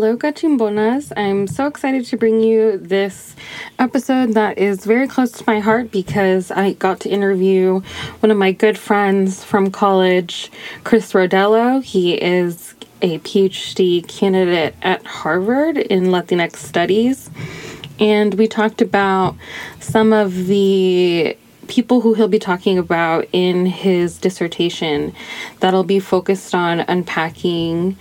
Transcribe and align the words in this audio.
Hello, 0.00 0.16
Cachimbonas. 0.16 1.10
I'm 1.16 1.48
so 1.48 1.66
excited 1.66 2.04
to 2.04 2.16
bring 2.16 2.40
you 2.40 2.78
this 2.78 3.34
episode 3.80 4.34
that 4.34 4.56
is 4.56 4.84
very 4.84 5.08
close 5.08 5.32
to 5.32 5.44
my 5.44 5.58
heart 5.58 5.90
because 5.90 6.52
I 6.52 6.74
got 6.74 7.00
to 7.00 7.08
interview 7.08 7.80
one 8.20 8.30
of 8.30 8.36
my 8.36 8.52
good 8.52 8.78
friends 8.78 9.42
from 9.42 9.72
college, 9.72 10.52
Chris 10.84 11.14
Rodello. 11.14 11.82
He 11.82 12.14
is 12.14 12.76
a 13.02 13.18
PhD 13.18 14.06
candidate 14.06 14.76
at 14.82 15.04
Harvard 15.04 15.76
in 15.76 16.04
Latinx 16.04 16.54
Studies. 16.54 17.28
And 17.98 18.34
we 18.34 18.46
talked 18.46 18.80
about 18.80 19.34
some 19.80 20.12
of 20.12 20.46
the 20.46 21.36
people 21.66 22.02
who 22.02 22.14
he'll 22.14 22.28
be 22.28 22.38
talking 22.38 22.78
about 22.78 23.26
in 23.32 23.66
his 23.66 24.16
dissertation 24.18 25.12
that'll 25.58 25.82
be 25.82 25.98
focused 25.98 26.54
on 26.54 26.84
unpacking 26.86 27.96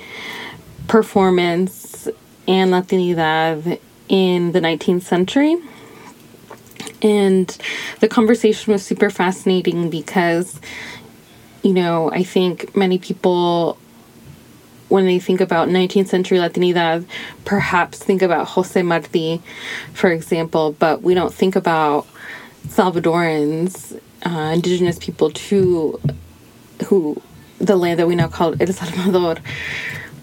performance 0.88 1.77
and 2.48 2.72
Latinidad 2.72 3.80
in 4.08 4.52
the 4.52 4.60
19th 4.60 5.04
century. 5.04 5.58
And 7.02 7.56
the 8.00 8.08
conversation 8.08 8.74
was 8.74 8.84
super 8.84 9.10
fascinating 9.10 9.90
because, 9.90 10.60
you 11.62 11.74
know, 11.74 12.12
I 12.12 12.24
think 12.24 12.76
many 12.76 12.98
people, 12.98 13.78
when 14.90 15.06
they 15.06 15.20
think 15.20 15.42
about 15.42 15.68
19th 15.68 16.08
century 16.08 16.38
Latinidad, 16.40 17.06
perhaps 17.46 18.00
think 18.00 18.22
about 18.22 18.48
Jose 18.48 18.82
Marti, 18.82 19.42
for 19.94 20.12
example, 20.12 20.76
but 20.80 21.04
we 21.04 21.14
don't 21.14 21.34
think 21.34 21.56
about 21.56 22.08
Salvadorans, 22.68 24.00
uh, 24.26 24.52
indigenous 24.54 24.98
people 24.98 25.30
too, 25.30 26.00
who 26.88 27.22
the 27.60 27.76
land 27.76 28.00
that 28.00 28.08
we 28.08 28.16
now 28.16 28.28
call 28.28 28.56
El 28.62 28.74
Salvador 28.74 29.38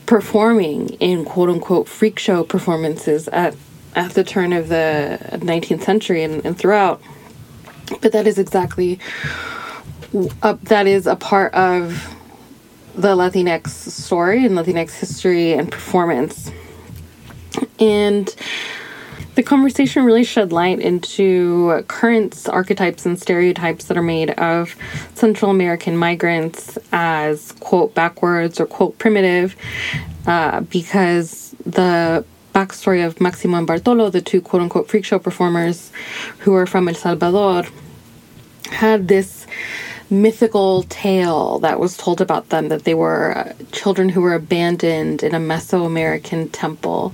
performing 0.07 0.91
in 1.01 1.25
quote 1.25 1.49
unquote 1.49 1.89
freak 1.89 2.19
show 2.19 2.45
performances 2.45 3.29
at 3.29 3.55
at 3.97 4.13
the 4.13 4.25
turn 4.25 4.53
of 4.53 4.69
the 4.69 5.19
19th 5.33 5.83
century 5.83 6.25
and, 6.25 6.45
and 6.45 6.59
throughout. 6.59 7.01
But 8.01 8.13
that 8.13 8.27
is 8.27 8.39
exactly 8.39 8.99
uh, 10.43 10.57
that 10.65 10.87
is 10.87 11.07
a 11.07 11.17
part 11.17 11.55
of 11.55 12.17
the 12.95 13.17
Latinx 13.17 13.69
story 13.69 14.45
and 14.45 14.57
Latinx 14.57 14.93
history 14.99 15.53
and 15.53 15.71
performance. 15.71 16.51
And 17.79 18.35
the 19.35 19.43
conversation 19.43 20.05
really 20.05 20.25
shed 20.25 20.53
light 20.53 20.81
into 20.81 21.85
current 21.89 22.49
archetypes 22.49 23.05
and 23.05 23.19
stereotypes 23.19 23.87
that 23.87 23.97
are 23.97 24.03
made 24.03 24.31
of 24.31 24.77
Central 25.15 25.51
American 25.51 25.97
migrants 25.97 26.79
as, 26.93 27.53
quote, 27.53 27.95
backwards 27.95 28.61
or, 28.61 28.67
quote, 28.67 28.99
primitive, 28.99 29.57
uh, 30.27 30.61
because 30.63 31.55
the 31.67 32.25
backstory 32.55 33.05
of 33.05 33.21
Maximo 33.21 33.59
and 33.59 33.67
Bartola, 33.67 34.13
the 34.13 34.21
two, 34.21 34.41
quote 34.41 34.63
unquote, 34.63 34.89
freak 34.89 35.05
show 35.05 35.19
performers 35.19 35.91
who 36.39 36.55
are 36.55 36.67
from 36.67 36.89
El 36.89 36.95
Salvador, 36.95 37.65
had 38.71 39.09
this 39.09 39.47
mythical 40.11 40.85
tale 40.85 41.59
that 41.61 41.81
was 41.81 41.97
told 41.97 42.21
about 42.21 42.51
them 42.51 42.69
that 42.69 42.85
they 42.85 42.95
were 42.95 43.53
children 43.73 44.09
who 44.09 44.21
were 44.21 44.35
abandoned 44.35 45.23
in 45.23 45.35
a 45.35 45.39
Mesoamerican 45.39 46.49
temple 46.53 47.13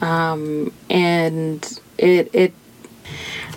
um, 0.00 0.72
and 0.90 1.80
it 1.98 2.30
it 2.34 2.52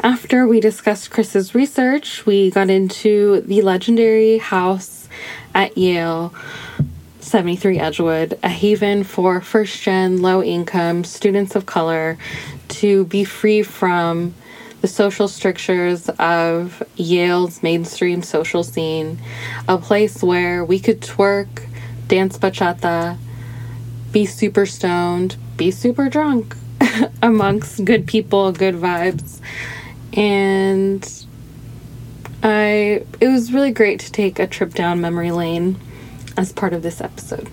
after 0.01 0.47
we 0.47 0.59
discussed 0.59 1.11
Chris's 1.11 1.53
research, 1.53 2.25
we 2.25 2.51
got 2.51 2.69
into 2.69 3.41
the 3.41 3.61
legendary 3.61 4.37
house 4.37 5.09
at 5.53 5.77
Yale, 5.77 6.33
73 7.19 7.79
Edgewood, 7.79 8.39
a 8.41 8.49
haven 8.49 9.03
for 9.03 9.41
first 9.41 9.81
gen, 9.81 10.21
low 10.21 10.41
income 10.41 11.03
students 11.03 11.55
of 11.55 11.65
color 11.65 12.17
to 12.69 13.05
be 13.05 13.25
free 13.25 13.61
from 13.61 14.33
the 14.81 14.87
social 14.87 15.27
strictures 15.27 16.07
of 16.17 16.81
Yale's 16.95 17.61
mainstream 17.61 18.23
social 18.23 18.63
scene, 18.63 19.19
a 19.67 19.77
place 19.77 20.23
where 20.23 20.63
we 20.63 20.79
could 20.79 21.01
twerk, 21.01 21.67
dance 22.07 22.37
bachata, 22.37 23.17
be 24.13 24.25
super 24.25 24.65
stoned, 24.65 25.35
be 25.59 25.69
super 25.71 26.07
drunk 26.07 26.55
amongst 27.21 27.83
good 27.83 28.07
people, 28.07 28.53
good 28.53 28.75
vibes. 28.75 29.41
And 30.13 31.27
I 32.41 33.03
it 33.19 33.27
was 33.27 33.51
really 33.51 33.71
great 33.71 33.99
to 33.99 34.11
take 34.11 34.39
a 34.39 34.47
trip 34.47 34.73
down 34.73 35.01
memory 35.01 35.31
lane 35.31 35.77
as 36.37 36.53
part 36.53 36.73
of 36.73 36.81
this 36.81 37.01
episode. 37.01 37.51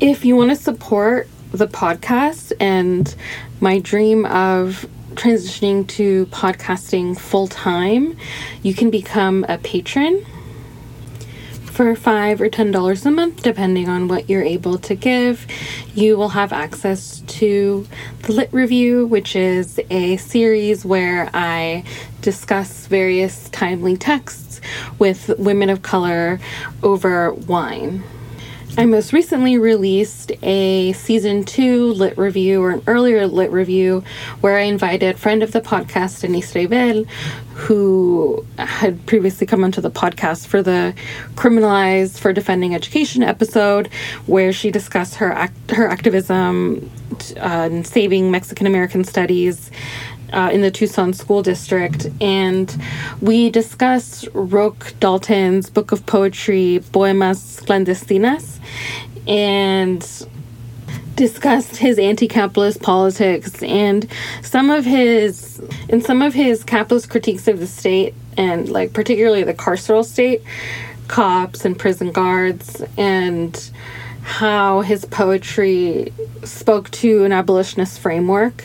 If 0.00 0.24
you 0.24 0.34
want 0.34 0.50
to 0.50 0.56
support 0.56 1.28
the 1.52 1.68
podcast 1.68 2.52
and 2.58 3.14
my 3.60 3.78
dream 3.78 4.26
of 4.26 4.84
transitioning 5.14 5.86
to 5.86 6.26
podcasting 6.26 7.16
full 7.16 7.46
time, 7.46 8.16
you 8.64 8.74
can 8.74 8.90
become 8.90 9.46
a 9.48 9.58
patron 9.58 10.26
for 11.72 11.96
five 11.96 12.40
or 12.40 12.48
ten 12.48 12.70
dollars 12.70 13.06
a 13.06 13.10
month, 13.10 13.42
depending 13.42 13.88
on 13.88 14.06
what 14.06 14.28
you're 14.28 14.42
able 14.42 14.78
to 14.78 14.94
give. 14.94 15.46
You 15.94 16.16
will 16.16 16.30
have 16.30 16.52
access 16.52 17.20
to 17.20 17.86
the 18.22 18.32
Lit 18.32 18.52
Review, 18.52 19.06
which 19.06 19.34
is 19.34 19.80
a 19.90 20.18
series 20.18 20.84
where 20.84 21.30
I 21.32 21.84
discuss 22.20 22.86
various 22.86 23.48
timely 23.48 23.96
texts 23.96 24.60
with 24.98 25.30
women 25.38 25.70
of 25.70 25.82
color 25.82 26.38
over 26.82 27.32
wine. 27.32 28.02
I 28.78 28.86
most 28.86 29.12
recently 29.12 29.58
released 29.58 30.32
a 30.42 30.94
season 30.94 31.44
two 31.44 31.92
lit 31.92 32.16
review 32.16 32.62
or 32.62 32.70
an 32.70 32.82
earlier 32.86 33.26
lit 33.26 33.50
review 33.50 34.02
where 34.40 34.56
I 34.56 34.62
invited 34.62 35.18
friend 35.18 35.42
of 35.42 35.52
the 35.52 35.60
podcast, 35.60 36.22
Denise 36.22 36.54
Reibel, 36.54 37.06
who 37.54 38.46
had 38.56 39.04
previously 39.04 39.46
come 39.46 39.62
onto 39.62 39.82
the 39.82 39.90
podcast 39.90 40.46
for 40.46 40.62
the 40.62 40.94
Criminalized 41.34 42.18
for 42.18 42.32
Defending 42.32 42.74
Education 42.74 43.22
episode, 43.22 43.88
where 44.24 44.54
she 44.54 44.70
discussed 44.70 45.16
her 45.16 45.30
act- 45.30 45.72
her 45.72 45.86
activism 45.86 46.90
uh, 47.38 47.82
saving 47.82 48.30
Mexican 48.30 48.66
American 48.66 49.04
studies 49.04 49.70
uh, 50.32 50.50
in 50.52 50.62
the 50.62 50.70
Tucson 50.70 51.12
School 51.12 51.42
District, 51.42 52.06
and 52.20 52.76
we 53.20 53.50
discussed 53.50 54.28
Roque 54.32 54.94
Dalton's 55.00 55.70
book 55.70 55.92
of 55.92 56.04
poetry, 56.06 56.82
Poemas 56.92 57.60
Clandestinos, 57.60 58.58
and 59.26 60.26
discussed 61.14 61.76
his 61.76 61.98
anti-capitalist 61.98 62.80
politics 62.80 63.62
and 63.62 64.08
some 64.42 64.70
of 64.70 64.84
his 64.84 65.60
in 65.88 66.00
some 66.00 66.22
of 66.22 66.32
his 66.32 66.64
capitalist 66.64 67.10
critiques 67.10 67.46
of 67.48 67.58
the 67.58 67.66
state 67.66 68.14
and 68.38 68.70
like 68.70 68.92
particularly 68.94 69.42
the 69.42 69.52
carceral 69.52 70.04
state 70.04 70.42
cops 71.08 71.64
and 71.64 71.78
prison 71.78 72.10
guards 72.10 72.82
and 72.96 73.70
how 74.32 74.80
his 74.80 75.04
poetry 75.04 76.10
spoke 76.42 76.90
to 76.90 77.24
an 77.24 77.32
abolitionist 77.32 78.00
framework. 78.00 78.64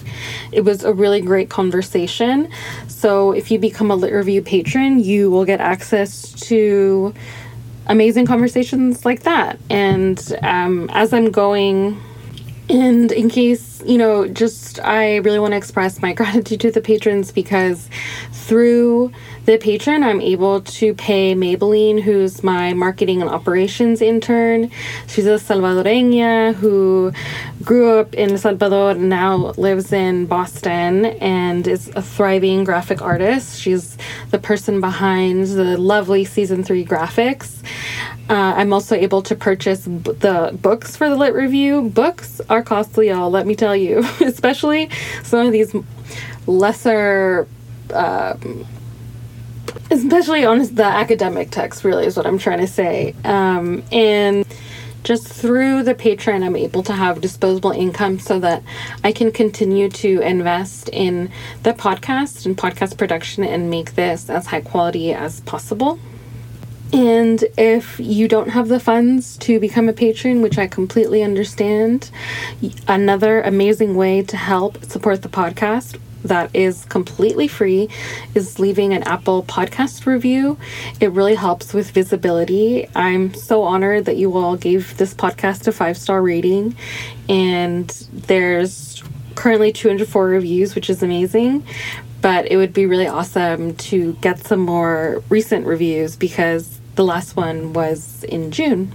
It 0.54 0.62
was 0.62 0.86
a 0.86 0.94
really 0.94 1.20
great 1.20 1.50
conversation. 1.50 2.50
So, 2.88 3.34
if 3.34 3.52
you 3.52 3.60
become 3.60 3.92
a 3.92 3.96
Lit 3.96 4.14
Review 4.14 4.42
patron, 4.42 5.02
you 5.02 5.30
will 5.30 5.44
get 5.44 5.60
access 5.60 6.32
to 6.48 7.14
amazing 7.88 8.26
conversations 8.26 9.06
like 9.06 9.24
that. 9.24 9.60
And 9.70 10.18
um, 10.42 10.90
as 10.94 11.12
I'm 11.12 11.32
going, 11.32 12.02
and 12.70 13.12
in 13.12 13.30
case, 13.30 13.82
you 13.86 13.98
know, 13.98 14.28
just 14.28 14.80
I 14.82 15.18
really 15.18 15.40
want 15.40 15.54
to 15.54 15.58
express 15.58 16.02
my 16.02 16.14
gratitude 16.20 16.60
to 16.62 16.72
the 16.72 16.82
patrons 16.82 17.32
because 17.32 17.90
through 18.32 19.12
the 19.46 19.58
patron, 19.58 20.04
I'm 20.04 20.20
able 20.20 20.62
to 20.62 20.94
pay 20.94 21.34
Maybelline, 21.34 22.02
who's 22.02 22.44
my 22.44 22.74
marketing 22.74 23.22
and 23.22 23.30
operations 23.30 24.02
intern. 24.02 24.70
She's 25.08 25.26
a 25.26 25.36
Salvadoreña 25.36 26.54
who 26.56 27.14
grew 27.64 27.98
up 27.98 28.14
in 28.14 28.32
El 28.32 28.38
Salvador 28.38 28.96
now 28.96 29.54
lives 29.58 29.94
in 29.94 30.26
Boston 30.26 31.06
and 31.06 31.66
is 31.68 31.90
a 31.96 32.02
thriving 32.02 32.66
graphic 32.66 33.02
artist. 33.02 33.62
She's 33.62 33.98
the 34.32 34.40
person 34.40 34.82
behind 34.82 35.48
the 35.48 35.78
lovely 35.78 36.26
season 36.26 36.64
three 36.64 36.86
graphics. 36.86 37.64
Uh, 38.30 38.54
I'm 38.58 38.74
also 38.74 38.96
able 38.96 39.22
to 39.24 39.36
purchase 39.36 39.88
b- 39.88 40.12
the 40.12 40.58
books 40.62 40.98
for 40.98 41.10
the 41.10 41.16
Lit 41.16 41.34
Review. 41.34 41.90
Books 41.90 42.42
are 42.50 42.62
costly, 42.62 43.08
y'all, 43.08 43.30
let 43.30 43.48
me 43.48 43.56
tell 43.56 43.76
you, 43.76 44.00
especially 44.22 44.90
some 45.24 45.46
of 45.46 45.52
these 45.54 45.74
lesser. 46.46 47.48
Um, 47.94 48.68
especially 49.92 50.44
on 50.44 50.60
the 50.76 50.84
academic 50.84 51.52
text, 51.52 51.84
really, 51.84 52.06
is 52.06 52.18
what 52.18 52.26
I'm 52.26 52.38
trying 52.38 52.60
to 52.60 52.68
say. 52.68 53.16
Um, 53.24 53.84
and 53.92 54.46
just 55.04 55.28
through 55.28 55.84
the 55.84 55.96
Patreon, 55.96 56.44
I'm 56.44 56.56
able 56.58 56.84
to 56.84 56.94
have 56.94 57.22
disposable 57.22 57.72
income 57.72 58.20
so 58.20 58.40
that 58.40 58.62
I 59.04 59.14
can 59.14 59.32
continue 59.32 59.90
to 59.90 60.20
invest 60.20 60.90
in 60.90 61.32
the 61.64 61.72
podcast 61.72 62.46
and 62.46 62.58
podcast 62.58 62.98
production 62.98 63.46
and 63.46 63.70
make 63.70 63.96
this 63.96 64.30
as 64.30 64.48
high 64.48 64.62
quality 64.62 65.14
as 65.14 65.40
possible. 65.42 65.98
And 66.94 67.44
if 67.58 68.00
you 68.00 68.28
don't 68.28 68.50
have 68.50 68.70
the 68.70 68.80
funds 68.80 69.38
to 69.38 69.60
become 69.60 69.90
a 69.90 69.94
patron, 69.94 70.42
which 70.42 70.58
I 70.58 70.68
completely 70.68 71.22
understand, 71.22 72.10
another 72.88 73.42
amazing 73.42 73.96
way 73.96 74.22
to 74.24 74.38
help 74.38 74.84
support 74.86 75.22
the 75.22 75.30
podcast 75.30 76.00
that 76.24 76.54
is 76.56 76.86
completely 76.86 77.48
free 77.48 77.90
is 78.36 78.60
leaving 78.60 78.94
an 78.94 79.04
Apple 79.04 79.44
podcast 79.44 80.06
review. 80.06 80.58
It 81.00 81.12
really 81.12 81.36
helps 81.36 81.74
with 81.74 81.92
visibility. 81.92 82.88
I'm 82.96 83.34
so 83.34 83.64
honored 83.64 84.06
that 84.06 84.18
you 84.18 84.36
all 84.36 84.56
gave 84.58 84.98
this 84.98 85.14
podcast 85.14 85.68
a 85.68 85.72
five 85.72 85.98
star 85.98 86.22
rating, 86.22 86.76
and 87.30 87.90
there's 88.12 89.04
currently 89.36 89.72
204 89.72 90.26
reviews, 90.26 90.74
which 90.74 90.90
is 90.90 91.04
amazing 91.04 91.64
but 92.28 92.52
it 92.52 92.58
would 92.58 92.74
be 92.74 92.86
really 92.86 93.08
awesome 93.08 93.74
to 93.74 94.12
get 94.16 94.46
some 94.46 94.60
more 94.60 95.24
recent 95.30 95.66
reviews 95.66 96.18
because 96.18 96.78
the 96.96 97.04
last 97.06 97.38
one 97.38 97.72
was 97.72 98.26
in 98.26 98.52
June 98.52 98.92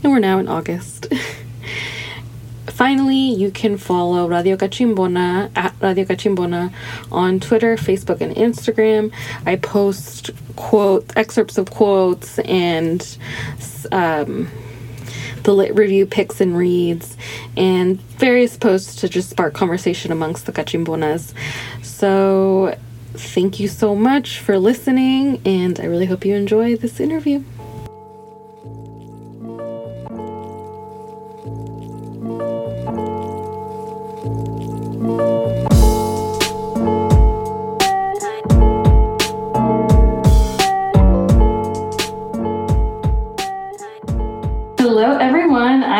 and 0.00 0.12
we're 0.12 0.20
now 0.20 0.38
in 0.38 0.46
August. 0.46 1.12
Finally, 2.66 3.34
you 3.34 3.50
can 3.50 3.78
follow 3.78 4.28
Radio 4.28 4.56
Cachimbona 4.56 5.50
at 5.56 5.74
Radio 5.80 6.04
Cachimbona 6.04 6.72
on 7.10 7.40
Twitter, 7.40 7.74
Facebook, 7.74 8.20
and 8.20 8.36
Instagram. 8.36 9.12
I 9.44 9.56
post 9.56 10.30
quote 10.54 11.12
excerpts 11.16 11.58
of 11.58 11.72
quotes 11.72 12.38
and 12.38 13.18
um, 13.90 14.48
the 15.42 15.54
lit 15.54 15.74
review 15.74 16.06
picks 16.06 16.40
and 16.40 16.56
reads, 16.56 17.16
and 17.56 18.00
various 18.00 18.56
posts 18.56 18.96
to 18.96 19.08
just 19.08 19.30
spark 19.30 19.54
conversation 19.54 20.12
amongst 20.12 20.46
the 20.46 20.52
Cachimbonas. 20.52 21.32
So, 21.82 22.76
thank 23.14 23.60
you 23.60 23.68
so 23.68 23.94
much 23.94 24.38
for 24.38 24.58
listening, 24.58 25.40
and 25.44 25.80
I 25.80 25.84
really 25.84 26.06
hope 26.06 26.24
you 26.24 26.34
enjoy 26.34 26.76
this 26.76 27.00
interview. 27.00 27.42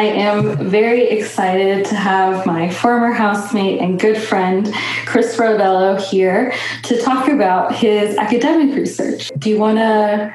Am 0.02 0.70
very 0.70 1.08
excited 1.08 1.84
to 1.86 1.94
have 1.94 2.46
my 2.46 2.70
former 2.70 3.12
housemate 3.12 3.80
and 3.80 4.00
good 4.00 4.16
friend, 4.16 4.72
Chris 5.04 5.36
Rodello, 5.36 6.00
here 6.00 6.52
to 6.84 7.00
talk 7.02 7.28
about 7.28 7.74
his 7.74 8.16
academic 8.16 8.74
research. 8.74 9.30
Do 9.38 9.50
you 9.50 9.58
want 9.58 9.78
to 9.78 10.34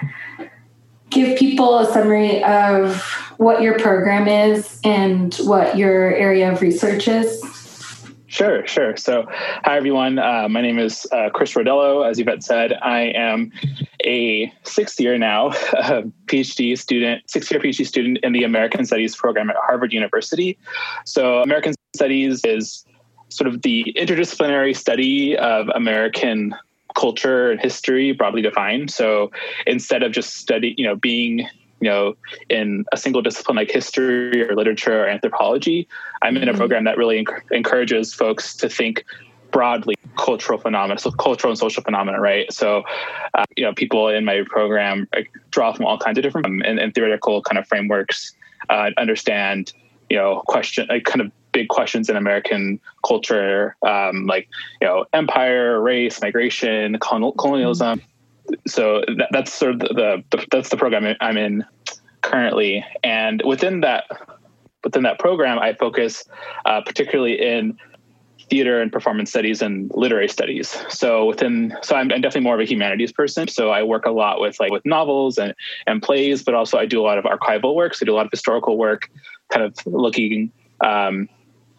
give 1.09 1.37
people 1.37 1.79
a 1.79 1.91
summary 1.91 2.43
of 2.43 3.01
what 3.37 3.61
your 3.61 3.77
program 3.79 4.27
is 4.27 4.79
and 4.83 5.33
what 5.35 5.77
your 5.77 6.13
area 6.13 6.51
of 6.51 6.61
research 6.61 7.07
is? 7.07 7.52
Sure, 8.33 8.65
sure. 8.65 8.97
So, 8.97 9.27
hi 9.29 9.77
everyone. 9.77 10.17
Uh, 10.17 10.47
my 10.49 10.59
name 10.59 10.79
is 10.79 11.05
uh, 11.11 11.29
Chris 11.31 11.53
Rodello. 11.53 12.09
As 12.09 12.17
Yvette 12.17 12.43
said, 12.43 12.73
I 12.81 13.01
am 13.13 13.51
a 14.03 14.51
sixth 14.63 14.99
year 14.99 15.19
now 15.19 15.49
PhD 16.25 16.75
student, 16.75 17.29
sixth 17.29 17.51
year 17.51 17.59
PhD 17.59 17.85
student 17.85 18.17
in 18.23 18.33
the 18.33 18.43
American 18.43 18.85
Studies 18.85 19.15
program 19.15 19.51
at 19.51 19.55
Harvard 19.57 19.93
University. 19.93 20.57
So, 21.05 21.43
American 21.43 21.75
Studies 21.95 22.43
is 22.43 22.83
sort 23.29 23.47
of 23.47 23.61
the 23.61 23.95
interdisciplinary 23.95 24.75
study 24.75 25.37
of 25.37 25.69
American 25.75 26.55
culture 26.95 27.51
and 27.51 27.61
history, 27.61 28.13
broadly 28.13 28.41
defined. 28.41 28.89
So, 28.89 29.29
instead 29.67 30.01
of 30.01 30.11
just 30.11 30.37
study, 30.37 30.73
you 30.75 30.87
know, 30.87 30.95
being 30.95 31.47
you 31.83 31.89
know, 31.89 32.15
in 32.49 32.85
a 32.93 32.97
single 32.97 33.21
discipline 33.21 33.57
like 33.57 33.69
history 33.69 34.41
or 34.47 34.55
literature 34.55 35.03
or 35.03 35.07
anthropology. 35.07 35.85
I'm 36.21 36.37
in 36.37 36.43
a 36.43 36.51
mm-hmm. 36.51 36.57
program 36.57 36.85
that 36.85 36.97
really 36.97 37.23
enc- 37.23 37.51
encourages 37.51 38.13
folks 38.13 38.55
to 38.57 38.69
think 38.69 39.03
broadly 39.51 39.95
cultural 40.17 40.57
phenomena, 40.57 40.97
so 40.97 41.11
cultural 41.11 41.51
and 41.51 41.59
social 41.59 41.83
phenomena, 41.83 42.21
right? 42.21 42.51
So, 42.51 42.83
uh, 43.33 43.43
you 43.57 43.65
know, 43.65 43.73
people 43.73 44.07
in 44.07 44.23
my 44.23 44.43
program 44.47 45.07
draw 45.51 45.73
from 45.73 45.85
all 45.85 45.97
kinds 45.97 46.17
of 46.17 46.23
different 46.23 46.47
um, 46.47 46.61
and, 46.65 46.79
and, 46.79 46.95
theoretical 46.95 47.41
kind 47.41 47.59
of 47.59 47.67
frameworks, 47.67 48.33
uh, 48.69 48.91
understand, 48.97 49.73
you 50.09 50.17
know, 50.17 50.41
question, 50.47 50.87
like 50.89 51.03
kind 51.03 51.21
of 51.21 51.31
big 51.51 51.67
questions 51.67 52.09
in 52.09 52.15
American 52.15 52.79
culture, 53.05 53.75
um, 53.85 54.25
like, 54.25 54.47
you 54.81 54.87
know, 54.87 55.05
empire, 55.13 55.81
race, 55.81 56.21
migration, 56.21 56.97
colonialism. 56.99 57.99
Mm-hmm 57.99 58.12
so 58.67 59.03
that, 59.17 59.29
that's 59.31 59.53
sort 59.53 59.73
of 59.73 59.79
the, 59.79 60.23
the, 60.31 60.45
that's 60.51 60.69
the 60.69 60.77
program 60.77 61.15
I'm 61.21 61.37
in 61.37 61.65
currently, 62.21 62.85
and 63.03 63.41
within 63.45 63.81
that 63.81 64.05
within 64.83 65.03
that 65.03 65.19
program, 65.19 65.59
I 65.59 65.73
focus 65.73 66.23
uh, 66.65 66.81
particularly 66.81 67.41
in 67.41 67.77
theater 68.49 68.81
and 68.81 68.91
performance 68.91 69.29
studies 69.29 69.61
and 69.61 69.89
literary 69.95 70.27
studies. 70.27 70.77
So 70.89 71.25
within, 71.25 71.75
so 71.81 71.95
I'm, 71.95 72.11
I'm, 72.11 72.21
definitely 72.21 72.41
more 72.41 72.55
of 72.55 72.59
a 72.59 72.65
humanities 72.65 73.11
person. 73.11 73.47
So 73.47 73.69
I 73.69 73.83
work 73.83 74.05
a 74.05 74.11
lot 74.11 74.41
with 74.41 74.59
like 74.59 74.71
with 74.71 74.85
novels 74.85 75.37
and 75.37 75.55
and 75.87 76.01
plays, 76.01 76.43
but 76.43 76.53
also 76.53 76.77
I 76.77 76.85
do 76.85 77.01
a 77.01 77.05
lot 77.05 77.17
of 77.17 77.25
archival 77.25 77.75
work. 77.75 77.95
So 77.95 78.03
I 78.03 78.05
do 78.05 78.13
a 78.13 78.17
lot 78.17 78.25
of 78.25 78.31
historical 78.31 78.77
work, 78.77 79.09
kind 79.49 79.65
of 79.65 79.75
looking 79.85 80.51
um, 80.83 81.29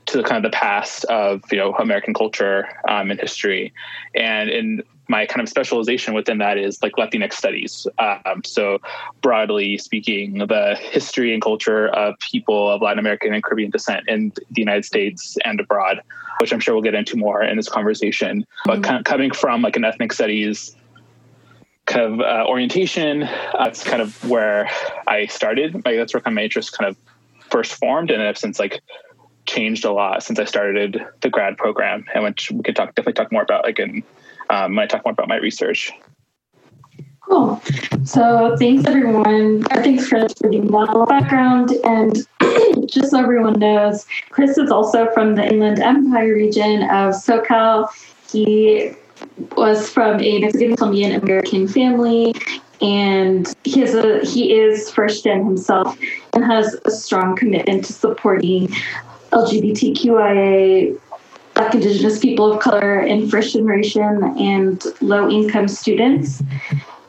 to 0.06 0.18
the 0.18 0.24
kind 0.24 0.44
of 0.44 0.50
the 0.50 0.56
past 0.56 1.04
of 1.04 1.42
you 1.52 1.58
know 1.58 1.74
American 1.74 2.14
culture 2.14 2.66
um, 2.88 3.10
and 3.10 3.20
history, 3.20 3.72
and 4.14 4.48
in 4.50 4.82
my 5.08 5.26
kind 5.26 5.42
of 5.42 5.48
specialization 5.48 6.14
within 6.14 6.38
that 6.38 6.58
is 6.58 6.82
like 6.82 6.92
Latinx 6.92 7.34
studies. 7.34 7.86
Um, 7.98 8.42
so, 8.44 8.78
broadly 9.20 9.78
speaking, 9.78 10.38
the 10.38 10.76
history 10.80 11.32
and 11.32 11.42
culture 11.42 11.88
of 11.88 12.14
people 12.20 12.70
of 12.70 12.82
Latin 12.82 12.98
American 12.98 13.34
and 13.34 13.42
Caribbean 13.42 13.70
descent 13.70 14.08
in 14.08 14.32
the 14.50 14.60
United 14.60 14.84
States 14.84 15.36
and 15.44 15.60
abroad, 15.60 16.00
which 16.40 16.52
I'm 16.52 16.60
sure 16.60 16.74
we'll 16.74 16.82
get 16.82 16.94
into 16.94 17.16
more 17.16 17.42
in 17.42 17.56
this 17.56 17.68
conversation. 17.68 18.40
Mm-hmm. 18.66 18.80
But 18.82 18.94
of 18.94 19.04
coming 19.04 19.30
from 19.30 19.62
like 19.62 19.76
an 19.76 19.84
ethnic 19.84 20.12
studies 20.12 20.74
kind 21.86 22.14
of 22.14 22.20
uh, 22.20 22.46
orientation, 22.48 23.28
that's 23.52 23.84
kind 23.84 24.00
of 24.00 24.28
where 24.28 24.70
I 25.06 25.26
started. 25.26 25.74
Like 25.74 25.96
that's 25.96 26.14
where 26.14 26.20
kind 26.20 26.32
of 26.32 26.36
my 26.36 26.44
interest 26.44 26.76
kind 26.76 26.88
of 26.88 26.96
first 27.50 27.74
formed, 27.74 28.10
and 28.10 28.22
I've 28.22 28.38
since 28.38 28.58
like 28.58 28.82
changed 29.46 29.84
a 29.84 29.92
lot 29.92 30.22
since 30.22 30.38
I 30.38 30.44
started 30.44 31.04
the 31.20 31.28
grad 31.28 31.58
program, 31.58 32.06
and 32.14 32.24
which 32.24 32.50
we 32.50 32.62
could 32.62 32.74
talk 32.74 32.94
definitely 32.94 33.12
talk 33.12 33.30
more 33.30 33.42
about 33.42 33.64
like 33.64 33.78
in 33.78 34.02
um, 34.50 34.76
when 34.76 34.84
I 34.84 34.86
talk 34.86 35.04
more 35.04 35.12
about 35.12 35.28
my 35.28 35.36
research. 35.36 35.92
Cool. 37.20 37.60
So 38.04 38.54
thanks 38.58 38.84
everyone. 38.86 39.62
Thanks 39.62 40.08
Chris 40.08 40.34
for 40.34 40.48
giving 40.50 40.70
that 40.70 40.88
little 40.88 41.06
background. 41.06 41.70
And 41.84 42.26
just 42.86 43.12
so 43.12 43.18
everyone 43.18 43.58
knows, 43.58 44.06
Chris 44.30 44.58
is 44.58 44.70
also 44.70 45.10
from 45.12 45.34
the 45.34 45.44
Inland 45.46 45.80
Empire 45.80 46.34
region 46.34 46.82
of 46.82 47.14
SoCal. 47.14 47.88
He 48.30 48.92
was 49.56 49.88
from 49.88 50.20
a 50.20 50.40
Mexican 50.40 50.76
Colombian 50.76 51.22
American 51.22 51.66
family 51.66 52.34
and 52.82 53.54
he 53.64 53.82
is 53.82 53.94
a 53.94 54.20
he 54.24 54.52
is 54.52 54.90
first 54.90 55.24
gen 55.24 55.44
himself 55.44 55.96
and 56.34 56.44
has 56.44 56.76
a 56.84 56.90
strong 56.90 57.36
commitment 57.36 57.84
to 57.84 57.92
supporting 57.92 58.68
LGBTQIA 59.30 60.98
Black, 61.54 61.74
Indigenous 61.74 62.18
people 62.18 62.52
of 62.52 62.60
color, 62.60 62.98
and 62.98 63.30
first 63.30 63.52
generation 63.52 64.22
and 64.38 64.84
low 65.00 65.30
income 65.30 65.68
students. 65.68 66.42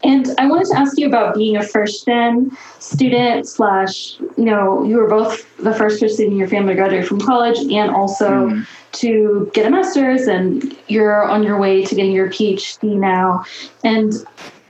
And 0.04 0.36
I 0.38 0.48
wanted 0.48 0.68
to 0.68 0.78
ask 0.78 1.00
you 1.00 1.08
about 1.08 1.34
being 1.34 1.58
a 1.58 1.64
first 1.64 2.06
gen 2.06 2.56
student 2.78 3.48
slash, 3.48 4.20
you 4.38 4.46
know, 4.46 4.84
you 4.84 4.98
were 4.98 5.08
both 5.08 5.44
the 5.58 5.74
first 5.74 6.00
person 6.00 6.28
in 6.28 6.36
your 6.36 6.48
family 6.48 6.74
to 6.74 6.76
graduate 6.76 7.08
from 7.08 7.20
college 7.20 7.58
and 7.58 7.90
also 7.90 8.50
mm. 8.50 8.68
to 8.92 9.50
get 9.56 9.66
a 9.66 9.72
master's 9.72 10.28
and 10.28 10.78
you're 10.88 11.24
on 11.24 11.42
your 11.42 11.58
way 11.58 11.84
to 11.84 11.96
getting 11.96 12.12
your 12.12 12.30
PhD 12.30 12.96
now. 12.96 13.46
And 13.84 14.14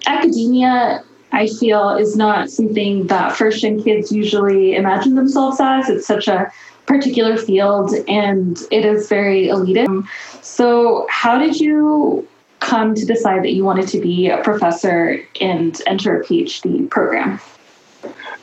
academia, 0.07 1.03
I 1.33 1.47
feel, 1.47 1.89
is 1.97 2.15
not 2.15 2.49
something 2.49 3.07
that 3.07 3.35
first 3.35 3.59
gen 3.59 3.83
kids 3.83 4.13
usually 4.13 4.75
imagine 4.75 5.15
themselves 5.15 5.59
as. 5.59 5.89
It's 5.89 6.07
such 6.07 6.29
a 6.29 6.49
particular 6.85 7.37
field 7.37 7.93
and 8.07 8.59
it 8.71 8.85
is 8.85 9.07
very 9.07 9.47
elitist. 9.47 10.07
So, 10.41 11.07
how 11.09 11.37
did 11.37 11.59
you 11.59 12.27
come 12.59 12.95
to 12.95 13.05
decide 13.05 13.43
that 13.43 13.53
you 13.53 13.63
wanted 13.63 13.87
to 13.89 13.99
be 13.99 14.29
a 14.29 14.41
professor 14.41 15.19
and 15.41 15.79
enter 15.85 16.19
a 16.19 16.23
PhD 16.23 16.89
program? 16.89 17.39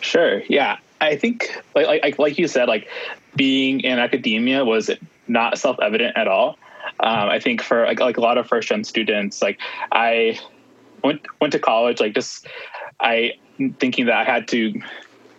Sure. 0.01 0.43
Yeah. 0.49 0.79
I 1.01 1.17
think, 1.17 1.61
like, 1.75 2.03
like, 2.03 2.19
like 2.19 2.39
you 2.39 2.47
said, 2.47 2.69
like 2.69 2.89
being 3.35 3.81
in 3.81 3.99
academia 3.99 4.65
was 4.65 4.91
not 5.27 5.59
self 5.59 5.79
evident 5.81 6.17
at 6.17 6.29
all. 6.29 6.59
Um, 7.01 7.29
I 7.29 7.41
think 7.41 7.63
for 7.63 7.85
like, 7.87 8.01
like 8.01 8.17
a 8.17 8.21
lot 8.21 8.39
of 8.39 8.47
first 8.47 8.69
gen 8.69 8.85
students, 8.85 9.43
like 9.43 9.59
I 9.91 10.39
went 11.03 11.23
went 11.41 11.53
to 11.53 11.59
college, 11.59 12.01
like 12.01 12.15
just 12.15 12.47
I 13.01 13.33
thinking 13.79 14.07
that 14.07 14.15
I 14.15 14.25
had 14.25 14.49
to 14.49 14.81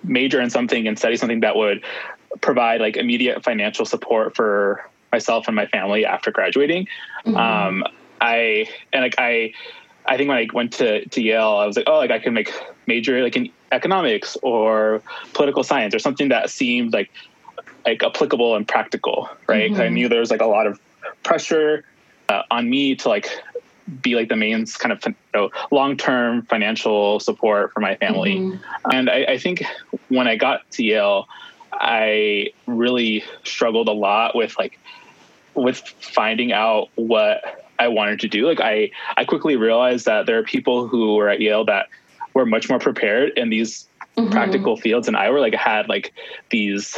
major 0.03 0.41
in 0.41 0.49
something 0.49 0.87
and 0.87 0.97
study 0.97 1.15
something 1.15 1.41
that 1.41 1.55
would 1.55 1.83
provide 2.41 2.81
like 2.81 2.97
immediate 2.97 3.43
financial 3.43 3.85
support 3.85 4.35
for 4.35 4.89
myself 5.11 5.47
and 5.47 5.55
my 5.55 5.67
family 5.67 6.05
after 6.05 6.31
graduating. 6.31 6.87
Mm-hmm. 7.25 7.37
Um, 7.37 7.83
I 8.19 8.67
and 8.91 9.03
like 9.03 9.15
I, 9.17 9.53
I 10.05 10.17
think 10.17 10.29
when 10.29 10.37
I 10.37 10.47
went 10.53 10.73
to 10.73 11.05
to 11.05 11.21
Yale, 11.21 11.57
I 11.57 11.65
was 11.65 11.75
like, 11.75 11.87
oh, 11.87 11.97
like 11.97 12.11
I 12.11 12.19
can 12.19 12.33
make 12.33 12.51
major 12.87 13.21
like 13.23 13.35
in 13.35 13.49
economics 13.71 14.37
or 14.41 15.01
political 15.33 15.63
science 15.63 15.95
or 15.95 15.99
something 15.99 16.29
that 16.29 16.49
seemed 16.49 16.93
like 16.93 17.11
like 17.85 18.03
applicable 18.03 18.55
and 18.55 18.67
practical, 18.67 19.29
right? 19.47 19.71
Mm-hmm. 19.71 19.81
I 19.81 19.89
knew 19.89 20.09
there 20.09 20.19
was 20.19 20.31
like 20.31 20.41
a 20.41 20.45
lot 20.45 20.67
of 20.67 20.79
pressure 21.23 21.83
uh, 22.29 22.43
on 22.49 22.69
me 22.69 22.95
to 22.95 23.09
like 23.09 23.29
be 24.01 24.15
like 24.15 24.29
the 24.29 24.35
main 24.35 24.65
kind 24.65 24.93
of 24.93 25.03
you 25.05 25.15
know, 25.33 25.49
long-term 25.71 26.43
financial 26.43 27.19
support 27.19 27.73
for 27.73 27.81
my 27.81 27.95
family. 27.95 28.35
Mm-hmm. 28.35 28.91
And 28.91 29.09
I, 29.09 29.25
I 29.33 29.37
think 29.37 29.63
when 30.07 30.27
I 30.27 30.37
got 30.37 30.69
to 30.71 30.83
Yale, 30.83 31.27
I 31.79 32.51
really 32.67 33.23
struggled 33.43 33.87
a 33.87 33.93
lot 33.93 34.35
with 34.35 34.57
like 34.57 34.79
with 35.55 35.79
finding 35.99 36.51
out 36.51 36.89
what 36.95 37.63
I 37.79 37.87
wanted 37.87 38.19
to 38.21 38.27
do. 38.27 38.47
Like 38.47 38.61
I 38.61 38.91
I 39.17 39.25
quickly 39.25 39.55
realized 39.55 40.05
that 40.05 40.25
there 40.25 40.37
are 40.39 40.43
people 40.43 40.87
who 40.87 41.15
were 41.15 41.29
at 41.29 41.39
Yale 41.39 41.65
that 41.65 41.87
were 42.33 42.45
much 42.45 42.69
more 42.69 42.79
prepared 42.79 43.37
in 43.37 43.49
these 43.49 43.87
mm-hmm. 44.17 44.31
practical 44.31 44.77
fields 44.77 45.07
and 45.07 45.17
I 45.17 45.29
were 45.29 45.39
like 45.39 45.53
had 45.53 45.89
like 45.89 46.13
these 46.49 46.97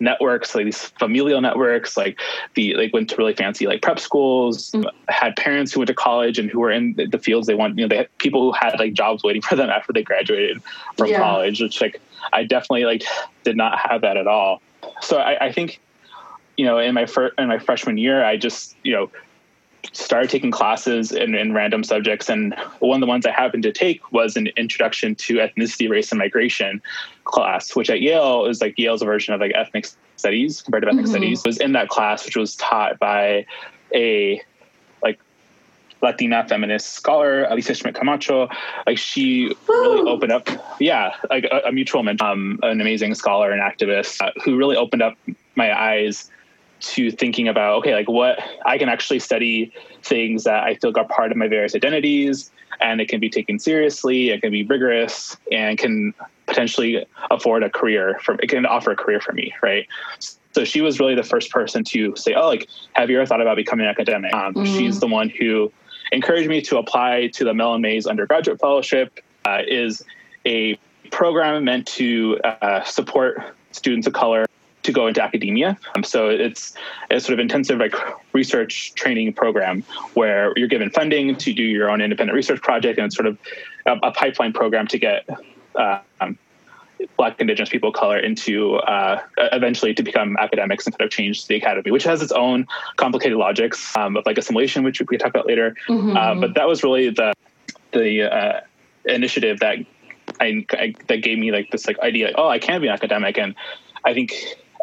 networks, 0.00 0.54
like 0.54 0.64
these 0.64 0.84
familial 0.98 1.40
networks, 1.40 1.96
like 1.96 2.20
the 2.54 2.74
like 2.74 2.92
went 2.92 3.10
to 3.10 3.16
really 3.16 3.34
fancy 3.34 3.66
like 3.66 3.82
prep 3.82 3.98
schools, 3.98 4.70
mm-hmm. 4.70 4.88
had 5.08 5.36
parents 5.36 5.72
who 5.72 5.80
went 5.80 5.88
to 5.88 5.94
college 5.94 6.38
and 6.38 6.50
who 6.50 6.60
were 6.60 6.70
in 6.70 6.94
the 6.94 7.18
fields 7.18 7.46
they 7.46 7.54
want. 7.54 7.78
You 7.78 7.84
know, 7.84 7.88
they 7.88 7.96
had 7.96 8.18
people 8.18 8.42
who 8.42 8.52
had 8.52 8.78
like 8.78 8.92
jobs 8.92 9.22
waiting 9.24 9.42
for 9.42 9.56
them 9.56 9.70
after 9.70 9.92
they 9.92 10.02
graduated 10.02 10.62
from 10.96 11.08
yeah. 11.08 11.18
college, 11.18 11.60
which 11.60 11.80
like 11.80 12.00
I 12.32 12.44
definitely 12.44 12.84
like 12.84 13.04
did 13.42 13.56
not 13.56 13.78
have 13.78 14.00
that 14.02 14.16
at 14.16 14.26
all. 14.26 14.60
So 15.00 15.18
I, 15.18 15.46
I 15.46 15.52
think, 15.52 15.80
you 16.56 16.64
know, 16.64 16.78
in 16.78 16.94
my 16.94 17.06
first 17.06 17.34
in 17.38 17.48
my 17.48 17.58
freshman 17.58 17.98
year, 17.98 18.24
I 18.24 18.36
just 18.36 18.76
you 18.82 18.92
know 18.92 19.10
started 19.92 20.30
taking 20.30 20.50
classes 20.50 21.12
in, 21.12 21.34
in, 21.34 21.52
random 21.52 21.84
subjects. 21.84 22.28
And 22.28 22.54
one 22.78 22.96
of 22.96 23.00
the 23.00 23.06
ones 23.06 23.26
I 23.26 23.30
happened 23.30 23.62
to 23.64 23.72
take 23.72 24.12
was 24.12 24.36
an 24.36 24.48
introduction 24.56 25.14
to 25.16 25.34
ethnicity, 25.34 25.90
race, 25.90 26.10
and 26.10 26.18
migration 26.18 26.80
class, 27.24 27.76
which 27.76 27.90
at 27.90 28.00
Yale 28.00 28.46
is 28.46 28.60
like 28.60 28.78
Yale's 28.78 29.02
version 29.02 29.34
of 29.34 29.40
like 29.40 29.52
ethnic 29.54 29.86
studies, 30.16 30.62
comparative 30.62 30.88
ethnic 30.88 31.04
mm-hmm. 31.04 31.12
studies, 31.12 31.44
was 31.44 31.58
in 31.58 31.72
that 31.72 31.88
class, 31.88 32.24
which 32.24 32.36
was 32.36 32.56
taught 32.56 32.98
by 32.98 33.44
a 33.94 34.42
Latina 36.04 36.46
feminist 36.46 36.90
scholar, 36.92 37.44
Alicia 37.44 37.74
Schmidt 37.74 37.94
Camacho. 37.94 38.48
Like 38.86 38.98
she 38.98 39.48
Woo! 39.66 39.74
really 39.82 40.10
opened 40.10 40.32
up, 40.32 40.48
yeah, 40.78 41.14
like 41.30 41.44
a, 41.44 41.68
a 41.68 41.72
mutual 41.72 42.02
mentor, 42.02 42.28
um, 42.28 42.60
an 42.62 42.80
amazing 42.80 43.14
scholar 43.14 43.50
and 43.50 43.60
activist 43.60 44.20
uh, 44.22 44.30
who 44.44 44.56
really 44.56 44.76
opened 44.76 45.02
up 45.02 45.16
my 45.56 45.76
eyes 45.76 46.30
to 46.80 47.10
thinking 47.10 47.48
about 47.48 47.76
okay 47.78 47.94
like 47.94 48.08
what 48.08 48.38
i 48.66 48.76
can 48.76 48.88
actually 48.88 49.18
study 49.18 49.72
things 50.02 50.44
that 50.44 50.64
i 50.64 50.74
feel 50.74 50.92
are 50.96 51.04
part 51.06 51.30
of 51.30 51.36
my 51.36 51.48
various 51.48 51.74
identities 51.74 52.50
and 52.80 53.00
it 53.00 53.08
can 53.08 53.20
be 53.20 53.30
taken 53.30 53.58
seriously 53.58 54.30
it 54.30 54.42
can 54.42 54.50
be 54.50 54.64
rigorous 54.64 55.36
and 55.50 55.78
can 55.78 56.12
potentially 56.46 57.06
afford 57.30 57.62
a 57.62 57.70
career 57.70 58.18
for 58.22 58.34
it 58.42 58.48
can 58.48 58.66
offer 58.66 58.90
a 58.90 58.96
career 58.96 59.20
for 59.20 59.32
me 59.32 59.54
right 59.62 59.86
so 60.52 60.64
she 60.64 60.82
was 60.82 61.00
really 61.00 61.14
the 61.14 61.22
first 61.22 61.50
person 61.50 61.84
to 61.84 62.14
say 62.16 62.34
oh 62.34 62.48
like 62.48 62.68
have 62.92 63.08
you 63.08 63.16
ever 63.16 63.24
thought 63.24 63.40
about 63.40 63.56
becoming 63.56 63.86
an 63.86 63.90
academic 63.90 64.34
um, 64.34 64.52
mm-hmm. 64.52 64.76
she's 64.76 65.00
the 65.00 65.06
one 65.06 65.30
who 65.30 65.72
encouraged 66.12 66.48
me 66.48 66.60
to 66.62 66.78
apply 66.78 67.28
to 67.28 67.44
the 67.44 67.54
mellon 67.54 67.80
mays 67.80 68.06
undergraduate 68.06 68.60
fellowship 68.60 69.20
uh, 69.44 69.62
is 69.66 70.02
a 70.46 70.78
program 71.10 71.64
meant 71.64 71.86
to 71.86 72.38
uh, 72.44 72.82
support 72.84 73.42
students 73.72 74.06
of 74.06 74.12
color 74.12 74.46
to 74.82 74.92
go 74.92 75.06
into 75.06 75.22
academia. 75.22 75.78
Um, 75.96 76.04
so 76.04 76.28
it's 76.28 76.74
a 77.10 77.18
sort 77.18 77.32
of 77.34 77.38
intensive 77.40 77.78
like 77.78 77.94
research 78.32 78.94
training 78.94 79.32
program 79.32 79.82
where 80.12 80.52
you're 80.56 80.68
given 80.68 80.90
funding 80.90 81.34
to 81.36 81.52
do 81.52 81.62
your 81.62 81.90
own 81.90 82.00
independent 82.00 82.36
research 82.36 82.60
project, 82.60 82.98
and 82.98 83.06
it's 83.06 83.16
sort 83.16 83.26
of 83.26 83.38
a, 83.86 83.92
a 84.02 84.12
pipeline 84.12 84.52
program 84.52 84.86
to 84.88 84.98
get 84.98 85.28
uh, 85.74 86.00
um, 86.20 86.38
Black 87.16 87.40
Indigenous 87.40 87.68
people 87.68 87.90
of 87.90 87.94
color 87.94 88.18
into 88.18 88.76
uh, 88.76 89.20
eventually 89.52 89.94
to 89.94 90.02
become 90.02 90.36
academics 90.38 90.86
and 90.86 90.96
kind 90.96 91.06
of 91.06 91.12
change 91.12 91.46
the 91.46 91.56
academy, 91.56 91.90
which 91.90 92.04
has 92.04 92.22
its 92.22 92.32
own 92.32 92.66
complicated 92.96 93.38
logics 93.38 93.96
um, 93.96 94.16
of 94.16 94.26
like 94.26 94.38
assimilation, 94.38 94.84
which 94.84 95.00
we 95.00 95.06
can 95.06 95.18
talk 95.18 95.30
about 95.30 95.46
later. 95.46 95.76
Mm-hmm. 95.88 96.16
Uh, 96.16 96.34
but 96.34 96.54
that 96.54 96.66
was 96.66 96.82
really 96.82 97.10
the 97.10 97.32
the 97.92 98.22
uh, 98.22 98.60
initiative 99.04 99.60
that 99.60 99.78
I, 100.40 100.66
I, 100.72 100.94
that 101.08 101.22
gave 101.22 101.38
me 101.38 101.52
like 101.52 101.70
this 101.70 101.86
like 101.86 101.98
idea, 102.00 102.26
like, 102.26 102.34
oh, 102.38 102.48
I 102.48 102.58
can 102.58 102.80
be 102.80 102.88
an 102.88 102.92
academic, 102.92 103.38
and 103.38 103.54
I 104.04 104.14
think 104.14 104.32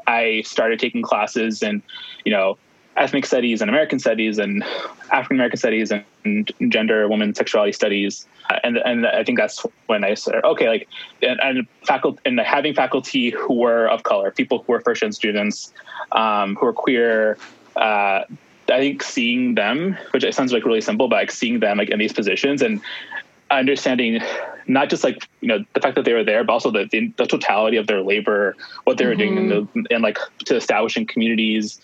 I 0.07 0.43
started 0.45 0.79
taking 0.79 1.01
classes 1.01 1.61
and 1.61 1.81
you 2.25 2.31
know, 2.31 2.57
ethnic 2.97 3.25
studies 3.25 3.61
and 3.61 3.69
American 3.69 3.99
studies 3.99 4.37
and 4.37 4.63
African 5.11 5.37
American 5.37 5.57
studies 5.57 5.91
and 5.91 6.51
gender, 6.69 7.07
women, 7.07 7.33
sexuality 7.33 7.71
studies, 7.71 8.25
uh, 8.49 8.59
and 8.63 8.77
and 8.77 9.07
I 9.07 9.23
think 9.23 9.37
that's 9.37 9.65
when 9.87 10.03
I 10.03 10.13
said, 10.13 10.43
okay, 10.43 10.69
like 10.69 10.87
and, 11.21 11.39
and 11.41 11.67
faculty 11.83 12.19
and 12.25 12.39
having 12.39 12.73
faculty 12.73 13.29
who 13.29 13.55
were 13.55 13.87
of 13.87 14.03
color, 14.03 14.31
people 14.31 14.59
who 14.59 14.73
were 14.73 14.81
first 14.81 15.01
gen 15.01 15.11
students, 15.11 15.73
um, 16.11 16.55
who 16.55 16.65
were 16.65 16.73
queer. 16.73 17.37
Uh, 17.75 18.23
I 18.69 18.79
think 18.79 19.03
seeing 19.03 19.55
them, 19.55 19.97
which 20.11 20.23
it 20.23 20.33
sounds 20.33 20.53
like 20.53 20.65
really 20.65 20.81
simple, 20.81 21.09
but 21.09 21.15
like 21.15 21.31
seeing 21.31 21.59
them 21.59 21.77
like 21.77 21.89
in 21.89 21.99
these 21.99 22.13
positions 22.13 22.61
and 22.61 22.79
understanding 23.49 24.21
not 24.67 24.89
just 24.89 25.03
like 25.03 25.27
you 25.41 25.47
know 25.47 25.65
the 25.73 25.81
fact 25.81 25.95
that 25.95 26.05
they 26.05 26.13
were 26.13 26.23
there, 26.23 26.43
but 26.43 26.53
also 26.53 26.71
the 26.71 26.87
the, 26.91 27.11
the 27.17 27.25
totality 27.25 27.77
of 27.77 27.87
their 27.87 28.01
labor, 28.01 28.55
what 28.85 28.97
they 28.97 29.05
were 29.05 29.11
mm-hmm. 29.11 29.35
doing, 29.35 29.37
in 29.37 29.49
the, 29.49 29.57
and 29.57 29.87
mm-hmm. 29.87 30.03
like 30.03 30.19
to 30.45 30.55
establishing 30.55 31.05
communities 31.05 31.81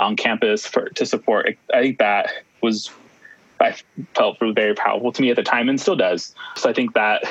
on 0.00 0.16
campus 0.16 0.66
for 0.66 0.88
to 0.90 1.06
support. 1.06 1.56
I 1.72 1.80
think 1.80 1.98
that 1.98 2.30
was 2.62 2.90
I 3.60 3.76
felt 4.14 4.38
very 4.40 4.74
powerful 4.74 5.12
to 5.12 5.22
me 5.22 5.30
at 5.30 5.36
the 5.36 5.42
time, 5.42 5.68
and 5.68 5.80
still 5.80 5.96
does. 5.96 6.34
So 6.56 6.70
I 6.70 6.72
think 6.72 6.94
that 6.94 7.22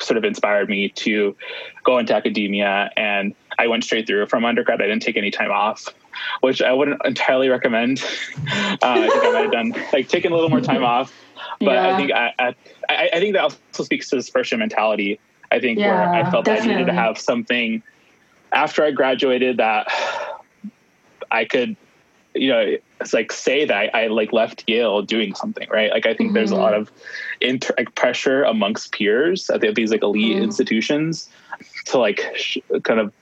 sort 0.00 0.18
of 0.18 0.24
inspired 0.24 0.68
me 0.68 0.90
to 0.90 1.36
go 1.84 1.98
into 1.98 2.14
academia, 2.14 2.90
and 2.96 3.34
I 3.58 3.66
went 3.66 3.84
straight 3.84 4.06
through 4.06 4.26
from 4.26 4.44
undergrad. 4.44 4.82
I 4.82 4.86
didn't 4.86 5.02
take 5.02 5.16
any 5.16 5.30
time 5.30 5.50
off, 5.50 5.88
which 6.40 6.60
I 6.60 6.72
wouldn't 6.72 7.00
entirely 7.04 7.48
recommend. 7.48 8.02
Uh, 8.46 8.76
I 8.82 9.08
think 9.08 9.24
I 9.24 9.32
might 9.32 9.42
have 9.42 9.52
done 9.52 9.74
like 9.92 10.08
taking 10.08 10.32
a 10.32 10.34
little 10.34 10.50
more 10.50 10.60
time 10.60 10.84
off 10.84 11.12
but 11.60 11.74
yeah. 11.74 11.94
I 11.94 11.96
think 11.96 12.12
I, 12.12 12.32
I, 12.88 13.08
I 13.14 13.20
think 13.20 13.34
that 13.34 13.42
also 13.42 13.84
speaks 13.84 14.08
to 14.10 14.16
this 14.16 14.28
first 14.28 14.50
year 14.52 14.58
mentality. 14.58 15.18
I 15.50 15.60
think 15.60 15.78
yeah, 15.78 16.10
where 16.10 16.14
I 16.26 16.30
felt 16.30 16.44
definitely. 16.44 16.74
I 16.74 16.78
needed 16.78 16.92
to 16.92 16.98
have 16.98 17.18
something 17.18 17.82
after 18.52 18.84
I 18.84 18.90
graduated 18.90 19.58
that 19.58 19.88
I 21.30 21.44
could, 21.44 21.76
you 22.34 22.48
know, 22.48 22.76
it's 23.00 23.12
like 23.12 23.32
say 23.32 23.64
that 23.64 23.94
I, 23.94 24.04
I 24.04 24.06
like 24.08 24.32
left 24.32 24.64
Yale 24.66 25.02
doing 25.02 25.34
something, 25.34 25.68
right? 25.70 25.90
Like 25.90 26.06
I 26.06 26.14
think 26.14 26.28
mm-hmm. 26.28 26.34
there's 26.34 26.50
a 26.50 26.54
mm-hmm. 26.54 26.62
lot 26.62 26.74
of 26.74 26.90
inter- 27.40 27.74
like 27.78 27.94
pressure 27.94 28.42
amongst 28.42 28.92
peers 28.92 29.48
at 29.50 29.60
these 29.74 29.90
like 29.90 30.02
elite 30.02 30.34
mm-hmm. 30.34 30.44
institutions 30.44 31.28
to 31.86 31.98
like 31.98 32.32
sh- 32.34 32.58
kind 32.82 33.00
of 33.00 33.12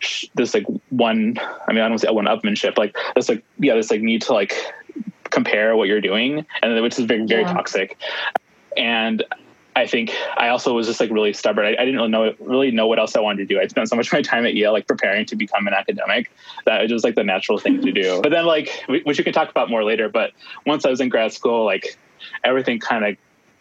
sh- 0.00 0.26
this 0.34 0.54
like 0.54 0.66
one. 0.90 1.38
I 1.68 1.72
mean, 1.72 1.82
I 1.82 1.88
don't 1.88 1.98
say 1.98 2.10
one 2.10 2.26
upmanship, 2.26 2.76
like 2.76 2.96
this 3.14 3.28
like 3.28 3.44
yeah, 3.58 3.74
this 3.74 3.90
like 3.90 4.02
need 4.02 4.22
to 4.22 4.32
like 4.32 4.54
compare 5.24 5.76
what 5.76 5.88
you're 5.88 6.00
doing, 6.00 6.44
and 6.62 6.82
which 6.82 6.98
is 6.98 7.04
very 7.06 7.26
very 7.26 7.42
yeah. 7.42 7.52
toxic. 7.52 7.98
And 8.76 9.24
I 9.76 9.86
think 9.86 10.12
I 10.36 10.48
also 10.48 10.74
was 10.74 10.86
just 10.86 11.00
like 11.00 11.10
really 11.10 11.32
stubborn. 11.32 11.64
I, 11.64 11.70
I, 11.80 11.84
didn't 11.84 11.96
really 11.96 12.08
know 12.08 12.34
really 12.40 12.70
know 12.70 12.86
what 12.86 12.98
else 12.98 13.14
I 13.14 13.20
wanted 13.20 13.48
to 13.48 13.54
do. 13.54 13.60
I 13.60 13.66
spent 13.68 13.88
so 13.88 13.96
much 13.96 14.08
of 14.08 14.12
my 14.12 14.22
time 14.22 14.44
at 14.44 14.54
Yale 14.54 14.72
like 14.72 14.86
preparing 14.86 15.24
to 15.26 15.36
become 15.36 15.66
an 15.66 15.74
academic 15.74 16.30
that 16.66 16.82
it 16.82 16.92
was 16.92 17.04
like 17.04 17.14
the 17.14 17.24
natural 17.24 17.58
thing 17.58 17.80
to 17.82 17.92
do. 17.92 18.20
But 18.22 18.30
then 18.30 18.46
like 18.46 18.84
which 18.88 19.18
we 19.18 19.24
can 19.24 19.32
talk 19.32 19.50
about 19.50 19.70
more 19.70 19.84
later. 19.84 20.08
But 20.08 20.32
once 20.66 20.84
I 20.84 20.90
was 20.90 21.00
in 21.00 21.08
grad 21.08 21.32
school, 21.32 21.64
like 21.64 21.98
everything 22.42 22.80
kind 22.80 23.04
of 23.04 23.16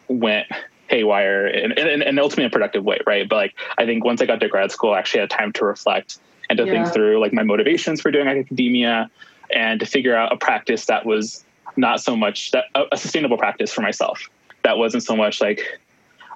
went 0.07 0.47
haywire 0.87 1.45
in, 1.47 1.71
in, 1.73 2.01
in 2.01 2.19
ultimately 2.19 2.45
a 2.45 2.49
productive 2.49 2.83
way, 2.83 2.99
right? 3.05 3.29
But 3.29 3.35
like 3.35 3.55
I 3.77 3.85
think 3.85 4.03
once 4.03 4.21
I 4.21 4.25
got 4.25 4.39
to 4.39 4.49
grad 4.49 4.71
school, 4.71 4.93
I 4.93 4.99
actually 4.99 5.21
had 5.21 5.29
time 5.29 5.53
to 5.53 5.65
reflect 5.65 6.19
and 6.49 6.57
to 6.57 6.65
yeah. 6.65 6.71
think 6.71 6.93
through 6.93 7.19
like 7.19 7.33
my 7.33 7.43
motivations 7.43 8.01
for 8.01 8.11
doing 8.11 8.27
academia 8.27 9.09
and 9.53 9.79
to 9.79 9.85
figure 9.85 10.15
out 10.15 10.33
a 10.33 10.37
practice 10.37 10.85
that 10.85 11.05
was 11.05 11.45
not 11.77 12.01
so 12.01 12.15
much 12.15 12.51
that 12.51 12.65
a, 12.75 12.97
sustainable 12.97 13.37
practice 13.37 13.71
for 13.71 13.81
myself. 13.81 14.29
That 14.63 14.77
wasn't 14.77 15.03
so 15.03 15.15
much 15.15 15.41
like, 15.41 15.79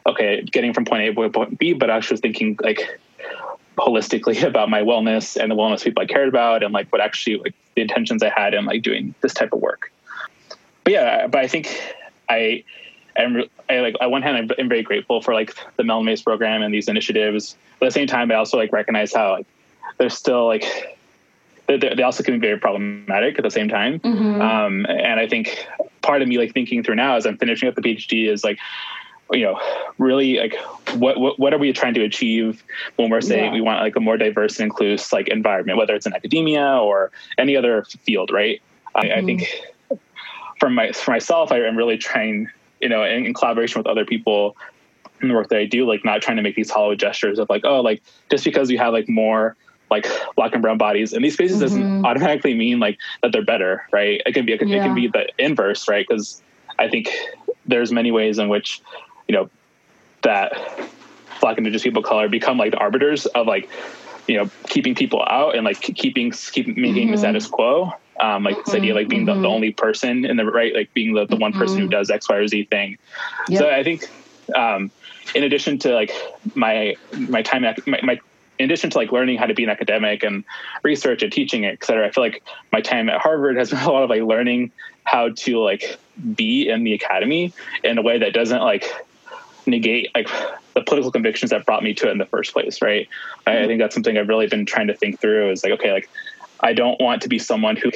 okay, 0.05 0.41
getting 0.41 0.73
from 0.73 0.85
point 0.85 1.03
A 1.03 1.13
to 1.13 1.29
point 1.29 1.57
B, 1.59 1.73
but 1.73 1.89
I 1.89 1.97
was 1.97 2.19
thinking 2.19 2.57
like 2.61 2.99
holistically 3.77 4.43
about 4.47 4.69
my 4.69 4.81
wellness 4.81 5.41
and 5.41 5.51
the 5.51 5.55
wellness 5.55 5.83
people 5.83 6.03
I 6.03 6.05
cared 6.05 6.29
about 6.29 6.63
and 6.63 6.73
like 6.73 6.91
what 6.91 7.01
actually 7.01 7.37
like 7.37 7.55
the 7.75 7.81
intentions 7.81 8.21
I 8.23 8.29
had 8.29 8.53
in 8.53 8.65
like 8.65 8.81
doing 8.81 9.15
this 9.21 9.33
type 9.33 9.53
of 9.53 9.61
work. 9.61 9.91
But 10.83 10.93
yeah, 10.93 11.27
but 11.27 11.41
I 11.41 11.47
think 11.47 11.81
I 12.29 12.63
am 13.15 13.43
I 13.69 13.79
like 13.79 13.95
on 14.01 14.11
one 14.11 14.21
hand 14.21 14.53
I'm 14.57 14.69
very 14.69 14.83
grateful 14.83 15.21
for 15.21 15.33
like 15.33 15.55
the 15.77 15.83
Mellon 15.83 16.05
Mays 16.05 16.21
program 16.21 16.61
and 16.61 16.73
these 16.73 16.87
initiatives. 16.87 17.55
But 17.79 17.87
at 17.87 17.89
the 17.89 17.99
same 17.99 18.07
time, 18.07 18.31
I 18.31 18.35
also 18.35 18.57
like 18.57 18.71
recognize 18.71 19.13
how 19.13 19.31
like 19.33 19.47
there's 19.97 20.13
still 20.13 20.45
like 20.45 20.65
they 21.67 22.03
also 22.03 22.23
can 22.23 22.39
be 22.39 22.47
very 22.47 22.59
problematic 22.59 23.37
at 23.37 23.43
the 23.43 23.51
same 23.51 23.69
time. 23.69 23.99
Mm-hmm. 23.99 24.41
Um, 24.41 24.85
and 24.85 25.19
I 25.19 25.27
think 25.27 25.65
part 26.01 26.21
of 26.21 26.27
me 26.27 26.37
like 26.37 26.53
thinking 26.53 26.83
through 26.83 26.95
now 26.95 27.15
as 27.15 27.25
I'm 27.25 27.37
finishing 27.37 27.69
up 27.69 27.75
the 27.75 27.81
PhD 27.81 28.29
is 28.29 28.43
like, 28.43 28.59
you 29.33 29.43
know, 29.43 29.59
really 29.97 30.37
like 30.37 30.55
what, 30.95 31.19
what, 31.19 31.39
what 31.39 31.53
are 31.53 31.57
we 31.57 31.73
trying 31.73 31.93
to 31.95 32.03
achieve 32.03 32.63
when 32.95 33.09
we're 33.09 33.21
saying 33.21 33.45
yeah. 33.45 33.53
we 33.53 33.61
want 33.61 33.81
like 33.81 33.95
a 33.95 33.99
more 33.99 34.17
diverse 34.17 34.59
and 34.59 34.65
inclusive 34.65 35.11
like 35.11 35.27
environment, 35.27 35.77
whether 35.77 35.95
it's 35.95 36.05
in 36.05 36.13
academia 36.13 36.77
or 36.77 37.11
any 37.37 37.55
other 37.55 37.83
field, 37.83 38.31
right? 38.31 38.61
Mm-hmm. 38.95 39.11
I, 39.11 39.15
I, 39.15 39.25
think 39.25 39.49
from 40.59 40.75
my 40.75 40.91
for 40.91 41.11
myself, 41.11 41.51
I 41.51 41.59
am 41.61 41.75
really 41.75 41.97
trying, 41.97 42.49
you 42.79 42.89
know, 42.89 43.03
in, 43.03 43.25
in 43.25 43.33
collaboration 43.33 43.79
with 43.79 43.87
other 43.87 44.05
people, 44.05 44.55
in 45.21 45.29
the 45.29 45.33
work 45.33 45.49
that 45.49 45.59
I 45.59 45.65
do, 45.65 45.87
like 45.87 46.05
not 46.05 46.21
trying 46.21 46.37
to 46.37 46.43
make 46.43 46.55
these 46.55 46.69
hollow 46.69 46.95
gestures 46.95 47.39
of 47.39 47.49
like, 47.49 47.63
oh, 47.65 47.81
like 47.81 48.03
just 48.29 48.43
because 48.43 48.69
you 48.69 48.77
have 48.77 48.93
like 48.93 49.09
more 49.09 49.55
like 49.89 50.07
black 50.35 50.53
and 50.53 50.61
brown 50.61 50.77
bodies 50.77 51.13
in 51.13 51.21
these 51.21 51.33
spaces 51.33 51.57
mm-hmm. 51.57 51.65
doesn't 51.65 52.05
automatically 52.05 52.53
mean 52.53 52.79
like 52.79 52.97
that 53.21 53.31
they're 53.31 53.45
better, 53.45 53.83
right? 53.91 54.21
It 54.25 54.33
can 54.33 54.45
be, 54.45 54.53
it 54.53 54.59
can, 54.59 54.67
yeah. 54.67 54.77
it 54.77 54.79
can 54.81 54.95
be 54.95 55.07
the 55.07 55.27
inverse, 55.37 55.87
right? 55.87 56.05
Because 56.07 56.41
I 56.79 56.89
think 56.89 57.09
there's 57.65 57.91
many 57.91 58.11
ways 58.11 58.39
in 58.39 58.49
which, 58.49 58.81
you 59.27 59.35
know, 59.35 59.49
that 60.21 60.53
black 61.41 61.57
and 61.57 61.65
indigenous 61.65 61.83
people 61.83 62.01
of 62.01 62.07
color 62.07 62.29
become 62.29 62.57
like 62.57 62.71
the 62.71 62.77
arbiters 62.77 63.25
of 63.27 63.47
like, 63.47 63.69
you 64.27 64.37
know, 64.37 64.49
keeping 64.67 64.95
people 64.95 65.23
out 65.27 65.55
and 65.55 65.65
like 65.65 65.81
keeping, 65.81 66.31
keep 66.31 66.67
making 66.67 66.93
mm-hmm. 66.93 67.11
the 67.11 67.17
status 67.17 67.47
quo. 67.47 67.91
Um, 68.21 68.43
like 68.43 68.55
mm-hmm. 68.55 68.61
this 68.65 68.75
idea 68.75 68.93
like 68.93 69.09
being 69.09 69.25
the, 69.25 69.33
the, 69.33 69.39
mm-hmm. 69.39 69.47
only 69.47 69.71
person 69.71 70.23
in 70.23 70.37
the 70.37 70.45
right, 70.45 70.73
like 70.73 70.93
being 70.93 71.13
the, 71.13 71.25
the 71.25 71.35
one 71.35 71.51
person 71.51 71.77
who 71.77 71.83
mm-hmm. 71.83 71.91
does 71.91 72.09
X, 72.09 72.29
Y, 72.29 72.35
or 72.35 72.47
Z 72.47 72.65
thing. 72.65 72.97
Yep. 73.49 73.59
So 73.59 73.69
I 73.69 73.83
think, 73.83 74.07
um, 74.55 74.91
in 75.35 75.43
addition 75.43 75.79
to 75.79 75.93
like 75.93 76.11
my 76.55 76.95
my 77.11 77.41
time 77.41 77.63
my, 77.63 77.99
my 78.03 78.19
in 78.59 78.65
addition 78.65 78.89
to 78.91 78.97
like 78.97 79.11
learning 79.11 79.37
how 79.37 79.45
to 79.45 79.53
be 79.53 79.63
an 79.63 79.69
academic 79.69 80.23
and 80.23 80.43
research 80.83 81.23
and 81.23 81.31
teaching 81.31 81.65
et 81.65 81.83
cetera, 81.83 82.07
I 82.07 82.11
feel 82.11 82.23
like 82.23 82.43
my 82.71 82.81
time 82.81 83.09
at 83.09 83.19
Harvard 83.19 83.57
has 83.57 83.69
been 83.71 83.79
a 83.79 83.91
lot 83.91 84.03
of 84.03 84.09
like 84.09 84.21
learning 84.21 84.71
how 85.03 85.29
to 85.29 85.59
like 85.59 85.97
be 86.35 86.69
in 86.69 86.83
the 86.83 86.93
academy 86.93 87.53
in 87.83 87.97
a 87.97 88.01
way 88.01 88.19
that 88.19 88.33
doesn't 88.33 88.61
like 88.61 88.85
negate 89.65 90.09
like 90.15 90.29
the 90.73 90.81
political 90.81 91.11
convictions 91.11 91.51
that 91.51 91.65
brought 91.65 91.83
me 91.83 91.93
to 91.95 92.07
it 92.07 92.11
in 92.11 92.17
the 92.17 92.25
first 92.25 92.53
place. 92.53 92.81
Right. 92.81 93.07
Mm-hmm. 93.07 93.49
I, 93.49 93.63
I 93.63 93.67
think 93.67 93.79
that's 93.79 93.93
something 93.93 94.17
I've 94.17 94.27
really 94.27 94.47
been 94.47 94.65
trying 94.65 94.87
to 94.87 94.95
think 94.95 95.19
through 95.19 95.51
is 95.51 95.63
like, 95.63 95.73
okay, 95.73 95.91
like 95.91 96.09
I 96.61 96.73
don't 96.73 96.99
want 97.01 97.21
to 97.23 97.29
be 97.29 97.39
someone 97.39 97.75
who 97.75 97.91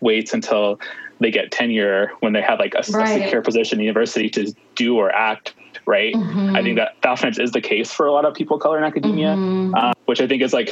waits 0.00 0.34
until 0.34 0.80
they 1.20 1.30
get 1.30 1.50
tenure 1.50 2.12
when 2.20 2.32
they 2.32 2.42
have 2.42 2.58
like 2.58 2.74
a, 2.74 2.82
right. 2.92 3.20
a 3.20 3.24
secure 3.24 3.42
position 3.42 3.78
in 3.78 3.84
university 3.84 4.28
to 4.30 4.54
do 4.74 4.96
or 4.96 5.10
act 5.14 5.54
right? 5.86 6.14
Mm-hmm. 6.14 6.56
I 6.56 6.62
think 6.62 6.76
that, 6.76 6.96
that 7.02 7.38
is 7.38 7.52
the 7.52 7.60
case 7.60 7.92
for 7.92 8.06
a 8.06 8.12
lot 8.12 8.24
of 8.24 8.34
people 8.34 8.56
of 8.56 8.62
color 8.62 8.78
in 8.78 8.84
academia, 8.84 9.34
mm-hmm. 9.34 9.74
uh, 9.74 9.92
which 10.06 10.18
I 10.20 10.26
think 10.26 10.40
is 10.40 10.54
like 10.54 10.70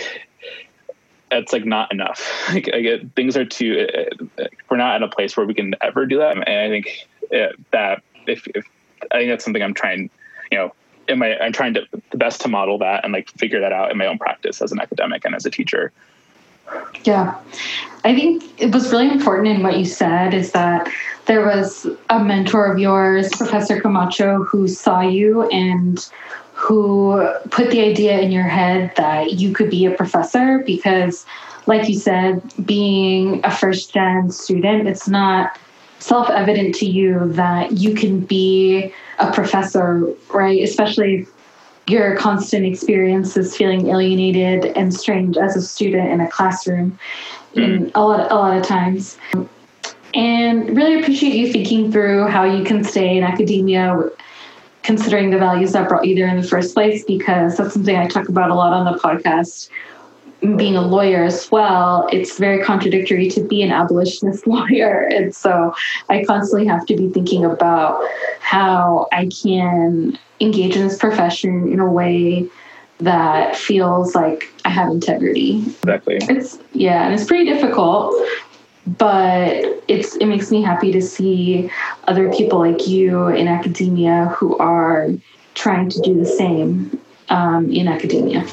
it's 1.30 1.52
like 1.52 1.64
not 1.64 1.92
enough. 1.92 2.28
Like, 2.52 2.64
get, 2.64 3.14
things 3.14 3.36
are 3.36 3.44
too. 3.44 3.86
Uh, 4.38 4.44
we're 4.68 4.76
not 4.76 4.96
at 4.96 5.02
a 5.02 5.08
place 5.08 5.36
where 5.36 5.46
we 5.46 5.54
can 5.54 5.74
ever 5.80 6.06
do 6.06 6.18
that, 6.18 6.36
and 6.36 6.44
I 6.48 6.68
think 6.68 7.08
uh, 7.34 7.52
that 7.70 8.02
if, 8.26 8.46
if 8.48 8.66
I 9.10 9.18
think 9.18 9.30
that's 9.30 9.44
something 9.44 9.62
I'm 9.62 9.74
trying, 9.74 10.10
you 10.52 10.58
know, 10.58 10.72
in 11.08 11.18
my 11.18 11.36
I'm 11.38 11.52
trying 11.52 11.74
to 11.74 11.86
the 12.10 12.18
best 12.18 12.42
to 12.42 12.48
model 12.48 12.78
that 12.78 13.02
and 13.02 13.12
like 13.12 13.30
figure 13.30 13.60
that 13.60 13.72
out 13.72 13.90
in 13.90 13.98
my 13.98 14.06
own 14.06 14.18
practice 14.18 14.62
as 14.62 14.70
an 14.70 14.78
academic 14.78 15.24
and 15.24 15.34
as 15.34 15.46
a 15.46 15.50
teacher. 15.50 15.90
Yeah. 17.04 17.36
I 18.04 18.14
think 18.14 18.44
it 18.60 18.72
was 18.72 18.92
really 18.92 19.10
important 19.10 19.48
in 19.48 19.62
what 19.62 19.78
you 19.78 19.84
said 19.84 20.34
is 20.34 20.52
that 20.52 20.88
there 21.26 21.44
was 21.44 21.86
a 22.10 22.22
mentor 22.22 22.66
of 22.66 22.78
yours, 22.78 23.30
Professor 23.30 23.80
Camacho, 23.80 24.44
who 24.44 24.68
saw 24.68 25.00
you 25.00 25.42
and 25.48 26.08
who 26.52 27.28
put 27.50 27.70
the 27.70 27.80
idea 27.80 28.20
in 28.20 28.30
your 28.30 28.44
head 28.44 28.92
that 28.96 29.32
you 29.32 29.52
could 29.52 29.70
be 29.70 29.86
a 29.86 29.90
professor 29.90 30.62
because, 30.64 31.26
like 31.66 31.88
you 31.88 31.98
said, 31.98 32.42
being 32.64 33.40
a 33.44 33.50
first 33.50 33.92
gen 33.92 34.30
student, 34.30 34.86
it's 34.86 35.08
not 35.08 35.58
self 35.98 36.28
evident 36.30 36.74
to 36.76 36.86
you 36.86 37.32
that 37.32 37.72
you 37.72 37.94
can 37.94 38.20
be 38.20 38.92
a 39.28 39.32
professor, 39.32 40.06
right? 40.32 40.62
Especially 40.62 41.26
your 41.88 42.16
constant 42.16 42.64
experiences 42.64 43.56
feeling 43.56 43.88
alienated 43.88 44.66
and 44.76 44.94
strange 44.94 45.36
as 45.36 45.56
a 45.56 45.62
student 45.62 46.10
in 46.10 46.20
a 46.20 46.28
classroom 46.30 46.98
in 47.54 47.86
mm. 47.86 47.90
a 47.94 48.00
lot 48.00 48.30
a 48.30 48.34
lot 48.34 48.56
of 48.56 48.64
times. 48.64 49.18
And 50.14 50.76
really 50.76 51.00
appreciate 51.00 51.34
you 51.34 51.52
thinking 51.52 51.90
through 51.90 52.28
how 52.28 52.44
you 52.44 52.64
can 52.64 52.84
stay 52.84 53.16
in 53.16 53.24
academia 53.24 54.10
considering 54.82 55.30
the 55.30 55.38
values 55.38 55.72
that 55.72 55.88
brought 55.88 56.06
you 56.06 56.14
there 56.14 56.28
in 56.28 56.40
the 56.40 56.46
first 56.46 56.74
place 56.74 57.04
because 57.04 57.56
that's 57.56 57.72
something 57.72 57.96
i 57.96 58.06
talk 58.06 58.28
about 58.28 58.50
a 58.50 58.54
lot 58.54 58.72
on 58.72 58.84
the 58.84 58.98
podcast 58.98 59.68
being 60.56 60.76
a 60.76 60.80
lawyer 60.80 61.22
as 61.22 61.50
well 61.50 62.08
it's 62.10 62.38
very 62.38 62.62
contradictory 62.62 63.28
to 63.28 63.40
be 63.40 63.62
an 63.62 63.70
abolitionist 63.70 64.46
lawyer 64.48 65.08
and 65.12 65.34
so 65.34 65.74
i 66.10 66.24
constantly 66.24 66.66
have 66.66 66.84
to 66.84 66.96
be 66.96 67.08
thinking 67.08 67.44
about 67.44 68.02
how 68.40 69.06
i 69.12 69.28
can 69.42 70.18
engage 70.40 70.74
in 70.74 70.82
this 70.86 70.98
profession 70.98 71.72
in 71.72 71.78
a 71.78 71.90
way 71.90 72.48
that 73.02 73.56
feels 73.56 74.14
like 74.14 74.52
I 74.64 74.68
have 74.68 74.90
integrity. 74.90 75.64
Exactly. 75.82 76.18
It's 76.20 76.58
yeah, 76.72 77.04
and 77.04 77.14
it's 77.14 77.24
pretty 77.24 77.44
difficult, 77.44 78.14
but 78.86 79.82
it's 79.88 80.16
it 80.16 80.26
makes 80.26 80.50
me 80.50 80.62
happy 80.62 80.92
to 80.92 81.02
see 81.02 81.70
other 82.04 82.32
people 82.32 82.60
like 82.60 82.86
you 82.86 83.28
in 83.28 83.48
academia 83.48 84.26
who 84.36 84.56
are 84.58 85.08
trying 85.54 85.90
to 85.90 86.00
do 86.00 86.14
the 86.14 86.26
same 86.26 86.98
um, 87.28 87.70
in 87.70 87.88
academia. 87.88 88.46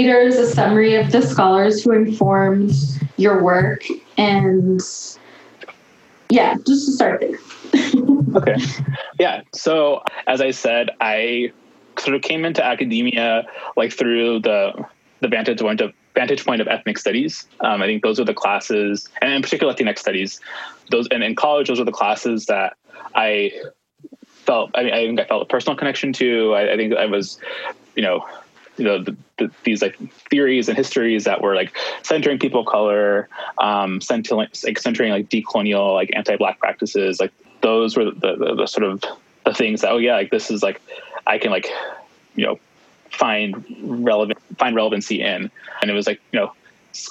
Readers 0.00 0.36
a 0.36 0.46
summary 0.46 0.94
of 0.94 1.12
the 1.12 1.20
scholars 1.20 1.84
who 1.84 1.92
informed 1.92 2.72
your 3.16 3.42
work 3.42 3.84
and 4.16 4.80
yeah, 6.30 6.54
just 6.66 6.86
to 6.86 6.92
start 6.92 7.20
there. 7.20 7.38
okay. 8.36 8.56
Yeah. 9.18 9.42
So 9.52 10.02
as 10.26 10.40
I 10.40 10.52
said, 10.52 10.90
I 11.00 11.52
sort 11.98 12.14
of 12.14 12.22
came 12.22 12.44
into 12.44 12.64
academia 12.64 13.46
like 13.76 13.92
through 13.92 14.40
the 14.40 14.72
the 15.20 15.28
vantage 15.28 15.60
point 15.60 15.80
of 15.80 15.92
vantage 16.14 16.44
point 16.44 16.60
of 16.60 16.68
ethnic 16.68 16.98
studies. 16.98 17.46
Um, 17.60 17.82
I 17.82 17.86
think 17.86 18.02
those 18.02 18.18
are 18.20 18.24
the 18.24 18.34
classes, 18.34 19.08
and 19.20 19.32
in 19.32 19.42
particular 19.42 19.72
Latinx 19.74 19.98
studies. 19.98 20.40
Those 20.90 21.06
and 21.08 21.22
in 21.22 21.34
college, 21.34 21.68
those 21.68 21.80
are 21.80 21.84
the 21.84 21.92
classes 21.92 22.46
that 22.46 22.76
I 23.14 23.52
felt. 24.24 24.70
I 24.74 24.84
mean, 24.84 24.94
I 24.94 25.06
think 25.06 25.20
I 25.20 25.24
felt 25.24 25.42
a 25.42 25.46
personal 25.46 25.76
connection 25.76 26.12
to. 26.14 26.54
I, 26.54 26.72
I 26.72 26.76
think 26.76 26.94
I 26.94 27.06
was, 27.06 27.38
you 27.94 28.02
know, 28.02 28.26
you 28.76 28.84
know 28.84 29.02
the, 29.02 29.16
the, 29.38 29.50
these 29.64 29.82
like 29.82 29.96
theories 30.30 30.68
and 30.68 30.76
histories 30.76 31.24
that 31.24 31.42
were 31.42 31.54
like 31.54 31.76
centering 32.02 32.38
people 32.38 32.60
of 32.60 32.66
color, 32.66 33.28
um, 33.58 34.00
centering, 34.00 34.48
like 34.64 34.78
centering 34.78 35.12
like 35.12 35.28
decolonial 35.28 35.94
like 35.94 36.10
anti-black 36.14 36.58
practices. 36.58 37.20
Like 37.20 37.32
those 37.60 37.96
were 37.96 38.06
the, 38.06 38.36
the, 38.36 38.54
the 38.56 38.66
sort 38.66 38.84
of 38.84 39.04
the 39.44 39.54
things 39.54 39.82
that 39.82 39.90
oh 39.90 39.98
yeah 39.98 40.14
like 40.14 40.30
this 40.30 40.50
is 40.50 40.62
like 40.62 40.80
I 41.26 41.38
can 41.38 41.50
like 41.50 41.68
you 42.36 42.46
know 42.46 42.58
find 43.10 43.64
relevant 43.82 44.38
find 44.58 44.74
relevancy 44.76 45.22
in, 45.22 45.50
and 45.82 45.90
it 45.90 45.94
was 45.94 46.06
like 46.06 46.20
you 46.32 46.40
know 46.40 46.52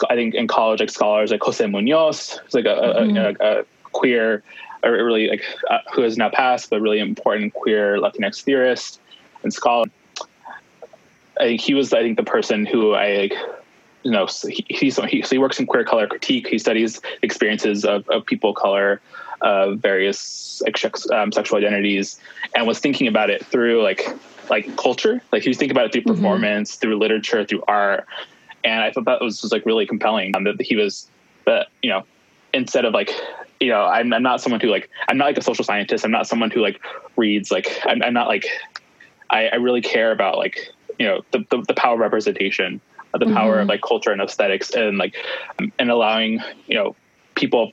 I 0.10 0.16
think 0.16 0.36
in 0.36 0.48
college 0.48 0.80
like 0.80 0.90
scholars 0.90 1.32
like 1.32 1.42
Jose 1.42 1.66
Munoz, 1.66 2.40
who's 2.44 2.54
like 2.54 2.66
a, 2.66 2.70
mm-hmm. 2.70 3.18
a, 3.18 3.46
a, 3.46 3.60
a 3.62 3.64
queer, 3.84 4.44
or 4.84 4.92
really 4.92 5.28
like 5.28 5.44
uh, 5.70 5.80
who 5.94 6.02
has 6.02 6.18
now 6.18 6.30
passed, 6.30 6.70
but 6.70 6.82
really 6.82 7.00
important 7.00 7.54
queer 7.54 7.98
Latinx 7.98 8.42
theorist 8.44 9.00
and 9.44 9.54
scholar. 9.54 9.86
I 11.40 11.44
think 11.44 11.62
he 11.62 11.74
was 11.74 11.94
I 11.94 12.02
think 12.02 12.18
the 12.18 12.24
person 12.24 12.66
who 12.66 12.94
I 12.94 13.18
like 13.18 13.34
you 14.04 14.12
know 14.12 14.28
he, 14.28 14.66
he's 14.70 14.98
he, 14.98 15.22
so 15.22 15.30
he 15.30 15.38
works 15.38 15.60
in 15.60 15.66
queer 15.66 15.84
color 15.84 16.08
critique 16.08 16.48
he 16.48 16.58
studies 16.58 17.02
experiences 17.22 17.86
of, 17.86 18.08
of 18.10 18.26
people 18.26 18.52
of 18.52 18.56
color 18.56 19.02
of 19.42 19.80
various 19.80 20.62
um, 21.14 21.32
sexual 21.32 21.58
identities 21.58 22.20
and 22.56 22.68
was 22.68 22.80
thinking 22.80 23.08
about 23.08 23.30
it 23.30 23.46
through 23.46 23.82
like 23.82 24.06
like 24.50 24.76
culture 24.78 25.22
like 25.32 25.46
you 25.46 25.54
think 25.54 25.72
about 25.72 25.86
it 25.86 25.92
through 25.92 26.02
mm-hmm. 26.02 26.16
performance 26.16 26.76
through 26.76 26.98
literature 26.98 27.46
through 27.46 27.64
art 27.68 28.06
and 28.64 28.82
i 28.82 28.92
thought 28.92 29.06
that 29.06 29.22
was, 29.22 29.42
was 29.42 29.52
like 29.52 29.66
really 29.66 29.86
compelling 29.86 30.36
um, 30.36 30.44
that 30.44 30.62
he 30.62 30.76
was 30.76 31.10
but 31.46 31.68
you 31.82 31.90
know 31.90 32.04
instead 32.54 32.86
of 32.86 32.94
like 32.94 33.12
you 33.60 33.68
know 33.70 33.84
I'm, 33.84 34.12
I'm 34.14 34.24
not 34.24 34.42
someone 34.42 34.60
who 34.60 34.70
like 34.70 34.90
i'm 35.08 35.18
not 35.18 35.26
like 35.26 35.38
a 35.38 35.44
social 35.44 35.64
scientist 35.64 36.06
i'm 36.06 36.12
not 36.12 36.28
someone 36.28 36.52
who 36.52 36.62
like 36.62 36.82
reads 37.18 37.52
like 37.52 37.80
i'm, 37.86 38.02
I'm 38.02 38.14
not 38.14 38.28
like 38.28 38.46
I, 39.30 39.48
I 39.48 39.56
really 39.56 39.82
care 39.82 40.12
about 40.12 40.38
like 40.38 40.58
you 40.98 41.06
know 41.06 41.22
the, 41.32 41.46
the, 41.50 41.64
the 41.68 41.74
power 41.74 41.96
of 41.96 42.00
representation 42.00 42.82
the 43.14 43.26
mm-hmm. 43.26 43.34
power 43.34 43.60
of 43.60 43.68
like 43.68 43.82
culture 43.82 44.12
and 44.12 44.22
aesthetics 44.22 44.72
and 44.72 44.98
like 44.98 45.16
and 45.58 45.90
allowing 45.90 46.42
you 46.68 46.76
know 46.76 46.96
people 47.36 47.72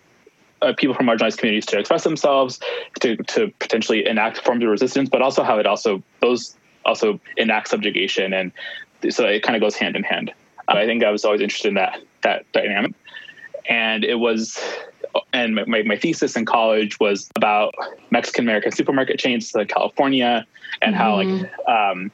uh, 0.63 0.73
people 0.77 0.95
from 0.95 1.07
marginalized 1.07 1.37
communities 1.37 1.67
to 1.67 1.79
express 1.79 2.05
themselves 2.05 2.59
to 3.01 3.17
to 3.25 3.53
potentially 3.59 4.07
enact 4.07 4.39
forms 4.39 4.63
of 4.63 4.71
resistance 4.71 5.09
but 5.11 5.21
also 5.21 5.43
how 5.43 5.59
it 5.59 5.67
also 5.67 6.03
those 6.21 6.56
also 6.87 7.21
enact 7.37 7.69
subjugation 7.69 8.33
and 8.33 8.53
so 9.11 9.27
it 9.27 9.43
kind 9.43 9.57
of 9.57 9.61
goes 9.61 9.77
hand 9.77 9.97
in 9.97 10.03
hand 10.03 10.33
i 10.69 10.87
think 10.87 11.05
i 11.05 11.11
was 11.11 11.25
always 11.25 11.41
interested 11.41 11.69
in 11.69 11.75
that 11.75 12.01
that 12.23 12.51
dynamic 12.53 12.93
and 13.69 14.05
it 14.05 14.17
was 14.17 14.59
and 15.33 15.55
my, 15.55 15.83
my 15.83 15.97
thesis 15.97 16.37
in 16.37 16.45
college 16.45 16.99
was 17.01 17.31
about 17.37 17.75
mexican 18.11 18.45
american 18.45 18.73
supermarket 18.73 19.19
chains 19.19 19.55
like 19.55 19.69
california 19.69 20.47
and 20.83 20.95
mm-hmm. 20.95 21.03
how 21.03 21.17
like 21.17 21.29
mm-hmm. 21.29 21.71
um, 21.71 22.11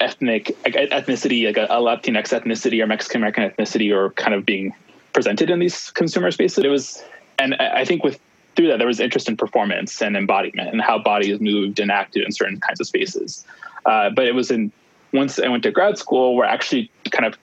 ethnic 0.00 0.56
like, 0.64 0.74
ethnicity, 0.74 1.46
like 1.46 1.56
a, 1.56 1.64
a 1.64 1.80
Latinx 1.80 2.28
ethnicity 2.28 2.82
or 2.82 2.86
Mexican 2.86 3.20
American 3.20 3.48
ethnicity, 3.48 3.94
or 3.94 4.10
kind 4.10 4.34
of 4.34 4.44
being 4.44 4.74
presented 5.12 5.50
in 5.50 5.58
these 5.58 5.90
consumer 5.90 6.30
spaces. 6.30 6.64
It 6.64 6.68
was, 6.68 7.02
and 7.38 7.54
I 7.56 7.84
think 7.84 8.04
with 8.04 8.20
through 8.56 8.68
that 8.68 8.78
there 8.78 8.86
was 8.86 9.00
interest 9.00 9.28
in 9.28 9.36
performance 9.36 10.00
and 10.00 10.16
embodiment 10.16 10.70
and 10.70 10.80
how 10.80 10.98
bodies 10.98 11.40
moved 11.40 11.80
and 11.80 11.90
acted 11.90 12.24
in 12.24 12.32
certain 12.32 12.60
kinds 12.60 12.80
of 12.80 12.86
spaces. 12.86 13.44
Uh, 13.86 14.10
but 14.10 14.26
it 14.26 14.34
was 14.34 14.50
in 14.50 14.72
once 15.12 15.38
I 15.38 15.48
went 15.48 15.62
to 15.64 15.70
grad 15.70 15.98
school 15.98 16.34
where 16.36 16.46
I 16.46 16.52
actually 16.52 16.90
kind 17.10 17.26
of 17.26 17.38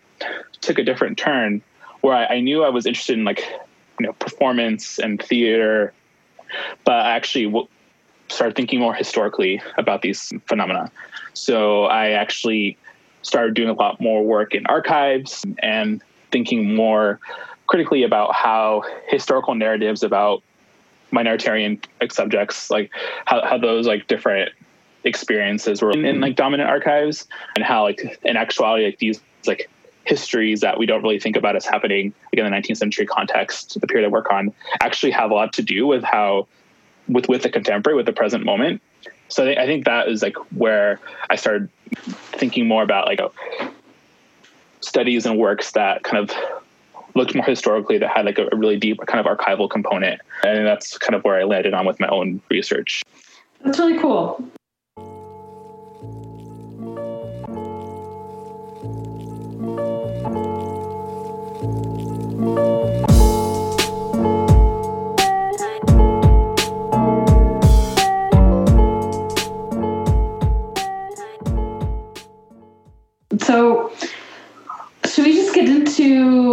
took 0.62 0.78
a 0.78 0.84
different 0.84 1.18
turn 1.18 1.62
where 2.02 2.16
I, 2.16 2.36
I 2.36 2.40
knew 2.40 2.64
I 2.64 2.70
was 2.70 2.86
interested 2.86 3.18
in 3.18 3.24
like 3.24 3.40
you 4.00 4.08
know 4.08 4.14
performance 4.14 5.00
and 5.00 5.22
theater, 5.22 5.94
but 6.86 6.94
I 6.94 7.12
actually 7.12 7.46
w- 7.46 7.68
started 8.28 8.56
thinking 8.56 8.80
more 8.80 8.94
historically 8.94 9.62
about 9.78 10.02
these 10.02 10.34
phenomena. 10.48 10.92
So 11.34 11.86
I 11.86 12.10
actually 12.10 12.78
started 13.22 13.54
doing 13.54 13.70
a 13.70 13.74
lot 13.74 14.02
more 14.02 14.24
work 14.24 14.56
in 14.56 14.66
archives 14.66 15.46
and 15.60 16.02
thinking 16.32 16.76
more 16.76 17.20
critically 17.68 18.04
about 18.04 18.34
how 18.34 18.84
historical 19.08 19.56
narratives 19.56 20.04
about 20.04 20.44
minoritarian 21.12 21.84
like, 22.00 22.12
subjects 22.12 22.70
like 22.70 22.92
how, 23.26 23.44
how 23.46 23.58
those 23.58 23.88
like 23.88 24.08
different 24.08 24.52
experiences 25.04 25.82
were 25.82 25.92
in, 25.92 26.06
in, 26.06 26.22
like 26.22 26.36
dominant 26.36 26.70
archives 26.70 27.28
and 27.56 27.64
how 27.64 27.84
like 27.84 28.20
in 28.24 28.38
actuality 28.38 28.86
like 28.86 29.00
these 29.00 29.20
like 29.48 29.70
histories 30.04 30.62
that 30.62 30.78
we 30.78 30.86
don't 30.86 31.04
really 31.04 31.20
think 31.20 31.36
about 31.36 31.56
as 31.56 31.66
happening 31.66 32.14
like, 32.32 32.44
in 32.44 32.46
the 32.46 32.58
19th 32.58 32.78
century 32.78 33.06
context 33.06 33.80
the 33.82 33.88
period 33.88 34.06
i 34.06 34.10
work 34.10 34.32
on 34.32 34.54
actually 34.82 35.12
have 35.12 35.32
a 35.32 35.34
lot 35.34 35.54
to 35.54 35.62
do 35.62 35.88
with 35.88 36.04
how 36.04 36.48
with 37.08 37.28
with 37.28 37.44
the 37.44 37.50
contemporary 37.50 37.96
with 37.96 38.06
the 38.06 38.14
present 38.14 38.46
moment. 38.46 38.82
So 39.28 39.44
I 39.44 39.48
think 39.48 39.60
i 39.60 39.66
think 39.66 39.86
that 39.86 40.08
is 40.08 40.22
like 40.22 40.36
where 40.56 41.00
i 41.30 41.36
started 41.36 41.70
thinking 42.32 42.68
more 42.68 42.84
about 42.84 43.08
like 43.08 43.20
studies 44.82 45.26
and 45.26 45.38
works 45.38 45.72
that 45.72 46.04
kind 46.04 46.30
of 46.30 46.36
looked 47.16 47.36
more 47.36 47.46
historically 47.46 47.98
that 47.98 48.10
had 48.10 48.26
like 48.26 48.38
a, 48.38 48.48
a 48.52 48.56
really 48.56 48.78
deep 48.78 49.00
kind 49.08 49.26
of 49.26 49.38
archival 49.38 49.70
component. 49.70 50.22
And 50.44 50.66
that's 50.66 50.98
kind 50.98 51.16
of 51.16 51.24
where 51.24 51.40
i 51.40 51.44
landed 51.44 51.74
on 51.74 51.86
with 51.86 52.00
my 52.00 52.08
own 52.08 52.42
research. 52.50 53.04
That's 53.64 53.80
really 53.80 54.00
cool 54.00 54.44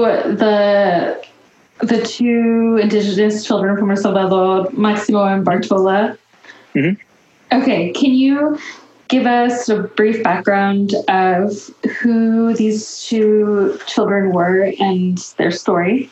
the 0.01 1.25
the 1.81 2.03
two 2.03 2.79
indigenous 2.83 3.45
children 3.45 3.77
from 3.77 3.91
El 3.91 3.97
Salvador, 3.97 4.69
Maximo 4.73 5.25
and 5.25 5.47
Bartola? 5.47 6.19
Mm-hmm. 6.75 7.61
Okay, 7.61 7.93
can 7.93 8.13
you 8.13 8.59
give 9.09 9.27
us 9.27 9.69
a 9.69 9.83
brief 9.83 10.23
background 10.23 10.95
of 11.09 11.53
who 12.01 12.55
these 12.55 13.07
two 13.07 13.79
children 13.87 14.33
were 14.33 14.73
and 14.81 15.19
their 15.37 15.51
story? 15.51 16.11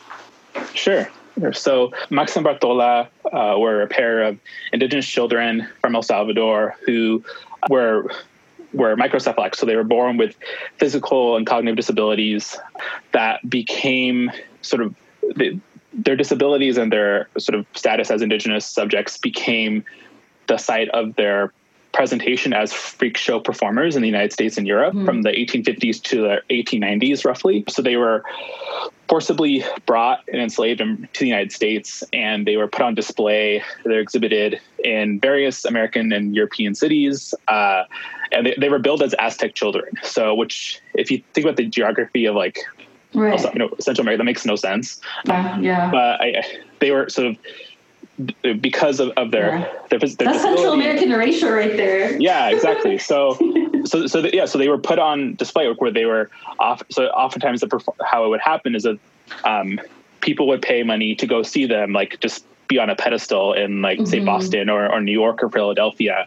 Sure. 0.73 1.07
So 1.53 1.91
Max 2.09 2.35
and 2.35 2.45
Bartola 2.45 3.07
uh, 3.31 3.59
were 3.59 3.83
a 3.83 3.87
pair 3.87 4.23
of 4.23 4.39
indigenous 4.73 5.05
children 5.05 5.67
from 5.81 5.95
El 5.95 6.01
Salvador 6.01 6.75
who 6.85 7.23
were 7.69 8.09
were 8.73 8.95
microcephalic, 8.95 9.55
so 9.55 9.65
they 9.65 9.75
were 9.75 9.83
born 9.83 10.17
with 10.17 10.35
physical 10.77 11.37
and 11.37 11.45
cognitive 11.47 11.77
disabilities 11.77 12.57
that 13.11 13.47
became 13.49 14.31
sort 14.61 14.81
of 14.81 14.95
the, 15.35 15.59
their 15.93 16.15
disabilities 16.15 16.77
and 16.77 16.91
their 16.91 17.27
sort 17.37 17.57
of 17.57 17.65
status 17.73 18.11
as 18.11 18.21
indigenous 18.21 18.65
subjects 18.65 19.17
became 19.17 19.83
the 20.47 20.57
site 20.57 20.89
of 20.89 21.15
their 21.15 21.53
presentation 21.97 22.53
as 22.53 22.71
freak 22.71 23.17
show 23.17 23.39
performers 23.39 23.95
in 23.95 24.03
the 24.03 24.07
United 24.07 24.31
States 24.31 24.55
and 24.55 24.67
Europe 24.67 24.93
mm. 24.93 25.03
from 25.03 25.23
the 25.23 25.31
1850s 25.31 25.99
to 26.03 26.21
the 26.21 26.41
1890s, 26.51 27.25
roughly. 27.25 27.63
So 27.67 27.81
they 27.81 27.97
were 27.97 28.23
forcibly 29.09 29.65
brought 29.87 30.23
and 30.31 30.39
enslaved 30.39 30.79
to 30.79 31.19
the 31.19 31.25
United 31.25 31.51
States, 31.51 32.03
and 32.13 32.45
they 32.45 32.55
were 32.55 32.67
put 32.67 32.83
on 32.83 32.93
display. 32.93 33.63
They're 33.83 33.99
exhibited 33.99 34.61
in 34.83 35.19
various 35.19 35.65
American 35.65 36.13
and 36.13 36.35
European 36.35 36.75
cities, 36.75 37.33
uh, 37.47 37.85
and 38.31 38.45
they, 38.45 38.55
they, 38.59 38.69
were 38.69 38.77
billed 38.77 39.01
as 39.01 39.15
Aztec 39.17 39.55
children. 39.55 39.91
So, 40.03 40.35
which, 40.35 40.79
if 40.93 41.09
you 41.09 41.23
think 41.33 41.45
about 41.45 41.57
the 41.57 41.65
geography 41.65 42.25
of 42.25 42.35
like, 42.35 42.59
right. 43.15 43.31
also, 43.31 43.51
you 43.53 43.57
know, 43.59 43.71
Central 43.79 44.03
America, 44.03 44.19
that 44.19 44.25
makes 44.25 44.45
no 44.45 44.55
sense. 44.55 45.01
Uh, 45.27 45.57
yeah, 45.59 45.89
but 45.89 46.21
I, 46.21 46.43
they 46.79 46.91
were 46.91 47.09
sort 47.09 47.25
of 47.29 47.37
because 48.59 48.99
of, 48.99 49.09
of 49.11 49.31
their, 49.31 49.59
yeah. 49.59 49.73
their, 49.89 49.99
their 49.99 50.09
that's 50.09 50.41
Central 50.41 50.73
American 50.73 51.11
erasure 51.11 51.53
right 51.53 51.77
there. 51.77 52.19
Yeah, 52.19 52.49
exactly. 52.49 52.97
So, 53.07 53.37
so, 53.85 54.05
so 54.05 54.21
the, 54.21 54.33
yeah, 54.33 54.45
so 54.45 54.57
they 54.57 54.67
were 54.67 54.77
put 54.77 54.99
on 54.99 55.35
display 55.35 55.71
where 55.71 55.91
they 55.91 56.05
were 56.05 56.29
off. 56.59 56.81
So 56.89 57.05
oftentimes, 57.05 57.61
the 57.61 57.93
how 58.05 58.25
it 58.25 58.29
would 58.29 58.41
happen 58.41 58.75
is 58.75 58.83
that 58.83 58.99
um, 59.45 59.79
people 60.19 60.47
would 60.47 60.61
pay 60.61 60.83
money 60.83 61.15
to 61.15 61.25
go 61.25 61.41
see 61.41 61.65
them, 61.65 61.93
like 61.93 62.19
just 62.19 62.43
be 62.67 62.79
on 62.79 62.89
a 62.89 62.95
pedestal 62.95 63.53
in 63.53 63.81
like 63.81 63.99
mm-hmm. 63.99 64.07
say 64.07 64.19
Boston 64.19 64.69
or, 64.69 64.91
or 64.91 64.99
New 64.99 65.11
York 65.11 65.41
or 65.41 65.49
Philadelphia. 65.49 66.25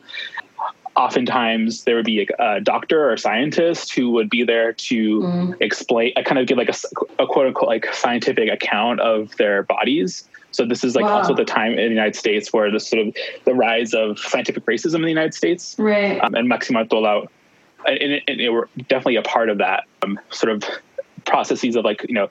Oftentimes, 0.97 1.85
there 1.85 1.97
would 1.97 2.07
be 2.07 2.23
a, 2.23 2.57
a 2.57 2.61
doctor 2.61 3.11
or 3.11 3.17
scientist 3.17 3.95
who 3.95 4.11
would 4.11 4.31
be 4.31 4.43
there 4.43 4.73
to 4.73 5.21
mm. 5.21 5.57
explain, 5.61 6.13
uh, 6.17 6.23
kind 6.23 6.39
of 6.39 6.47
give 6.47 6.57
like 6.57 6.69
a, 6.69 7.23
a 7.23 7.27
quote 7.27 7.47
unquote 7.47 7.69
like 7.69 7.93
scientific 7.93 8.51
account 8.51 9.01
of 9.01 9.37
their 9.37 9.63
bodies 9.65 10.25
so 10.53 10.67
this 10.67 10.83
is 10.85 10.95
like 10.95 11.05
wow. 11.05 11.19
also 11.19 11.35
the 11.35 11.45
time 11.45 11.73
in 11.73 11.77
the 11.77 11.89
United 11.89 12.17
States 12.17 12.53
where 12.53 12.71
the 12.71 12.81
sort 12.81 13.07
of 13.07 13.15
the 13.45 13.55
rise 13.55 13.95
of 13.95 14.19
scientific 14.19 14.65
racism 14.67 14.97
in 14.97 15.03
the 15.03 15.09
United 15.09 15.35
States, 15.35 15.77
right? 15.79 16.21
Um, 16.21 16.35
and 16.35 16.49
Maximo 16.49 16.85
Bartola, 16.85 17.27
and, 17.87 18.21
and, 18.27 18.41
and 18.41 18.53
were 18.53 18.69
definitely 18.89 19.17
a 19.17 19.23
part 19.23 19.49
of 19.49 19.59
that 19.59 19.85
um, 20.03 20.19
sort 20.31 20.53
of 20.53 20.65
processes 21.25 21.77
of 21.77 21.85
like 21.85 22.05
you 22.09 22.15
know 22.15 22.29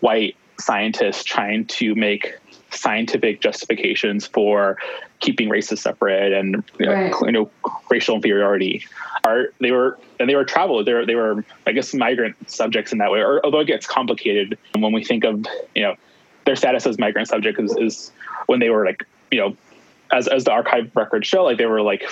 white 0.00 0.36
scientists 0.58 1.24
trying 1.24 1.64
to 1.66 1.94
make 1.94 2.36
scientific 2.70 3.40
justifications 3.40 4.26
for 4.26 4.78
keeping 5.20 5.48
races 5.48 5.80
separate 5.80 6.32
and 6.32 6.64
you 6.78 6.86
know, 6.86 6.92
right. 6.92 7.14
you 7.22 7.32
know 7.32 7.50
racial 7.90 8.16
inferiority. 8.16 8.84
Are 9.24 9.52
they 9.60 9.70
were 9.70 9.98
and 10.18 10.28
they 10.28 10.34
were 10.34 10.44
traveled. 10.44 10.86
They 10.86 10.94
were 10.94 11.06
they 11.06 11.14
were 11.14 11.44
I 11.66 11.72
guess 11.72 11.94
migrant 11.94 12.50
subjects 12.50 12.92
in 12.92 12.98
that 12.98 13.10
way. 13.10 13.20
Or 13.20 13.40
although 13.44 13.60
it 13.60 13.66
gets 13.66 13.86
complicated 13.86 14.58
when 14.76 14.92
we 14.92 15.04
think 15.04 15.24
of 15.24 15.44
you 15.74 15.82
know 15.82 15.96
their 16.44 16.56
status 16.56 16.86
as 16.86 16.98
migrant 16.98 17.28
subject 17.28 17.58
is, 17.60 17.76
is 17.76 18.12
when 18.46 18.60
they 18.60 18.70
were 18.70 18.84
like 18.84 19.04
you 19.30 19.38
know 19.38 19.56
as 20.12 20.28
as 20.28 20.44
the 20.44 20.52
archive 20.52 20.90
records 20.94 21.26
show 21.26 21.44
like 21.44 21.58
they 21.58 21.66
were 21.66 21.82
like 21.82 22.04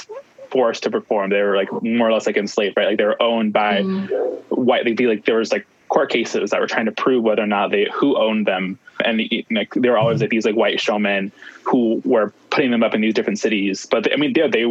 forced 0.51 0.83
to 0.83 0.91
perform. 0.91 1.31
They 1.31 1.43
were 1.43 1.57
like 1.57 1.71
more 1.83 2.09
or 2.09 2.13
less 2.13 2.27
like 2.27 2.37
enslaved 2.37 2.77
right? 2.77 2.89
Like 2.89 2.99
they 2.99 3.05
were 3.05 3.21
owned 3.23 3.53
by 3.53 3.83
mm. 3.83 4.43
white 4.49 4.85
they'd 4.85 4.97
be 4.97 5.07
like 5.07 5.25
there 5.25 5.37
was 5.37 5.53
like 5.53 5.67
court 5.89 6.11
cases 6.11 6.51
that 6.51 6.61
were 6.61 6.67
trying 6.67 6.87
to 6.87 6.93
prove 6.93 7.25
whether 7.25 7.43
or 7.43 7.47
not 7.47 7.71
they 7.71 7.89
who 7.93 8.17
owned 8.17 8.47
them. 8.47 8.79
And 9.05 9.23
like 9.51 9.73
there 9.75 9.93
were 9.93 9.99
always 9.99 10.21
like 10.21 10.31
these 10.31 10.45
like 10.45 10.57
white 10.57 10.81
showmen 10.81 11.33
who 11.65 12.03
were 12.05 12.33
putting 12.51 12.71
them 12.71 12.83
up 12.83 12.95
in 12.95 13.01
these 13.01 13.15
different 13.15 13.39
cities. 13.39 13.87
But 13.91 14.05
they, 14.05 14.13
i 14.13 14.17
mean 14.17 14.33
they, 14.33 14.49
they 14.49 14.67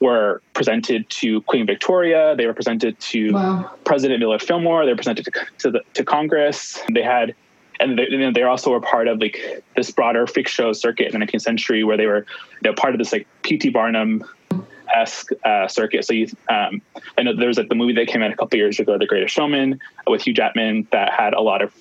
were 0.00 0.42
presented 0.54 1.08
to 1.08 1.40
queen 1.42 1.66
victoria. 1.66 2.34
They 2.36 2.46
were 2.46 2.54
presented 2.54 2.98
to 3.00 3.32
wow. 3.32 3.70
president 3.84 4.20
millard 4.20 4.42
fillmore. 4.42 4.84
They 4.84 4.92
were 4.92 4.96
presented 4.96 5.24
to, 5.26 5.32
to, 5.58 5.70
the, 5.70 5.82
to 5.94 6.04
congress. 6.04 6.78
They 6.92 7.02
had 7.02 7.34
and 7.80 7.98
they, 7.98 8.06
you 8.08 8.18
know, 8.18 8.32
they 8.32 8.42
also 8.42 8.70
were 8.70 8.80
part 8.80 9.08
of 9.08 9.20
like 9.20 9.64
this 9.76 9.90
broader 9.90 10.26
freak 10.26 10.48
show 10.48 10.72
circuit 10.72 11.12
in 11.12 11.18
the 11.18 11.26
19th 11.26 11.42
century 11.42 11.84
where 11.84 11.96
they 11.96 12.06
were 12.06 12.26
you 12.62 12.70
know, 12.70 12.74
part 12.74 12.94
of 12.94 12.98
this 12.98 13.12
like 13.12 13.26
P.T. 13.42 13.70
Barnum 13.70 14.24
esque 14.94 15.30
uh, 15.44 15.68
circuit. 15.68 16.04
So 16.04 16.12
you, 16.12 16.28
um, 16.48 16.80
I 17.18 17.22
know 17.22 17.34
there 17.34 17.48
was 17.48 17.58
like 17.58 17.68
the 17.68 17.74
movie 17.74 17.92
that 17.94 18.06
came 18.06 18.22
out 18.22 18.30
a 18.30 18.36
couple 18.36 18.58
years 18.58 18.78
ago, 18.78 18.98
The 18.98 19.06
Greatest 19.06 19.34
Showman, 19.34 19.80
with 20.06 20.22
Hugh 20.22 20.34
Jackman, 20.34 20.86
that 20.92 21.12
had 21.12 21.34
a 21.34 21.40
lot 21.40 21.62
of 21.62 21.74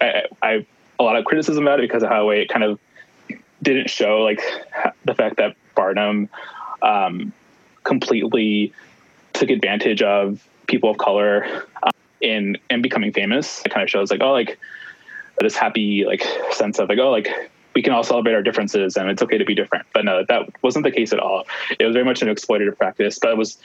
I, 0.00 0.24
I 0.42 0.66
a 0.98 1.02
lot 1.02 1.16
of 1.16 1.24
criticism 1.24 1.64
about 1.66 1.80
it 1.80 1.88
because 1.88 2.02
of 2.02 2.08
how 2.08 2.30
it 2.30 2.48
kind 2.48 2.64
of 2.64 2.78
didn't 3.62 3.90
show 3.90 4.18
like 4.18 4.40
the 5.04 5.14
fact 5.14 5.36
that 5.36 5.56
Barnum 5.74 6.28
um, 6.82 7.32
completely 7.84 8.72
took 9.32 9.50
advantage 9.50 10.02
of 10.02 10.46
people 10.66 10.90
of 10.90 10.98
color 10.98 11.64
um, 11.82 11.92
in 12.20 12.58
in 12.70 12.82
becoming 12.82 13.12
famous. 13.12 13.62
It 13.64 13.70
kind 13.70 13.82
of 13.82 13.90
shows 13.90 14.10
like 14.10 14.20
oh 14.20 14.32
like 14.32 14.58
this 15.40 15.56
happy 15.56 16.04
like 16.04 16.22
sense 16.52 16.78
of 16.78 16.88
like 16.88 16.98
oh 16.98 17.10
like 17.10 17.28
we 17.78 17.82
can 17.82 17.92
all 17.92 18.02
celebrate 18.02 18.34
our 18.34 18.42
differences 18.42 18.96
and 18.96 19.08
it's 19.08 19.22
okay 19.22 19.38
to 19.38 19.44
be 19.44 19.54
different. 19.54 19.86
But 19.92 20.04
no, 20.04 20.24
that 20.28 20.50
wasn't 20.62 20.84
the 20.84 20.90
case 20.90 21.12
at 21.12 21.20
all. 21.20 21.44
It 21.78 21.84
was 21.84 21.92
very 21.92 22.04
much 22.04 22.22
an 22.22 22.28
exploitative 22.28 22.76
practice, 22.76 23.20
but 23.20 23.30
it 23.30 23.36
was 23.36 23.56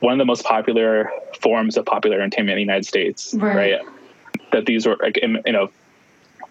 one 0.00 0.12
of 0.12 0.18
the 0.18 0.26
most 0.26 0.44
popular 0.44 1.10
forms 1.40 1.78
of 1.78 1.86
popular 1.86 2.20
entertainment 2.20 2.58
in 2.58 2.66
the 2.66 2.72
United 2.72 2.84
States, 2.84 3.32
right? 3.32 3.56
right? 3.56 3.80
That 4.50 4.66
these 4.66 4.84
were 4.84 4.98
like, 5.00 5.16
in, 5.16 5.40
you 5.46 5.52
know, 5.52 5.70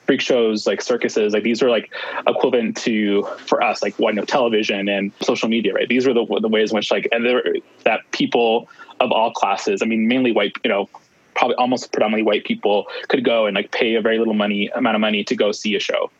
freak 0.08 0.20
shows 0.20 0.65
like 0.65 0.82
circuses, 0.82 1.34
like 1.34 1.44
these 1.44 1.62
were 1.62 1.70
like 1.70 1.91
equivalent 2.26 2.76
to 2.78 3.22
for 3.46 3.62
us, 3.62 3.84
like 3.84 3.94
what 4.00 4.15
you 4.15 4.22
know, 4.22 4.26
television 4.26 4.89
and 4.89 5.12
social 5.22 5.48
media, 5.48 5.74
right? 5.74 5.88
These 5.88 6.08
were 6.08 6.13
the, 6.13 6.26
the 6.41 6.48
ways 6.48 6.72
in 6.72 6.76
which 6.76 6.89
like, 6.89 7.08
and 7.12 7.24
there 7.24 7.44
that 7.84 8.00
people 8.12 8.67
of 9.00 9.12
all 9.12 9.32
classes, 9.32 9.84
I 9.84 9.86
mean, 9.86 10.08
mainly 10.08 10.32
white, 10.32 10.54
you 10.63 10.70
know, 10.70 10.89
probably 11.34 11.56
almost 11.56 11.91
predominantly 11.91 12.24
white 12.24 12.44
people 12.44 12.88
could 13.08 13.24
go 13.24 13.46
and 13.46 13.56
like 13.56 13.72
pay 13.72 13.96
a 13.96 14.02
very 14.02 14.17
little 14.17 14.34
money 14.34 14.70
amount 14.76 14.96
of 14.96 15.02
money 15.02 15.24
to 15.24 15.36
go 15.36 15.52
see 15.52 15.76
a 15.76 15.80
show 15.80 16.12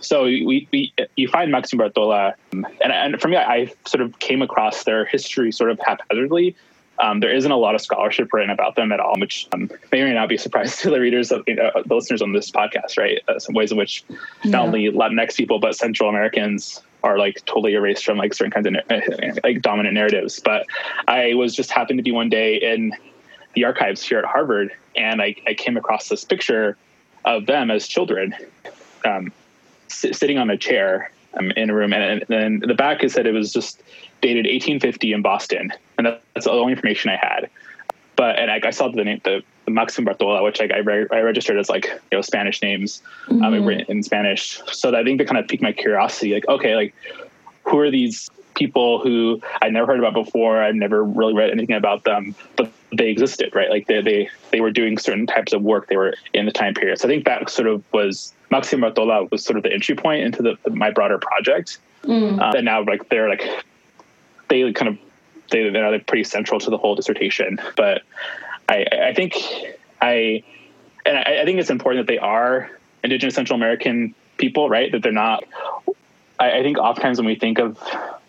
so 0.00 0.24
we, 0.24 0.68
we 0.72 0.92
you 1.16 1.28
find 1.28 1.50
Maxim 1.50 1.78
Bartola, 1.78 2.34
and, 2.52 2.66
and 2.82 3.20
for 3.20 3.28
me, 3.28 3.36
I, 3.36 3.54
I 3.54 3.72
sort 3.86 4.02
of 4.02 4.18
came 4.18 4.42
across 4.42 4.84
their 4.84 5.04
history 5.04 5.52
sort 5.52 5.70
of 5.70 5.78
haphazardly. 5.80 6.56
Um, 6.98 7.20
there 7.20 7.34
isn't 7.34 7.50
a 7.50 7.56
lot 7.56 7.74
of 7.74 7.80
scholarship 7.80 8.30
written 8.32 8.50
about 8.50 8.76
them 8.76 8.92
at 8.92 9.00
all, 9.00 9.18
which 9.18 9.48
um, 9.52 9.70
may 9.90 10.02
or 10.02 10.06
may 10.06 10.12
not 10.12 10.28
be 10.28 10.36
surprised 10.36 10.80
to 10.82 10.90
the 10.90 11.00
readers 11.00 11.32
of 11.32 11.42
you 11.46 11.54
know, 11.54 11.70
the 11.86 11.94
listeners 11.94 12.20
on 12.20 12.32
this 12.32 12.50
podcast, 12.50 12.98
right? 12.98 13.20
Uh, 13.28 13.38
some 13.38 13.54
ways 13.54 13.72
in 13.72 13.78
which 13.78 14.04
yeah. 14.42 14.50
not 14.50 14.66
only 14.66 14.90
Latinx 14.90 15.36
people 15.36 15.58
but 15.58 15.74
Central 15.74 16.10
Americans 16.10 16.82
are 17.02 17.18
like 17.18 17.42
totally 17.46 17.72
erased 17.72 18.04
from 18.04 18.18
like 18.18 18.34
certain 18.34 18.50
kinds 18.50 18.66
of 18.66 18.74
like 19.44 19.62
dominant 19.62 19.94
narratives. 19.94 20.40
But 20.40 20.66
I 21.08 21.32
was 21.32 21.54
just 21.54 21.70
happened 21.70 21.98
to 21.98 22.02
be 22.02 22.12
one 22.12 22.28
day 22.28 22.56
in 22.56 22.92
the 23.54 23.64
archives 23.64 24.02
here 24.02 24.18
at 24.18 24.24
Harvard, 24.24 24.72
and 24.96 25.20
I, 25.20 25.34
I 25.46 25.54
came 25.54 25.76
across 25.76 26.08
this 26.08 26.24
picture 26.24 26.76
of 27.24 27.46
them 27.46 27.70
as 27.70 27.86
children, 27.86 28.34
um, 29.04 29.32
s- 29.90 30.16
sitting 30.16 30.38
on 30.38 30.50
a 30.50 30.56
chair 30.56 31.10
um, 31.38 31.50
in 31.52 31.70
a 31.70 31.74
room, 31.74 31.92
and, 31.92 32.24
then 32.28 32.60
the 32.60 32.74
back 32.74 33.04
is 33.04 33.12
said 33.12 33.26
it 33.26 33.32
was 33.32 33.52
just 33.52 33.82
dated 34.20 34.44
1850 34.44 35.12
in 35.12 35.22
Boston, 35.22 35.72
and 35.98 36.06
that's 36.06 36.44
the 36.44 36.50
only 36.50 36.72
information 36.72 37.10
I 37.10 37.16
had. 37.16 37.50
But 38.16 38.38
and 38.38 38.50
I, 38.50 38.60
I 38.62 38.70
saw 38.70 38.88
the 38.88 39.04
name, 39.04 39.20
the, 39.24 39.42
the 39.64 39.70
Maxim 39.70 40.04
Bartola, 40.04 40.44
which 40.44 40.60
like 40.60 40.72
I, 40.72 40.78
re- 40.78 41.06
I 41.10 41.20
registered 41.20 41.58
as 41.58 41.70
like 41.70 41.86
you 41.86 42.18
know 42.18 42.22
Spanish 42.22 42.60
names, 42.60 43.02
um, 43.28 43.36
mm-hmm. 43.36 43.44
um, 43.44 43.64
written 43.64 43.86
in 43.88 44.02
Spanish. 44.02 44.60
So 44.72 44.94
I 44.94 45.02
think 45.04 45.18
that 45.18 45.26
kind 45.26 45.38
of 45.38 45.48
piqued 45.48 45.62
my 45.62 45.72
curiosity. 45.72 46.34
Like, 46.34 46.46
okay, 46.48 46.76
like 46.76 46.94
who 47.64 47.78
are 47.78 47.90
these 47.90 48.30
people 48.54 49.00
who 49.00 49.40
I 49.62 49.68
never 49.70 49.86
heard 49.86 49.98
about 49.98 50.14
before? 50.14 50.62
I've 50.62 50.74
never 50.74 51.04
really 51.04 51.34
read 51.34 51.50
anything 51.50 51.76
about 51.76 52.04
them, 52.04 52.34
but 52.56 52.70
they 52.92 53.08
existed, 53.08 53.54
right? 53.54 53.70
Like 53.70 53.86
they 53.86 54.00
they 54.00 54.28
they 54.50 54.60
were 54.60 54.70
doing 54.70 54.98
certain 54.98 55.26
types 55.26 55.52
of 55.52 55.62
work. 55.62 55.88
They 55.88 55.96
were 55.96 56.14
in 56.32 56.46
the 56.46 56.52
time 56.52 56.74
period. 56.74 56.98
So 56.98 57.08
I 57.08 57.10
think 57.10 57.24
that 57.24 57.48
sort 57.50 57.68
of 57.68 57.82
was 57.92 58.32
Maxim 58.50 58.80
Bartola 58.80 59.30
was 59.30 59.44
sort 59.44 59.56
of 59.56 59.62
the 59.62 59.72
entry 59.72 59.94
point 59.94 60.22
into 60.22 60.42
the, 60.42 60.70
my 60.70 60.90
broader 60.90 61.18
project. 61.18 61.78
Mm. 62.04 62.40
Uh, 62.40 62.56
and 62.56 62.64
now 62.64 62.82
like 62.82 63.08
they're 63.08 63.28
like 63.28 63.44
they 64.48 64.72
kind 64.72 64.88
of 64.88 64.98
they, 65.50 65.68
they're 65.68 65.98
pretty 66.00 66.24
central 66.24 66.60
to 66.60 66.70
the 66.70 66.78
whole 66.78 66.94
dissertation. 66.94 67.60
But 67.76 68.02
I, 68.68 68.86
I 69.08 69.14
think 69.14 69.34
I, 70.00 70.42
and 71.04 71.18
I, 71.18 71.40
I 71.42 71.44
think 71.44 71.58
it's 71.58 71.70
important 71.70 72.06
that 72.06 72.12
they 72.12 72.18
are 72.18 72.70
Indigenous 73.02 73.34
Central 73.34 73.56
American 73.56 74.14
people, 74.36 74.68
right? 74.68 74.90
That 74.92 75.02
they're 75.02 75.12
not. 75.12 75.44
I, 76.38 76.58
I 76.58 76.62
think 76.62 76.78
oftentimes 76.78 77.18
when 77.18 77.26
we 77.26 77.36
think 77.36 77.58
of, 77.58 77.78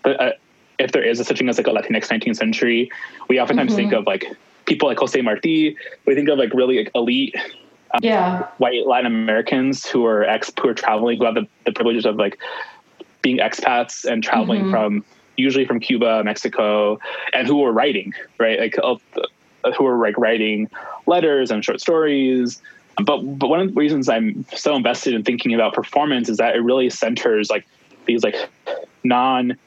uh, 0.06 0.32
if 0.80 0.92
there 0.92 1.04
is 1.04 1.20
a 1.20 1.24
such 1.24 1.38
thing 1.38 1.50
as 1.50 1.58
like 1.58 1.68
a 1.68 1.72
Latinx 1.72 2.08
19th 2.08 2.38
century, 2.38 2.90
we 3.28 3.40
oftentimes 3.40 3.72
mm-hmm. 3.72 3.78
think 3.78 3.94
of 3.94 4.06
like 4.06 4.26
people 4.66 4.88
like 4.88 5.00
Jose 5.00 5.20
Marti. 5.22 5.76
We 6.06 6.16
think 6.16 6.30
of 6.30 6.38
like 6.38 6.54
really 6.54 6.78
like 6.78 6.92
elite 6.96 7.36
um, 7.94 8.00
yeah. 8.02 8.48
white 8.58 8.88
Latin 8.88 9.08
Americans 9.08 9.86
who 9.86 10.06
are 10.06 10.24
ex 10.24 10.52
who 10.60 10.70
are 10.70 10.74
traveling, 10.74 11.18
who 11.18 11.26
have 11.26 11.36
the, 11.36 11.48
the 11.66 11.72
privileges 11.72 12.06
of 12.06 12.16
like 12.16 12.40
being 13.22 13.38
expats 13.38 14.06
and 14.06 14.24
traveling 14.24 14.62
mm-hmm. 14.62 14.72
from 14.72 15.06
usually 15.38 15.66
from 15.66 15.80
Cuba, 15.80 16.24
Mexico, 16.24 17.00
and 17.34 17.48
who 17.48 17.58
were 17.58 17.72
writing, 17.72 18.14
right? 18.40 18.60
Like 18.60 18.78
uh, 18.82 18.96
who 19.78 19.84
were 19.84 19.98
like 19.98 20.18
writing 20.18 20.70
letters 21.06 21.52
and 21.52 21.64
short 21.64 21.82
stories. 21.82 22.62
But 23.04 23.22
but 23.38 23.48
one 23.48 23.60
of 23.60 23.68
the 23.68 23.74
reasons 23.74 24.10
I'm 24.10 24.46
so 24.56 24.76
invested 24.76 25.14
in 25.14 25.24
thinking 25.24 25.54
about 25.54 25.74
performance 25.74 26.30
is 26.30 26.38
that 26.38 26.56
it 26.56 26.60
really 26.60 26.90
centers 26.90 27.50
like 27.50 27.66
these 28.06 28.24
like 28.24 28.36
non 29.04 29.58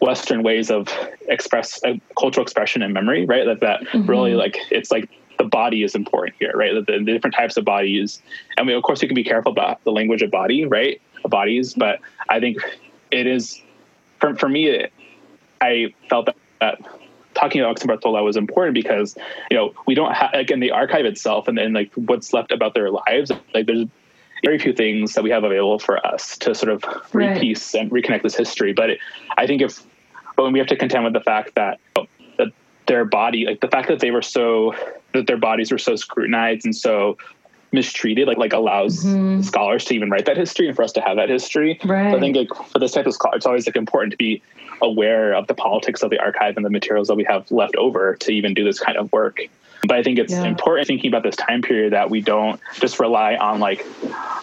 Western 0.00 0.42
ways 0.42 0.70
of 0.70 0.88
express 1.28 1.82
uh, 1.84 1.94
cultural 2.18 2.42
expression 2.42 2.82
and 2.82 2.92
memory, 2.92 3.24
right? 3.24 3.46
That 3.46 3.60
that 3.60 3.80
mm-hmm. 3.80 4.08
really 4.08 4.34
like 4.34 4.58
it's 4.70 4.90
like 4.90 5.08
the 5.38 5.44
body 5.44 5.82
is 5.82 5.94
important 5.94 6.36
here, 6.38 6.52
right? 6.54 6.72
The, 6.74 6.98
the, 6.98 7.04
different 7.04 7.34
types 7.34 7.56
of 7.56 7.64
bodies, 7.64 8.22
and 8.56 8.66
we 8.66 8.74
of 8.74 8.82
course 8.82 9.02
we 9.02 9.08
can 9.08 9.14
be 9.14 9.24
careful 9.24 9.52
about 9.52 9.82
the 9.84 9.92
language 9.92 10.22
of 10.22 10.30
body, 10.30 10.64
right? 10.64 11.00
Of 11.24 11.30
Bodies, 11.30 11.74
but 11.74 12.00
I 12.28 12.40
think 12.40 12.58
it 13.10 13.26
is 13.26 13.60
for 14.20 14.34
for 14.36 14.48
me. 14.48 14.68
It, 14.68 14.92
I 15.60 15.94
felt 16.10 16.26
that, 16.26 16.36
that 16.60 16.78
talking 17.34 17.60
about 17.60 17.70
Maxim 17.70 17.88
Bartola 17.88 18.22
was 18.22 18.36
important 18.36 18.74
because 18.74 19.16
you 19.50 19.56
know 19.56 19.72
we 19.86 19.94
don't 19.94 20.12
have 20.12 20.30
again 20.34 20.60
the 20.60 20.70
archive 20.70 21.04
itself 21.04 21.48
and 21.48 21.56
then 21.56 21.72
like 21.72 21.92
what's 21.94 22.32
left 22.32 22.52
about 22.52 22.74
their 22.74 22.90
lives 22.90 23.30
like 23.54 23.66
there's 23.66 23.86
very 24.44 24.58
few 24.58 24.72
things 24.72 25.14
that 25.14 25.24
we 25.24 25.30
have 25.30 25.44
available 25.44 25.78
for 25.78 26.04
us 26.06 26.36
to 26.38 26.54
sort 26.54 26.72
of 26.72 26.84
right. 27.12 27.34
repiece 27.34 27.74
and 27.74 27.90
reconnect 27.90 28.22
this 28.22 28.36
history 28.36 28.72
but 28.72 28.90
it, 28.90 28.98
i 29.36 29.46
think 29.46 29.62
if 29.62 29.84
but 30.36 30.42
when 30.42 30.52
we 30.52 30.58
have 30.58 30.68
to 30.68 30.76
contend 30.76 31.04
with 31.04 31.12
the 31.12 31.20
fact 31.20 31.54
that 31.54 31.78
that 32.38 32.48
their 32.86 33.04
body 33.04 33.46
like 33.46 33.60
the 33.60 33.68
fact 33.68 33.88
that 33.88 34.00
they 34.00 34.10
were 34.10 34.22
so 34.22 34.74
that 35.14 35.26
their 35.26 35.38
bodies 35.38 35.72
were 35.72 35.78
so 35.78 35.96
scrutinized 35.96 36.64
and 36.64 36.76
so 36.76 37.16
mistreated 37.72 38.28
like 38.28 38.38
like 38.38 38.52
allows 38.52 39.04
mm-hmm. 39.04 39.42
scholars 39.42 39.84
to 39.84 39.94
even 39.94 40.08
write 40.08 40.24
that 40.26 40.36
history 40.36 40.68
and 40.68 40.76
for 40.76 40.82
us 40.82 40.92
to 40.92 41.00
have 41.00 41.16
that 41.16 41.28
history 41.28 41.78
right. 41.84 42.12
so 42.12 42.16
i 42.16 42.20
think 42.20 42.36
like 42.36 42.48
for 42.70 42.78
this 42.78 42.92
type 42.92 43.06
of 43.06 43.12
scholar 43.12 43.36
it's 43.36 43.46
always 43.46 43.66
like 43.66 43.76
important 43.76 44.12
to 44.12 44.16
be 44.16 44.40
aware 44.82 45.34
of 45.34 45.46
the 45.46 45.54
politics 45.54 46.02
of 46.02 46.10
the 46.10 46.18
archive 46.18 46.56
and 46.56 46.64
the 46.64 46.70
materials 46.70 47.08
that 47.08 47.14
we 47.14 47.24
have 47.24 47.50
left 47.50 47.76
over 47.76 48.14
to 48.16 48.32
even 48.32 48.54
do 48.54 48.64
this 48.64 48.78
kind 48.78 48.96
of 48.96 49.10
work. 49.12 49.40
But 49.86 49.98
I 49.98 50.02
think 50.02 50.18
it's 50.18 50.32
yeah. 50.32 50.44
important 50.44 50.86
thinking 50.86 51.08
about 51.08 51.22
this 51.22 51.36
time 51.36 51.62
period 51.62 51.92
that 51.92 52.10
we 52.10 52.20
don't 52.20 52.60
just 52.74 52.98
rely 52.98 53.36
on 53.36 53.60
like 53.60 53.84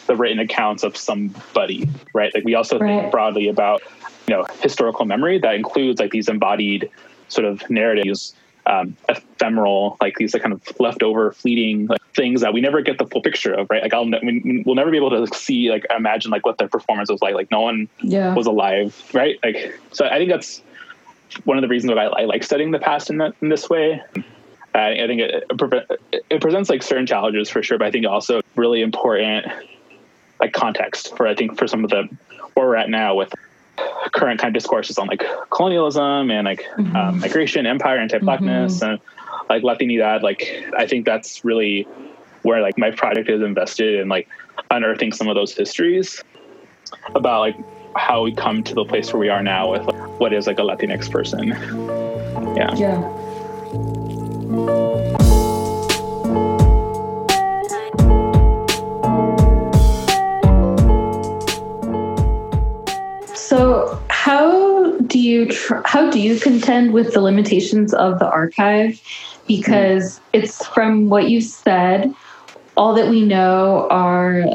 the 0.08 0.16
written 0.16 0.40
accounts 0.40 0.84
of 0.84 0.96
somebody, 0.98 1.88
right? 2.14 2.34
Like 2.34 2.44
we 2.44 2.56
also 2.56 2.80
right. 2.80 3.02
think 3.02 3.12
broadly 3.12 3.48
about, 3.48 3.82
you 4.28 4.36
know, 4.36 4.46
historical 4.62 5.06
memory 5.06 5.40
that 5.40 5.56
includes 5.56 6.00
like 6.00 6.12
these 6.12 6.30
embodied 6.30 6.90
sort 7.28 7.46
of 7.46 7.70
narratives 7.70 8.36
um, 8.66 8.96
ephemeral, 9.10 9.98
like 10.02 10.16
these 10.16 10.34
like 10.34 10.44
kind 10.44 10.54
of 10.54 10.80
leftover, 10.80 11.32
fleeting 11.34 11.88
like, 11.88 12.02
things 12.16 12.42
that 12.42 12.54
we 12.54 12.62
never 12.62 12.82
get 12.82 12.98
the 12.98 13.06
full 13.06 13.22
picture 13.22 13.54
of, 13.54 13.68
right? 13.70 13.84
Like 13.84 13.94
I'll 13.94 14.06
ne- 14.06 14.64
we'll 14.66 14.76
never 14.76 14.92
be 14.92 14.98
able 14.98 15.10
to 15.10 15.20
like, 15.20 15.34
see, 15.34 15.70
like 15.70 15.86
imagine 15.96 16.32
like 16.32 16.46
what 16.46 16.58
their 16.58 16.68
performance 16.68 17.10
was 17.10 17.22
like. 17.22 17.36
Like 17.36 17.52
no 17.52 17.62
one 17.62 17.90
yeah. 18.02 18.34
was 18.34 18.48
alive, 18.48 19.10
right? 19.14 19.38
Like 19.44 19.80
so, 19.92 20.06
I 20.06 20.18
think 20.18 20.30
that's 20.30 20.62
one 21.46 21.58
of 21.58 21.62
the 21.62 21.68
reasons 21.68 21.90
that 21.90 21.98
I, 21.98 22.06
I 22.06 22.26
like 22.26 22.44
studying 22.44 22.72
the 22.72 22.80
past 22.80 23.10
in 23.10 23.18
that 23.18 23.34
in 23.42 23.50
this 23.50 23.70
way. 23.70 24.02
I 24.76 25.08
think 25.08 25.22
it, 25.22 25.44
it, 25.50 26.24
it 26.30 26.42
presents 26.42 26.70
like 26.70 26.82
certain 26.82 27.06
challenges 27.06 27.50
for 27.50 27.62
sure, 27.62 27.78
but 27.78 27.88
I 27.88 27.92
think 27.92 28.06
also 28.06 28.42
really 28.56 28.82
important 28.82 29.46
like 30.40 30.54
context 30.54 31.16
for 31.16 31.28
I 31.28 31.36
think 31.36 31.58
for 31.58 31.68
some 31.68 31.84
of 31.84 31.90
the 31.90 32.10
where 32.54 32.68
we're 32.68 32.76
at 32.76 32.90
now 32.90 33.16
with 33.16 33.34
current 34.12 34.40
kind 34.40 34.56
of 34.56 34.62
discourses 34.62 34.98
on 34.98 35.08
like 35.08 35.24
colonialism 35.50 36.30
and 36.30 36.46
like 36.46 36.64
mm-hmm. 36.78 36.96
um, 36.96 37.20
migration, 37.20 37.66
empire, 37.66 37.98
anti-blackness, 37.98 38.80
mm-hmm. 38.80 38.92
and 38.92 39.00
like 39.50 39.64
Latinidad. 39.64 40.22
Like 40.22 40.66
I 40.78 40.86
think 40.86 41.06
that's 41.06 41.44
really 41.46 41.88
where 42.44 42.62
like 42.62 42.78
my 42.78 42.92
project 42.92 43.30
is 43.30 43.42
invested 43.42 44.00
in 44.00 44.10
like 44.10 44.28
unearthing 44.70 45.12
some 45.12 45.28
of 45.28 45.36
those 45.36 45.56
histories 45.56 46.24
about 47.16 47.40
like 47.40 47.56
how 47.96 48.24
we 48.24 48.34
come 48.34 48.64
to 48.64 48.74
the 48.74 48.86
place 48.86 49.14
where 49.14 49.20
we 49.20 49.30
are 49.30 49.44
now 49.44 49.72
with 49.72 49.86
like, 49.86 50.20
what 50.20 50.34
is 50.34 50.48
like 50.48 50.60
a 50.60 50.64
Latinx 50.64 51.10
person. 51.10 51.50
Yeah. 52.56 52.74
Yeah. 52.76 53.23
So, 54.54 54.60
how 64.10 64.96
do 65.08 65.20
you 65.20 65.48
tr- 65.48 65.82
how 65.86 66.12
do 66.12 66.20
you 66.20 66.40
contend 66.40 66.94
with 66.94 67.14
the 67.14 67.22
limitations 67.22 67.96
of 67.96 68.20
the 68.20 68.30
archive? 68.30 69.02
Because 69.48 70.22
it's 70.34 70.64
from 70.68 71.10
what 71.10 71.30
you 71.30 71.42
said, 71.42 72.14
all 72.78 72.94
that 72.94 73.10
we 73.10 73.24
know 73.24 73.88
are 73.90 74.46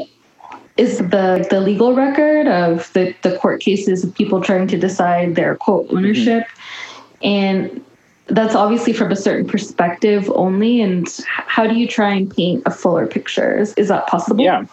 is 0.77 0.99
the 0.99 1.45
the 1.49 1.59
legal 1.59 1.93
record 1.93 2.47
of 2.47 2.89
the 2.93 3.13
the 3.21 3.35
court 3.35 3.59
cases 3.59 4.05
of 4.05 4.15
people 4.15 4.39
trying 4.39 4.67
to 4.67 4.77
decide 4.77 5.35
their 5.35 5.57
quote 5.57 5.87
ownership, 5.89 6.45
mm-hmm. 6.45 7.27
and 7.27 7.85
that's 8.31 8.55
obviously 8.55 8.93
from 8.93 9.11
a 9.11 9.15
certain 9.15 9.47
perspective 9.47 10.29
only. 10.35 10.81
And 10.81 11.07
how 11.27 11.67
do 11.67 11.75
you 11.75 11.87
try 11.87 12.13
and 12.13 12.33
paint 12.33 12.63
a 12.65 12.71
fuller 12.71 13.07
picture? 13.07 13.57
Is, 13.57 13.73
is 13.73 13.87
that 13.87 14.07
possible? 14.07 14.43
Yeah, 14.43 14.65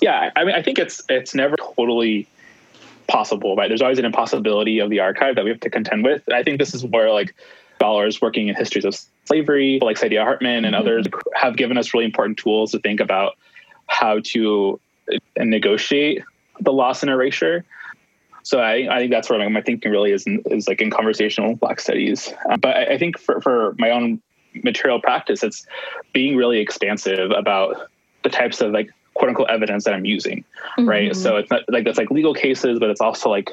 yeah. 0.00 0.30
I 0.36 0.44
mean, 0.44 0.54
I 0.54 0.62
think 0.62 0.78
it's 0.78 1.02
it's 1.08 1.34
never 1.34 1.56
totally 1.56 2.26
possible, 3.08 3.56
right? 3.56 3.68
There's 3.68 3.82
always 3.82 3.98
an 3.98 4.04
impossibility 4.04 4.78
of 4.78 4.90
the 4.90 5.00
archive 5.00 5.34
that 5.36 5.44
we 5.44 5.50
have 5.50 5.60
to 5.60 5.70
contend 5.70 6.04
with. 6.04 6.22
And 6.26 6.34
I 6.34 6.42
think 6.42 6.58
this 6.58 6.74
is 6.74 6.84
where 6.84 7.10
like 7.10 7.34
scholars 7.76 8.20
working 8.20 8.48
in 8.48 8.54
histories 8.54 8.84
of 8.84 8.98
slavery, 9.24 9.78
like 9.82 9.96
Saidiya 9.96 10.22
Hartman 10.22 10.64
and 10.64 10.74
mm-hmm. 10.74 10.80
others, 10.80 11.06
have 11.34 11.56
given 11.56 11.78
us 11.78 11.94
really 11.94 12.04
important 12.04 12.38
tools 12.38 12.72
to 12.72 12.78
think 12.78 13.00
about 13.00 13.36
how 13.86 14.20
to 14.24 14.78
uh, 15.10 15.44
negotiate 15.44 16.22
the 16.60 16.72
loss 16.72 17.02
and 17.02 17.10
erasure. 17.10 17.64
So 18.48 18.60
I, 18.60 18.88
I 18.90 18.98
think 18.98 19.10
that's 19.10 19.28
where 19.28 19.50
my 19.50 19.60
thinking 19.60 19.92
really 19.92 20.10
is, 20.10 20.26
in, 20.26 20.42
is 20.46 20.68
like 20.68 20.80
in 20.80 20.90
conversational 20.90 21.56
Black 21.56 21.80
studies. 21.80 22.32
Uh, 22.48 22.56
but 22.56 22.74
I, 22.78 22.94
I 22.94 22.98
think 22.98 23.18
for, 23.18 23.42
for 23.42 23.74
my 23.78 23.90
own 23.90 24.22
material 24.64 25.02
practice, 25.02 25.42
it's 25.42 25.66
being 26.14 26.34
really 26.34 26.58
expansive 26.58 27.30
about 27.30 27.90
the 28.22 28.30
types 28.30 28.62
of 28.62 28.72
like 28.72 28.88
quote 29.12 29.28
unquote 29.28 29.50
evidence 29.50 29.84
that 29.84 29.92
I'm 29.92 30.06
using, 30.06 30.46
mm-hmm. 30.78 30.88
right? 30.88 31.14
So 31.14 31.36
it's 31.36 31.50
not 31.50 31.60
like 31.68 31.84
that's 31.84 31.98
like 31.98 32.10
legal 32.10 32.32
cases, 32.32 32.78
but 32.78 32.88
it's 32.88 33.02
also 33.02 33.28
like 33.28 33.50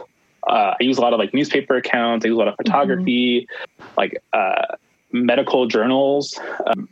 uh, 0.47 0.75
I 0.79 0.83
use 0.83 0.97
a 0.97 1.01
lot 1.01 1.11
of 1.11 1.19
like 1.19 1.33
newspaper 1.33 1.75
accounts. 1.75 2.23
I 2.23 2.29
use 2.29 2.35
a 2.35 2.39
lot 2.39 2.47
of 2.47 2.55
photography, 2.55 3.49
mm-hmm. 3.49 3.85
like 3.97 4.23
uh, 4.31 4.77
medical 5.11 5.67
journals. 5.67 6.39
Um, 6.67 6.87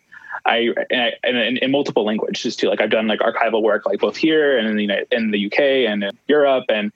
I, 0.45 0.73
and, 0.91 1.37
in, 1.37 1.55
in, 1.55 1.71
multiple 1.71 2.03
languages 2.03 2.57
too. 2.57 2.67
Like 2.67 2.81
I've 2.81 2.89
done 2.89 3.07
like 3.07 3.21
archival 3.21 3.61
work, 3.61 3.85
like 3.85 3.99
both 3.99 4.17
here 4.17 4.57
and 4.57 4.67
in 4.67 4.75
the 4.75 4.81
United, 4.81 5.07
in 5.11 5.31
the 5.31 5.45
UK 5.45 5.59
and 5.89 6.03
in 6.03 6.11
Europe, 6.27 6.65
and 6.67 6.91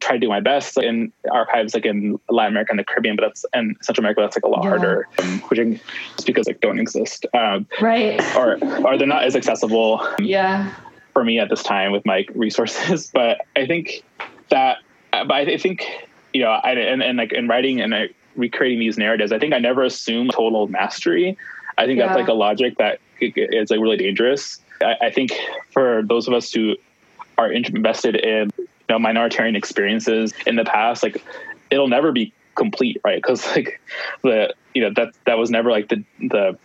try 0.00 0.16
to 0.16 0.18
do 0.18 0.28
my 0.28 0.40
best 0.40 0.78
in 0.78 1.12
archives 1.30 1.74
like 1.74 1.86
in 1.86 2.18
Latin 2.28 2.52
America 2.52 2.72
and 2.72 2.78
the 2.78 2.84
Caribbean, 2.84 3.16
but 3.16 3.22
that's 3.22 3.44
and 3.52 3.76
Central 3.82 4.02
America 4.02 4.20
that's 4.20 4.36
like 4.36 4.44
a 4.44 4.48
lot 4.48 4.62
yeah. 4.62 4.70
harder, 4.70 5.08
um, 5.18 5.40
which 5.48 5.58
is 5.58 5.80
because 6.24 6.46
like 6.46 6.60
don't 6.60 6.78
exist, 6.78 7.26
um, 7.34 7.66
right? 7.80 8.20
Or 8.36 8.58
or 8.84 8.98
they're 8.98 9.06
not 9.06 9.24
as 9.24 9.36
accessible. 9.36 10.06
Yeah. 10.18 10.72
For 11.12 11.24
me 11.24 11.38
at 11.38 11.48
this 11.48 11.62
time 11.62 11.92
with 11.92 12.04
my 12.04 12.26
resources, 12.34 13.10
but 13.14 13.40
I 13.56 13.66
think 13.66 14.04
that, 14.50 14.78
but 15.12 15.32
I 15.32 15.56
think 15.56 15.86
you 16.34 16.42
know, 16.42 16.50
I, 16.50 16.72
and, 16.72 17.02
and 17.02 17.16
like 17.16 17.32
in 17.32 17.48
writing 17.48 17.80
and 17.80 17.94
I, 17.94 18.10
recreating 18.36 18.78
these 18.78 18.98
narratives, 18.98 19.32
I 19.32 19.38
think 19.38 19.54
I 19.54 19.58
never 19.58 19.82
assume 19.82 20.28
total 20.28 20.68
mastery. 20.68 21.38
I 21.78 21.86
think 21.86 21.98
yeah. 21.98 22.08
that's 22.08 22.18
like 22.18 22.28
a 22.28 22.34
logic 22.34 22.76
that 22.76 23.00
is 23.20 23.70
like 23.70 23.80
really 23.80 23.96
dangerous. 23.96 24.60
I, 24.82 24.96
I 25.06 25.10
think 25.10 25.32
for 25.70 26.02
those 26.02 26.28
of 26.28 26.34
us 26.34 26.52
who 26.52 26.76
are 27.38 27.50
invested 27.50 28.16
in 28.16 28.50
know 28.88 28.98
minoritarian 28.98 29.56
experiences 29.56 30.32
in 30.46 30.56
the 30.56 30.64
past, 30.64 31.02
like 31.02 31.22
it'll 31.70 31.88
never 31.88 32.12
be 32.12 32.32
complete, 32.54 33.00
right? 33.04 33.22
Because 33.22 33.46
like 33.56 33.80
the 34.22 34.54
you 34.74 34.82
know 34.82 34.90
that 34.96 35.14
that 35.26 35.38
was 35.38 35.50
never 35.50 35.70
like 35.70 35.88
the 35.88 36.04
the 36.20 36.58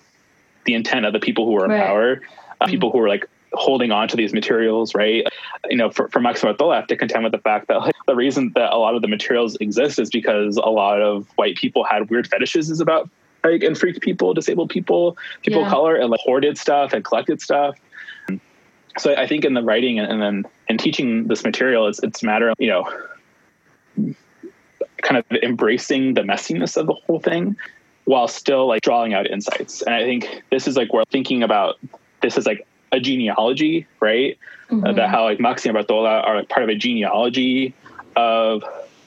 the 0.65 0.73
intent 0.73 1.05
of 1.05 1.13
the 1.13 1.19
people 1.19 1.45
who 1.45 1.53
were 1.53 1.65
in 1.65 1.71
right. 1.71 1.85
power, 1.85 2.13
uh, 2.13 2.65
mm-hmm. 2.65 2.71
people 2.71 2.91
who 2.91 2.99
were 2.99 3.09
like 3.09 3.27
holding 3.53 3.91
on 3.91 4.07
to 4.07 4.15
these 4.15 4.33
materials, 4.33 4.95
right? 4.95 5.25
You 5.69 5.77
know, 5.77 5.89
for, 5.89 6.07
for 6.09 6.19
Maximo 6.19 6.53
Bartola, 6.53 6.73
I 6.73 6.75
have 6.77 6.87
to 6.87 6.95
contend 6.95 7.23
with 7.23 7.33
the 7.33 7.39
fact 7.39 7.67
that 7.67 7.81
like, 7.81 7.95
the 8.07 8.15
reason 8.15 8.51
that 8.55 8.71
a 8.71 8.77
lot 8.77 8.95
of 8.95 9.01
the 9.01 9.07
materials 9.07 9.57
exist 9.57 9.99
is 9.99 10.09
because 10.09 10.57
a 10.57 10.69
lot 10.69 11.01
of 11.01 11.27
white 11.35 11.57
people 11.57 11.83
had 11.83 12.09
weird 12.09 12.27
fetishes 12.27 12.79
about 12.79 13.09
like 13.43 13.63
and 13.63 13.77
freaked 13.77 14.01
people, 14.01 14.33
disabled 14.33 14.69
people, 14.69 15.17
people 15.41 15.61
yeah. 15.61 15.67
of 15.67 15.71
color, 15.71 15.95
and 15.95 16.09
like 16.09 16.19
hoarded 16.21 16.57
stuff 16.57 16.93
and 16.93 17.03
collected 17.03 17.41
stuff. 17.41 17.75
So 18.97 19.15
I 19.15 19.27
think 19.27 19.45
in 19.45 19.53
the 19.53 19.63
writing 19.63 19.99
and, 19.99 20.11
and 20.11 20.21
then 20.21 20.51
in 20.67 20.77
teaching 20.77 21.27
this 21.27 21.43
material, 21.43 21.87
it's 21.87 22.01
it's 22.03 22.23
a 22.23 22.25
matter 22.25 22.49
of 22.49 22.55
you 22.59 22.67
know 22.67 24.15
kind 25.01 25.17
of 25.17 25.25
embracing 25.43 26.13
the 26.13 26.21
messiness 26.21 26.77
of 26.77 26.87
the 26.87 26.93
whole 26.93 27.19
thing 27.19 27.55
while 28.05 28.27
still 28.27 28.67
like 28.67 28.81
drawing 28.81 29.13
out 29.13 29.29
insights. 29.29 29.81
And 29.81 29.95
I 29.95 30.03
think 30.03 30.43
this 30.51 30.67
is 30.67 30.75
like 30.75 30.93
we're 30.93 31.05
thinking 31.05 31.43
about 31.43 31.79
this 32.21 32.37
is 32.37 32.45
like 32.45 32.65
a 32.91 32.99
genealogy, 32.99 33.87
right? 33.99 34.37
Mm-hmm. 34.69 34.95
That 34.95 35.09
how 35.09 35.23
like 35.23 35.39
Maximo 35.39 35.81
Bartola 35.81 36.23
are 36.23 36.37
like 36.37 36.49
part 36.49 36.63
of 36.63 36.69
a 36.69 36.75
genealogy 36.75 37.73
of 38.15 38.63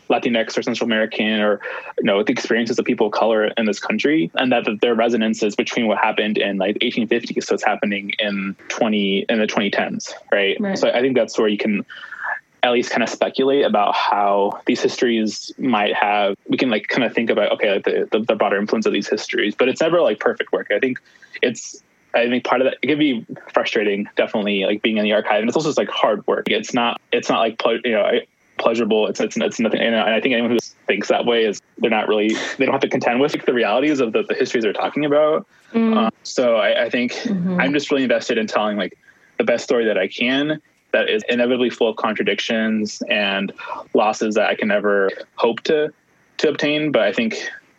Latinx 0.08 0.56
or 0.56 0.62
Central 0.62 0.86
American 0.86 1.40
or 1.40 1.60
you 1.98 2.04
know 2.04 2.22
the 2.22 2.32
experiences 2.32 2.78
of 2.78 2.84
people 2.84 3.06
of 3.06 3.12
color 3.12 3.46
in 3.46 3.66
this 3.66 3.80
country, 3.80 4.30
and 4.34 4.52
that, 4.52 4.64
that 4.64 4.80
there 4.80 4.92
are 4.92 4.96
resonances 4.96 5.56
between 5.56 5.86
what 5.86 5.98
happened 5.98 6.38
in 6.38 6.58
like 6.58 6.76
1850, 6.82 7.40
so 7.40 7.54
it's 7.54 7.64
happening 7.64 8.12
in 8.18 8.56
20 8.68 9.26
in 9.28 9.38
the 9.38 9.46
2010s, 9.46 10.12
right? 10.32 10.56
right? 10.60 10.78
So 10.78 10.90
I 10.90 11.00
think 11.00 11.16
that's 11.16 11.38
where 11.38 11.48
you 11.48 11.58
can 11.58 11.84
at 12.62 12.72
least 12.72 12.90
kind 12.90 13.02
of 13.02 13.10
speculate 13.10 13.64
about 13.64 13.94
how 13.94 14.58
these 14.64 14.80
histories 14.80 15.52
might 15.58 15.94
have. 15.94 16.34
We 16.48 16.56
can 16.56 16.70
like 16.70 16.88
kind 16.88 17.04
of 17.04 17.12
think 17.12 17.30
about 17.30 17.52
okay, 17.52 17.74
like 17.74 17.84
the, 17.84 18.08
the, 18.10 18.20
the 18.20 18.34
broader 18.34 18.56
influence 18.56 18.86
of 18.86 18.92
these 18.92 19.08
histories, 19.08 19.54
but 19.54 19.68
it's 19.68 19.80
never 19.80 20.00
like 20.00 20.18
perfect 20.18 20.52
work. 20.52 20.70
I 20.70 20.78
think 20.78 20.98
it's 21.42 21.82
I 22.14 22.28
think 22.28 22.44
part 22.44 22.60
of 22.60 22.66
that 22.66 22.78
it 22.80 22.86
can 22.86 22.98
be 22.98 23.26
frustrating, 23.52 24.08
definitely, 24.16 24.64
like 24.64 24.82
being 24.82 24.96
in 24.96 25.04
the 25.04 25.12
archive, 25.12 25.40
and 25.40 25.48
it's 25.48 25.56
also 25.56 25.68
just 25.68 25.78
like 25.78 25.88
hard 25.88 26.26
work. 26.26 26.48
It's 26.48 26.72
not 26.72 27.00
it's 27.12 27.28
not 27.28 27.40
like 27.40 27.60
you 27.84 27.92
know 27.92 28.20
pleasurable. 28.64 29.06
It's 29.06 29.20
it's, 29.20 29.36
it's 29.36 29.60
nothing. 29.60 29.80
And 29.80 29.94
I 29.94 30.20
think 30.20 30.32
anyone 30.32 30.52
who 30.52 30.58
thinks 30.86 31.08
that 31.08 31.26
way 31.26 31.44
is 31.44 31.60
they're 31.78 31.90
not 31.90 32.08
really 32.08 32.30
they 32.56 32.64
don't 32.64 32.72
have 32.72 32.80
to 32.80 32.88
contend 32.88 33.20
with 33.20 33.34
like, 33.34 33.44
the 33.44 33.52
realities 33.52 34.00
of 34.00 34.14
the, 34.14 34.22
the 34.22 34.34
histories 34.34 34.64
they're 34.64 34.72
talking 34.72 35.04
about. 35.04 35.46
Mm. 35.74 35.96
Um, 35.96 36.12
so 36.22 36.56
I, 36.56 36.86
I 36.86 36.90
think 36.90 37.12
mm-hmm. 37.12 37.60
I'm 37.60 37.74
just 37.74 37.90
really 37.90 38.04
invested 38.04 38.38
in 38.38 38.46
telling 38.46 38.78
like 38.78 38.96
the 39.36 39.44
best 39.44 39.64
story 39.64 39.84
that 39.84 39.98
I 39.98 40.08
can 40.08 40.62
that 40.92 41.10
is 41.10 41.22
inevitably 41.28 41.68
full 41.68 41.90
of 41.90 41.96
contradictions 41.96 43.02
and 43.10 43.52
losses 43.92 44.34
that 44.36 44.48
I 44.48 44.54
can 44.54 44.68
never 44.68 45.10
hope 45.34 45.60
to 45.64 45.92
to 46.38 46.48
obtain. 46.48 46.90
But 46.90 47.02
I 47.02 47.12
think 47.12 47.36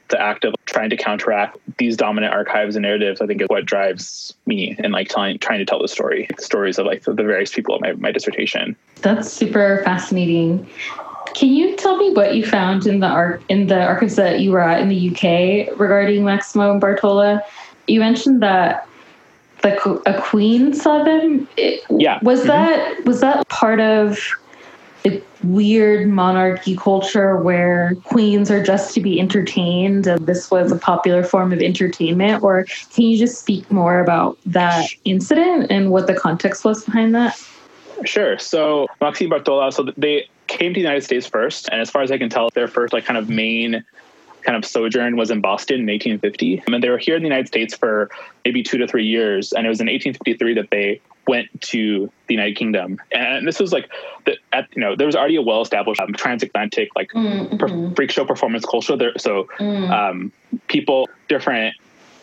the 0.10 0.22
act 0.22 0.46
of 0.46 0.54
trying 0.66 0.90
to 0.90 0.98
counteract 0.98 1.58
these 1.78 1.98
dominant 1.98 2.34
archives 2.34 2.76
and 2.76 2.84
narratives, 2.84 3.22
I 3.22 3.28
think 3.28 3.42
is 3.42 3.48
what 3.48 3.66
drives 3.66 4.34
me 4.46 4.76
in 4.80 4.92
like 4.92 5.10
telling, 5.10 5.40
trying 5.40 5.60
to 5.60 5.66
tell 5.66 5.82
the 5.82 5.88
story, 5.88 6.28
stories 6.40 6.78
of 6.78 6.86
like 6.86 7.04
the, 7.04 7.14
the 7.14 7.24
various 7.24 7.54
people 7.54 7.76
of 7.76 7.82
my, 7.82 7.94
my 7.94 8.12
dissertation. 8.12 8.76
That's 9.02 9.32
super 9.32 9.82
fascinating. 9.84 10.68
Can 11.34 11.50
you 11.50 11.76
tell 11.76 11.98
me 11.98 12.12
what 12.12 12.36
you 12.36 12.46
found 12.46 12.88
in 12.88 13.00
the 13.00 13.08
arc 13.08 13.42
in 13.50 13.68
the 13.68 13.84
archives 13.84 14.16
that 14.16 14.40
you 14.40 14.52
were 14.52 14.62
at 14.62 14.82
in 14.82 14.90
the 14.90 15.10
UK 15.10 15.78
regarding 15.78 16.24
Maximo 16.24 16.80
Bartola? 16.80 17.42
You 17.88 18.00
mentioned 18.00 18.42
that 18.42 18.88
the 19.62 20.02
a 20.06 20.22
queen 20.22 20.74
saw 20.74 21.04
them. 21.04 21.48
It, 21.58 21.84
yeah. 21.90 22.20
Was 22.22 22.40
mm-hmm. 22.40 22.50
that 22.50 23.06
was 23.06 23.20
that 23.22 23.48
part 23.50 23.82
of 23.82 24.20
a 25.06 25.22
weird 25.44 26.08
monarchy 26.08 26.76
culture 26.76 27.38
where 27.38 27.96
queens 28.04 28.50
are 28.50 28.64
just 28.64 28.94
to 28.96 29.02
be 29.02 29.20
entertained 29.20 30.08
and 30.08 30.26
this 30.26 30.50
was 30.50 30.72
a 30.72 30.78
popular 30.78 31.24
form 31.24 31.54
of 31.54 31.60
entertainment 31.60 32.44
or 32.44 32.66
can 32.94 33.06
you 33.06 33.18
just 33.18 33.40
speak 33.40 33.70
more 33.72 34.00
about 34.00 34.38
that 34.46 34.88
incident 35.04 35.68
and 35.70 35.92
what 35.92 36.08
the 36.08 36.14
context 36.14 36.66
was 36.66 36.84
behind 36.86 37.14
that? 37.14 37.40
Sure. 38.04 38.38
So 38.40 38.88
maxi 39.02 39.30
bartola 39.30 39.72
so 39.72 39.84
they 39.98 40.28
came 40.48 40.74
to 40.74 40.80
the 40.80 40.82
united 40.82 41.04
states 41.04 41.26
first 41.26 41.70
and 41.72 41.82
as 41.82 41.90
far 41.90 42.04
as 42.04 42.12
i 42.12 42.20
can 42.20 42.30
tell 42.30 42.50
their 42.54 42.68
first 42.68 42.94
like 42.94 43.04
kind 43.04 43.18
of 43.18 43.30
main 43.30 43.84
kind 44.46 44.56
of 44.56 44.66
sojourn 44.66 45.18
was 45.18 45.32
in 45.32 45.42
Boston 45.42 45.82
in 45.82 45.88
1850. 45.88 46.64
And 46.68 46.84
they 46.84 46.90
were 46.90 46.98
here 46.98 47.16
in 47.16 47.22
the 47.22 47.28
United 47.28 47.48
States 47.48 47.76
for 47.76 48.10
maybe 48.44 48.64
two 48.64 48.78
to 48.78 48.88
three 48.88 49.06
years. 49.06 49.52
And 49.52 49.66
it 49.66 49.70
was 49.70 49.82
in 49.82 49.88
1853 49.88 50.54
that 50.56 50.70
they 50.70 51.02
went 51.28 51.50
to 51.60 52.12
the 52.28 52.34
United 52.34 52.56
Kingdom, 52.56 53.00
and 53.12 53.48
this 53.48 53.60
was 53.60 53.74
like 53.74 53.90
the 54.26 54.38
at, 54.54 54.68
you 54.76 54.82
know 54.82 54.96
there 54.96 55.08
was 55.08 55.16
already 55.16 55.36
a 55.36 55.42
well 55.42 55.62
established 55.62 56.00
um, 56.00 56.14
transatlantic 56.14 56.90
like 56.96 57.10
mm-hmm. 57.12 57.58
per, 57.58 57.96
freak 57.96 58.12
show 58.12 58.26
performance 58.26 58.66
culture 58.66 58.96
there. 58.96 59.18
So 59.18 59.46
mm. 59.58 59.90
um, 59.90 60.32
people 60.68 61.10
different 61.28 61.76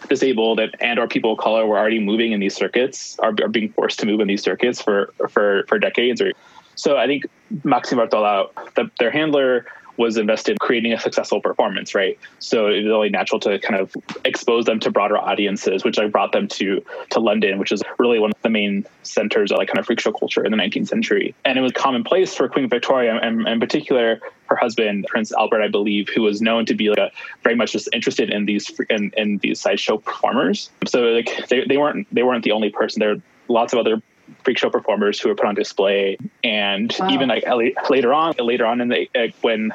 disabled 0.08 0.60
and, 0.60 0.74
and 0.80 0.98
or 0.98 1.06
people 1.06 1.32
of 1.32 1.38
color 1.38 1.66
were 1.66 1.78
already 1.78 1.98
moving 1.98 2.32
in 2.32 2.40
these 2.40 2.54
circuits 2.54 3.18
are, 3.20 3.34
are 3.42 3.48
being 3.48 3.72
forced 3.72 3.98
to 4.00 4.06
move 4.06 4.20
in 4.20 4.28
these 4.28 4.42
circuits 4.42 4.80
for 4.80 5.12
for 5.28 5.64
for 5.68 5.78
decades 5.78 6.20
or 6.20 6.32
so 6.74 6.96
I 6.96 7.06
think 7.06 7.26
Maxim 7.64 7.98
Bartola, 7.98 8.48
the, 8.74 8.90
their 8.98 9.10
handler 9.10 9.66
was 9.96 10.16
invested 10.16 10.52
in 10.52 10.58
creating 10.58 10.92
a 10.92 10.98
successful 10.98 11.40
performance, 11.40 11.94
right? 11.94 12.18
So 12.38 12.66
it 12.66 12.84
was 12.84 12.92
only 12.92 13.10
natural 13.10 13.40
to 13.40 13.58
kind 13.58 13.80
of 13.80 13.94
expose 14.24 14.64
them 14.64 14.80
to 14.80 14.90
broader 14.90 15.18
audiences, 15.18 15.84
which 15.84 15.98
I 15.98 16.06
brought 16.06 16.32
them 16.32 16.48
to 16.48 16.84
to 17.10 17.20
London, 17.20 17.58
which 17.58 17.72
is 17.72 17.82
really 17.98 18.18
one 18.18 18.30
of 18.30 18.42
the 18.42 18.50
main 18.50 18.86
centers 19.02 19.52
of 19.52 19.58
like 19.58 19.68
kind 19.68 19.78
of 19.78 19.86
freak 19.86 20.00
show 20.00 20.12
culture 20.12 20.44
in 20.44 20.50
the 20.50 20.56
19th 20.56 20.88
century. 20.88 21.34
And 21.44 21.58
it 21.58 21.62
was 21.62 21.72
commonplace 21.72 22.34
for 22.34 22.48
Queen 22.48 22.68
Victoria, 22.68 23.18
and 23.22 23.46
in 23.46 23.60
particular 23.60 24.20
her 24.46 24.56
husband 24.56 25.06
Prince 25.08 25.32
Albert, 25.32 25.62
I 25.62 25.68
believe, 25.68 26.08
who 26.08 26.22
was 26.22 26.42
known 26.42 26.66
to 26.66 26.74
be 26.74 26.90
like 26.90 26.98
a, 26.98 27.10
very 27.42 27.56
much 27.56 27.72
just 27.72 27.88
interested 27.92 28.30
in 28.30 28.44
these 28.44 28.70
in, 28.90 29.12
in 29.16 29.38
these 29.38 29.60
sideshow 29.60 29.98
performers. 29.98 30.70
So 30.86 31.00
like 31.02 31.48
they, 31.48 31.64
they 31.64 31.76
weren't 31.76 32.06
they 32.12 32.22
weren't 32.22 32.44
the 32.44 32.52
only 32.52 32.70
person. 32.70 33.00
There 33.00 33.14
were 33.14 33.22
lots 33.48 33.72
of 33.72 33.78
other 33.78 34.02
freak 34.44 34.58
show 34.58 34.70
performers 34.70 35.20
who 35.20 35.28
were 35.28 35.34
put 35.34 35.46
on 35.46 35.54
display. 35.54 36.18
And 36.44 36.94
wow. 36.98 37.10
even 37.10 37.28
like 37.28 37.44
later 37.90 38.12
on, 38.12 38.34
later 38.38 38.66
on 38.66 38.80
in 38.80 38.88
the 38.88 39.08
eh, 39.14 39.30
when 39.40 39.72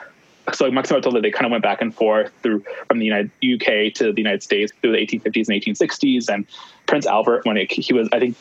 so 0.53 0.69
Maximo 0.71 1.01
told 1.01 1.15
that 1.15 1.21
they 1.21 1.31
kind 1.31 1.45
of 1.45 1.51
went 1.51 1.63
back 1.63 1.81
and 1.81 1.93
forth 1.93 2.31
through 2.41 2.63
from 2.87 2.99
the 2.99 3.05
United 3.05 3.31
UK 3.43 3.93
to 3.95 4.13
the 4.13 4.21
United 4.21 4.43
States 4.43 4.71
through 4.81 4.93
the 4.93 4.97
1850s 4.97 5.49
and 5.49 5.61
1860s. 5.61 6.29
And 6.33 6.45
Prince 6.85 7.05
Albert, 7.05 7.45
when 7.45 7.57
it, 7.57 7.71
he 7.71 7.93
was, 7.93 8.07
I 8.11 8.19
think, 8.19 8.37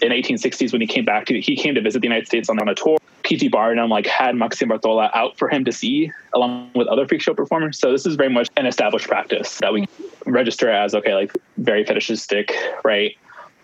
in 0.00 0.12
1860s 0.12 0.72
when 0.72 0.80
he 0.80 0.86
came 0.86 1.04
back 1.04 1.26
to, 1.26 1.40
he 1.40 1.56
came 1.56 1.74
to 1.74 1.80
visit 1.80 2.00
the 2.00 2.06
United 2.06 2.26
States 2.26 2.48
on, 2.48 2.60
on 2.60 2.68
a 2.68 2.74
tour. 2.74 2.98
P.T. 3.22 3.48
Barnum 3.48 3.90
like 3.90 4.06
had 4.06 4.34
Maximo 4.34 4.78
Bartola 4.78 5.10
out 5.14 5.36
for 5.38 5.48
him 5.48 5.64
to 5.64 5.72
see 5.72 6.10
along 6.34 6.70
with 6.74 6.88
other 6.88 7.06
freak 7.06 7.20
show 7.20 7.34
performers. 7.34 7.78
So 7.78 7.92
this 7.92 8.06
is 8.06 8.16
very 8.16 8.30
much 8.30 8.48
an 8.56 8.66
established 8.66 9.06
practice 9.06 9.58
that 9.58 9.72
we 9.72 9.86
register 10.26 10.70
as 10.70 10.94
okay, 10.94 11.14
like 11.14 11.32
very 11.56 11.84
fetishistic, 11.84 12.52
right? 12.82 13.16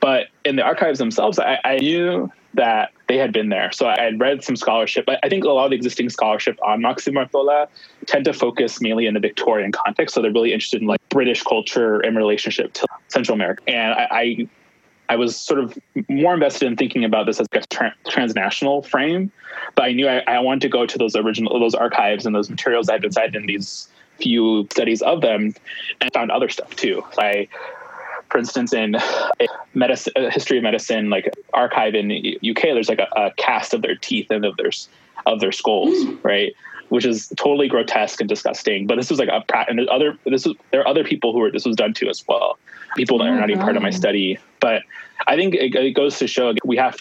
But 0.07 0.29
in 0.45 0.55
the 0.55 0.63
archives 0.63 1.01
themselves, 1.01 1.37
I, 1.41 1.59
I 1.65 1.79
knew 1.79 2.31
that 2.55 2.93
they 3.09 3.17
had 3.19 3.33
been 3.33 3.49
there. 3.49 3.73
So 3.73 3.89
I 3.89 4.01
had 4.01 4.21
read 4.21 4.45
some 4.45 4.55
scholarship. 4.55 5.09
I 5.09 5.29
think 5.29 5.43
a 5.43 5.49
lot 5.49 5.65
of 5.65 5.71
the 5.71 5.77
existing 5.77 6.11
scholarship 6.11 6.61
on 6.65 6.81
Maximo 6.81 7.25
Bartola 7.25 7.67
tend 8.07 8.25
to 8.27 8.33
focus 8.33 8.81
mainly 8.81 9.07
in 9.07 9.15
the 9.15 9.21
Victorian 9.21 9.73
context. 9.73 10.15
So 10.15 10.23
they're 10.23 10.31
really 10.31 10.53
interested 10.53 10.81
in 10.81 10.87
like 10.87 11.01
British 11.09 11.43
culture 11.43 12.01
in 12.01 12.15
relationship 12.15 12.73
to 12.75 12.87
Central 13.09 13.35
America. 13.35 13.65
And 13.67 13.95
I, 13.95 14.07
I, 14.13 14.49
I 15.09 15.17
was 15.17 15.37
sort 15.37 15.59
of 15.59 15.77
more 16.09 16.35
invested 16.35 16.67
in 16.67 16.77
thinking 16.77 17.03
about 17.03 17.27
this 17.27 17.41
as 17.41 17.49
a 17.51 17.61
tra- 17.67 17.97
transnational 18.09 18.83
frame, 18.83 19.33
but 19.75 19.87
I 19.87 19.93
knew 19.93 20.07
I, 20.07 20.23
I 20.29 20.39
wanted 20.39 20.61
to 20.61 20.69
go 20.69 20.87
to 20.87 20.99
those 20.99 21.17
original, 21.17 21.59
those 21.59 21.75
archives 21.75 22.27
and 22.27 22.33
those 22.33 22.49
materials 22.49 22.89
I 22.89 22.93
had 22.93 23.03
been 23.03 23.11
cited 23.11 23.35
in 23.35 23.47
these 23.47 23.89
few 24.21 24.69
studies 24.71 25.03
of 25.03 25.21
them 25.21 25.53
and 26.01 26.13
found 26.15 26.31
other 26.31 26.49
stuff 26.49 26.77
too. 26.77 27.03
I 27.19 27.49
for 28.37 28.41
instance, 28.41 28.75
in 28.75 28.97
medicine, 29.73 30.13
uh, 30.15 30.29
history 30.29 30.59
of 30.59 30.63
medicine, 30.63 31.09
like 31.09 31.35
archive 31.55 31.95
in 31.95 32.13
UK, 32.47 32.65
there's 32.75 32.91
like 32.91 32.99
a, 32.99 33.09
a, 33.17 33.31
cast 33.39 33.73
of 33.73 33.81
their 33.81 33.95
teeth 33.95 34.31
and 34.31 34.45
of 34.45 34.59
their 34.59 34.71
of 35.25 35.41
their 35.41 35.53
skulls, 35.53 36.05
mm. 36.05 36.23
right? 36.23 36.53
Which 36.91 37.07
is 37.07 37.33
totally 37.39 37.67
grotesque 37.67 38.21
and 38.21 38.29
disgusting. 38.29 38.87
But 38.87 38.97
this 38.97 39.09
was 39.09 39.19
like 39.19 39.31
a 39.31 39.43
and 39.71 39.79
there's 39.79 39.89
other 39.91 40.19
this 40.27 40.45
was 40.45 40.55
there 40.71 40.83
are 40.83 40.87
other 40.87 41.03
people 41.03 41.33
who 41.33 41.39
were 41.39 41.51
this 41.51 41.65
was 41.65 41.77
done 41.77 41.95
to 41.95 42.11
as 42.11 42.23
well. 42.29 42.59
People 42.95 43.17
that 43.21 43.29
are 43.29 43.37
oh, 43.37 43.41
not 43.41 43.49
even 43.49 43.63
part 43.63 43.79
of 43.79 43.83
my 43.83 43.89
study. 43.89 44.39
But 44.61 44.83
I 45.27 45.35
think 45.35 45.55
it, 45.55 45.75
it 45.75 45.93
goes 45.93 46.19
to 46.19 46.27
show 46.27 46.53
we 46.63 46.77
have 46.77 46.99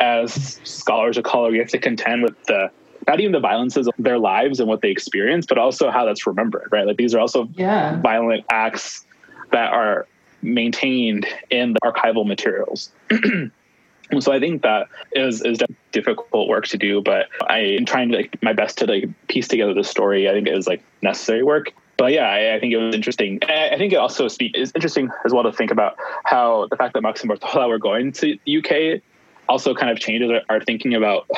as 0.00 0.60
scholars 0.64 1.16
of 1.16 1.24
color, 1.24 1.50
we 1.50 1.56
have 1.60 1.68
to 1.68 1.78
contend 1.78 2.24
with 2.24 2.44
the 2.44 2.70
not 3.06 3.20
even 3.20 3.32
the 3.32 3.40
violences 3.40 3.88
of 3.88 3.94
their 3.98 4.18
lives 4.18 4.60
and 4.60 4.68
what 4.68 4.82
they 4.82 4.90
experience, 4.90 5.46
but 5.46 5.56
also 5.56 5.90
how 5.90 6.04
that's 6.04 6.26
remembered, 6.26 6.68
right? 6.70 6.86
Like 6.86 6.98
these 6.98 7.14
are 7.14 7.20
also 7.20 7.48
yeah. 7.54 7.98
violent 8.02 8.44
acts 8.50 9.06
that 9.50 9.72
are 9.72 10.06
maintained 10.42 11.26
in 11.50 11.74
the 11.74 11.80
archival 11.80 12.26
materials. 12.26 12.90
so 14.20 14.32
I 14.32 14.40
think 14.40 14.62
that 14.62 14.88
is 15.12 15.42
is 15.42 15.58
difficult 15.92 16.48
work 16.48 16.66
to 16.68 16.78
do, 16.78 17.00
but 17.00 17.28
I 17.48 17.58
am 17.58 17.84
trying 17.84 18.10
to 18.10 18.16
like 18.18 18.42
my 18.42 18.52
best 18.52 18.78
to 18.78 18.86
like 18.86 19.08
piece 19.28 19.48
together 19.48 19.74
the 19.74 19.84
story. 19.84 20.28
I 20.28 20.32
think 20.32 20.48
it 20.48 20.54
was 20.54 20.66
like 20.66 20.82
necessary 21.02 21.42
work. 21.42 21.72
But 21.96 22.12
yeah, 22.12 22.28
I, 22.28 22.54
I 22.54 22.60
think 22.60 22.72
it 22.72 22.76
was 22.76 22.94
interesting. 22.94 23.40
I, 23.48 23.70
I 23.70 23.76
think 23.78 23.92
it 23.92 23.96
also 23.96 24.28
speak 24.28 24.56
is 24.56 24.72
interesting 24.74 25.10
as 25.24 25.32
well 25.32 25.42
to 25.42 25.52
think 25.52 25.70
about 25.70 25.96
how 26.24 26.68
the 26.70 26.76
fact 26.76 26.94
that 26.94 27.02
Max 27.02 27.22
and 27.22 27.30
Bartola 27.30 27.68
were 27.68 27.78
going 27.78 28.12
to 28.12 28.38
UK 28.46 29.02
also 29.48 29.74
kind 29.74 29.90
of 29.90 29.98
changes 29.98 30.30
our, 30.30 30.42
our 30.48 30.60
thinking 30.64 30.94
about 30.94 31.28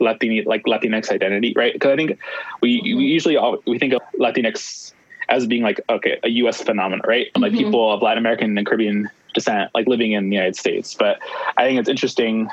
Latin 0.00 0.42
like 0.44 0.64
Latinx 0.64 1.10
identity, 1.10 1.52
right? 1.56 1.72
Because 1.72 1.92
I 1.92 1.96
think 1.96 2.18
we, 2.60 2.80
we 2.82 3.04
usually 3.04 3.36
all, 3.36 3.58
we 3.66 3.78
think 3.78 3.92
of 3.92 4.00
Latinx 4.18 4.92
as 5.28 5.46
being 5.46 5.62
like 5.62 5.80
okay 5.88 6.18
a 6.22 6.28
U.S. 6.42 6.62
phenomenon, 6.62 7.02
right? 7.06 7.26
Mm-hmm. 7.26 7.42
Like 7.42 7.52
people 7.52 7.92
of 7.92 8.02
Latin 8.02 8.18
American 8.18 8.56
and 8.56 8.66
Caribbean 8.66 9.10
descent, 9.34 9.70
like 9.74 9.86
living 9.86 10.12
in 10.12 10.30
the 10.30 10.36
United 10.36 10.56
States. 10.56 10.94
But 10.94 11.18
I 11.56 11.64
think 11.64 11.78
it's 11.78 11.88
interesting 11.88 12.48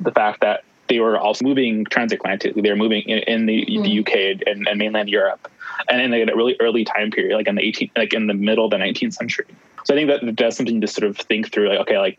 the 0.00 0.12
fact 0.12 0.40
that 0.40 0.64
they 0.88 1.00
were 1.00 1.18
also 1.18 1.44
moving 1.44 1.84
transatlantic. 1.84 2.54
They 2.54 2.70
were 2.70 2.76
moving 2.76 3.02
in, 3.02 3.18
in 3.20 3.46
the, 3.46 3.64
mm-hmm. 3.64 3.82
the 3.82 4.00
UK 4.00 4.42
and, 4.46 4.66
and, 4.66 4.78
mainland 4.78 5.08
Europe, 5.08 5.50
and 5.88 6.00
in 6.00 6.10
like 6.10 6.28
a 6.28 6.36
really 6.36 6.56
early 6.60 6.84
time 6.84 7.10
period, 7.10 7.36
like 7.36 7.46
in 7.46 7.56
the 7.56 7.62
18, 7.62 7.90
like 7.96 8.14
in 8.14 8.26
the 8.26 8.34
middle 8.34 8.64
of 8.64 8.70
the 8.70 8.78
19th 8.78 9.14
century. 9.14 9.46
So 9.84 9.94
I 9.94 9.96
think 9.96 10.08
that 10.08 10.36
that's 10.36 10.56
something 10.56 10.80
to 10.80 10.86
sort 10.86 11.08
of 11.08 11.16
think 11.16 11.52
through. 11.52 11.68
Like, 11.68 11.80
okay, 11.80 11.98
like 11.98 12.18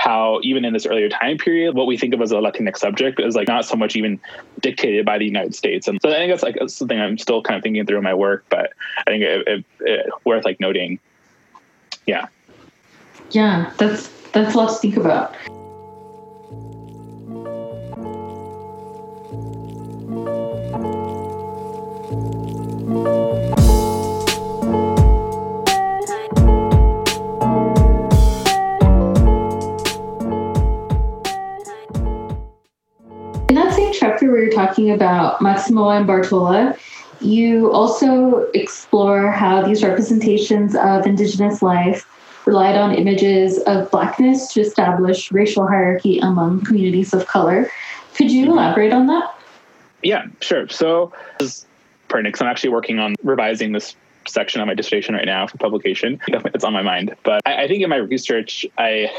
how 0.00 0.40
even 0.42 0.64
in 0.64 0.72
this 0.72 0.86
earlier 0.86 1.10
time 1.10 1.36
period, 1.36 1.74
what 1.74 1.86
we 1.86 1.98
think 1.98 2.14
of 2.14 2.22
as 2.22 2.32
a 2.32 2.36
Latinx 2.36 2.78
subject 2.78 3.20
is 3.20 3.36
like 3.36 3.48
not 3.48 3.66
so 3.66 3.76
much 3.76 3.94
even 3.96 4.18
dictated 4.60 5.04
by 5.04 5.18
the 5.18 5.26
United 5.26 5.54
States. 5.54 5.86
And 5.86 6.00
so 6.00 6.08
I 6.08 6.14
think 6.14 6.32
that's 6.32 6.42
like 6.42 6.56
something 6.68 6.98
I'm 6.98 7.18
still 7.18 7.42
kind 7.42 7.58
of 7.58 7.62
thinking 7.62 7.84
through 7.84 7.98
in 7.98 8.04
my 8.04 8.14
work, 8.14 8.46
but 8.48 8.72
I 9.06 9.10
think 9.10 9.22
it, 9.22 9.46
it, 9.46 9.64
it 9.80 10.06
worth 10.24 10.46
like 10.46 10.58
noting. 10.58 10.98
Yeah. 12.06 12.28
Yeah, 13.30 13.72
that's 13.76 14.08
that's 14.32 14.54
a 14.54 14.58
lot 14.58 14.68
to 14.70 14.74
think 14.76 14.96
about. 14.96 15.36
chapter 22.90 23.00
where 23.00 23.59
talking 34.66 34.90
about 34.90 35.40
Maximo 35.40 35.88
and 35.88 36.06
Bartola, 36.06 36.78
you 37.20 37.72
also 37.72 38.50
explore 38.54 39.30
how 39.30 39.62
these 39.62 39.82
representations 39.82 40.74
of 40.74 41.06
Indigenous 41.06 41.62
life 41.62 42.06
relied 42.46 42.76
on 42.76 42.94
images 42.94 43.58
of 43.60 43.90
Blackness 43.90 44.52
to 44.52 44.60
establish 44.60 45.30
racial 45.32 45.66
hierarchy 45.66 46.18
among 46.18 46.64
communities 46.64 47.14
of 47.14 47.26
color. 47.26 47.70
Could 48.14 48.30
you 48.30 48.44
mm-hmm. 48.44 48.52
elaborate 48.52 48.92
on 48.92 49.06
that? 49.06 49.34
Yeah, 50.02 50.26
sure. 50.40 50.68
So, 50.68 51.12
this 51.38 51.56
is 51.56 51.66
Pernix. 52.08 52.40
I'm 52.40 52.48
actually 52.48 52.70
working 52.70 52.98
on 52.98 53.14
revising 53.22 53.72
this 53.72 53.96
section 54.26 54.60
of 54.60 54.66
my 54.66 54.74
dissertation 54.74 55.14
right 55.14 55.26
now 55.26 55.46
for 55.46 55.56
publication. 55.58 56.20
It's 56.28 56.64
on 56.64 56.72
my 56.72 56.82
mind. 56.82 57.14
But 57.22 57.40
I, 57.46 57.64
I 57.64 57.68
think 57.68 57.82
in 57.82 57.88
my 57.90 57.96
research, 57.96 58.66
I 58.78 59.10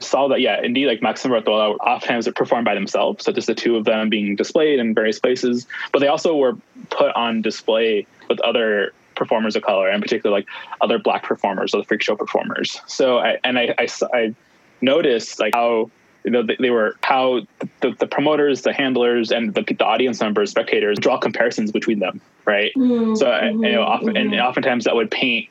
saw 0.00 0.28
that, 0.28 0.40
yeah, 0.40 0.60
indeed, 0.62 0.86
like 0.86 1.02
Maxim 1.02 1.30
Bartola 1.30 1.76
oftentimes 1.78 2.28
are 2.28 2.32
performed 2.32 2.64
by 2.64 2.74
themselves. 2.74 3.24
So 3.24 3.32
just 3.32 3.46
the 3.46 3.54
two 3.54 3.76
of 3.76 3.84
them 3.84 4.08
being 4.08 4.36
displayed 4.36 4.78
in 4.78 4.94
various 4.94 5.18
places. 5.18 5.66
But 5.92 6.00
they 6.00 6.08
also 6.08 6.36
were 6.36 6.56
put 6.90 7.14
on 7.14 7.42
display 7.42 8.06
with 8.28 8.40
other 8.40 8.92
performers 9.14 9.56
of 9.56 9.62
color, 9.62 9.88
and 9.88 10.02
particularly 10.02 10.42
like 10.42 10.48
other 10.80 10.98
black 10.98 11.24
performers 11.24 11.74
or 11.74 11.78
the 11.78 11.84
freak 11.84 12.02
show 12.02 12.16
performers. 12.16 12.80
So 12.86 13.18
I 13.18 13.38
and 13.42 13.58
I, 13.58 13.74
I, 13.78 13.88
I 14.12 14.34
noticed 14.80 15.40
like 15.40 15.54
how 15.54 15.90
you 16.24 16.30
know 16.30 16.42
they, 16.42 16.56
they 16.60 16.70
were 16.70 16.96
how 17.02 17.40
the, 17.80 17.92
the, 17.98 18.06
promoters, 18.06 18.62
the 18.62 18.72
handlers, 18.72 19.32
and 19.32 19.54
the, 19.54 19.62
the 19.62 19.84
audience 19.84 20.20
members, 20.20 20.50
spectators 20.50 20.98
draw 20.98 21.18
comparisons 21.18 21.72
between 21.72 21.98
them, 21.98 22.20
right? 22.44 22.72
Mm-hmm. 22.76 23.14
So 23.14 23.40
you 23.42 23.72
know, 23.72 23.82
often, 23.82 24.08
mm-hmm. 24.08 24.32
and 24.32 24.40
oftentimes 24.40 24.84
that 24.84 24.94
would 24.94 25.10
paint 25.10 25.48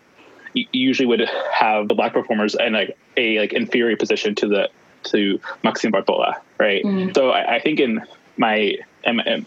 usually 0.71 1.05
would 1.05 1.29
have 1.53 1.87
the 1.87 1.95
black 1.95 2.13
performers 2.13 2.55
in 2.55 2.73
like 2.73 2.97
a 3.17 3.39
like 3.39 3.53
inferior 3.53 3.97
position 3.97 4.35
to 4.35 4.47
the 4.47 4.69
to 5.03 5.39
Maxim 5.63 5.91
Bartola, 5.91 6.39
right? 6.57 6.83
Mm. 6.83 7.13
So 7.13 7.29
I, 7.29 7.55
I, 7.55 7.59
think 7.59 7.79
in 7.79 8.03
my 8.37 8.75
I'm, 9.05 9.45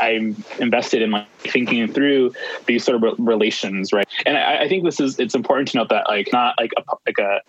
I'm 0.00 0.44
invested 0.58 1.02
in 1.02 1.10
like 1.10 1.26
thinking 1.40 1.92
through 1.92 2.32
these 2.66 2.84
sort 2.84 3.02
of 3.02 3.18
relations, 3.18 3.92
right? 3.92 4.06
And 4.24 4.38
I, 4.38 4.62
I 4.62 4.68
think 4.68 4.84
this 4.84 5.00
is 5.00 5.18
it's 5.18 5.34
important 5.34 5.68
to 5.68 5.78
note 5.78 5.88
that 5.88 6.08
like 6.08 6.28
not 6.32 6.54
like 6.58 6.72
a 6.76 6.82
like 7.06 7.18
a 7.18 7.40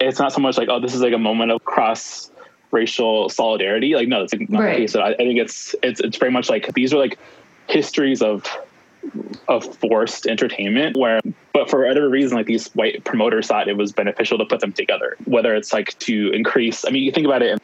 it's 0.00 0.18
not 0.18 0.32
so 0.32 0.40
much 0.40 0.56
like 0.56 0.68
oh 0.68 0.80
this 0.80 0.94
is 0.94 1.02
like 1.02 1.12
a 1.12 1.18
moment 1.18 1.50
of 1.50 1.64
cross 1.64 2.30
racial 2.70 3.28
solidarity 3.28 3.94
like 3.96 4.06
no 4.06 4.22
it's 4.22 4.32
not 4.32 4.62
right. 4.62 4.74
the 4.74 4.78
case 4.78 4.94
I, 4.94 5.08
I 5.10 5.16
think 5.16 5.38
it's 5.38 5.74
it's 5.82 6.00
it's 6.00 6.16
very 6.16 6.30
much 6.30 6.48
like 6.48 6.72
these 6.74 6.94
are 6.94 6.98
like 6.98 7.18
histories 7.68 8.22
of 8.22 8.46
of 9.48 9.76
forced 9.78 10.26
entertainment 10.26 10.96
where 10.96 11.20
but 11.52 11.68
for 11.68 11.84
whatever 11.84 12.08
reason 12.08 12.36
like 12.36 12.46
these 12.46 12.68
white 12.74 13.02
promoters 13.04 13.46
thought 13.46 13.68
it 13.68 13.76
was 13.76 13.92
beneficial 13.92 14.38
to 14.38 14.44
put 14.44 14.60
them 14.60 14.72
together. 14.72 15.16
Whether 15.24 15.54
it's 15.54 15.72
like 15.72 15.98
to 16.00 16.30
increase 16.32 16.84
i 16.84 16.90
mean 16.90 17.02
you 17.02 17.12
think 17.12 17.26
about 17.26 17.42
it 17.42 17.60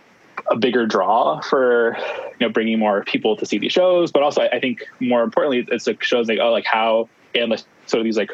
a 0.50 0.56
bigger 0.56 0.86
draw 0.86 1.40
for 1.40 1.96
you 2.38 2.46
know 2.46 2.48
bringing 2.48 2.78
more 2.78 3.02
people 3.04 3.36
to 3.36 3.46
see 3.46 3.58
these 3.58 3.72
shows 3.72 4.12
but 4.12 4.22
also 4.22 4.42
i, 4.42 4.60
think 4.60 4.84
more 5.00 5.22
importantly 5.22 5.66
it's 5.74 5.86
like 5.86 6.02
shows 6.02 6.28
like 6.28 6.38
oh 6.40 6.52
like 6.52 6.64
how 6.64 7.08
and 7.34 7.50
like 7.50 7.60
sort 7.86 8.00
of 8.00 8.04
these 8.04 8.16
like 8.16 8.30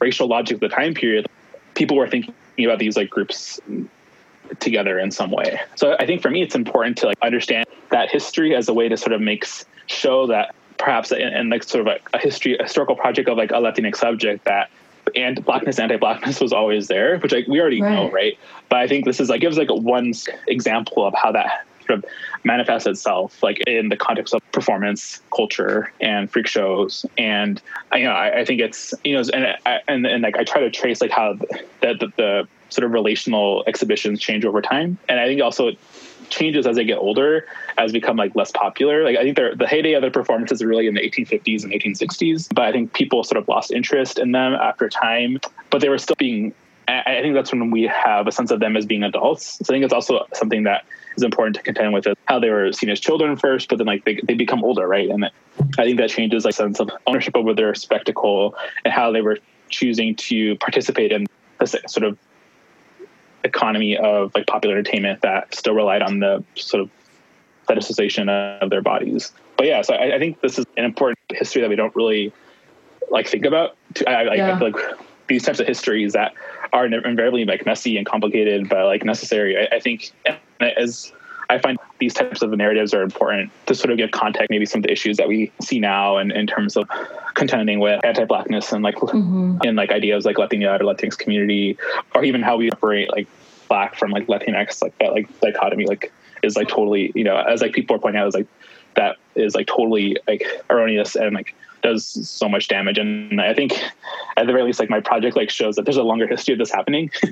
racial 0.00 0.28
logic 0.28 0.56
of 0.56 0.60
the 0.60 0.68
time 0.68 0.94
period 0.94 1.26
people 1.74 1.96
were 1.96 2.08
thinking 2.08 2.34
about 2.58 2.78
these 2.78 2.96
like 2.96 3.10
groups 3.10 3.60
together 4.60 4.98
in 4.98 5.10
some 5.10 5.30
way. 5.30 5.60
So 5.76 5.96
i 5.98 6.06
think 6.06 6.22
for 6.22 6.30
me 6.30 6.42
it's 6.42 6.54
important 6.54 6.98
to 6.98 7.06
like 7.06 7.18
understand 7.22 7.66
that 7.90 8.10
history 8.10 8.54
as 8.54 8.68
a 8.68 8.74
way 8.74 8.88
to 8.88 8.96
sort 8.96 9.12
of 9.12 9.20
makes 9.20 9.64
show 9.86 10.26
that 10.26 10.54
perhaps 10.78 11.12
in, 11.12 11.20
in 11.20 11.48
like 11.48 11.62
sort 11.62 11.86
of 11.86 11.94
a, 11.94 12.16
a 12.16 12.18
history 12.18 12.56
a 12.58 12.62
historical 12.62 12.96
project 12.96 13.28
of 13.28 13.36
like 13.36 13.50
a 13.50 13.54
Latinx 13.54 13.96
subject 13.96 14.44
that 14.44 14.70
and 15.14 15.44
blackness 15.44 15.78
anti-blackness 15.78 16.40
was 16.40 16.52
always 16.52 16.88
there 16.88 17.18
which 17.18 17.32
like 17.32 17.46
we 17.46 17.60
already 17.60 17.80
right. 17.80 17.92
know 17.92 18.10
right. 18.10 18.38
but 18.68 18.78
i 18.78 18.88
think 18.88 19.04
this 19.04 19.20
is 19.20 19.28
like 19.28 19.40
gives 19.40 19.56
like 19.56 19.70
one 19.70 20.12
example 20.48 21.06
of 21.06 21.14
how 21.14 21.30
that 21.30 21.64
sort 21.86 21.98
of 21.98 22.04
manifests 22.44 22.86
itself 22.86 23.42
like 23.42 23.60
in 23.66 23.88
the 23.88 23.96
context 23.96 24.34
of 24.34 24.42
performance 24.52 25.20
culture 25.34 25.92
and 26.00 26.30
freak 26.30 26.46
shows. 26.46 27.06
And 27.18 27.60
you 27.94 28.04
know 28.04 28.12
i, 28.12 28.40
I 28.40 28.44
think 28.44 28.60
it's 28.60 28.94
you 29.04 29.14
know 29.14 29.22
and, 29.32 29.56
and 29.88 30.06
and 30.06 30.22
like 30.22 30.36
i 30.36 30.44
try 30.44 30.60
to 30.60 30.70
trace 30.70 31.00
like 31.00 31.10
how 31.10 31.34
the, 31.34 31.94
the, 31.94 32.12
the 32.16 32.48
sort 32.68 32.84
of 32.84 32.92
relational 32.92 33.62
exhibitions 33.68 34.20
change 34.20 34.44
over 34.44 34.60
time. 34.60 34.98
And 35.08 35.20
i 35.20 35.26
think 35.26 35.40
also 35.40 35.72
changes 36.30 36.66
as 36.66 36.76
they 36.76 36.84
get 36.84 36.98
older, 36.98 37.46
as 37.78 37.92
become 37.92 38.16
like 38.16 38.34
less 38.34 38.50
popular. 38.50 39.04
Like 39.04 39.16
I 39.16 39.22
think 39.22 39.36
the 39.36 39.66
heyday 39.66 39.94
of 39.94 40.02
their 40.02 40.10
performances 40.10 40.62
are 40.62 40.66
really 40.66 40.86
in 40.86 40.94
the 40.94 41.00
1850s 41.00 41.64
and 41.64 41.72
1860s, 41.72 42.54
but 42.54 42.64
I 42.64 42.72
think 42.72 42.92
people 42.92 43.24
sort 43.24 43.38
of 43.38 43.48
lost 43.48 43.70
interest 43.70 44.18
in 44.18 44.32
them 44.32 44.54
after 44.54 44.88
time. 44.88 45.38
But 45.70 45.80
they 45.80 45.88
were 45.88 45.98
still 45.98 46.16
being. 46.18 46.54
I 46.88 47.20
think 47.20 47.34
that's 47.34 47.50
when 47.50 47.72
we 47.72 47.82
have 47.82 48.28
a 48.28 48.32
sense 48.32 48.52
of 48.52 48.60
them 48.60 48.76
as 48.76 48.86
being 48.86 49.02
adults. 49.02 49.58
So 49.58 49.64
I 49.64 49.74
think 49.74 49.84
it's 49.84 49.92
also 49.92 50.24
something 50.34 50.62
that 50.62 50.84
is 51.16 51.24
important 51.24 51.56
to 51.56 51.62
contend 51.62 51.92
with 51.92 52.06
is 52.06 52.14
how 52.26 52.38
they 52.38 52.48
were 52.48 52.72
seen 52.72 52.90
as 52.90 53.00
children 53.00 53.36
first, 53.36 53.68
but 53.68 53.78
then 53.78 53.88
like 53.88 54.04
they, 54.04 54.20
they 54.22 54.34
become 54.34 54.62
older, 54.62 54.86
right? 54.86 55.08
And 55.08 55.24
I 55.24 55.84
think 55.84 55.98
that 55.98 56.10
changes 56.10 56.44
like 56.44 56.54
sense 56.54 56.78
of 56.78 56.90
ownership 57.08 57.34
over 57.34 57.54
their 57.54 57.74
spectacle 57.74 58.54
and 58.84 58.94
how 58.94 59.10
they 59.10 59.20
were 59.20 59.38
choosing 59.68 60.14
to 60.14 60.56
participate 60.58 61.10
in 61.10 61.26
this 61.58 61.74
sort 61.88 62.04
of 62.04 62.18
economy 63.46 63.96
of 63.96 64.34
like 64.34 64.46
popular 64.46 64.76
entertainment 64.76 65.22
that 65.22 65.54
still 65.54 65.74
relied 65.74 66.02
on 66.02 66.20
the 66.20 66.44
sort 66.54 66.82
of 66.82 66.90
fetishization 67.68 68.28
of 68.60 68.70
their 68.70 68.82
bodies. 68.82 69.32
But 69.56 69.66
yeah, 69.66 69.82
so 69.82 69.94
I, 69.94 70.16
I 70.16 70.18
think 70.18 70.40
this 70.40 70.58
is 70.58 70.66
an 70.76 70.84
important 70.84 71.18
history 71.30 71.62
that 71.62 71.70
we 71.70 71.76
don't 71.76 71.94
really 71.96 72.32
like 73.10 73.26
think 73.26 73.44
about. 73.44 73.76
I, 74.06 74.10
I, 74.10 74.34
yeah. 74.34 74.54
I 74.54 74.58
feel 74.58 74.70
like 74.70 74.98
these 75.28 75.44
types 75.44 75.60
of 75.60 75.66
histories 75.66 76.12
that 76.12 76.34
are 76.72 76.86
invariably 76.86 77.44
like 77.44 77.64
messy 77.66 77.96
and 77.96 78.06
complicated, 78.06 78.68
but 78.68 78.84
like 78.84 79.04
necessary. 79.04 79.56
I, 79.56 79.76
I 79.76 79.80
think 79.80 80.12
as 80.60 81.12
I 81.48 81.58
find 81.58 81.78
these 81.98 82.14
types 82.14 82.42
of 82.42 82.50
narratives 82.50 82.92
are 82.92 83.02
important 83.02 83.50
to 83.66 83.74
sort 83.74 83.90
of 83.90 83.98
give 83.98 84.10
context, 84.10 84.50
maybe 84.50 84.66
some 84.66 84.80
of 84.80 84.82
the 84.84 84.92
issues 84.92 85.16
that 85.16 85.28
we 85.28 85.52
see 85.60 85.78
now, 85.78 86.16
and 86.16 86.32
in 86.32 86.46
terms 86.46 86.76
of 86.76 86.88
contending 87.34 87.78
with 87.78 88.04
anti-blackness 88.04 88.72
and 88.72 88.82
like 88.82 88.96
mm-hmm. 88.96 89.58
in 89.62 89.76
like 89.76 89.90
ideas 89.90 90.24
like 90.24 90.38
Latina 90.38 90.74
or 90.74 90.78
Latinx 90.78 91.16
community, 91.16 91.78
or 92.14 92.24
even 92.24 92.42
how 92.42 92.56
we 92.56 92.70
separate 92.70 93.10
like 93.12 93.28
black 93.68 93.96
from 93.96 94.10
like 94.10 94.26
Latinx, 94.26 94.82
like 94.82 94.98
that 94.98 95.12
like 95.12 95.40
dichotomy, 95.40 95.86
like 95.86 96.12
is 96.42 96.56
like 96.56 96.68
totally 96.68 97.12
you 97.14 97.24
know 97.24 97.36
as 97.36 97.62
like 97.62 97.72
people 97.72 97.96
are 97.96 97.98
pointing 97.98 98.20
out 98.20 98.28
is 98.28 98.34
like 98.34 98.48
that 98.96 99.16
is 99.34 99.54
like 99.54 99.66
totally 99.66 100.16
like 100.26 100.44
erroneous 100.70 101.14
and 101.14 101.34
like 101.34 101.54
does 101.82 102.28
so 102.28 102.48
much 102.48 102.68
damage. 102.68 102.98
And 102.98 103.40
I 103.40 103.54
think 103.54 103.72
at 104.36 104.46
the 104.46 104.52
very 104.52 104.62
least, 104.64 104.80
like 104.80 104.90
my 104.90 105.00
project 105.00 105.36
like 105.36 105.50
shows 105.50 105.76
that 105.76 105.84
there's 105.84 105.96
a 105.96 106.02
longer 106.02 106.26
history 106.26 106.52
of 106.52 106.58
this 106.58 106.70
happening. 106.70 107.10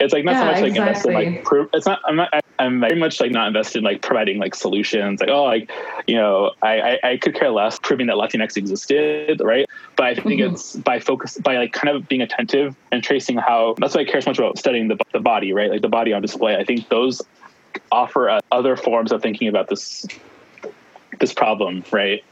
it's 0.00 0.12
like 0.12 0.24
not 0.24 0.32
Yeah, 0.32 0.40
so 0.40 0.46
much 0.46 0.60
like 0.60 0.70
exactly. 0.70 1.14
invested 1.14 1.14
like 1.34 1.44
proof. 1.44 1.68
It's 1.72 1.86
not. 1.86 2.00
I'm 2.06 2.16
not. 2.16 2.28
I'm 2.58 2.80
very 2.80 2.98
much 2.98 3.20
like 3.20 3.30
not 3.32 3.48
invested 3.48 3.78
in 3.78 3.84
like 3.84 4.02
providing 4.02 4.38
like 4.38 4.54
solutions. 4.54 5.20
Like 5.20 5.30
oh, 5.30 5.44
like 5.44 5.70
you 6.06 6.16
know, 6.16 6.52
I 6.62 6.80
I, 6.80 6.98
I 7.12 7.16
could 7.16 7.34
care 7.34 7.50
less 7.50 7.78
proving 7.82 8.06
that 8.08 8.16
Latinx 8.16 8.56
existed, 8.56 9.40
right? 9.42 9.66
But 9.96 10.06
I 10.06 10.14
think 10.14 10.40
Mhm. 10.40 10.52
it's 10.52 10.76
by 10.76 11.00
focus 11.00 11.38
by 11.38 11.56
like 11.56 11.72
kind 11.72 11.94
of 11.94 12.08
being 12.08 12.22
attentive 12.22 12.76
and 12.92 13.02
tracing 13.02 13.36
how. 13.38 13.74
That's 13.78 13.94
why 13.94 14.02
I 14.02 14.04
care 14.04 14.20
so 14.20 14.30
much 14.30 14.38
about 14.38 14.58
studying 14.58 14.88
the 14.88 14.98
the 15.12 15.20
body, 15.20 15.52
right? 15.52 15.70
Like 15.70 15.82
the 15.82 15.88
body 15.88 16.12
on 16.12 16.22
display. 16.22 16.56
I 16.56 16.64
think 16.64 16.88
those 16.88 17.22
offer 17.92 18.28
uh, 18.30 18.40
other 18.52 18.76
forms 18.76 19.12
of 19.12 19.22
thinking 19.22 19.48
about 19.48 19.68
this 19.68 20.06
this 21.18 21.32
problem, 21.32 21.84
right? 21.90 22.22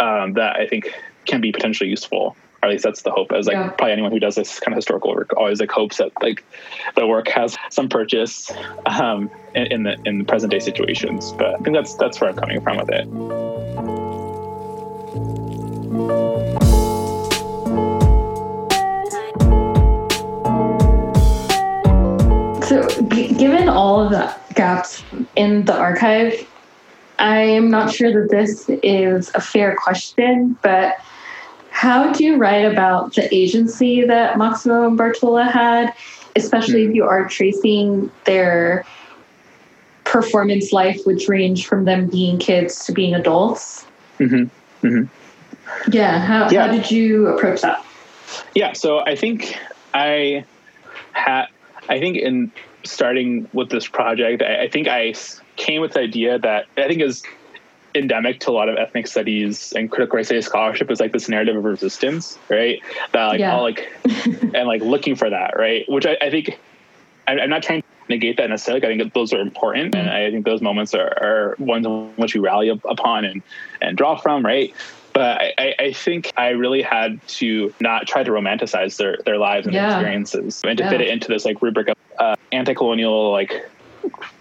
Um, 0.00 0.34
that 0.34 0.56
I 0.56 0.66
think 0.66 0.92
can 1.24 1.40
be 1.40 1.52
potentially 1.52 1.90
useful. 1.90 2.36
Or 2.62 2.68
at 2.68 2.72
least 2.72 2.84
that's 2.84 3.02
the 3.02 3.10
hope. 3.10 3.30
As 3.32 3.46
like 3.46 3.54
Yeah. 3.54 3.68
probably 3.70 3.92
anyone 3.92 4.10
who 4.10 4.18
does 4.18 4.34
this 4.34 4.58
kind 4.58 4.72
of 4.72 4.76
historical 4.76 5.14
work 5.14 5.32
always 5.36 5.60
like 5.60 5.70
hopes 5.70 5.98
that 5.98 6.10
like 6.22 6.44
the 6.96 7.06
work 7.06 7.28
has 7.28 7.56
some 7.70 7.88
purchase 7.88 8.50
um, 8.86 9.30
in, 9.54 9.66
in 9.66 9.82
the 9.84 9.96
in 10.04 10.18
the 10.18 10.24
present 10.24 10.50
day 10.50 10.58
situations. 10.58 11.32
But 11.32 11.54
I 11.54 11.58
think 11.58 11.76
that's 11.76 11.94
that's 11.94 12.20
where 12.20 12.30
I'm 12.30 12.36
coming 12.36 12.60
from 12.60 12.78
with 12.78 12.90
it. 12.90 13.06
So, 22.68 22.86
g- 23.08 23.32
given 23.32 23.68
all 23.68 24.02
of 24.02 24.10
the 24.10 24.34
gaps 24.54 25.02
in 25.36 25.64
the 25.64 25.74
archive, 25.74 26.46
I 27.18 27.40
am 27.40 27.70
not 27.70 27.92
sure 27.92 28.12
that 28.12 28.30
this 28.30 28.68
is 28.82 29.30
a 29.34 29.40
fair 29.40 29.74
question, 29.76 30.56
but 30.62 30.96
how 31.70 32.12
do 32.12 32.24
you 32.24 32.36
write 32.36 32.64
about 32.64 33.14
the 33.14 33.32
agency 33.34 34.04
that 34.04 34.38
Maximo 34.38 34.86
and 34.86 34.98
Bartola 34.98 35.50
had, 35.50 35.92
especially 36.36 36.84
if 36.84 36.94
you 36.94 37.04
are 37.04 37.28
tracing 37.28 38.10
their 38.24 38.84
performance 40.04 40.72
life, 40.72 41.00
which 41.04 41.28
range 41.28 41.66
from 41.66 41.84
them 41.84 42.08
being 42.08 42.38
kids 42.38 42.84
to 42.86 42.92
being 42.92 43.14
adults? 43.14 43.84
hmm 44.18 44.44
Yeah, 45.90 46.18
how, 46.20 46.48
Yeah. 46.50 46.66
how 46.66 46.72
did 46.72 46.90
you 46.90 47.28
approach 47.28 47.62
that? 47.62 47.84
Yeah, 48.54 48.72
so 48.72 49.00
I 49.00 49.16
think 49.16 49.58
I 49.94 50.44
had, 51.12 51.46
I 51.88 51.98
think 51.98 52.16
in 52.16 52.52
starting 52.84 53.48
with 53.52 53.70
this 53.70 53.86
project, 53.86 54.42
I, 54.42 54.64
I 54.64 54.68
think 54.68 54.88
I 54.88 55.08
s- 55.08 55.40
came 55.58 55.80
with 55.82 55.92
the 55.92 56.00
idea 56.00 56.38
that 56.38 56.66
I 56.76 56.88
think 56.88 57.02
is 57.02 57.22
endemic 57.94 58.40
to 58.40 58.50
a 58.50 58.52
lot 58.52 58.68
of 58.68 58.76
ethnic 58.76 59.06
studies 59.06 59.72
and 59.74 59.90
critical 59.90 60.16
race 60.16 60.26
studies 60.26 60.46
scholarship 60.46 60.90
is 60.90 61.00
like 61.00 61.12
this 61.12 61.28
narrative 61.28 61.56
of 61.56 61.64
resistance, 61.64 62.38
right? 62.48 62.80
That 63.12 63.26
like 63.26 63.40
Yeah. 63.40 63.52
all 63.54 63.62
like 63.62 63.92
and 64.54 64.66
like 64.68 64.82
looking 64.82 65.16
for 65.16 65.28
that, 65.28 65.58
right? 65.58 65.84
Which 65.88 66.06
I, 66.06 66.16
I 66.20 66.30
think 66.30 66.58
I, 67.26 67.38
I'm 67.38 67.50
not 67.50 67.62
trying 67.62 67.80
to 67.82 67.86
negate 68.08 68.36
that 68.38 68.48
necessarily. 68.50 68.84
I 68.84 68.88
think 68.88 69.02
that 69.02 69.14
those 69.14 69.32
are 69.32 69.40
important, 69.40 69.94
and 69.94 70.08
I 70.08 70.30
think 70.30 70.46
those 70.46 70.62
moments 70.62 70.94
are, 70.94 71.08
are 71.22 71.56
ones 71.58 71.84
in 71.86 72.14
which 72.16 72.34
we 72.34 72.40
rally 72.40 72.68
upon 72.68 73.24
and 73.24 73.42
and 73.82 73.96
draw 73.98 74.16
from, 74.16 74.44
right? 74.44 74.72
But 75.12 75.40
I, 75.40 75.52
I- 75.58 75.74
I 75.80 75.92
think 75.92 76.30
I 76.36 76.48
really 76.50 76.82
had 76.82 77.20
to 77.38 77.74
not 77.80 78.06
try 78.06 78.22
to 78.22 78.30
romanticize 78.30 78.96
their 78.96 79.18
their 79.26 79.38
lives 79.38 79.66
and 79.66 79.74
Yeah. 79.74 79.86
experiences, 79.86 80.60
and 80.64 80.78
to 80.78 80.84
Yeah. 80.84 80.90
fit 80.90 81.00
it 81.00 81.08
into 81.08 81.28
this 81.28 81.44
like 81.44 81.60
rubric 81.62 81.88
of 81.88 81.94
uh, 82.18 82.34
anti-colonial 82.52 83.32
like 83.32 83.52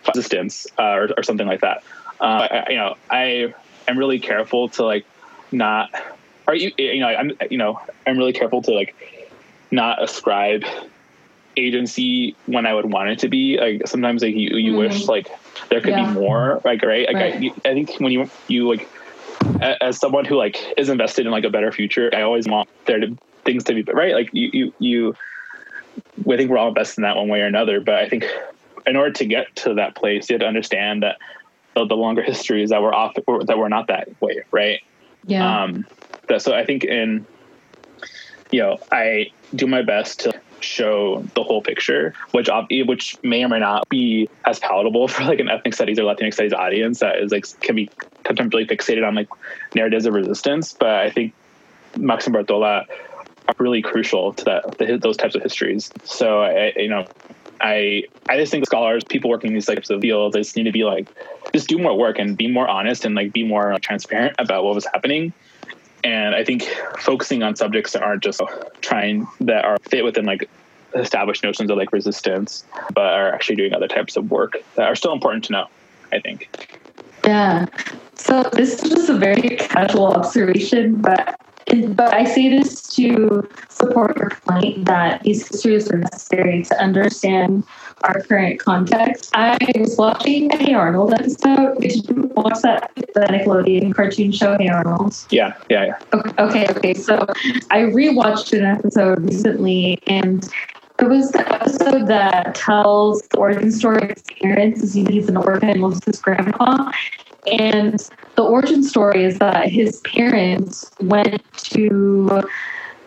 resistance 0.07 0.65
uh, 0.79 0.83
or, 0.93 1.09
or 1.17 1.23
something 1.23 1.47
like 1.47 1.61
that. 1.61 1.77
Uh, 2.19 2.47
I, 2.49 2.65
you 2.69 2.77
know, 2.77 2.95
I 3.11 3.53
am 3.87 3.97
really 3.97 4.19
careful 4.19 4.69
to 4.71 4.85
like 4.85 5.05
not, 5.51 5.89
or 6.47 6.55
you, 6.55 6.71
you 6.77 6.99
know, 6.99 7.07
I'm, 7.07 7.31
you 7.49 7.57
know, 7.57 7.79
I'm 8.07 8.17
really 8.17 8.33
careful 8.33 8.61
to 8.63 8.71
like 8.73 8.95
not 9.71 10.01
ascribe 10.01 10.63
agency 11.57 12.37
when 12.45 12.65
I 12.65 12.73
would 12.73 12.91
want 12.91 13.09
it 13.09 13.19
to 13.19 13.29
be. 13.29 13.57
Like 13.59 13.87
sometimes 13.87 14.21
like 14.23 14.35
you, 14.35 14.57
you 14.57 14.73
Mhm. 14.73 14.77
wish 14.77 15.07
like 15.07 15.27
there 15.69 15.81
could 15.81 15.95
Yeah. 15.95 16.05
be 16.05 16.13
more. 16.13 16.61
Like 16.63 16.81
right, 16.83 17.07
like 17.07 17.15
Right. 17.15 17.53
I, 17.65 17.69
I 17.69 17.73
think 17.73 17.99
when 17.99 18.11
you 18.11 18.31
you 18.47 18.69
like 18.69 18.89
as 19.81 19.97
someone 19.97 20.25
who 20.25 20.35
like 20.35 20.57
is 20.77 20.89
invested 20.89 21.25
in 21.25 21.31
like 21.31 21.43
a 21.43 21.49
better 21.49 21.71
future, 21.71 22.09
I 22.13 22.21
always 22.21 22.47
want 22.47 22.69
there 22.85 22.99
to 22.99 23.17
things 23.45 23.63
to 23.65 23.73
be 23.73 23.83
right. 23.91 24.13
Like 24.13 24.29
you 24.33 24.49
you 24.53 24.71
you. 24.79 25.13
I 26.31 26.35
think 26.37 26.49
we're 26.49 26.57
all 26.57 26.67
invested 26.69 26.99
in 26.99 27.03
that 27.03 27.15
one 27.15 27.29
way 27.29 27.41
or 27.41 27.45
another. 27.45 27.79
But 27.79 27.95
I 27.95 28.09
think 28.09 28.25
in 28.87 28.95
order 28.95 29.11
to 29.11 29.25
get 29.25 29.55
to 29.57 29.75
that 29.75 29.95
place, 29.95 30.29
you 30.29 30.35
have 30.35 30.41
to 30.41 30.47
understand 30.47 31.03
that 31.03 31.17
the, 31.75 31.85
the 31.85 31.95
longer 31.95 32.23
histories 32.23 32.69
that 32.69 32.81
we're 32.81 32.93
off 32.93 33.13
that 33.15 33.57
we're 33.57 33.69
not 33.69 33.87
that 33.87 34.09
way, 34.21 34.43
right? 34.51 34.81
Yeah. 35.25 35.63
Um, 35.63 35.85
that, 36.29 36.41
so 36.41 36.53
I 36.53 36.65
think 36.65 36.83
in, 36.83 37.25
you 38.51 38.61
know, 38.61 38.77
I 38.91 39.31
do 39.53 39.67
my 39.67 39.81
best 39.81 40.21
to 40.21 40.41
show 40.59 41.23
the 41.35 41.43
whole 41.43 41.61
picture, 41.61 42.13
which 42.31 42.49
which 42.69 43.17
may 43.23 43.43
or 43.43 43.49
may 43.49 43.59
not 43.59 43.87
be 43.89 44.29
as 44.45 44.59
palatable 44.59 45.07
for 45.07 45.23
like 45.25 45.39
an 45.39 45.49
ethnic 45.49 45.73
studies 45.73 45.99
or 45.99 46.03
Latinx 46.03 46.33
studies 46.33 46.53
audience 46.53 46.99
that 46.99 47.19
is 47.19 47.31
like 47.31 47.45
can 47.61 47.75
be 47.75 47.91
sometimes 48.25 48.53
really 48.53 48.65
fixated 48.65 49.07
on 49.07 49.15
like 49.15 49.27
narratives 49.75 50.05
of 50.05 50.13
resistance. 50.13 50.73
But 50.73 50.89
I 50.89 51.11
think 51.11 51.33
Max 51.95 52.25
and 52.25 52.35
Bartola 52.35 52.85
are 53.47 53.55
really 53.59 53.81
crucial 53.81 54.33
to 54.33 54.45
that 54.45 54.77
the, 54.77 54.97
those 54.97 55.17
types 55.17 55.35
of 55.35 55.43
histories. 55.43 55.91
So 56.03 56.41
I, 56.41 56.73
you 56.75 56.89
know, 56.89 57.07
I 57.61 58.03
I 58.29 58.37
just 58.37 58.51
think 58.51 58.65
scholars, 58.65 59.03
people 59.03 59.29
working 59.29 59.49
in 59.49 59.53
these 59.53 59.65
types 59.65 59.89
of 59.89 60.01
fields, 60.01 60.33
they 60.33 60.41
just 60.41 60.55
need 60.55 60.63
to 60.63 60.71
be 60.71 60.83
like, 60.83 61.07
just 61.53 61.67
do 61.67 61.77
more 61.77 61.97
work 61.97 62.19
and 62.19 62.37
be 62.37 62.47
more 62.47 62.67
honest 62.67 63.05
and 63.05 63.15
like 63.15 63.31
be 63.31 63.43
more 63.43 63.73
like, 63.73 63.81
transparent 63.81 64.35
about 64.39 64.63
what 64.63 64.75
was 64.75 64.85
happening. 64.93 65.33
And 66.03 66.35
I 66.35 66.43
think 66.43 66.63
focusing 66.99 67.43
on 67.43 67.55
subjects 67.55 67.93
that 67.93 68.03
aren't 68.03 68.23
just 68.23 68.41
trying 68.81 69.27
that 69.41 69.65
are 69.65 69.77
fit 69.89 70.03
within 70.03 70.25
like 70.25 70.49
established 70.93 71.43
notions 71.43 71.69
of 71.69 71.77
like 71.77 71.91
resistance, 71.91 72.63
but 72.93 73.13
are 73.13 73.33
actually 73.33 73.55
doing 73.55 73.73
other 73.73 73.87
types 73.87 74.17
of 74.17 74.29
work 74.29 74.57
that 74.75 74.87
are 74.87 74.95
still 74.95 75.13
important 75.13 75.45
to 75.45 75.53
know. 75.53 75.67
I 76.11 76.19
think. 76.19 76.49
Yeah. 77.23 77.65
So 78.15 78.43
this 78.53 78.81
is 78.81 78.89
just 78.89 79.09
a 79.09 79.17
very 79.17 79.57
casual 79.57 80.07
observation, 80.07 80.95
but 80.95 81.39
but 81.89 82.13
I 82.13 82.23
say 82.23 82.49
this 82.49 82.81
to 82.95 83.47
support 83.69 84.17
your 84.17 84.31
point 84.47 84.85
that 84.85 85.23
these 85.23 85.47
histories 85.47 85.89
are 85.91 85.97
necessary 85.97 86.63
to 86.63 86.81
understand 86.81 87.63
our 88.03 88.21
current 88.21 88.59
context. 88.59 89.31
I 89.33 89.57
was 89.75 89.97
watching 89.97 90.51
a 90.53 90.57
Hey 90.57 90.73
Arnold 90.73 91.13
episode. 91.13 91.79
Did 91.79 92.07
you 92.09 92.31
watch 92.35 92.61
that 92.61 92.91
the 92.95 93.21
Nickelodeon 93.21 93.93
cartoon 93.93 94.31
show 94.31 94.57
Hey 94.57 94.69
Arnold? 94.69 95.15
Yeah, 95.29 95.53
yeah, 95.69 95.85
yeah. 95.85 95.95
Okay, 96.13 96.33
okay, 96.39 96.67
okay. 96.69 96.93
So 96.93 97.25
I 97.71 97.79
rewatched 97.79 98.57
an 98.57 98.65
episode 98.65 99.23
recently, 99.23 99.99
and 100.07 100.47
it 100.99 101.05
was 101.05 101.31
the 101.31 101.53
episode 101.53 102.07
that 102.07 102.55
tells 102.55 103.21
the 103.27 103.37
origin 103.37 103.71
story 103.71 104.01
of 104.03 104.09
his 104.09 104.23
parents. 104.41 104.83
As 104.83 104.95
you 104.95 105.03
know, 105.03 105.11
he's 105.11 105.29
an 105.29 105.37
orphan, 105.37 105.81
lives 105.81 105.95
with 105.95 106.05
his 106.05 106.21
grandpa. 106.21 106.91
And 107.45 107.99
the 108.35 108.43
origin 108.43 108.83
story 108.83 109.23
is 109.23 109.39
that 109.39 109.69
his 109.69 110.01
parents 110.01 110.91
went 110.99 111.41
to 111.71 112.41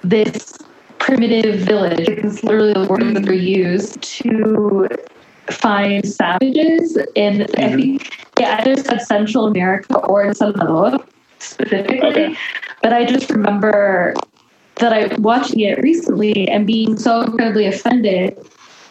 this 0.02 0.58
primitive 0.98 1.60
village, 1.60 2.08
it's 2.08 2.42
literally 2.42 2.72
the 2.72 2.86
word 2.86 3.14
that 3.14 3.24
they 3.24 3.36
used, 3.36 4.02
to 4.02 4.88
find 5.50 6.06
savages. 6.06 6.96
And 7.16 7.42
I 7.56 7.62
Mhm. 7.62 7.76
think 7.76 8.12
they 8.36 8.44
either 8.44 8.76
said 8.76 9.02
Central 9.02 9.46
America 9.46 9.98
or 9.98 10.24
El 10.24 10.34
Salvador 10.34 10.98
specifically. 11.38 12.00
Okay. 12.02 12.36
But 12.82 12.92
I 12.92 13.04
just 13.04 13.30
remember 13.30 14.14
that 14.76 14.92
I 14.92 15.14
watching 15.18 15.60
it 15.60 15.82
recently 15.82 16.48
and 16.48 16.66
being 16.66 16.96
so 16.98 17.22
incredibly 17.22 17.66
offended 17.66 18.36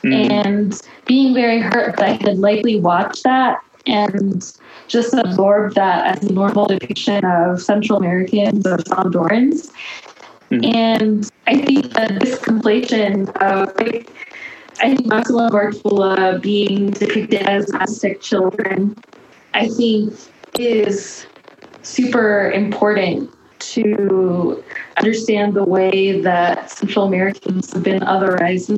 Mm. 0.06 0.32
and 0.32 0.82
being 1.08 1.34
very 1.34 1.60
hurt 1.60 1.98
that 1.98 2.10
I 2.10 2.30
had 2.30 2.38
likely 2.40 2.80
watched 2.80 3.24
that 3.24 3.58
and 3.86 4.44
just 4.90 5.14
absorb 5.14 5.76
that 5.76 6.18
as 6.18 6.30
a 6.30 6.34
normal 6.34 6.66
depiction 6.66 7.24
of 7.24 7.62
Central 7.62 8.00
Americans 8.00 8.66
or 8.68 8.78
Salvadorans. 8.78 9.72
Mhm. 10.52 10.76
And 10.76 11.30
I 11.48 11.58
think 11.62 11.94
that 11.94 12.20
this 12.20 12.40
conflation 12.40 13.30
of 13.38 13.74
like, 13.78 14.10
I 14.82 14.96
think 14.96 15.06
Maximo 15.06 15.48
and 15.50 16.42
being 16.42 16.90
depicted 16.90 17.44
as 17.44 17.72
Aztec 17.80 18.20
children, 18.22 18.96
I 19.54 19.68
think 19.68 20.14
is 20.58 21.26
super 21.84 22.52
important 22.52 23.30
to 23.60 24.64
understand 24.98 25.54
the 25.54 25.64
way 25.64 26.22
that 26.22 26.72
Central 26.72 27.06
Americans 27.06 27.74
have 27.74 27.84
been 27.84 28.02
otherized, 28.02 28.70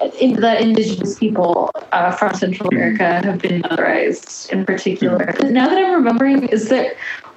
and 0.00 0.14
in, 0.14 0.34
the 0.40 0.60
indigenous 0.60 1.18
people 1.18 1.70
uh, 1.92 2.10
from 2.12 2.34
Central 2.34 2.68
America 2.68 3.20
have 3.24 3.38
been 3.38 3.62
otherized 3.62 4.50
in 4.50 4.64
particular. 4.64 5.34
Now 5.50 5.68
that 5.68 5.78
I'm 5.78 5.92
remembering, 5.92 6.48
is 6.48 6.68
there 6.68 6.94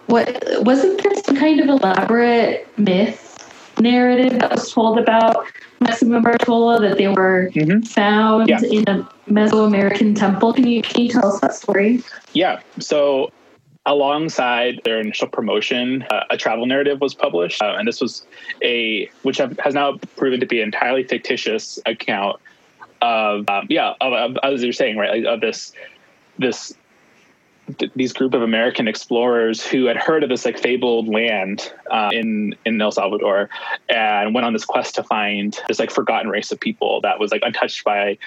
what 0.07 0.43
wasn't 0.61 1.01
there 1.01 1.13
some 1.23 1.35
kind 1.35 1.59
of 1.59 1.67
elaborate 1.69 2.67
myth 2.77 3.29
narrative 3.79 4.39
that 4.39 4.51
was 4.51 4.71
told 4.71 4.99
about 4.99 5.47
and 5.81 6.23
Bartola 6.23 6.79
that 6.81 6.97
they 6.97 7.07
were 7.07 7.49
Mhm. 7.53 7.85
found 7.87 8.49
Yeah. 8.49 8.59
in 8.61 8.83
a 8.87 9.07
Mesoamerican 9.29 10.15
temple? 10.15 10.53
Can 10.53 10.67
you 10.67 10.81
can 10.81 11.03
you 11.03 11.09
tell 11.09 11.27
us 11.27 11.39
that 11.41 11.53
story? 11.55 12.01
Yeah. 12.33 12.59
So 12.79 13.29
alongside 13.85 14.81
their 14.83 14.99
initial 14.99 15.27
promotion, 15.27 16.03
uh, 16.09 16.23
a 16.29 16.37
travel 16.37 16.65
narrative 16.65 17.01
was 17.01 17.13
published, 17.13 17.61
uh, 17.61 17.75
and 17.77 17.87
this 17.87 17.99
was 17.99 18.25
a 18.63 19.09
which 19.23 19.37
have, 19.37 19.57
has 19.59 19.73
now 19.73 19.97
proven 20.15 20.39
to 20.39 20.45
be 20.45 20.59
an 20.61 20.65
entirely 20.65 21.03
fictitious 21.03 21.79
account 21.85 22.39
of 23.01 23.47
um, 23.49 23.67
yeah, 23.69 23.93
of, 23.99 24.13
of, 24.13 24.37
as 24.43 24.63
you're 24.63 24.73
saying, 24.73 24.97
right, 24.97 25.25
of 25.25 25.41
this 25.41 25.73
this 26.39 26.73
these 27.95 28.11
group 28.11 28.33
of 28.33 28.41
American 28.41 28.87
explorers 28.87 29.65
who 29.65 29.85
had 29.85 29.95
heard 29.95 30.21
of 30.23 30.29
this 30.29 30.43
like 30.43 30.57
fabled 30.57 31.07
land 31.07 31.71
uh, 31.91 32.09
in 32.13 32.55
in 32.65 32.81
El 32.81 32.91
Salvador 32.91 33.49
and 33.89 34.33
went 34.33 34.45
on 34.45 34.53
this 34.53 34.65
quest 34.65 34.95
to 34.95 35.03
find 35.03 35.59
this 35.67 35.79
like 35.79 35.91
forgotten 35.91 36.29
race 36.29 36.51
of 36.51 36.59
people 36.59 37.01
that 37.01 37.19
was 37.19 37.31
like 37.31 37.41
untouched 37.43 37.83
by 37.83 38.17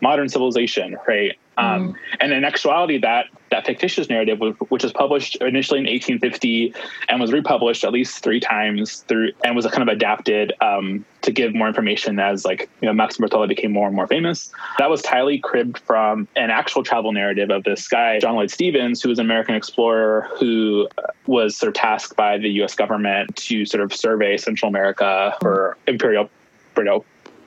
modern 0.00 0.28
civilization, 0.28 0.96
right? 1.08 1.36
Um, 1.56 1.92
mm. 1.92 1.96
And 2.20 2.32
in 2.32 2.44
actuality, 2.44 2.98
that 2.98 3.26
that 3.50 3.66
fictitious 3.66 4.08
narrative, 4.08 4.40
which 4.68 4.82
was 4.82 4.92
published 4.92 5.36
initially 5.36 5.78
in 5.78 5.84
1850 5.84 6.74
and 7.08 7.20
was 7.20 7.32
republished 7.32 7.84
at 7.84 7.92
least 7.92 8.24
three 8.24 8.40
times 8.40 9.04
through, 9.06 9.30
and 9.44 9.54
was 9.54 9.64
kind 9.66 9.88
of 9.88 9.88
adapted 9.88 10.52
um, 10.60 11.04
to 11.22 11.30
give 11.30 11.54
more 11.54 11.68
information 11.68 12.18
as 12.18 12.44
like 12.44 12.68
you 12.80 12.86
know 12.86 12.92
Max 12.92 13.16
Bartola 13.16 13.48
became 13.48 13.72
more 13.72 13.86
and 13.86 13.94
more 13.94 14.08
famous. 14.08 14.50
That 14.78 14.90
was 14.90 15.00
entirely 15.02 15.38
cribbed 15.38 15.78
from 15.78 16.26
an 16.36 16.50
actual 16.50 16.82
travel 16.82 17.12
narrative 17.12 17.50
of 17.50 17.64
this 17.64 17.86
guy 17.86 18.18
John 18.18 18.34
Lloyd 18.34 18.50
Stephens, 18.50 19.00
who 19.02 19.08
was 19.08 19.18
an 19.18 19.24
American 19.24 19.54
explorer 19.54 20.28
who 20.38 20.88
was 21.26 21.56
sort 21.56 21.68
of 21.68 21.74
tasked 21.74 22.16
by 22.16 22.38
the 22.38 22.50
U.S. 22.50 22.74
government 22.74 23.36
to 23.36 23.64
sort 23.64 23.82
of 23.82 23.94
survey 23.94 24.36
Central 24.36 24.68
America 24.68 25.36
for 25.40 25.76
imperial 25.86 26.28
you 26.76 26.84
know, 26.84 27.04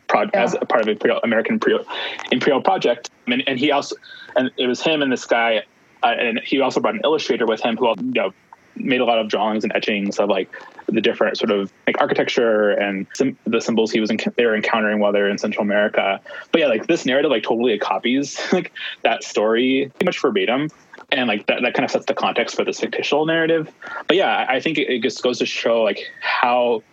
pro- 0.08 0.24
yeah. 0.24 0.43
as 0.43 0.53
a 0.53 0.66
part 0.66 0.82
of 0.82 0.88
Imperial 0.88 1.20
American 1.24 1.55
Imperial, 1.55 1.86
Imperial 2.32 2.62
Project. 2.62 3.10
And, 3.28 3.43
and 3.47 3.60
he 3.60 3.72
also, 3.72 3.95
and 4.36 4.51
it 4.58 4.68
was 4.68 4.82
him 4.82 5.01
and 5.01 5.12
this 5.12 5.26
guy, 5.26 5.64
uh, 6.03 6.08
and 6.08 6.39
he 6.43 6.62
also 6.62 6.80
brought 6.80 6.95
an 6.95 7.01
illustrator 7.03 7.45
with 7.45 7.62
him 7.62 7.78
who, 7.78 7.89
you 7.97 8.12
know, 8.14 8.34
made 8.76 9.01
a 9.01 9.05
lot 9.05 9.18
of 9.18 9.28
drawings 9.28 9.64
and 9.64 9.74
etchings 9.76 10.20
of 10.20 10.30
like 10.30 10.49
the 10.88 11.01
different 11.01 11.38
sort 11.38 11.51
of 11.51 11.72
like 11.86 11.99
architecture 11.99 12.72
and 12.72 13.08
sim- 13.16 13.38
the 13.45 13.60
symbols 13.60 13.91
he 13.91 13.99
was 13.99 14.10
in- 14.10 14.20
they 14.36 14.45
were 14.45 14.55
encountering 14.55 14.99
while 14.99 15.12
they 15.12 15.20
were 15.20 15.30
in 15.30 15.38
Central 15.38 15.64
America. 15.64 16.20
But 16.51 16.62
yeah, 16.62 16.68
like 16.68 16.88
this 16.88 17.05
narrative 17.05 17.32
like 17.32 17.43
totally 17.43 17.78
copies 17.80 18.39
like 18.53 18.72
that 19.03 19.24
story 19.24 19.91
pretty 19.95 20.05
much 20.05 20.20
verbatim. 20.20 20.70
And 21.12 21.28
like 21.28 21.45
that, 21.47 21.62
that 21.62 21.74
kind 21.74 21.86
of 21.86 21.91
sets 21.91 22.05
the 22.05 22.14
context 22.14 22.55
for 22.55 22.66
this 22.66 22.80
fictional 22.80 23.26
narrative. 23.26 23.72
But 24.08 24.18
yeah, 24.18 24.45
I 24.49 24.60
think 24.60 24.78
it, 24.78 24.89
it 24.89 25.01
just 25.01 25.24
goes 25.24 25.39
to 25.39 25.45
show 25.45 25.82
like 25.82 25.99
how 26.22 26.84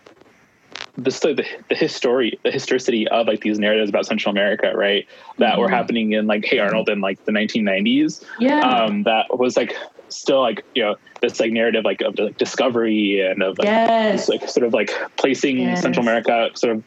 the, 0.97 1.09
the 1.09 1.45
the 1.69 1.75
history 1.75 2.39
the 2.43 2.51
historicity 2.51 3.07
of 3.07 3.27
like 3.27 3.41
these 3.41 3.59
narratives 3.59 3.89
about 3.89 4.05
Central 4.05 4.31
America, 4.31 4.71
right? 4.75 5.07
That 5.37 5.53
mm-hmm. 5.53 5.61
were 5.61 5.69
happening 5.69 6.13
in 6.13 6.27
like 6.27 6.45
Hey 6.45 6.59
Arnold 6.59 6.89
in 6.89 7.01
like 7.01 7.23
the 7.25 7.31
1990s. 7.31 8.23
Yeah. 8.39 8.61
Um, 8.61 9.03
that 9.03 9.37
was 9.37 9.57
like 9.57 9.75
still 10.09 10.41
like 10.41 10.63
you 10.73 10.83
know 10.83 10.95
this 11.21 11.39
like 11.39 11.51
narrative 11.51 11.83
like 11.83 12.01
of 12.01 12.17
like 12.17 12.37
discovery 12.37 13.21
and 13.21 13.43
of 13.43 13.57
like, 13.57 13.65
yes. 13.65 14.29
like 14.29 14.47
sort 14.47 14.65
of 14.65 14.73
like 14.73 14.91
placing 15.17 15.59
yes. 15.59 15.81
Central 15.81 16.03
America 16.03 16.49
sort 16.53 16.77
of 16.77 16.83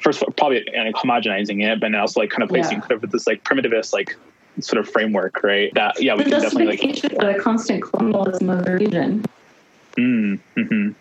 first 0.00 0.22
probably 0.36 0.64
like 0.74 0.94
homogenizing 0.94 1.62
it, 1.62 1.80
but 1.80 1.94
also 1.94 2.20
like 2.20 2.30
kind 2.30 2.42
of 2.42 2.48
placing 2.48 2.78
yeah. 2.78 2.86
kind 2.86 3.04
of 3.04 3.10
this 3.10 3.26
like 3.26 3.44
primitivist 3.44 3.92
like 3.92 4.16
sort 4.60 4.78
of 4.80 4.88
framework, 4.90 5.42
right? 5.42 5.72
That 5.74 6.02
yeah, 6.02 6.14
we 6.14 6.24
the 6.24 6.30
can 6.30 6.40
definitely 6.40 6.76
like 6.78 7.02
the 7.02 7.40
constant 7.40 7.82
colonialism 7.82 8.48
of 8.48 8.64
the 8.64 8.72
region. 8.72 9.24
Mm, 9.96 10.40
hmm 10.56 10.92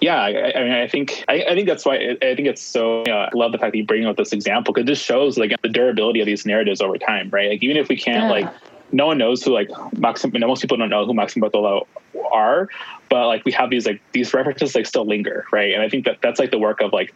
Yeah, 0.00 0.20
I, 0.20 0.52
I, 0.58 0.62
mean, 0.62 0.72
I 0.72 0.88
think 0.88 1.24
I, 1.28 1.44
I, 1.50 1.54
think 1.54 1.68
that's 1.68 1.84
why 1.84 2.16
I 2.22 2.34
think 2.34 2.48
it's 2.48 2.62
so. 2.62 3.04
You 3.06 3.12
know, 3.12 3.18
I 3.18 3.30
love 3.34 3.52
the 3.52 3.58
fact 3.58 3.72
that 3.72 3.78
you 3.78 3.84
bring 3.84 4.04
up 4.04 4.16
this 4.16 4.32
example 4.32 4.74
because 4.74 4.86
this 4.86 4.98
shows 4.98 5.38
like 5.38 5.54
the 5.62 5.68
durability 5.68 6.20
of 6.20 6.26
these 6.26 6.44
narratives 6.44 6.80
over 6.80 6.98
time, 6.98 7.30
right? 7.30 7.50
Like 7.50 7.62
even 7.62 7.76
if 7.76 7.88
we 7.88 7.96
can't 7.96 8.24
yeah. 8.24 8.30
like, 8.30 8.54
no 8.90 9.06
one 9.06 9.18
knows 9.18 9.42
who 9.42 9.52
like 9.52 9.70
Maxim. 9.96 10.32
You 10.34 10.40
know, 10.40 10.48
most 10.48 10.60
people 10.60 10.76
don't 10.76 10.90
know 10.90 11.06
who 11.06 11.14
Maxim 11.14 11.42
Bartola 11.42 11.86
are, 12.32 12.68
but 13.08 13.26
like 13.26 13.44
we 13.44 13.52
have 13.52 13.70
these 13.70 13.86
like 13.86 14.02
these 14.12 14.34
references 14.34 14.74
like 14.74 14.86
still 14.86 15.06
linger, 15.06 15.46
right? 15.52 15.72
And 15.72 15.82
I 15.82 15.88
think 15.88 16.04
that 16.06 16.18
that's 16.20 16.40
like 16.40 16.50
the 16.50 16.58
work 16.58 16.80
of 16.80 16.92
like 16.92 17.14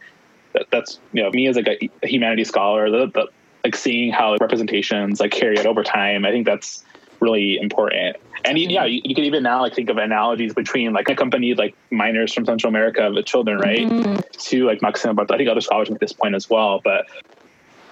that, 0.53 0.67
that's 0.71 1.01
you 1.13 1.23
know 1.23 1.31
me 1.31 1.47
as 1.47 1.57
like 1.57 1.69
a, 1.69 1.91
a 2.03 2.07
humanities 2.07 2.49
scholar, 2.49 2.91
the, 2.91 3.07
the, 3.07 3.29
like 3.65 3.75
seeing 3.75 4.13
how 4.13 4.37
representations 4.41 5.21
like 5.21 5.33
carry 5.33 5.59
out 5.59 5.67
over 5.67 5.83
time. 5.83 6.25
I 6.25 6.31
think 6.31 6.47
that's 6.47 6.85
really 7.21 7.59
important. 7.59 8.17
And 8.47 8.59
yeah, 8.59 8.85
you, 8.85 9.01
you, 9.05 9.15
can 9.15 9.25
even 9.25 9.43
now 9.43 9.61
like 9.61 9.75
think 9.75 9.91
of 9.91 9.99
analogies 9.99 10.55
between 10.55 10.93
like 10.93 11.09
accompanied 11.09 11.59
like 11.59 11.75
minors 11.91 12.33
from 12.33 12.45
Central 12.45 12.69
America 12.69 13.11
with 13.13 13.27
children, 13.27 13.59
right, 13.59 13.87
mm-hmm. 13.87 14.21
to 14.31 14.67
like 14.67 14.83
Maxima, 14.83 15.15
but 15.15 15.33
I 15.33 15.37
think 15.37 15.49
other 15.49 15.61
scholars 15.61 15.91
make 15.91 16.01
this 16.01 16.13
point 16.13 16.35
as 16.35 16.49
well. 16.49 16.81
But 16.83 17.07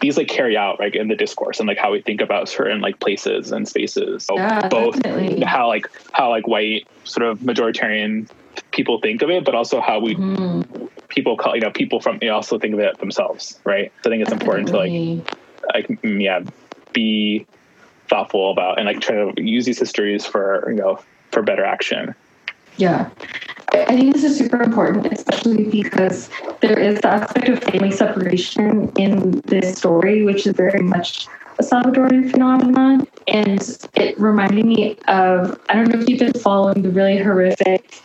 these 0.00 0.16
like 0.16 0.28
carry 0.28 0.56
out 0.56 0.78
like 0.78 0.94
in 0.94 1.08
the 1.08 1.16
discourse 1.16 1.60
and 1.60 1.66
like 1.66 1.78
how 1.78 1.92
we 1.92 2.00
think 2.00 2.20
about 2.20 2.48
certain 2.48 2.80
like 2.80 3.00
places 3.00 3.52
and 3.52 3.66
spaces. 3.66 4.24
So 4.24 4.36
yeah, 4.36 4.68
both 4.68 5.00
definitely. 5.00 5.44
how 5.44 5.68
like 5.68 5.90
how 6.12 6.30
like 6.30 6.46
white 6.46 6.86
sort 7.04 7.26
of 7.26 7.40
majoritarian 7.40 8.28
people 8.70 9.00
think 9.00 9.22
of 9.22 9.30
it, 9.30 9.44
but 9.44 9.54
also 9.54 9.80
how 9.80 9.98
we 10.00 10.14
mm-hmm. 10.14 10.86
people 11.08 11.36
call 11.36 11.54
you 11.54 11.62
know 11.62 11.70
people 11.70 12.00
from 12.00 12.18
know, 12.22 12.34
also 12.34 12.58
think 12.58 12.74
of 12.74 12.80
it 12.80 12.98
themselves, 12.98 13.58
right? 13.64 13.92
So 14.02 14.10
I 14.10 14.12
think 14.12 14.22
it's 14.22 14.32
important 14.32 14.68
to 14.68 14.76
like 14.76 15.34
like 15.74 15.98
yeah 16.04 16.40
be 16.92 17.46
thoughtful 18.08 18.50
about 18.50 18.78
and 18.78 18.86
like 18.86 19.00
try 19.00 19.14
to 19.14 19.42
use 19.42 19.64
these 19.64 19.78
histories 19.78 20.24
for 20.24 20.64
you 20.68 20.76
know 20.76 20.98
for 21.30 21.42
better 21.42 21.64
action. 21.64 22.14
Yeah. 22.76 23.10
I 23.72 23.96
think 23.96 24.14
this 24.14 24.24
is 24.24 24.36
super 24.36 24.62
important 24.62 25.06
especially 25.12 25.64
because 25.64 26.28
there 26.60 26.78
is 26.78 27.00
the 27.00 27.08
aspect 27.08 27.48
of 27.48 27.62
family 27.62 27.90
separation 27.90 28.92
in 28.96 29.40
this 29.46 29.78
story 29.78 30.24
which 30.24 30.46
is 30.46 30.54
very 30.54 30.82
much 30.82 31.26
a 31.58 31.62
salvadoran 31.62 32.30
phenomenon. 32.30 33.06
And 33.28 33.78
it 33.94 34.18
reminded 34.20 34.66
me 34.66 34.98
of 35.08 35.58
i 35.68 35.74
don't 35.74 35.88
know 35.88 36.00
if 36.00 36.08
you've 36.08 36.20
been 36.20 36.40
following 36.40 36.82
the 36.82 36.90
really 36.90 37.18
horrific 37.18 38.02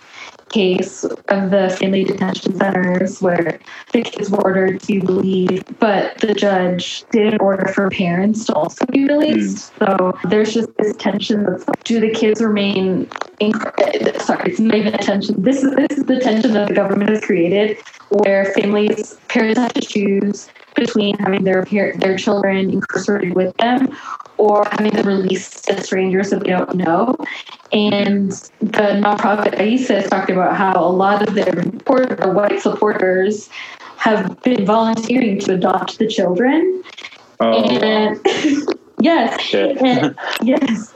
case 0.50 1.04
of 1.04 1.52
the 1.52 1.76
family 1.80 2.04
detention 2.04 2.56
centers 2.56 3.22
where 3.22 3.60
the 3.92 4.02
kids 4.02 4.30
were 4.30 4.42
ordered 4.44 4.82
to 4.82 5.00
leave, 5.06 5.64
but 5.80 6.18
the 6.20 6.34
judge 6.34 7.04
didn't 7.12 7.40
order 7.42 7.68
for 7.68 7.90
parents 7.90 8.46
to 8.46 8.54
also 8.54 8.86
be 8.88 9.06
released. 9.06 9.74
Mm. 9.76 9.88
So 9.88 10.30
there's 10.30 10.54
just 10.54 10.70
this 10.78 10.96
tension 10.98 11.46
of 11.46 11.70
do 11.84 12.00
the 12.00 12.10
kids 12.10 12.42
remain 12.42 13.10
in, 13.40 13.54
sorry, 14.20 14.52
it's 14.52 14.60
not 14.60 14.76
even 14.76 14.94
a 14.94 14.98
tension. 14.98 15.42
This 15.42 15.64
is 15.64 15.76
this 15.76 15.98
is 15.98 16.06
the 16.06 16.20
tension 16.20 16.54
that 16.54 16.68
the 16.68 16.74
government 16.74 17.10
has 17.10 17.22
created 17.22 17.78
where 18.10 18.46
families 18.54 19.18
parents 19.28 19.60
have 19.60 19.74
to 19.74 19.82
choose 19.82 20.50
between 20.80 21.18
having 21.20 21.44
their 21.44 21.66
their 21.98 22.18
children 22.18 22.70
incarcerated 22.70 23.36
with 23.36 23.56
them 23.58 23.96
or 24.38 24.66
having 24.72 24.92
them 24.92 25.06
released 25.06 25.66
to 25.66 25.82
strangers 25.82 26.30
that 26.30 26.42
they 26.42 26.50
don't 26.50 26.76
know. 26.76 27.16
And 27.72 28.32
the 28.60 29.02
nonprofit 29.04 29.60
RAICES 29.60 30.10
talked 30.10 30.30
about 30.30 30.56
how 30.56 30.74
a 30.76 30.90
lot 30.90 31.28
of 31.28 31.36
their 31.36 31.62
white 32.34 32.62
supporters 32.62 33.50
have 33.98 34.42
been 34.42 34.66
volunteering 34.66 35.40
to 35.42 35.56
adopt 35.56 36.00
the 36.00 36.08
children. 36.08 36.84
Oh. 37.42 37.64
And 37.64 38.20
yes, 39.02 39.54
and, 39.54 40.16
yes, 40.42 40.94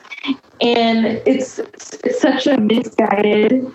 and 0.62 1.06
it's, 1.26 1.60
it's 1.60 2.22
such 2.22 2.48
a 2.48 2.58
misguided 2.58 3.72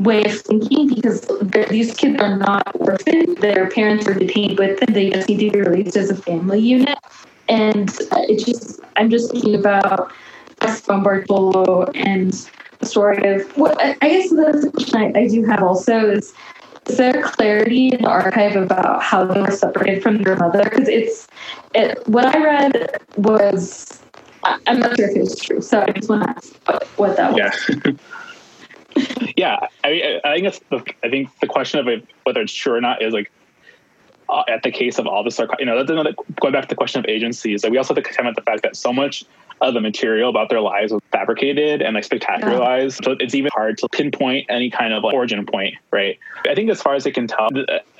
way 0.00 0.24
of 0.24 0.40
thinking 0.42 0.94
because 0.94 1.26
these 1.68 1.94
kids 1.94 2.20
are 2.20 2.36
not 2.36 2.62
orphaned. 2.80 3.38
Their 3.38 3.70
parents 3.70 4.06
are 4.08 4.14
detained 4.14 4.58
with 4.58 4.80
them. 4.80 4.94
They 4.94 5.10
just 5.10 5.28
need 5.28 5.38
to 5.38 5.50
be 5.50 5.60
released 5.60 5.96
as 5.96 6.10
a 6.10 6.16
family 6.16 6.60
unit. 6.60 6.98
And 7.48 7.90
uh, 8.10 8.22
it's 8.28 8.44
just, 8.44 8.80
I'm 8.96 9.10
just 9.10 9.30
thinking 9.30 9.54
about 9.54 10.12
Esteban 10.62 11.04
Bartola 11.04 11.90
and 11.94 12.32
the 12.80 12.86
story 12.86 13.34
of 13.34 13.56
what 13.56 13.78
I 13.80 13.94
guess 14.00 14.30
the 14.30 14.70
question 14.72 14.96
I, 14.96 15.20
I 15.20 15.28
do 15.28 15.44
have 15.44 15.62
also 15.62 16.10
is 16.10 16.34
is 16.88 16.98
there 16.98 17.22
clarity 17.22 17.88
in 17.88 18.02
the 18.02 18.08
archive 18.08 18.56
about 18.56 19.02
how 19.02 19.24
they 19.24 19.40
were 19.40 19.50
separated 19.50 20.02
from 20.02 20.22
their 20.22 20.36
mother? 20.36 20.64
Because 20.64 20.88
it's 20.88 21.28
it, 21.74 22.06
what 22.08 22.26
I 22.34 22.44
read 22.44 23.00
was 23.16 24.02
I'm 24.66 24.80
not 24.80 24.96
sure 24.96 25.08
if 25.08 25.16
it 25.16 25.20
was 25.20 25.40
true, 25.40 25.60
so 25.60 25.80
I 25.80 25.92
just 25.92 26.08
want 26.08 26.24
to 26.24 26.30
ask 26.30 26.54
what, 26.66 26.86
what 26.96 27.16
that 27.16 27.32
was. 27.32 27.70
Yeah. 27.84 27.92
yeah, 29.36 29.66
I, 29.82 30.20
I 30.24 30.34
think 30.34 30.46
it's 30.46 30.60
the 30.70 30.84
I 31.02 31.08
think 31.08 31.28
the 31.40 31.46
question 31.46 31.80
of 31.80 31.88
it, 31.88 32.06
whether 32.24 32.40
it's 32.40 32.52
true 32.52 32.74
or 32.74 32.80
not 32.80 33.02
is 33.02 33.12
like 33.12 33.30
uh, 34.28 34.42
at 34.48 34.62
the 34.62 34.70
case 34.70 34.98
of 34.98 35.06
all 35.06 35.22
the 35.22 35.30
sarcophagus, 35.30 35.60
you 35.60 35.66
know, 35.66 35.76
that's 35.76 35.90
another, 35.90 36.14
going 36.40 36.52
back 36.52 36.62
to 36.62 36.68
the 36.68 36.74
question 36.74 36.98
of 36.98 37.06
agency 37.08 37.54
is 37.54 37.62
that 37.62 37.70
we 37.70 37.78
also 37.78 37.94
have 37.94 38.02
to 38.02 38.08
contend 38.08 38.26
with 38.28 38.36
the 38.36 38.42
fact 38.42 38.62
that 38.62 38.76
so 38.76 38.92
much 38.92 39.24
of 39.60 39.74
the 39.74 39.80
material 39.80 40.28
about 40.28 40.48
their 40.48 40.60
lives 40.60 40.92
was 40.92 41.00
fabricated 41.12 41.80
and 41.80 41.94
like 41.94 42.06
spectacularized. 42.06 43.00
Yeah. 43.00 43.04
So 43.04 43.16
it's 43.20 43.34
even 43.34 43.50
hard 43.54 43.78
to 43.78 43.88
pinpoint 43.88 44.46
any 44.48 44.70
kind 44.70 44.92
of 44.92 45.04
like 45.04 45.14
origin 45.14 45.44
point, 45.46 45.74
right? 45.90 46.18
I 46.48 46.54
think 46.54 46.70
as 46.70 46.82
far 46.82 46.94
as 46.94 47.06
I 47.06 47.10
can 47.10 47.26
tell, 47.26 47.48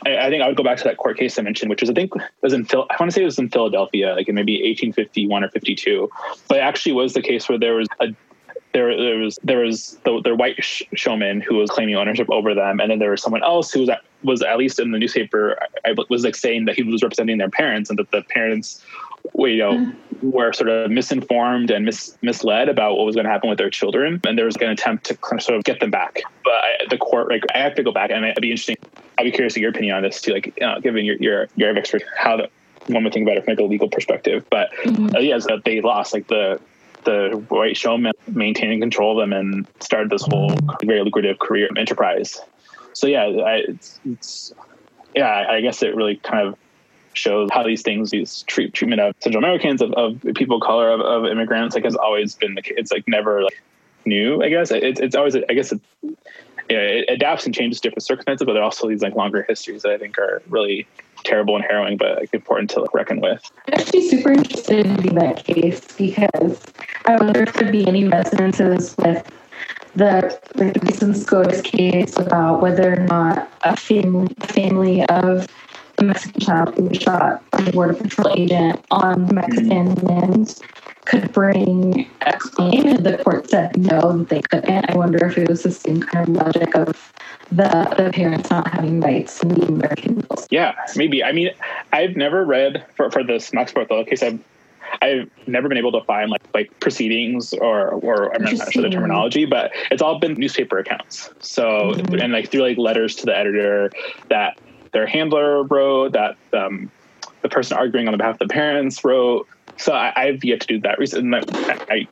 I, 0.04 0.16
I 0.16 0.30
think 0.30 0.42
I 0.42 0.48
would 0.48 0.56
go 0.56 0.64
back 0.64 0.78
to 0.78 0.84
that 0.84 0.96
court 0.96 1.16
case 1.16 1.38
I 1.38 1.42
mentioned, 1.42 1.70
which 1.70 1.80
was 1.80 1.90
I 1.90 1.94
think 1.94 2.12
was 2.42 2.52
in 2.52 2.64
Phil. 2.64 2.86
I 2.90 2.96
want 2.98 3.10
to 3.10 3.14
say 3.14 3.22
it 3.22 3.26
was 3.26 3.38
in 3.38 3.48
Philadelphia, 3.48 4.14
like 4.14 4.28
in 4.28 4.34
maybe 4.34 4.54
1851 4.54 5.44
or 5.44 5.48
52, 5.48 6.10
but 6.48 6.58
it 6.58 6.60
actually 6.60 6.92
was 6.92 7.14
the 7.14 7.22
case 7.22 7.48
where 7.48 7.58
there 7.58 7.76
was 7.76 7.88
a 8.00 8.08
there, 8.74 8.94
there 8.94 9.18
was 9.18 9.38
there 9.44 9.60
was 9.60 9.96
the, 10.02 10.20
their 10.22 10.34
white 10.34 10.62
sh- 10.62 10.82
showman 10.94 11.40
who 11.40 11.54
was 11.54 11.70
claiming 11.70 11.94
ownership 11.94 12.28
over 12.28 12.54
them, 12.54 12.80
and 12.80 12.90
then 12.90 12.98
there 12.98 13.12
was 13.12 13.22
someone 13.22 13.42
else 13.42 13.72
who 13.72 13.80
was 13.80 13.88
at, 13.88 14.02
was 14.24 14.42
at 14.42 14.58
least 14.58 14.80
in 14.80 14.90
the 14.90 14.98
newspaper 14.98 15.56
I, 15.86 15.94
was 16.10 16.24
like 16.24 16.34
saying 16.34 16.64
that 16.66 16.74
he 16.74 16.82
was 16.82 17.02
representing 17.02 17.38
their 17.38 17.48
parents 17.48 17.88
and 17.88 17.98
that 18.00 18.10
the 18.10 18.22
parents 18.22 18.84
you 19.36 19.56
know 19.58 19.92
were 20.22 20.52
sort 20.52 20.68
of 20.68 20.90
misinformed 20.90 21.70
and 21.70 21.84
mis- 21.84 22.18
misled 22.20 22.68
about 22.68 22.96
what 22.96 23.06
was 23.06 23.14
going 23.14 23.26
to 23.26 23.30
happen 23.30 23.48
with 23.48 23.58
their 23.58 23.70
children, 23.70 24.20
and 24.24 24.36
there 24.36 24.46
was 24.46 24.56
an 24.56 24.68
attempt 24.68 25.04
to 25.04 25.16
kind 25.18 25.38
of 25.38 25.44
sort 25.44 25.56
of 25.56 25.64
get 25.64 25.78
them 25.78 25.92
back. 25.92 26.22
But 26.42 26.54
I, 26.54 26.86
the 26.90 26.98
court, 26.98 27.28
like, 27.28 27.44
I 27.54 27.58
have 27.58 27.76
to 27.76 27.82
go 27.84 27.92
back, 27.92 28.10
and 28.10 28.24
it'd 28.24 28.42
be 28.42 28.50
interesting. 28.50 28.76
I'd 29.16 29.24
be 29.24 29.30
curious 29.30 29.54
to 29.54 29.60
your 29.60 29.70
opinion 29.70 29.96
on 29.96 30.02
this 30.02 30.20
too, 30.20 30.32
like, 30.32 30.58
uh, 30.60 30.80
given 30.80 31.04
your 31.04 31.16
your 31.16 31.48
your 31.54 31.76
expertise, 31.76 32.08
how 32.18 32.36
the 32.36 32.48
one 32.88 33.04
would 33.04 33.12
think 33.12 33.24
about 33.24 33.36
it 33.36 33.44
from 33.44 33.52
like 33.52 33.60
a 33.60 33.64
legal 33.64 33.88
perspective. 33.88 34.44
But 34.50 34.70
mm-hmm. 34.82 35.14
uh, 35.14 35.20
yeah, 35.20 35.38
so 35.38 35.60
they 35.64 35.80
lost 35.80 36.12
like 36.12 36.26
the 36.26 36.60
the 37.04 37.44
white 37.48 37.76
showman 37.76 38.12
maintaining 38.28 38.80
control 38.80 39.18
of 39.18 39.22
them 39.22 39.32
and 39.32 39.66
started 39.80 40.10
this 40.10 40.22
whole 40.22 40.54
very 40.84 41.02
lucrative 41.02 41.38
career 41.38 41.68
enterprise. 41.76 42.40
So 42.92 43.06
yeah, 43.06 43.24
I, 43.24 43.54
it's, 43.68 44.00
it's 44.04 44.52
yeah, 45.14 45.46
I 45.48 45.60
guess 45.60 45.82
it 45.82 45.94
really 45.94 46.16
kind 46.16 46.46
of 46.46 46.56
shows 47.12 47.48
how 47.52 47.62
these 47.62 47.82
things, 47.82 48.10
these 48.10 48.42
treat, 48.42 48.74
treatment 48.74 49.00
of 49.00 49.14
Central 49.20 49.42
Americans, 49.42 49.80
of, 49.80 49.92
of 49.94 50.20
people 50.34 50.56
of 50.56 50.62
color, 50.62 50.90
of, 50.90 51.00
of, 51.00 51.24
immigrants, 51.30 51.74
like 51.74 51.84
has 51.84 51.94
always 51.94 52.34
been 52.34 52.54
the. 52.54 52.62
It's 52.66 52.92
like 52.92 53.04
never 53.06 53.42
like 53.42 53.62
new, 54.04 54.42
I 54.42 54.48
guess. 54.48 54.70
It's, 54.70 55.00
it's 55.00 55.14
always, 55.14 55.36
I 55.36 55.54
guess, 55.54 55.72
it, 55.72 55.80
it 56.68 57.08
adapts 57.08 57.46
and 57.46 57.54
changes 57.54 57.80
different 57.80 58.02
circumstances, 58.02 58.44
but 58.44 58.54
there 58.54 58.62
are 58.62 58.66
also 58.66 58.88
these 58.88 59.02
like 59.02 59.14
longer 59.14 59.44
histories 59.48 59.82
that 59.82 59.92
I 59.92 59.98
think 59.98 60.18
are 60.18 60.42
really 60.48 60.86
terrible 61.24 61.56
and 61.56 61.64
harrowing, 61.64 61.96
but 61.96 62.18
like, 62.18 62.30
important 62.32 62.70
to 62.70 62.80
like, 62.80 62.94
reckon 62.94 63.20
with. 63.20 63.42
I'm 63.68 63.80
actually 63.80 64.08
super 64.08 64.32
interested 64.32 64.86
in 64.86 65.14
that 65.16 65.44
case 65.44 65.80
because 65.96 66.60
I 67.06 67.16
wonder 67.16 67.42
if 67.42 67.52
there'd 67.54 67.72
be 67.72 67.86
any 67.86 68.06
resonances 68.08 68.94
with 68.98 69.30
the 69.96 70.38
like 70.54 70.76
recent 70.82 71.16
SCOTUS 71.16 71.62
case 71.62 72.18
about 72.18 72.60
whether 72.60 72.94
or 72.94 73.06
not 73.06 73.50
a 73.62 73.76
family, 73.76 74.34
family 74.40 75.04
of 75.06 75.46
a 75.98 76.04
Mexican 76.04 76.40
child 76.40 76.74
who 76.74 76.84
was 76.84 76.98
shot 76.98 77.48
by 77.50 77.64
a 77.64 77.72
border 77.72 77.94
patrol 77.94 78.32
agent 78.36 78.84
on 78.90 79.32
Mexican 79.34 79.94
mm-hmm. 79.94 80.64
could 81.04 81.32
bring 81.32 82.08
a 82.22 82.32
claim, 82.38 82.86
and 82.86 83.06
the 83.06 83.18
court 83.18 83.48
said 83.48 83.76
no, 83.76 84.18
that 84.18 84.28
they 84.28 84.42
couldn't. 84.42 84.90
I 84.90 84.96
wonder 84.96 85.24
if 85.26 85.38
it 85.38 85.48
was 85.48 85.62
the 85.62 85.70
same 85.70 86.00
kind 86.00 86.28
of 86.28 86.34
logic 86.34 86.74
of 86.74 87.12
the 87.50 87.94
the 87.96 88.10
parents 88.12 88.50
not 88.50 88.68
having 88.68 89.00
rights 89.00 89.42
in 89.42 89.50
the 89.50 89.66
American 89.66 90.20
bills. 90.20 90.46
Yeah, 90.50 90.74
maybe. 90.96 91.22
I 91.22 91.32
mean, 91.32 91.50
I've 91.92 92.16
never 92.16 92.44
read 92.44 92.84
for 92.96 93.10
for 93.10 93.22
this 93.22 93.52
Max 93.52 93.72
Bartola 93.72 94.06
case. 94.08 94.22
I've 94.22 94.40
I've 95.02 95.30
never 95.46 95.68
been 95.68 95.78
able 95.78 95.92
to 95.92 96.02
find 96.02 96.30
like 96.30 96.42
like 96.54 96.80
proceedings 96.80 97.52
or 97.54 97.90
or 97.90 98.34
I'm 98.34 98.42
not 98.42 98.72
sure 98.72 98.82
the 98.82 98.90
terminology, 98.90 99.44
but 99.44 99.72
it's 99.90 100.02
all 100.02 100.18
been 100.18 100.34
newspaper 100.34 100.78
accounts. 100.78 101.30
So 101.40 101.92
mm-hmm. 101.92 102.14
and 102.20 102.32
like 102.32 102.50
through 102.50 102.62
like 102.62 102.78
letters 102.78 103.14
to 103.16 103.26
the 103.26 103.36
editor 103.36 103.90
that 104.28 104.58
their 104.94 105.06
handler 105.06 105.64
wrote, 105.64 106.12
that 106.12 106.36
um, 106.54 106.90
the 107.42 107.50
person 107.50 107.76
arguing 107.76 108.08
on 108.08 108.16
behalf 108.16 108.40
of 108.40 108.48
the 108.48 108.52
parents 108.52 109.04
wrote. 109.04 109.46
So 109.76 109.92
I, 109.92 110.12
have 110.26 110.42
yet 110.42 110.60
to 110.60 110.66
do 110.66 110.80
that. 110.80 110.98
Recently, 110.98 111.38
I, 111.38 111.78
I, 111.90 112.08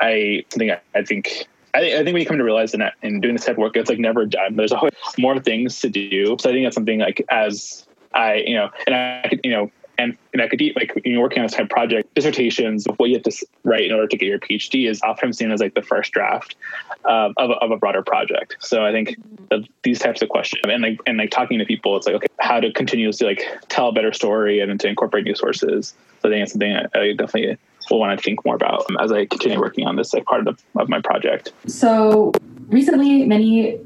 I 0.00 0.44
something 0.50 0.70
I, 0.70 0.80
I 0.94 1.02
think 1.04 1.46
I, 1.74 2.00
I, 2.00 2.04
think 2.04 2.18
you 2.18 2.26
come 2.26 2.38
to 2.38 2.44
realize 2.44 2.72
that 2.72 2.94
in 3.02 3.20
doing 3.20 3.36
this 3.36 3.44
type 3.44 3.54
of 3.54 3.58
work, 3.58 3.76
it's 3.76 3.88
like 3.88 3.98
never 3.98 4.26
done. 4.26 4.56
There's 4.56 4.72
always 4.72 4.92
more 5.16 5.38
things 5.40 5.80
to 5.80 5.88
do. 5.88 6.36
So 6.38 6.50
I 6.50 6.52
think 6.52 6.66
that's 6.66 6.74
something 6.74 6.98
like 6.98 7.24
as 7.30 7.86
I, 8.14 8.44
you 8.46 8.54
know, 8.54 8.70
and 8.86 8.94
I, 8.94 9.30
you 9.42 9.50
know, 9.50 9.70
and 9.98 10.16
in 10.32 10.40
academia, 10.40 10.72
like 10.76 10.94
when 10.94 11.04
you're 11.04 11.20
working 11.20 11.38
on 11.38 11.46
this 11.46 11.52
type 11.52 11.64
of 11.64 11.70
project, 11.70 12.12
dissertations, 12.14 12.86
what 12.96 13.10
you 13.10 13.16
have 13.16 13.22
to 13.24 13.46
write 13.62 13.84
in 13.84 13.92
order 13.92 14.08
to 14.08 14.16
get 14.16 14.26
your 14.26 14.38
PhD 14.38 14.88
is 14.88 15.00
often 15.02 15.32
seen 15.32 15.52
as 15.52 15.60
like 15.60 15.74
the 15.74 15.82
first 15.82 16.12
draft 16.12 16.56
of, 17.04 17.32
a, 17.38 17.42
of 17.42 17.70
a 17.70 17.76
broader 17.76 18.02
project. 18.02 18.56
So 18.60 18.84
I 18.84 18.92
think 18.92 19.10
mm-hmm. 19.10 19.64
these 19.82 20.00
types 20.00 20.22
of 20.22 20.28
questions 20.28 20.62
and 20.68 20.82
like 20.82 20.98
and 21.06 21.18
like 21.18 21.30
talking 21.30 21.58
to 21.58 21.64
people, 21.64 21.96
it's 21.96 22.06
like 22.06 22.16
okay, 22.16 22.26
how 22.40 22.60
to 22.60 22.72
continuously 22.72 23.26
like 23.26 23.42
tell 23.68 23.88
a 23.88 23.92
better 23.92 24.12
story 24.12 24.60
and 24.60 24.80
to 24.80 24.88
incorporate 24.88 25.24
new 25.24 25.34
sources. 25.34 25.94
So 26.22 26.28
I 26.28 26.32
think 26.32 26.42
it's 26.42 26.52
something 26.52 26.74
I, 26.74 26.98
I 26.98 27.12
definitely 27.12 27.56
will 27.90 28.00
want 28.00 28.18
to 28.18 28.22
think 28.22 28.44
more 28.44 28.56
about 28.56 28.86
as 29.00 29.12
I 29.12 29.26
continue 29.26 29.60
working 29.60 29.86
on 29.86 29.96
this 29.96 30.12
like 30.12 30.24
part 30.24 30.46
of, 30.46 30.56
the, 30.56 30.80
of 30.80 30.88
my 30.88 31.00
project. 31.00 31.52
So 31.66 32.32
recently, 32.68 33.24
many 33.24 33.78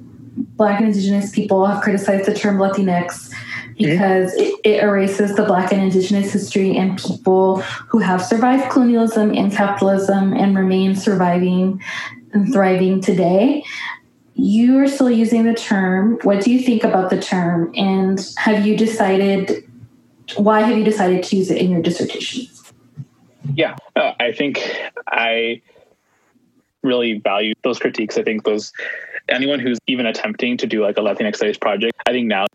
Black 0.57 0.79
and 0.79 0.89
Indigenous 0.89 1.33
people 1.33 1.66
have 1.66 1.83
criticized 1.83 2.26
the 2.26 2.35
term 2.35 2.59
Latinx 2.59 3.35
because 3.79 4.35
it, 4.35 4.55
it, 4.64 4.83
erases 4.83 5.35
the 5.37 5.45
Black 5.45 5.72
and 5.72 5.81
Indigenous 5.81 6.33
history 6.33 6.76
and 6.76 6.99
people 6.99 7.61
who 7.89 7.99
have 7.99 8.22
survived 8.22 8.70
colonialism 8.70 9.33
and 9.33 9.53
capitalism 9.53 10.33
and 10.33 10.57
remain 10.57 10.95
surviving 10.95 11.83
and 12.33 12.53
thriving 12.53 13.01
today. 13.01 13.64
You 14.35 14.79
are 14.79 14.89
still 14.89 15.11
using 15.11 15.45
the 15.45 15.55
term. 15.55 16.18
What 16.22 16.43
do 16.43 16.53
you 16.53 16.61
think 16.61 16.85
about 16.85 17.11
the 17.11 17.20
term? 17.20 17.72
And 17.76 18.24
have 18.37 18.66
you 18.66 18.76
decided, 18.76 19.68
why 20.37 20.61
have 20.61 20.76
you 20.76 20.85
decided 20.85 21.22
to 21.24 21.37
use 21.37 21.51
it 21.51 21.59
in 21.59 21.70
your 21.70 21.83
dissertation? 21.83 22.47
Yeah, 23.55 23.76
uh, 23.97 24.12
I 24.20 24.33
think 24.33 24.61
I 25.09 25.62
really 26.83 27.18
value 27.18 27.55
those 27.64 27.79
critiques. 27.79 28.18
I 28.18 28.22
think 28.22 28.45
those 28.45 28.72
anyone 29.29 29.59
who's 29.59 29.79
even 29.87 30.07
attempting 30.07 30.57
to 30.59 30.66
do 30.66 30.83
like 30.83 30.97
a 30.97 31.01
Latinx 31.01 31.37
studies 31.37 31.59
project, 31.59 31.95
I 32.07 32.12
think 32.12 32.29
now 32.29 32.47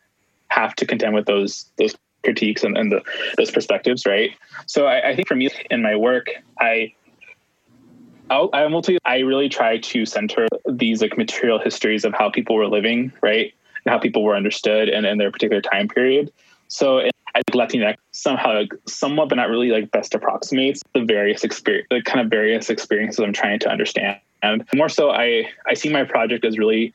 have 0.54 0.76
to 0.76 0.86
contend 0.86 1.14
with 1.14 1.26
those 1.26 1.66
those 1.78 1.96
critiques 2.24 2.64
and, 2.64 2.78
and 2.78 2.92
the, 2.92 3.02
those 3.38 3.52
perspectives, 3.52 4.06
right? 4.06 4.32
So 4.66 4.86
I, 4.88 5.10
I, 5.10 5.16
think 5.16 5.28
for 5.28 5.36
me 5.36 5.50
in 5.70 5.82
my 5.82 5.96
work, 5.96 6.28
I 6.60 6.94
I'll, 8.30 8.50
I 8.54 8.66
will 8.66 8.82
tell 8.82 8.94
you, 8.94 9.00
I 9.04 9.20
really 9.20 9.50
try 9.50 9.78
to 9.78 10.06
center 10.06 10.48
these 10.66 11.02
like 11.02 11.18
material 11.18 11.60
histories 11.60 12.06
of 12.06 12.14
how 12.14 12.30
people 12.30 12.56
were 12.56 12.68
living, 12.68 13.12
right, 13.22 13.54
and 13.86 13.92
how 13.92 14.00
people 14.00 14.24
were 14.24 14.36
understood 14.36 14.88
and 14.90 15.06
in 15.06 15.18
their 15.18 15.32
particular 15.32 15.62
time 15.62 15.90
period. 15.90 16.32
So 16.70 17.00
I 17.00 17.42
think 17.46 17.56
Latinx 17.56 17.96
somehow 18.12 18.54
like 18.54 18.74
somewhat, 18.88 19.30
but 19.30 19.36
not 19.36 19.50
really 19.50 19.70
like 19.70 19.92
best 19.92 20.16
approximates 20.16 20.82
the 20.94 21.04
various 21.04 21.44
experience, 21.44 21.88
the 21.90 22.02
kind 22.02 22.22
of 22.22 22.30
various 22.30 22.70
experiences 22.70 23.20
I'm 23.20 23.34
trying 23.34 23.60
to 23.60 23.70
understand. 23.70 24.18
And 24.42 24.68
more 24.74 24.90
so, 24.90 25.12
I 25.12 25.50
I 25.68 25.74
see 25.74 25.90
my 25.90 26.04
project 26.04 26.46
as 26.46 26.58
really 26.58 26.94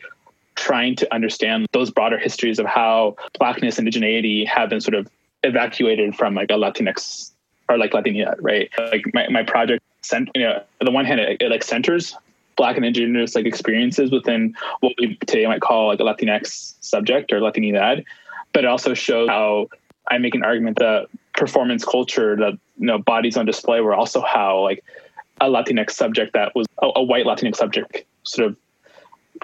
trying 0.59 0.97
to 0.97 1.15
understand 1.15 1.67
those 1.73 1.91
broader 1.91 2.19
histories 2.19 2.59
of 2.59 2.67
how 2.67 3.17
blackness 3.39 3.79
and 3.79 3.89
indigeneity 3.89 4.47
have 4.47 4.69
been 4.69 4.81
sort 4.81 4.95
of 4.95 5.09
evacuated 5.45 6.17
from 6.17 6.35
like 6.35 6.51
a 6.51 6.55
Latinx 6.55 7.31
or 7.69 7.79
like 7.79 7.95
Latina, 7.95 8.35
right? 8.41 8.69
Like 8.77 9.05
my, 9.15 9.29
my 9.29 9.43
project, 9.45 9.85
cent- 10.03 10.31
you 10.35 10.43
know, 10.43 10.63
on 10.81 10.85
the 10.85 10.91
one 10.91 11.05
hand, 11.05 11.21
it, 11.21 11.41
it 11.41 11.51
like 11.51 11.63
centers 11.63 12.15
black 12.57 12.77
and 12.77 12.85
indigenous 12.85 13.37
like 13.37 13.47
experiences 13.47 14.11
within 14.11 14.53
what 14.81 14.93
we 14.99 15.15
today 15.27 15.47
might 15.47 15.61
call 15.61 15.87
like 15.87 16.01
a 16.01 16.03
Latinx 16.03 16.75
subject 16.81 17.33
or 17.33 17.41
Latinidad, 17.41 18.05
but 18.53 18.65
it 18.65 18.67
also 18.67 18.95
shows 18.95 19.29
how 19.29 19.69
I 20.11 20.19
make 20.19 20.35
an 20.35 20.43
argument 20.43 20.79
that 20.81 21.07
performance 21.35 21.85
culture, 21.85 22.35
that 22.35 22.55
you 22.79 22.87
know 22.87 22.99
bodies 22.99 23.37
on 23.37 23.47
display, 23.47 23.81
were 23.81 23.95
also 23.95 24.21
how 24.21 24.61
like 24.61 24.83
a 25.41 25.47
Latinx 25.47 25.93
subject 25.93 26.33
that 26.33 26.53
was 26.57 26.67
a, 26.83 26.89
a 26.97 27.03
white 27.03 27.27
Latinx 27.27 27.57
subject 27.57 28.05
sort 28.25 28.49
of 28.49 28.57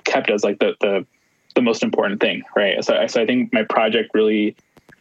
kept 0.05 0.31
as 0.31 0.45
like 0.45 0.59
the 0.59 0.75
the 0.81 1.07
the 1.55 1.63
most 1.63 1.83
important 1.83 2.21
thing, 2.21 2.43
right? 2.57 2.85
So, 2.85 3.07
so 3.07 3.23
I 3.23 3.27
think 3.27 3.53
my 3.53 3.63
project 3.63 4.11
really 4.13 4.57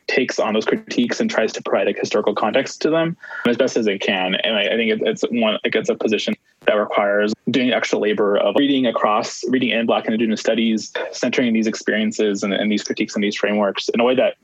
takes 0.08 0.38
on 0.38 0.54
those 0.54 0.66
critiques 0.66 1.20
and 1.20 1.30
tries 1.30 1.52
to 1.54 1.62
provide 1.62 1.88
like 1.88 1.98
historical 1.98 2.36
context 2.36 2.82
to 2.82 2.90
them 2.90 3.18
as 3.48 3.58
best 3.58 3.78
as 3.78 3.88
it 3.88 4.02
can. 4.02 4.36
And 4.36 4.56
I, 4.56 4.66
I 4.66 4.76
think 4.76 4.92
it, 4.92 5.02
it's 5.02 5.24
one 5.24 5.58
like 5.64 5.76
it's 5.76 5.90
a 5.90 5.96
position 5.96 6.36
that 6.66 6.74
requires 6.74 7.34
doing 7.50 7.72
extra 7.72 7.98
labor 7.98 8.38
of 8.38 8.56
reading 8.58 8.86
across 8.86 9.44
reading 9.50 9.70
in 9.70 9.86
Black 9.86 10.06
and 10.06 10.14
Indigenous 10.14 10.40
studies, 10.40 10.94
centering 11.12 11.54
these 11.54 11.68
experiences 11.68 12.44
and, 12.44 12.54
and 12.54 12.72
these 12.72 12.84
critiques 12.84 13.16
and 13.16 13.24
these 13.24 13.36
frameworks 13.36 13.90
in 13.90 14.00
a 14.00 14.04
way 14.04 14.16
that 14.16 14.36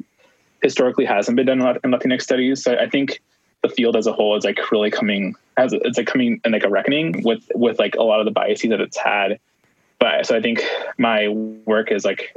historically 0.61 1.05
hasn't 1.05 1.35
been 1.35 1.45
done 1.45 1.59
in 1.61 1.91
Latinx 1.91 2.21
studies. 2.21 2.63
So 2.63 2.75
I 2.75 2.89
think 2.89 3.21
the 3.61 3.69
field 3.69 3.95
as 3.95 4.07
a 4.07 4.13
whole 4.13 4.37
is 4.37 4.45
like 4.45 4.71
really 4.71 4.89
coming 4.89 5.35
as 5.57 5.73
it's 5.73 5.97
like 5.97 6.07
coming 6.07 6.39
in 6.45 6.51
like 6.51 6.63
a 6.63 6.69
reckoning 6.69 7.21
with 7.23 7.43
with 7.53 7.77
like 7.79 7.95
a 7.95 8.03
lot 8.03 8.19
of 8.19 8.25
the 8.25 8.31
biases 8.31 8.69
that 8.69 8.79
it's 8.79 8.97
had 8.97 9.39
but 9.99 10.25
so 10.25 10.35
I 10.35 10.41
think 10.41 10.63
my 10.97 11.27
work 11.27 11.91
is 11.91 12.05
like 12.05 12.33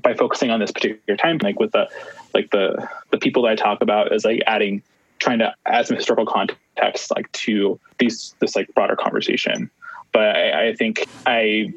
by 0.00 0.14
focusing 0.14 0.50
on 0.50 0.60
this 0.60 0.70
particular 0.70 1.16
time, 1.16 1.38
like 1.42 1.58
with 1.58 1.72
the 1.72 1.88
like 2.32 2.50
the 2.50 2.88
the 3.10 3.18
people 3.18 3.42
that 3.42 3.50
I 3.50 3.56
talk 3.56 3.82
about 3.82 4.12
is 4.12 4.24
like 4.24 4.42
adding 4.46 4.82
trying 5.18 5.38
to 5.40 5.54
add 5.66 5.86
some 5.86 5.96
historical 5.96 6.26
context 6.26 7.10
like 7.14 7.30
to 7.32 7.78
these 7.98 8.34
this 8.40 8.56
like 8.56 8.72
broader 8.74 8.96
conversation. 8.96 9.70
But 10.12 10.36
I, 10.36 10.68
I 10.68 10.74
think 10.74 11.06
I 11.26 11.72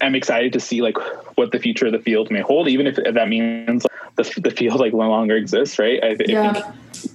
am 0.00 0.14
excited 0.14 0.52
to 0.52 0.60
see 0.60 0.82
like 0.82 0.96
what 1.36 1.52
the 1.52 1.58
future 1.58 1.86
of 1.86 1.92
the 1.92 1.98
field 1.98 2.30
may 2.30 2.40
hold, 2.40 2.68
even 2.68 2.86
if, 2.86 2.96
that 2.96 3.28
means 3.28 3.86
the, 4.16 4.40
the 4.40 4.50
field 4.50 4.80
like 4.80 4.92
no 4.92 5.08
longer 5.08 5.36
exists, 5.36 5.78
right? 5.78 6.02
I, 6.02 6.16
yeah. 6.26 6.50
I 6.50 6.52
think 6.52 7.11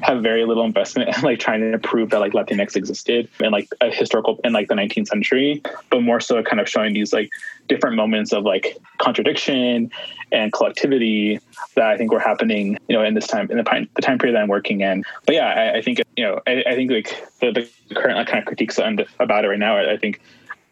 have 0.00 0.22
very 0.22 0.44
little 0.44 0.64
investment 0.64 1.14
in 1.16 1.22
like 1.22 1.38
trying 1.38 1.72
to 1.72 1.78
prove 1.78 2.10
that 2.10 2.20
like 2.20 2.32
Latinx 2.32 2.76
existed 2.76 3.28
in 3.40 3.50
like 3.50 3.68
a 3.80 3.90
historical 3.90 4.38
in 4.44 4.52
like 4.52 4.68
the 4.68 4.74
19th 4.74 5.08
century, 5.08 5.62
but 5.90 6.02
more 6.02 6.20
so 6.20 6.42
kind 6.42 6.60
of 6.60 6.68
showing 6.68 6.94
these 6.94 7.12
like 7.12 7.30
different 7.68 7.96
moments 7.96 8.32
of 8.32 8.44
like 8.44 8.76
contradiction 8.98 9.90
and 10.32 10.52
collectivity 10.52 11.40
that 11.74 11.86
I 11.86 11.96
think 11.96 12.12
were 12.12 12.20
happening, 12.20 12.78
you 12.88 12.96
know, 12.96 13.02
in 13.02 13.14
this 13.14 13.26
time 13.26 13.50
in 13.50 13.56
the 13.56 13.62
time 13.62 13.88
the 13.94 14.02
time 14.02 14.18
period 14.18 14.36
that 14.36 14.42
I'm 14.42 14.48
working 14.48 14.80
in. 14.80 15.04
But 15.26 15.34
yeah, 15.34 15.48
I, 15.48 15.78
I 15.78 15.82
think 15.82 16.00
you 16.16 16.24
know, 16.24 16.40
I, 16.46 16.64
I 16.66 16.74
think 16.74 16.90
like 16.90 17.08
the, 17.40 17.52
the 17.52 17.94
current 17.94 18.16
like, 18.18 18.26
kind 18.26 18.38
of 18.38 18.46
critiques 18.46 18.78
about 18.78 19.44
it 19.44 19.48
right 19.48 19.58
now, 19.58 19.76
I, 19.76 19.92
I 19.92 19.96
think 19.96 20.20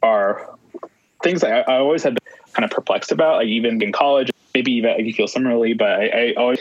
are 0.03 0.49
things 1.23 1.43
I, 1.43 1.61
I 1.61 1.79
always 1.79 2.03
had 2.03 2.19
kind 2.53 2.65
of 2.65 2.71
perplexed 2.71 3.13
about, 3.13 3.37
like 3.37 3.49
even 3.49 3.83
in 3.83 3.93
college, 3.93 4.31
maybe 4.55 4.73
even 4.73 4.91
I 4.91 5.11
feel 5.13 5.29
similarly, 5.29 5.75
but 5.75 5.89
I, 5.89 6.07
I 6.07 6.35
always 6.37 6.61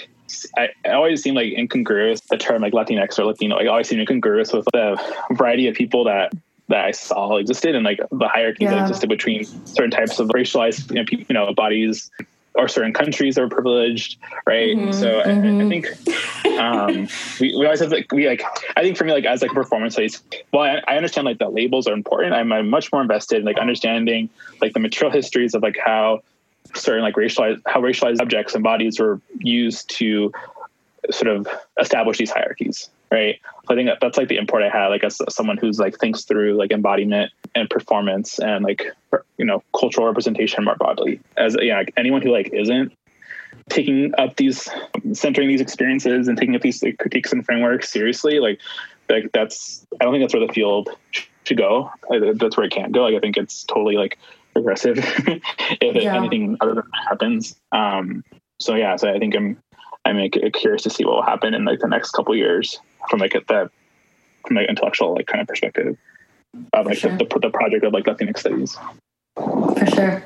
I, 0.57 0.69
I 0.85 0.91
always 0.91 1.21
seem 1.21 1.35
like 1.35 1.53
incongruous. 1.53 2.21
The 2.21 2.37
term 2.37 2.61
like 2.61 2.73
Latinx 2.73 3.17
or 3.19 3.25
Latino, 3.25 3.55
like 3.55 3.67
always 3.67 3.87
seem 3.87 3.99
incongruous 3.99 4.53
with 4.53 4.65
the 4.73 5.01
variety 5.31 5.67
of 5.67 5.75
people 5.75 6.03
that 6.05 6.33
that 6.69 6.85
I 6.85 6.91
saw 6.91 7.37
existed 7.37 7.75
and 7.75 7.85
like 7.85 7.99
the 8.11 8.27
hierarchy 8.27 8.65
yeah. 8.65 8.71
that 8.71 8.81
existed 8.81 9.09
between 9.09 9.45
certain 9.65 9.91
types 9.91 10.19
of 10.19 10.27
racialized 10.29 10.89
you 10.89 10.95
know, 10.95 11.05
people, 11.05 11.25
you 11.29 11.33
know 11.33 11.53
bodies 11.53 12.11
or 12.55 12.67
certain 12.67 12.91
countries 12.91 13.35
that 13.35 13.41
were 13.41 13.49
privileged, 13.49 14.17
right? 14.47 14.75
Mm-hmm, 14.75 14.91
so 14.91 15.07
mm-hmm. 15.07 15.29
I, 15.29 15.31
I, 15.31 15.35
mm-hmm. 15.35 15.69
think 15.69 16.59
um, 16.59 17.07
we, 17.39 17.55
we 17.55 17.65
always 17.65 17.79
have 17.79 17.91
like 17.91 18.11
we 18.11 18.27
like 18.27 18.41
I 18.75 18.81
think 18.81 18.97
for 18.97 19.05
me 19.05 19.13
like 19.13 19.25
as 19.25 19.41
like 19.41 19.51
a 19.51 19.53
performance 19.53 19.93
studies, 19.93 20.21
well 20.51 20.63
I, 20.63 20.81
I 20.87 20.97
understand 20.97 21.25
like 21.25 21.37
that 21.37 21.53
labels 21.53 21.87
are 21.87 21.93
important. 21.93 22.33
I'm, 22.33 22.51
I'm, 22.51 22.67
much 22.67 22.91
more 22.91 23.01
invested 23.01 23.39
in 23.39 23.45
like 23.45 23.59
understanding 23.59 24.29
like 24.61 24.73
the 24.73 24.79
material 24.79 25.11
histories 25.11 25.53
of 25.53 25.61
like 25.61 25.77
how 25.83 26.21
certain 26.75 27.03
like 27.03 27.15
racialized 27.15 27.61
how 27.65 27.81
racialized 27.81 28.21
objects 28.21 28.55
and 28.55 28.63
bodies 28.63 28.99
were 28.99 29.19
used 29.39 29.89
to 29.89 30.31
sort 31.11 31.27
of 31.27 31.47
establish 31.79 32.17
these 32.17 32.31
hierarchies 32.31 32.89
right? 33.09 33.39
So 33.65 33.73
i 33.73 33.75
think 33.75 33.87
that 33.87 33.99
that's 34.01 34.17
like 34.17 34.27
the 34.27 34.37
import 34.37 34.63
i 34.63 34.69
had 34.69 34.87
like 34.87 35.03
as 35.03 35.21
someone 35.29 35.57
who's 35.57 35.79
like 35.79 35.97
thinks 35.97 36.23
through 36.23 36.55
like 36.55 36.71
embodiment 36.71 37.31
and 37.55 37.69
performance 37.69 38.39
and 38.39 38.63
like 38.63 38.85
you 39.37 39.45
know 39.45 39.63
cultural 39.77 40.07
representation 40.07 40.63
more 40.63 40.75
broadly. 40.75 41.19
As 41.37 41.55
yeah 41.59 41.77
like 41.77 41.93
anyone 41.97 42.21
who 42.21 42.31
like 42.31 42.49
isn't 42.53 42.93
taking 43.69 44.13
up 44.17 44.35
these 44.37 44.69
centering 45.13 45.47
these 45.47 45.61
experiences 45.61 46.27
and 46.27 46.37
taking 46.37 46.55
up 46.55 46.61
these 46.61 46.81
like, 46.83 46.97
critiques 46.97 47.31
and 47.31 47.45
frameworks 47.45 47.89
seriously 47.89 48.39
like 48.39 48.59
like 49.09 49.29
that's 49.33 49.85
i 49.99 50.03
don't 50.03 50.13
think 50.13 50.23
that's 50.23 50.33
where 50.33 50.45
the 50.45 50.53
field 50.53 50.89
should 51.43 51.57
go. 51.57 51.89
That's 52.09 52.57
where 52.57 52.65
it 52.65 52.73
can't 52.73 52.91
go. 52.91 53.03
Like 53.03 53.15
i 53.15 53.19
think 53.19 53.37
it's 53.37 53.63
totally 53.63 53.95
like 53.95 54.17
regressive 54.57 54.97
if 55.81 56.03
yeah. 56.03 56.15
anything 56.15 56.57
other 56.61 56.75
than 56.75 56.83
that 56.91 57.07
happens 57.09 57.55
um 57.71 58.23
so 58.59 58.75
yeah 58.75 58.95
so 58.95 59.09
i 59.13 59.19
think 59.19 59.35
i'm 59.35 59.57
i'm 60.05 60.17
like, 60.17 60.37
curious 60.53 60.83
to 60.83 60.89
see 60.89 61.05
what 61.05 61.15
will 61.15 61.23
happen 61.23 61.53
in 61.53 61.65
like 61.65 61.79
the 61.79 61.87
next 61.87 62.11
couple 62.11 62.35
years 62.35 62.79
from 63.09 63.19
like 63.19 63.33
the 63.33 63.69
from 64.45 64.55
like 64.55 64.69
intellectual 64.69 65.13
like 65.13 65.27
kind 65.27 65.41
of 65.41 65.47
perspective 65.47 65.97
of 66.73 66.85
like 66.85 66.97
sure. 66.97 67.11
the, 67.17 67.25
the, 67.25 67.39
the 67.39 67.49
project 67.49 67.83
of 67.83 67.93
like 67.93 68.05
Latinx 68.05 68.39
studies. 68.39 68.77
For 69.35 69.85
sure. 69.93 70.23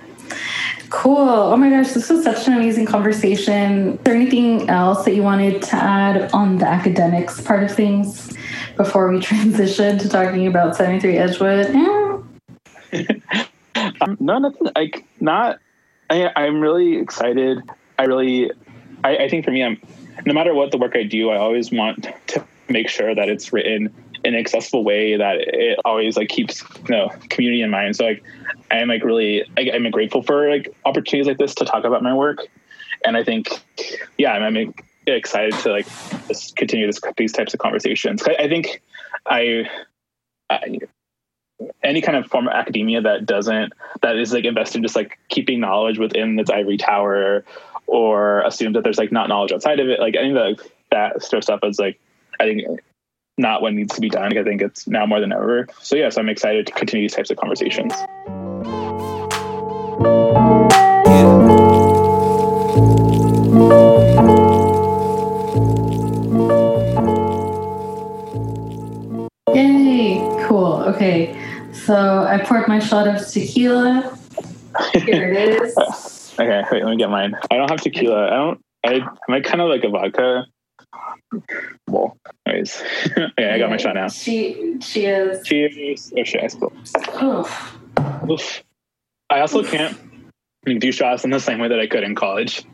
Cool. 0.90 1.18
Oh 1.18 1.56
my 1.58 1.70
gosh, 1.70 1.92
this 1.92 2.10
was 2.10 2.24
such 2.24 2.48
an 2.48 2.54
amazing 2.54 2.86
conversation. 2.86 3.94
Is 3.94 4.00
there 4.04 4.16
anything 4.16 4.70
else 4.70 5.06
that 5.06 5.16
you 5.16 5.24
wanted 5.24 5.62
to 5.64 5.76
add 5.76 6.32
on 6.34 6.58
the 6.58 6.68
academics 6.68 7.40
part 7.42 7.64
of 7.64 7.72
things 7.72 8.36
before 8.76 9.10
we 9.12 9.20
transition 9.22 9.98
to 10.00 10.10
talking 10.10 10.48
about 10.48 10.76
73 10.76 11.18
Edgewood? 11.18 12.26
Uh, 14.02 14.16
no, 14.20 14.40
nothing. 14.40 14.70
Like, 14.76 15.06
not. 15.20 15.60
I, 16.10 16.30
I'm 16.36 16.60
really 16.60 16.98
excited. 16.98 17.60
I 17.98 18.04
really, 18.04 18.52
I, 19.04 19.18
I 19.18 19.30
think 19.30 19.46
for 19.46 19.52
me, 19.52 19.64
I'm 19.64 19.82
no 20.26 20.34
matter 20.34 20.54
what 20.54 20.72
the 20.72 20.78
work 20.78 20.96
I 20.96 21.04
do, 21.04 21.30
I 21.30 21.38
always 21.38 21.72
want 21.72 22.08
to 22.28 22.46
make 22.70 22.90
sure 22.90 23.14
that 23.16 23.30
it's 23.30 23.54
written 23.54 23.94
in 24.24 24.34
an 24.34 24.40
accessible 24.40 24.84
way 24.84 25.18
that 25.18 25.38
it 25.40 25.80
always 25.86 26.18
like 26.18 26.30
keeps 26.30 26.64
you 26.88 26.96
know 26.96 27.10
community 27.30 27.62
in 27.62 27.70
mind. 27.70 27.96
So 27.96 28.06
like 28.06 28.24
I'm 28.70 28.88
like 28.88 29.04
really 29.04 29.44
I, 29.58 29.72
I'm 29.74 29.90
grateful 29.92 30.22
for 30.22 30.50
like 30.50 30.74
opportunities 30.86 31.28
like 31.28 31.38
this 31.38 31.56
to 31.56 31.66
talk 31.66 31.84
about 31.84 32.04
my 32.04 32.14
work, 32.14 32.40
and 33.06 33.18
I 33.18 33.24
think 33.24 33.50
yeah 34.18 34.34
I'm, 34.34 34.58
I'm 34.58 34.74
excited 35.08 35.54
to 35.60 35.72
like 35.72 35.88
just 36.28 36.56
continue 36.56 36.88
this, 36.88 37.00
these 37.18 37.32
types 37.32 37.54
of 37.54 37.60
conversations. 37.60 38.24
I, 38.24 38.44
I 38.44 38.48
think 38.48 38.82
I, 39.26 39.70
I 40.50 40.80
any 41.84 42.02
kind 42.02 42.18
of 42.18 42.26
form 42.28 42.48
of 42.48 42.54
academia 42.54 43.02
that 43.02 43.26
doesn't 43.26 43.74
that 44.02 44.16
is 44.18 44.34
like 44.34 44.46
invested 44.46 44.78
in 44.78 44.84
just 44.84 44.96
like 44.96 45.20
keeping 45.30 45.60
knowledge 45.60 45.98
within 45.98 46.40
its 46.40 46.50
ivory 46.50 46.78
tower 46.78 47.44
or 47.88 48.42
assume 48.42 48.74
that 48.74 48.84
there's 48.84 48.98
like 48.98 49.12
not 49.12 49.30
knowledge 49.30 49.52
outside 49.52 49.80
of 49.80 49.88
it 49.88 50.00
like 50.00 50.16
any 50.16 50.30
of 50.30 50.36
the, 50.36 50.70
that 50.92 51.22
sort 51.22 51.40
of 51.40 51.44
stuff 51.44 51.60
is 51.64 51.80
like 51.80 52.00
I 52.40 52.46
think 52.46 52.80
not 53.38 53.62
what 53.62 53.74
needs 53.74 53.94
to 53.96 54.02
be 54.02 54.10
done. 54.10 54.38
I 54.38 54.44
think 54.44 54.62
it's 54.62 54.88
now 54.88 55.06
more 55.06 55.20
than 55.20 55.32
ever. 55.32 55.68
So 55.80 55.96
yes, 55.96 56.04
yeah, 56.04 56.10
so 56.10 56.22
I'm 56.22 56.30
excited 56.30 56.68
to 56.68 56.74
continue 56.74 57.06
these 57.06 57.16
types 57.16 57.32
of 57.32 57.38
conversations. 57.38 57.94
Yay! 69.54 70.46
Cool. 70.48 70.84
Okay, 70.88 71.36
so 71.86 72.24
I 72.24 72.38
poured 72.44 72.68
my 72.68 72.80
shot 72.80 73.08
of 73.08 73.28
tequila. 73.28 74.18
Here 74.94 75.32
it 75.32 75.62
is. 75.64 75.78
okay, 76.40 76.64
wait. 76.72 76.84
Let 76.84 76.92
me 76.92 76.98
get 76.98 77.10
mine. 77.10 77.36
I 77.50 77.58
don't 77.58 77.70
have 77.70 77.82
tequila. 77.82 78.28
I 78.28 78.36
don't. 78.36 78.62
I 78.84 78.94
am 78.94 79.18
I 79.30 79.42
kind 79.42 79.62
of 79.62 79.70
like 79.70 79.84
a 79.84 79.90
vodka 79.90 80.46
well, 81.88 82.18
anyways, 82.46 82.82
yeah, 83.38 83.54
I 83.54 83.58
got 83.58 83.70
my 83.70 83.78
shot 83.78 83.96
now. 83.96 84.08
She, 84.10 84.78
cheers. 84.80 85.46
Cheers. 85.46 86.12
Oh 86.18 86.24
shit, 86.24 86.44
I 86.44 86.48
spilled. 86.48 86.74
Oof. 87.22 87.78
Oof. 88.30 88.64
I 89.30 89.40
also 89.40 89.60
Oof. 89.60 89.72
can't 89.72 89.98
do 90.66 90.92
shots 90.92 91.24
in 91.24 91.30
the 91.30 91.40
same 91.40 91.60
way 91.60 91.68
that 91.68 91.80
I 91.80 91.88
could 91.88 92.04
in 92.04 92.16
college. 92.16 92.66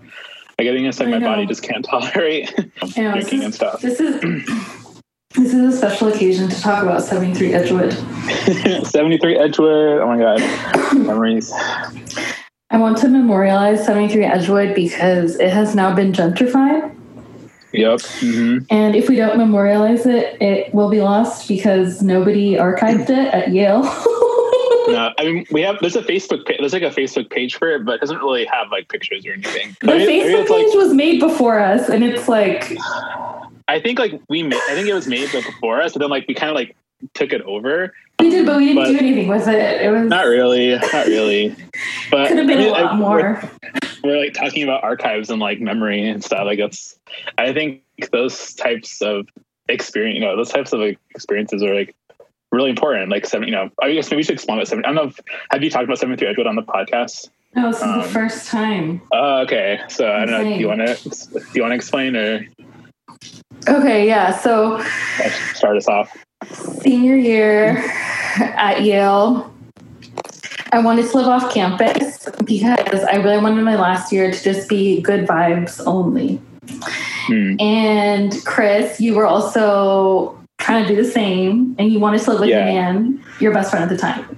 Like 0.58 0.68
I 0.68 0.74
think 0.74 0.88
it's 0.88 1.00
like 1.00 1.10
I 1.10 1.12
my 1.12 1.18
know. 1.20 1.28
body 1.28 1.46
just 1.46 1.62
can't 1.62 1.86
tolerate 1.90 2.52
yeah, 2.96 3.14
drinking 3.14 3.44
and 3.44 3.54
stuff. 3.54 3.82
This 3.82 4.00
is 4.00 4.22
this 5.38 5.54
is 5.54 5.74
a 5.74 5.78
special 5.78 6.08
occasion 6.08 6.50
to 6.50 6.60
talk 6.60 6.84
about 6.84 7.04
73 7.04 7.54
Edgewood. 7.54 7.94
73 8.88 9.38
Edgewood. 9.38 10.02
Oh 10.02 10.08
my 10.08 10.18
god, 10.18 10.98
memories. 10.98 11.54
I 12.70 12.78
want 12.78 12.98
to 12.98 13.08
memorialize 13.08 13.86
73 13.86 14.26
Edgewood 14.26 14.76
because 14.76 15.40
it 15.40 15.52
has 15.52 15.76
now 15.76 15.96
been 15.96 16.12
gentrified. 16.12 16.94
Yep. 17.74 18.00
Mm-hmm. 18.00 18.66
And 18.70 18.96
if 18.96 19.08
we 19.08 19.16
don't 19.16 19.38
memorialize 19.38 20.06
it, 20.06 20.42
it 20.42 20.74
will 20.74 20.90
be 20.90 21.02
lost 21.02 21.48
because 21.48 22.02
nobody 22.02 22.56
archived 22.56 23.10
it 23.10 23.34
at 23.34 23.50
Yale. 23.50 23.84
no, 24.88 25.14
I 25.18 25.26
mean 25.26 25.46
we 25.52 25.62
have. 25.62 25.78
There's 25.80 25.96
a 25.96 26.02
Facebook. 26.02 26.46
page, 26.46 26.58
There's 26.60 26.74
like 26.74 26.84
a 26.84 26.90
Facebook 26.90 27.30
page 27.30 27.56
for 27.56 27.70
it, 27.70 27.86
but 27.86 27.96
it 27.96 28.02
doesn't 28.02 28.18
really 28.18 28.46
have 28.46 28.72
like 28.72 28.90
pictures 28.90 29.26
or 29.26 29.34
anything. 29.34 29.76
The 29.82 29.94
I 29.94 29.98
mean, 30.00 30.08
Facebook 30.10 30.48
page 30.48 30.68
like, 30.68 30.76
was 30.76 30.94
made 30.94 31.20
before 31.20 31.60
us, 31.60 31.90
and 31.90 32.04
it's 32.04 32.28
like. 32.28 32.76
I 33.68 33.80
think 33.80 34.00
like 34.00 34.22
we 34.30 34.44
made. 34.44 34.62
I 34.70 34.76
think 34.76 34.88
it 34.88 34.94
was 34.94 35.08
made 35.08 35.34
like 35.34 35.46
before 35.46 35.82
us, 35.82 35.94
but 35.94 36.00
then 36.00 36.10
like 36.10 36.28
we 36.28 36.34
kind 36.34 36.50
of 36.50 36.56
like 36.56 36.76
took 37.14 37.34
it 37.34 37.42
over. 37.44 37.94
We 38.20 38.30
did, 38.30 38.46
but 38.46 38.58
we 38.58 38.68
didn't 38.68 38.84
but 38.84 38.92
do 38.92 38.98
anything 38.98 39.28
with 39.28 39.48
it. 39.48 39.82
It 39.82 39.92
was 39.92 40.10
not 40.10 40.26
really, 40.26 40.76
not 40.76 41.06
really. 41.06 41.56
But 42.10 42.30
could 42.30 42.38
have 42.38 42.48
been 42.48 42.58
I 42.58 42.62
mean, 42.62 42.68
a 42.70 42.72
lot 42.72 42.94
I, 42.94 42.96
more. 42.96 43.18
We're, 43.18 43.52
we're, 44.04 44.26
like 44.26 44.34
talking 44.34 44.64
about 44.64 44.84
archives 44.84 45.30
and 45.30 45.40
like 45.40 45.60
memory 45.60 46.08
and 46.08 46.24
stuff. 46.24 46.46
Like 46.46 46.58
that's, 46.58 46.98
I 47.38 47.54
think 47.54 47.84
those 48.12 48.56
types 48.56 49.02
of 49.02 49.28
experience, 49.70 50.16
you 50.16 50.22
know, 50.22 50.36
those 50.36 50.50
types 50.50 50.74
of 50.74 50.80
like, 50.80 50.98
experiences 51.12 51.62
are 51.62 51.76
like 51.76 51.96
really 52.52 52.72
important. 52.72 53.12
Like 53.12 53.26
seven, 53.26 53.48
you 53.48 53.54
know, 53.54 53.70
I 53.82 53.94
guess 53.94 54.10
maybe 54.10 54.18
we 54.18 54.24
should 54.24 54.34
explain 54.34 54.58
what 54.58 54.68
seven. 54.68 54.84
I 54.86 54.88
don't 54.88 54.96
know. 54.96 55.04
If, 55.04 55.20
have 55.52 55.64
you 55.64 55.70
talked 55.70 55.84
about 55.84 56.00
seventy 56.00 56.18
three 56.18 56.28
Edgewood 56.28 56.48
on 56.48 56.56
the 56.56 56.64
podcast? 56.64 57.30
No, 57.56 57.72
this 57.72 57.82
um, 57.82 57.90
is 57.90 57.96
the 57.96 58.08
um, 58.08 58.14
first 58.14 58.48
time. 58.48 59.02
Oh, 59.12 59.40
uh, 59.40 59.44
okay. 59.44 59.80
So 59.90 60.12
I 60.12 60.26
don't 60.26 60.32
know. 60.32 60.44
Do 60.44 60.60
you 60.60 60.68
want 60.68 60.82
to 60.82 60.96
do 60.96 61.46
you 61.54 61.62
want 61.62 61.72
to 61.72 61.76
explain 61.76 62.16
or? 62.16 62.48
Okay. 63.68 64.08
Yeah. 64.08 64.38
So. 64.38 64.82
Start 65.54 65.78
us 65.78 65.88
off 65.88 66.16
senior 66.82 67.16
year 67.16 67.84
at 68.38 68.84
Yale, 68.84 69.52
I 70.72 70.80
wanted 70.80 71.10
to 71.10 71.18
live 71.18 71.28
off 71.28 71.54
campus 71.54 72.30
because 72.44 73.04
I 73.04 73.16
really 73.16 73.42
wanted 73.42 73.64
my 73.64 73.76
last 73.76 74.12
year 74.12 74.32
to 74.32 74.44
just 74.44 74.68
be 74.70 75.02
good 75.02 75.26
vibes 75.26 75.82
only. 75.86 76.42
Hmm. 77.28 77.56
And 77.60 78.34
Chris, 78.46 79.00
you 79.00 79.16
were 79.16 79.26
also 79.26 80.38
trying 80.58 80.84
to 80.84 80.90
do 80.90 80.96
the 81.02 81.10
same, 81.10 81.76
and 81.78 81.92
you 81.92 82.00
wanted 82.00 82.22
to 82.22 82.32
live 82.32 82.40
with 82.42 82.50
yeah. 82.50 82.66
man, 82.66 83.24
your 83.40 83.54
best 83.54 83.72
friend 83.72 83.84
at 83.84 83.90
the 83.90 83.98
time. 83.98 84.38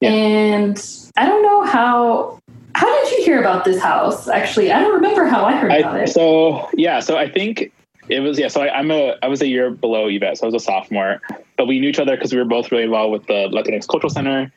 Yeah. 0.00 0.10
And 0.10 1.10
I 1.16 1.26
don't 1.26 1.42
know 1.42 1.64
how. 1.64 2.38
How 2.74 3.04
did 3.04 3.12
you 3.12 3.24
hear 3.24 3.38
about 3.38 3.66
this 3.66 3.80
house? 3.80 4.28
Actually, 4.28 4.72
I 4.72 4.80
don't 4.80 4.94
remember 4.94 5.26
how 5.26 5.44
I 5.44 5.54
heard 5.54 5.70
I, 5.70 5.76
about 5.76 6.00
it. 6.00 6.08
So 6.08 6.70
yeah, 6.74 7.00
so 7.00 7.18
I 7.18 7.28
think 7.28 7.71
it 8.08 8.20
was 8.20 8.38
yeah. 8.38 8.48
So 8.48 8.62
I, 8.62 8.78
am 8.78 8.90
a 8.90 9.16
I 9.22 9.28
was 9.28 9.42
a 9.42 9.46
year 9.46 9.70
below 9.70 10.08
Yvette, 10.08 10.38
so 10.38 10.44
I 10.44 10.50
was 10.50 10.54
a 10.54 10.64
sophomore. 10.64 11.20
But 11.56 11.66
we 11.66 11.80
knew 11.80 11.88
each 11.88 11.98
other 11.98 12.16
because 12.16 12.32
we 12.32 12.38
were 12.38 12.44
both 12.44 12.72
really 12.72 12.84
involved 12.84 13.12
with 13.12 13.26
the 13.26 13.48
Latinx 13.48 13.86
Cultural 13.86 14.10
Center, 14.10 14.52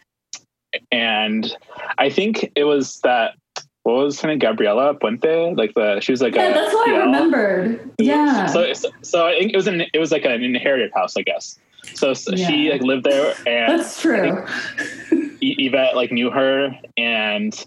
and 0.92 1.56
I 1.98 2.10
think 2.10 2.52
it 2.56 2.64
was 2.64 3.00
that 3.02 3.36
what 3.86 3.98
was 3.98 4.20
her 4.22 4.28
name? 4.28 4.40
Gabriela 4.40 4.96
Puente? 4.96 5.56
Like 5.56 5.76
the 5.76 6.00
she 6.00 6.12
was 6.12 6.22
like 6.22 6.34
yeah, 6.34 6.48
a, 6.48 6.54
that's 6.54 6.74
what 6.74 6.90
I 6.90 6.98
remembered. 6.98 7.92
Yeah. 8.00 8.48
So, 8.48 8.74
so, 8.74 8.90
so 9.04 9.28
I 9.28 9.38
think 9.38 9.54
it 9.54 9.58
was 9.58 9.68
an 9.68 9.84
it 9.94 10.00
was 10.00 10.12
like 10.12 10.26
an 10.26 10.44
inherited 10.44 10.92
house 10.94 11.16
I 11.16 11.22
guess. 11.22 11.60
So, 11.94 12.16
so 12.16 12.34
yeah. 12.34 12.48
she 12.48 12.72
like 12.72 12.82
lived 12.82 13.04
there 13.04 13.36
and 13.46 13.80
that's 13.80 14.02
true. 14.02 14.44
Yvette 15.42 15.96
like 15.96 16.12
knew 16.12 16.32
her 16.32 16.76
and 16.98 17.64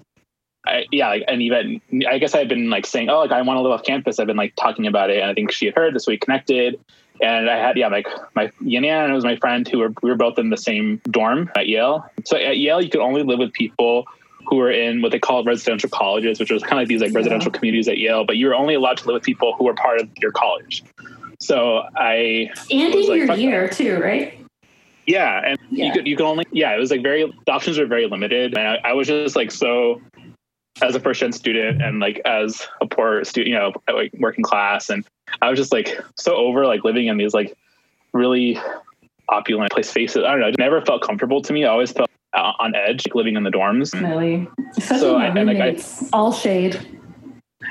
I, 0.66 0.84
yeah, 0.90 1.09
like, 1.09 1.24
and 1.28 1.40
even 1.42 1.80
I 2.09 2.18
guess 2.18 2.34
I've 2.34 2.48
been 2.48 2.68
like 2.68 2.86
saying, 2.86 3.09
oh, 3.09 3.20
like 3.20 3.32
I 3.32 3.40
want 3.42 3.59
to 3.59 3.62
live 3.62 3.72
off 3.72 3.84
campus. 3.84 4.18
I've 4.18 4.26
been 4.26 4.36
like 4.36 4.54
talking 4.56 4.86
about 4.86 5.11
it, 5.11 5.18
and 5.18 5.30
I 5.30 5.34
think 5.34 5.52
she 5.52 5.66
had 5.66 5.74
heard 5.74 5.94
this. 5.94 6.06
We 6.06 6.18
connected, 6.18 6.78
and 7.22 7.48
I 7.48 7.56
had 7.56 7.76
yeah, 7.76 7.88
like 7.88 8.06
my 8.34 8.50
Yan 8.61 8.84
Yan 8.84 9.11
It 9.11 9.14
was 9.14 9.24
my 9.24 9.36
friend 9.36 9.66
who 9.66 9.78
were 9.78 9.92
we 10.02 10.11
were 10.11 10.16
both 10.16 10.38
in 10.38 10.50
the 10.50 10.56
same 10.56 11.00
dorm 11.11 11.50
at 11.56 11.68
Yale. 11.68 12.04
So 12.24 12.36
at 12.36 12.59
Yale, 12.59 12.82
you 12.82 12.90
could 12.90 13.00
only 13.00 13.22
live 13.22 13.38
with 13.38 13.52
people 13.52 14.04
who 14.48 14.56
were 14.56 14.70
in 14.70 15.02
what 15.02 15.12
they 15.12 15.18
call 15.18 15.44
residential 15.44 15.90
colleges, 15.90 16.40
which 16.40 16.50
was 16.50 16.62
kind 16.62 16.74
of 16.74 16.78
like 16.78 16.88
these 16.88 17.00
like 17.00 17.12
yeah. 17.12 17.18
residential 17.18 17.52
communities 17.52 17.88
at 17.88 17.98
Yale, 17.98 18.24
but 18.24 18.36
you 18.36 18.46
were 18.46 18.54
only 18.54 18.74
allowed 18.74 18.96
to 18.98 19.06
live 19.06 19.14
with 19.14 19.22
people 19.22 19.54
who 19.54 19.64
were 19.64 19.74
part 19.74 20.00
of 20.00 20.09
your 20.18 20.32
college. 20.32 20.84
So 21.40 21.82
I 21.96 22.50
and 22.70 22.94
in 22.94 23.09
like, 23.09 23.28
your 23.28 23.36
year 23.36 23.68
that. 23.68 23.76
too, 23.76 24.00
right? 24.00 24.34
Yeah, 25.06 25.40
and 25.44 25.59
yeah. 25.70 25.86
you 25.86 25.92
could 25.92 26.06
you 26.06 26.16
could 26.16 26.26
only 26.26 26.44
yeah, 26.50 26.74
it 26.74 26.78
was 26.78 26.90
like 26.90 27.02
very 27.02 27.32
the 27.46 27.52
options 27.52 27.78
were 27.78 27.86
very 27.86 28.06
limited, 28.06 28.56
and 28.56 28.68
I, 28.68 28.90
I 28.90 28.92
was 28.92 29.06
just 29.06 29.36
like 29.36 29.50
so 29.50 30.00
as 30.82 30.94
a 30.94 31.00
first 31.00 31.20
gen 31.20 31.32
student 31.32 31.82
and 31.82 32.00
like 32.00 32.20
as 32.24 32.66
a 32.80 32.86
poor 32.86 33.24
student, 33.24 33.48
you 33.48 33.58
know, 33.58 33.72
like 33.92 34.12
working 34.18 34.44
class, 34.44 34.88
and 34.90 35.06
I 35.42 35.50
was 35.50 35.58
just 35.58 35.72
like 35.72 36.00
so 36.16 36.36
over 36.36 36.66
like 36.66 36.84
living 36.84 37.06
in 37.06 37.16
these 37.16 37.34
like 37.34 37.56
really 38.12 38.58
opulent 39.28 39.70
place 39.72 39.90
faces. 39.90 40.24
I 40.24 40.30
don't 40.30 40.40
know, 40.40 40.48
it 40.48 40.58
never 40.58 40.80
felt 40.80 41.02
comfortable 41.02 41.42
to 41.42 41.52
me. 41.52 41.64
I 41.64 41.68
always 41.68 41.92
felt 41.92 42.10
uh, 42.34 42.52
on 42.58 42.74
edge, 42.74 43.06
like 43.06 43.14
living 43.14 43.36
in 43.36 43.42
the 43.42 43.50
dorms. 43.50 43.98
Really, 44.00 44.48
so 44.80 45.16
I, 45.16 45.26
and, 45.26 45.46
like, 45.46 45.58
I, 45.58 45.82
all 46.12 46.32
shade. 46.32 47.00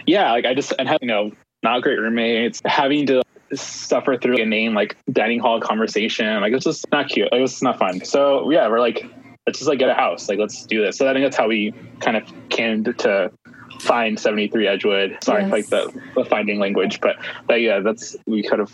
Yeah, 0.05 0.31
like 0.31 0.45
I 0.45 0.53
just 0.53 0.73
and 0.79 0.87
having 0.87 1.09
you 1.09 1.15
know 1.15 1.31
not 1.63 1.81
great 1.81 1.99
roommates, 1.99 2.61
having 2.65 3.05
to 3.07 3.23
suffer 3.53 4.17
through 4.17 4.41
a 4.41 4.45
name 4.45 4.73
like 4.73 4.97
dining 5.11 5.39
hall 5.39 5.59
conversation, 5.59 6.41
like 6.41 6.53
it's 6.53 6.65
just 6.65 6.85
not 6.91 7.09
cute. 7.09 7.31
Like 7.31 7.41
it's 7.41 7.61
not 7.61 7.79
fun. 7.79 8.03
So 8.03 8.49
yeah, 8.51 8.67
we're 8.67 8.79
like, 8.79 9.05
let's 9.47 9.59
just 9.59 9.69
like 9.69 9.79
get 9.79 9.89
a 9.89 9.93
house. 9.93 10.29
Like 10.29 10.37
let's 10.37 10.65
do 10.65 10.83
this. 10.83 10.97
So 10.97 11.09
I 11.09 11.13
think 11.13 11.25
that's 11.25 11.37
how 11.37 11.47
we 11.47 11.73
kind 12.01 12.17
of 12.17 12.31
came 12.49 12.83
to, 12.83 12.93
to 12.93 13.31
find 13.79 14.19
73 14.19 14.67
Edgewood. 14.67 15.17
Sorry, 15.23 15.43
yes. 15.43 15.51
like 15.51 15.67
the, 15.67 16.01
the 16.15 16.25
finding 16.25 16.59
language, 16.59 16.99
but, 17.01 17.15
but 17.47 17.61
yeah, 17.61 17.79
that's 17.79 18.15
we 18.25 18.43
kind 18.43 18.61
of 18.61 18.71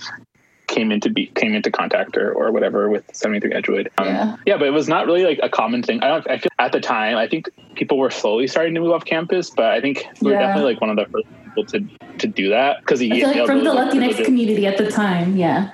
came 0.67 0.91
into 0.91 1.09
be 1.09 1.27
came 1.27 1.53
into 1.53 1.69
contact 1.69 2.17
or, 2.17 2.33
or 2.33 2.51
whatever 2.51 2.89
with 2.89 3.03
73 3.13 3.53
Edgewood. 3.53 3.91
Um, 3.99 4.07
yeah. 4.07 4.35
yeah, 4.47 4.57
but 4.57 4.67
it 4.67 4.71
was 4.71 4.89
not 4.89 5.05
really 5.05 5.23
like 5.23 5.39
a 5.43 5.49
common 5.49 5.83
thing. 5.83 6.01
I 6.01 6.07
don't. 6.07 6.29
I 6.29 6.39
feel 6.39 6.49
at 6.57 6.71
the 6.71 6.79
time, 6.79 7.15
I 7.17 7.27
think 7.27 7.49
people 7.75 7.99
were 7.99 8.09
slowly 8.09 8.47
starting 8.47 8.73
to 8.73 8.81
move 8.81 8.91
off 8.91 9.05
campus, 9.05 9.51
but 9.51 9.65
I 9.65 9.79
think 9.79 10.07
we 10.21 10.31
were 10.31 10.33
yeah. 10.33 10.47
definitely 10.47 10.73
like 10.73 10.81
one 10.81 10.89
of 10.89 10.95
the 10.95 11.05
first 11.05 11.27
people 11.43 11.65
to 11.65 12.17
to 12.17 12.27
do 12.27 12.49
that 12.49 12.79
because 12.79 13.01
like 13.01 13.45
from 13.45 13.63
the 13.63 13.69
Latinx 13.69 14.25
community 14.25 14.65
at 14.65 14.77
the 14.77 14.89
time. 14.89 15.35
Yeah. 15.37 15.71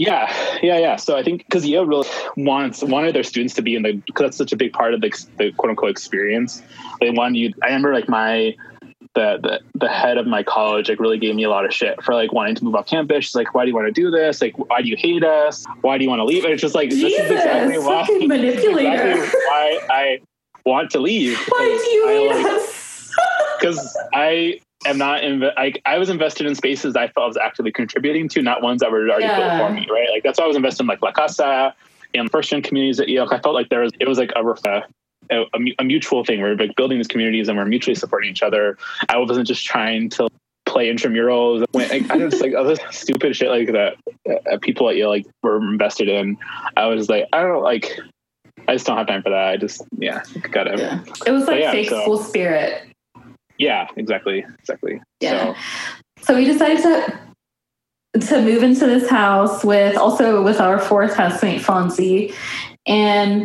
Yeah, 0.00 0.32
yeah, 0.62 0.78
yeah. 0.78 0.96
So 0.96 1.18
I 1.18 1.22
think 1.22 1.44
because 1.44 1.66
Yale 1.66 1.84
really 1.84 2.08
wants 2.34 2.82
wanted 2.82 3.14
their 3.14 3.22
students 3.22 3.52
to 3.56 3.62
be 3.62 3.76
in 3.76 3.82
the 3.82 3.92
because 4.06 4.24
that's 4.24 4.38
such 4.38 4.50
a 4.50 4.56
big 4.56 4.72
part 4.72 4.94
of 4.94 5.02
the, 5.02 5.10
the 5.36 5.52
quote 5.52 5.68
unquote 5.68 5.90
experience. 5.90 6.62
They 7.02 7.10
wanted 7.10 7.36
you. 7.36 7.52
I 7.62 7.66
remember 7.66 7.92
like 7.92 8.08
my 8.08 8.56
the, 9.14 9.38
the 9.42 9.60
the 9.74 9.90
head 9.90 10.16
of 10.16 10.26
my 10.26 10.42
college 10.42 10.88
like 10.88 11.00
really 11.00 11.18
gave 11.18 11.34
me 11.34 11.44
a 11.44 11.50
lot 11.50 11.66
of 11.66 11.74
shit 11.74 12.02
for 12.02 12.14
like 12.14 12.32
wanting 12.32 12.54
to 12.54 12.64
move 12.64 12.76
off 12.76 12.86
campus. 12.86 13.26
She's 13.26 13.34
like, 13.34 13.54
why 13.54 13.64
do 13.64 13.68
you 13.68 13.74
want 13.74 13.88
to 13.88 13.92
do 13.92 14.10
this? 14.10 14.40
Like, 14.40 14.56
why 14.56 14.80
do 14.80 14.88
you 14.88 14.96
hate 14.96 15.22
us? 15.22 15.66
Why 15.82 15.98
do 15.98 16.04
you 16.04 16.08
want 16.08 16.20
to 16.20 16.24
leave? 16.24 16.44
And 16.44 16.54
it's 16.54 16.62
just 16.62 16.74
like 16.74 16.88
Jesus, 16.88 17.18
this 17.18 17.20
is 17.20 17.30
exactly 17.32 17.78
why 17.78 18.06
manipulator. 18.26 19.10
Exactly 19.10 19.40
why 19.48 19.80
I 19.90 20.18
want 20.64 20.90
to 20.92 21.00
leave. 21.00 21.38
Why 21.50 21.58
do 21.58 21.90
you 21.90 22.08
hate 22.08 22.42
like, 22.42 22.46
us? 22.46 22.86
Because 23.60 23.98
I 24.14 24.60
am 24.84 24.98
not 24.98 25.22
inv- 25.22 25.52
I, 25.56 25.74
I 25.86 25.98
was 25.98 26.08
invested 26.08 26.46
in 26.46 26.54
spaces 26.54 26.96
I 26.96 27.08
felt 27.08 27.24
I 27.24 27.26
was 27.28 27.36
actively 27.36 27.72
contributing 27.72 28.28
to, 28.30 28.42
not 28.42 28.62
ones 28.62 28.80
that 28.80 28.90
were 28.90 29.08
already 29.08 29.24
yeah. 29.24 29.58
built 29.58 29.68
for 29.68 29.74
me, 29.74 29.86
right? 29.90 30.08
Like 30.10 30.22
that's 30.22 30.38
why 30.38 30.44
I 30.44 30.48
was 30.48 30.56
invested 30.56 30.84
in 30.84 30.86
like 30.86 31.02
La 31.02 31.12
Casa 31.12 31.74
and 32.14 32.30
first 32.30 32.50
gen 32.50 32.62
communities 32.62 33.00
at 33.00 33.08
Yale. 33.08 33.28
I 33.30 33.40
felt 33.40 33.54
like 33.54 33.68
there 33.68 33.80
was 33.80 33.92
it 34.00 34.08
was 34.08 34.18
like 34.18 34.32
a, 34.36 34.44
a 34.44 34.82
a, 35.30 35.74
a, 35.78 35.84
mutual 35.84 36.24
thing. 36.24 36.40
We're 36.40 36.56
like 36.56 36.74
building 36.76 36.98
these 36.98 37.06
communities 37.06 37.48
and 37.48 37.56
we're 37.56 37.64
mutually 37.64 37.94
supporting 37.94 38.30
each 38.30 38.42
other. 38.42 38.76
I 39.08 39.18
wasn't 39.18 39.46
just 39.46 39.64
trying 39.64 40.08
to 40.10 40.28
play 40.66 40.92
intramurals. 40.92 41.64
when 41.72 41.90
I 41.90 42.18
just 42.18 42.40
like 42.40 42.54
other 42.54 42.76
stupid 42.90 43.36
shit 43.36 43.48
like 43.48 43.68
that. 43.72 43.96
Uh, 44.28 44.58
people 44.60 44.88
at 44.88 44.96
Yale 44.96 45.08
like 45.08 45.26
were 45.42 45.56
invested 45.56 46.08
in. 46.08 46.36
I 46.76 46.86
was 46.86 47.08
like, 47.08 47.26
I 47.32 47.42
don't 47.42 47.62
like. 47.62 47.98
I 48.68 48.74
just 48.74 48.86
don't 48.86 48.96
have 48.96 49.06
time 49.06 49.22
for 49.22 49.30
that. 49.30 49.48
I 49.48 49.56
just 49.56 49.82
yeah, 49.98 50.22
gotta. 50.50 50.76
Yeah. 50.78 51.02
It 51.26 51.32
was 51.32 51.46
like 51.46 51.60
yeah, 51.60 51.72
fake 51.72 51.90
so, 51.90 52.02
school 52.02 52.18
spirit. 52.18 52.89
Yeah, 53.60 53.88
exactly, 53.96 54.42
exactly. 54.58 55.02
Yeah. 55.20 55.54
So, 55.54 55.60
so 56.22 56.36
we 56.36 56.46
decided 56.46 56.82
to 56.82 57.20
to 58.20 58.42
move 58.42 58.62
into 58.62 58.86
this 58.86 59.08
house 59.08 59.62
with 59.62 59.96
also 59.96 60.42
with 60.42 60.60
our 60.60 60.78
fourth 60.78 61.14
housemate 61.14 61.60
Fonzie, 61.60 62.34
and 62.86 63.44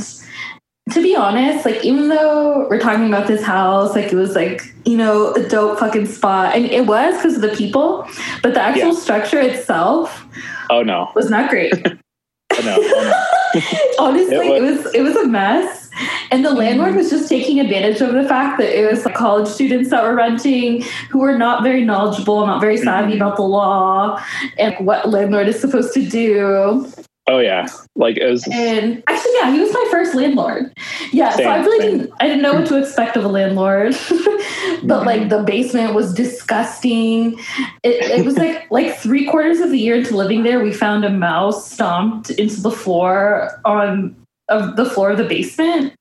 to 0.92 1.02
be 1.02 1.18
honest, 1.18 1.66
like 1.66 1.84
even 1.84 2.08
though 2.08 2.66
we're 2.70 2.80
talking 2.80 3.08
about 3.08 3.28
this 3.28 3.44
house, 3.44 3.94
like 3.94 4.14
it 4.14 4.16
was 4.16 4.36
like 4.36 4.62
you 4.86 4.96
know 4.96 5.34
a 5.34 5.50
dope 5.50 5.80
fucking 5.80 6.06
spot, 6.06 6.56
and 6.56 6.64
it 6.66 6.88
was 6.88 7.18
because 7.18 7.36
of 7.36 7.42
the 7.42 7.50
people, 7.50 8.08
but 8.42 8.54
the 8.54 8.62
actual 8.62 8.94
yeah. 8.94 9.00
structure 9.00 9.42
itself, 9.42 10.26
oh 10.70 10.82
no, 10.82 11.12
was 11.14 11.30
not 11.30 11.50
great. 11.50 11.74
oh, 11.86 12.62
no, 12.64 12.78
oh, 12.80 13.04
no. 13.04 13.25
Honestly, 14.00 14.36
it 14.36 14.62
was. 14.62 14.78
it 14.78 14.84
was 14.86 14.96
it 14.96 15.02
was 15.02 15.16
a 15.16 15.28
mess, 15.28 15.90
and 16.32 16.44
the 16.44 16.52
landlord 16.52 16.96
was 16.96 17.10
just 17.10 17.30
taking 17.30 17.60
advantage 17.60 18.02
of 18.02 18.14
the 18.14 18.28
fact 18.28 18.58
that 18.60 18.78
it 18.78 18.90
was 18.90 19.06
like 19.06 19.16
college 19.16 19.48
students 19.48 19.90
that 19.90 20.04
were 20.04 20.16
renting 20.16 20.84
who 21.10 21.20
were 21.20 21.38
not 21.38 21.64
very 21.64 21.84
knowledgeable, 21.84 22.46
not 22.46 22.60
very 22.60 22.78
savvy 22.78 23.14
mm-hmm. 23.14 23.22
about 23.22 23.36
the 23.38 23.44
law 23.44 24.22
and 24.58 24.86
what 24.86 25.10
landlord 25.10 25.48
is 25.48 25.60
supposed 25.60 25.94
to 25.94 26.06
do. 26.06 26.92
Oh 27.28 27.40
yeah, 27.40 27.68
like 27.96 28.18
it 28.18 28.30
was. 28.30 28.48
And 28.52 29.02
actually, 29.08 29.32
yeah, 29.38 29.52
he 29.52 29.60
was 29.60 29.74
my 29.74 29.88
first 29.90 30.14
landlord. 30.14 30.72
Yeah, 31.12 31.32
same, 31.32 31.46
so 31.46 31.50
I 31.50 31.58
really 31.58 31.80
same. 31.80 31.98
didn't. 31.98 32.14
I 32.20 32.28
didn't 32.28 32.44
know 32.44 32.54
what 32.54 32.68
to 32.68 32.80
expect 32.80 33.18
of 33.18 33.26
a 33.26 33.28
landlord, 33.28 33.96
but 34.84 35.08
like 35.08 35.30
the 35.30 35.42
basement 35.46 35.96
was 35.96 36.14
disgusting. 36.14 37.40
It, 37.82 38.20
it 38.20 38.26
was 38.26 38.38
like 38.38 38.68
like 38.72 38.96
three 38.98 39.26
quarters 39.26 39.60
of 39.60 39.72
the 39.72 39.80
year 39.80 39.96
into 39.96 40.16
living 40.16 40.44
there, 40.44 40.62
we 40.62 40.72
found 40.72 41.04
a 41.04 41.10
mouse 41.10 41.72
stomped 41.72 42.30
into 42.30 42.62
the 42.62 42.72
floor 42.72 43.60
on 43.66 44.16
of 44.50 44.76
the 44.76 44.86
floor 44.86 45.10
of 45.10 45.18
the 45.18 45.24
basement 45.24 45.96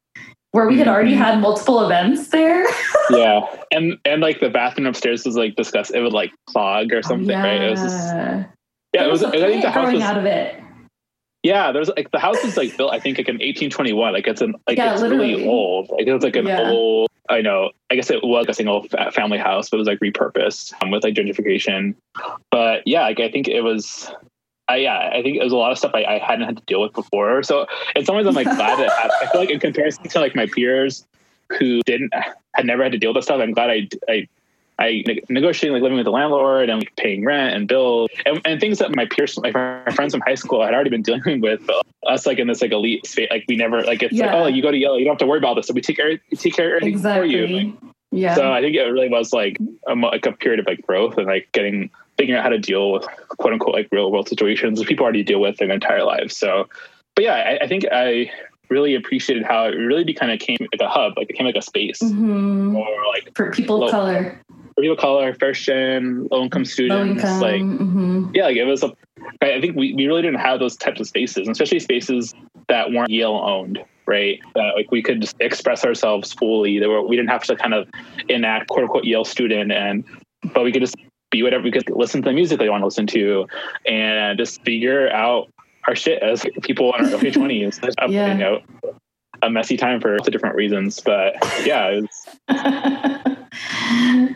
where 0.51 0.69
we 0.69 0.79
had 0.79 0.87
already 0.87 1.13
mm-hmm. 1.13 1.23
had 1.23 1.41
multiple 1.41 1.85
events 1.85 2.29
there. 2.29 2.67
yeah, 3.11 3.41
and 3.71 3.99
and 4.05 4.21
like 4.21 4.41
the 4.41 4.51
bathroom 4.51 4.87
upstairs 4.87 5.25
was 5.25 5.37
like 5.37 5.57
disgusting. 5.57 5.99
It 5.99 6.03
would 6.03 6.13
like 6.13 6.33
clog 6.51 6.93
or 6.93 7.03
something, 7.03 7.31
yeah. 7.31 7.43
right? 7.43 7.63
It 7.63 7.71
was 7.71 7.81
just 7.81 8.15
yeah. 8.93 9.05
It 9.07 9.11
was. 9.11 9.25
I 9.25 9.31
think 9.31 9.63
the 9.63 9.71
house 9.71 9.91
was 9.91 10.03
out 10.03 10.19
of 10.19 10.27
it. 10.27 10.61
Yeah, 11.45 11.73
there's 11.73 11.91
like 11.91 12.11
the 12.11 12.19
house 12.19 12.43
is 12.43 12.57
like 12.57 12.75
built. 12.75 12.91
I 12.91 12.99
think 12.99 13.19
like 13.19 13.29
in 13.29 13.35
1821. 13.35 14.15
Like 14.15 14.27
it's 14.27 14.41
an 14.41 14.55
like 14.67 14.79
yeah, 14.79 14.95
it's 14.95 15.03
literally. 15.03 15.35
really 15.35 15.47
old. 15.47 15.91
Like 15.91 16.07
it's 16.07 16.25
like 16.25 16.37
an 16.37 16.47
yeah. 16.47 16.71
old. 16.71 17.11
I 17.29 17.43
know. 17.43 17.71
I 17.91 17.97
guess 17.97 18.11
it 18.11 18.25
was 18.25 18.47
a 18.49 18.55
single 18.55 18.85
family 19.13 19.37
house, 19.37 19.69
but 19.69 19.77
it 19.77 19.81
was 19.81 19.87
like 19.87 20.01
repurposed 20.01 20.73
um, 20.83 20.91
with 20.91 21.05
like 21.05 21.15
gentrification. 21.15 21.95
But 22.51 22.83
yeah, 22.87 23.03
like 23.03 23.21
I 23.21 23.31
think 23.31 23.47
it 23.47 23.61
was. 23.61 24.11
I, 24.69 24.77
yeah, 24.77 25.11
I 25.13 25.21
think 25.21 25.37
it 25.37 25.45
was 25.45 25.53
a 25.53 25.57
lot 25.57 25.71
of 25.71 25.77
stuff 25.77 25.91
I, 25.93 26.05
I 26.05 26.19
hadn't 26.19 26.47
had 26.47 26.57
to 26.57 26.63
deal 26.65 26.81
with 26.81 26.95
before. 26.95 27.43
So 27.43 27.67
in 27.95 28.07
some 28.07 28.17
ways, 28.17 28.27
I'm 28.27 28.33
like 28.33 28.47
glad 28.47 28.79
that 28.79 28.91
I, 28.91 29.11
I 29.25 29.27
feel 29.27 29.43
like 29.43 29.51
in 29.51 29.61
comparison 29.61 30.05
to 30.05 30.21
like 30.21 30.35
my 30.35 30.47
peers 30.47 31.07
who 31.59 31.83
didn't 31.83 32.15
had 32.55 32.65
never 32.65 32.83
had 32.83 32.93
to 32.93 32.99
deal 32.99 33.13
with 33.13 33.23
stuff, 33.23 33.41
I'm 33.43 33.53
glad 33.53 33.69
I 33.69 33.89
I 34.09 34.29
I 34.79 35.05
negotiating 35.29 35.73
like 35.73 35.83
living 35.83 35.97
with 35.97 36.05
the 36.05 36.11
landlord 36.11 36.69
and 36.69 36.81
like 36.81 36.95
paying 36.97 37.25
rent 37.25 37.55
and 37.55 37.69
bills 37.69 38.11
and, 38.27 38.41
and 38.45 38.61
things 38.61 38.79
that 38.79 38.95
my 38.95 39.07
peers, 39.07 39.37
like 39.37 39.55
my 39.55 39.85
friends 39.95 40.15
from 40.15 40.23
high 40.23 40.35
school, 40.35 40.65
had 40.65 40.75
already 40.75 40.91
been 40.91 41.03
dealing 41.11 41.41
with. 41.41 41.65
But 41.67 41.87
us, 42.07 42.27
like 42.27 42.39
in 42.39 42.49
this 42.49 42.61
like 42.61 42.73
elite 42.73 43.07
space, 43.07 43.29
like 43.31 43.45
we 43.49 43.57
never 43.57 43.83
like 43.83 44.03
it's 44.03 44.13
yeah. 44.13 44.27
like 44.27 44.35
oh, 44.35 44.47
you 44.47 44.63
go 44.63 44.71
to 44.71 44.77
Yale, 44.77 44.99
you 44.99 45.05
don't 45.05 45.13
have 45.13 45.19
to 45.19 45.27
worry 45.27 45.39
about 45.39 45.55
this. 45.55 45.69
So 45.69 45.75
we 45.75 45.81
take 45.81 45.97
care, 45.97 46.19
take 46.37 46.55
care 46.55 46.77
of 46.77 46.83
everything 46.83 46.95
exactly. 46.95 47.31
for 47.31 47.37
you. 47.37 47.57
Like, 47.57 47.75
yeah. 48.11 48.35
So 48.35 48.53
I 48.53 48.61
think 48.61 48.77
it 48.77 48.83
really 48.83 49.09
was 49.09 49.33
like 49.33 49.59
a, 49.89 49.95
like 49.95 50.27
a 50.27 50.33
period 50.33 50.61
of 50.61 50.67
like 50.67 50.83
growth 50.83 51.19
and 51.19 51.27
like 51.27 51.51
getting 51.53 51.91
figuring 52.17 52.39
out 52.39 52.45
how 52.45 52.51
to 52.51 52.59
deal 52.59 52.93
with 52.93 53.07
quote 53.39 53.53
unquote 53.53 53.75
like 53.75 53.89
real 53.91 54.11
world 54.11 54.29
situations 54.29 54.79
that 54.79 54.87
people 54.89 55.05
already 55.05 55.23
deal 55.23 55.41
with 55.41 55.57
their 55.59 55.71
entire 55.71 56.05
lives. 56.05 56.37
So, 56.37 56.69
but 57.15 57.25
yeah, 57.25 57.35
I, 57.35 57.65
I 57.65 57.69
think 57.69 57.85
I 57.91 58.31
really 58.71 58.95
appreciated 58.95 59.45
how 59.45 59.67
it 59.67 59.75
really 59.75 60.13
kind 60.15 60.33
of 60.33 60.39
came 60.39 60.57
like 60.61 60.81
a 60.81 60.89
hub, 60.89 61.15
like 61.17 61.25
it 61.25 61.29
became 61.29 61.47
like 61.47 61.57
a 61.57 61.63
space 61.63 61.99
mm-hmm. 62.01 62.77
or 62.77 62.89
like 63.09 63.35
for 63.35 63.51
people 63.51 63.85
of 63.85 63.91
color 63.91 64.41
people 64.81 65.19
of 65.19 65.25
our 65.25 65.35
first 65.35 65.65
gen, 65.65 66.29
low 66.31 66.43
income 66.43 66.65
students. 66.65 67.23
Low 67.23 67.31
income, 67.31 67.41
like, 67.41 67.63
mm-hmm. 67.63 68.31
yeah, 68.35 68.45
like 68.45 68.57
it 68.57 68.65
was 68.65 68.83
a. 68.83 68.93
I 69.41 69.61
think 69.61 69.77
we, 69.77 69.95
we 69.95 70.07
really 70.07 70.23
didn't 70.23 70.41
have 70.41 70.61
those 70.61 70.77
types 70.77 71.01
of 71.01 71.07
spaces, 71.07 71.49
especially 71.49 71.81
spaces 71.81 72.35
that 72.69 72.91
weren't 72.91 73.11
Yale 73.11 73.33
owned, 73.33 73.83
right? 74.07 74.41
That 74.55 74.73
like 74.77 74.91
we 74.91 75.03
could 75.03 75.21
just 75.21 75.37
express 75.41 75.85
ourselves 75.85 76.33
fully. 76.33 76.79
There 76.79 76.91
were 76.91 77.03
we 77.03 77.17
didn't 77.17 77.31
have 77.31 77.45
to 77.45 77.57
kind 77.57 77.75
of 77.75 77.89
enact 78.29 78.69
quote 78.69 78.85
unquote 78.85 79.05
Yale 79.05 79.25
student, 79.25 79.73
and 79.73 80.05
but 80.53 80.65
we 80.65 80.73
could 80.73 80.83
just 80.83 80.97
be 81.31 81.43
whatever 81.43 81.65
we 81.65 81.71
could 81.71 81.89
listen 81.91 82.23
to 82.23 82.29
the 82.29 82.35
music 82.35 82.59
they 82.59 82.69
want 82.69 82.83
to 82.83 82.87
listen 82.87 83.07
to, 83.09 83.47
and 83.87 84.39
just 84.39 84.63
figure 84.63 85.11
out 85.11 85.49
our 85.87 85.97
shit 85.97 86.23
as 86.23 86.45
people 86.63 86.93
in 86.95 87.05
our 87.05 87.13
early 87.13 87.31
twenties. 87.33 87.81
yeah. 88.09 88.33
You 88.33 88.39
know, 88.39 88.61
a 89.45 89.51
messy 89.51 89.77
time 89.77 90.01
for 90.01 90.17
of 90.17 90.25
different 90.25 90.57
reasons, 90.57 91.01
but 91.01 91.35
yeah. 91.65 92.01
uh, 92.49 93.37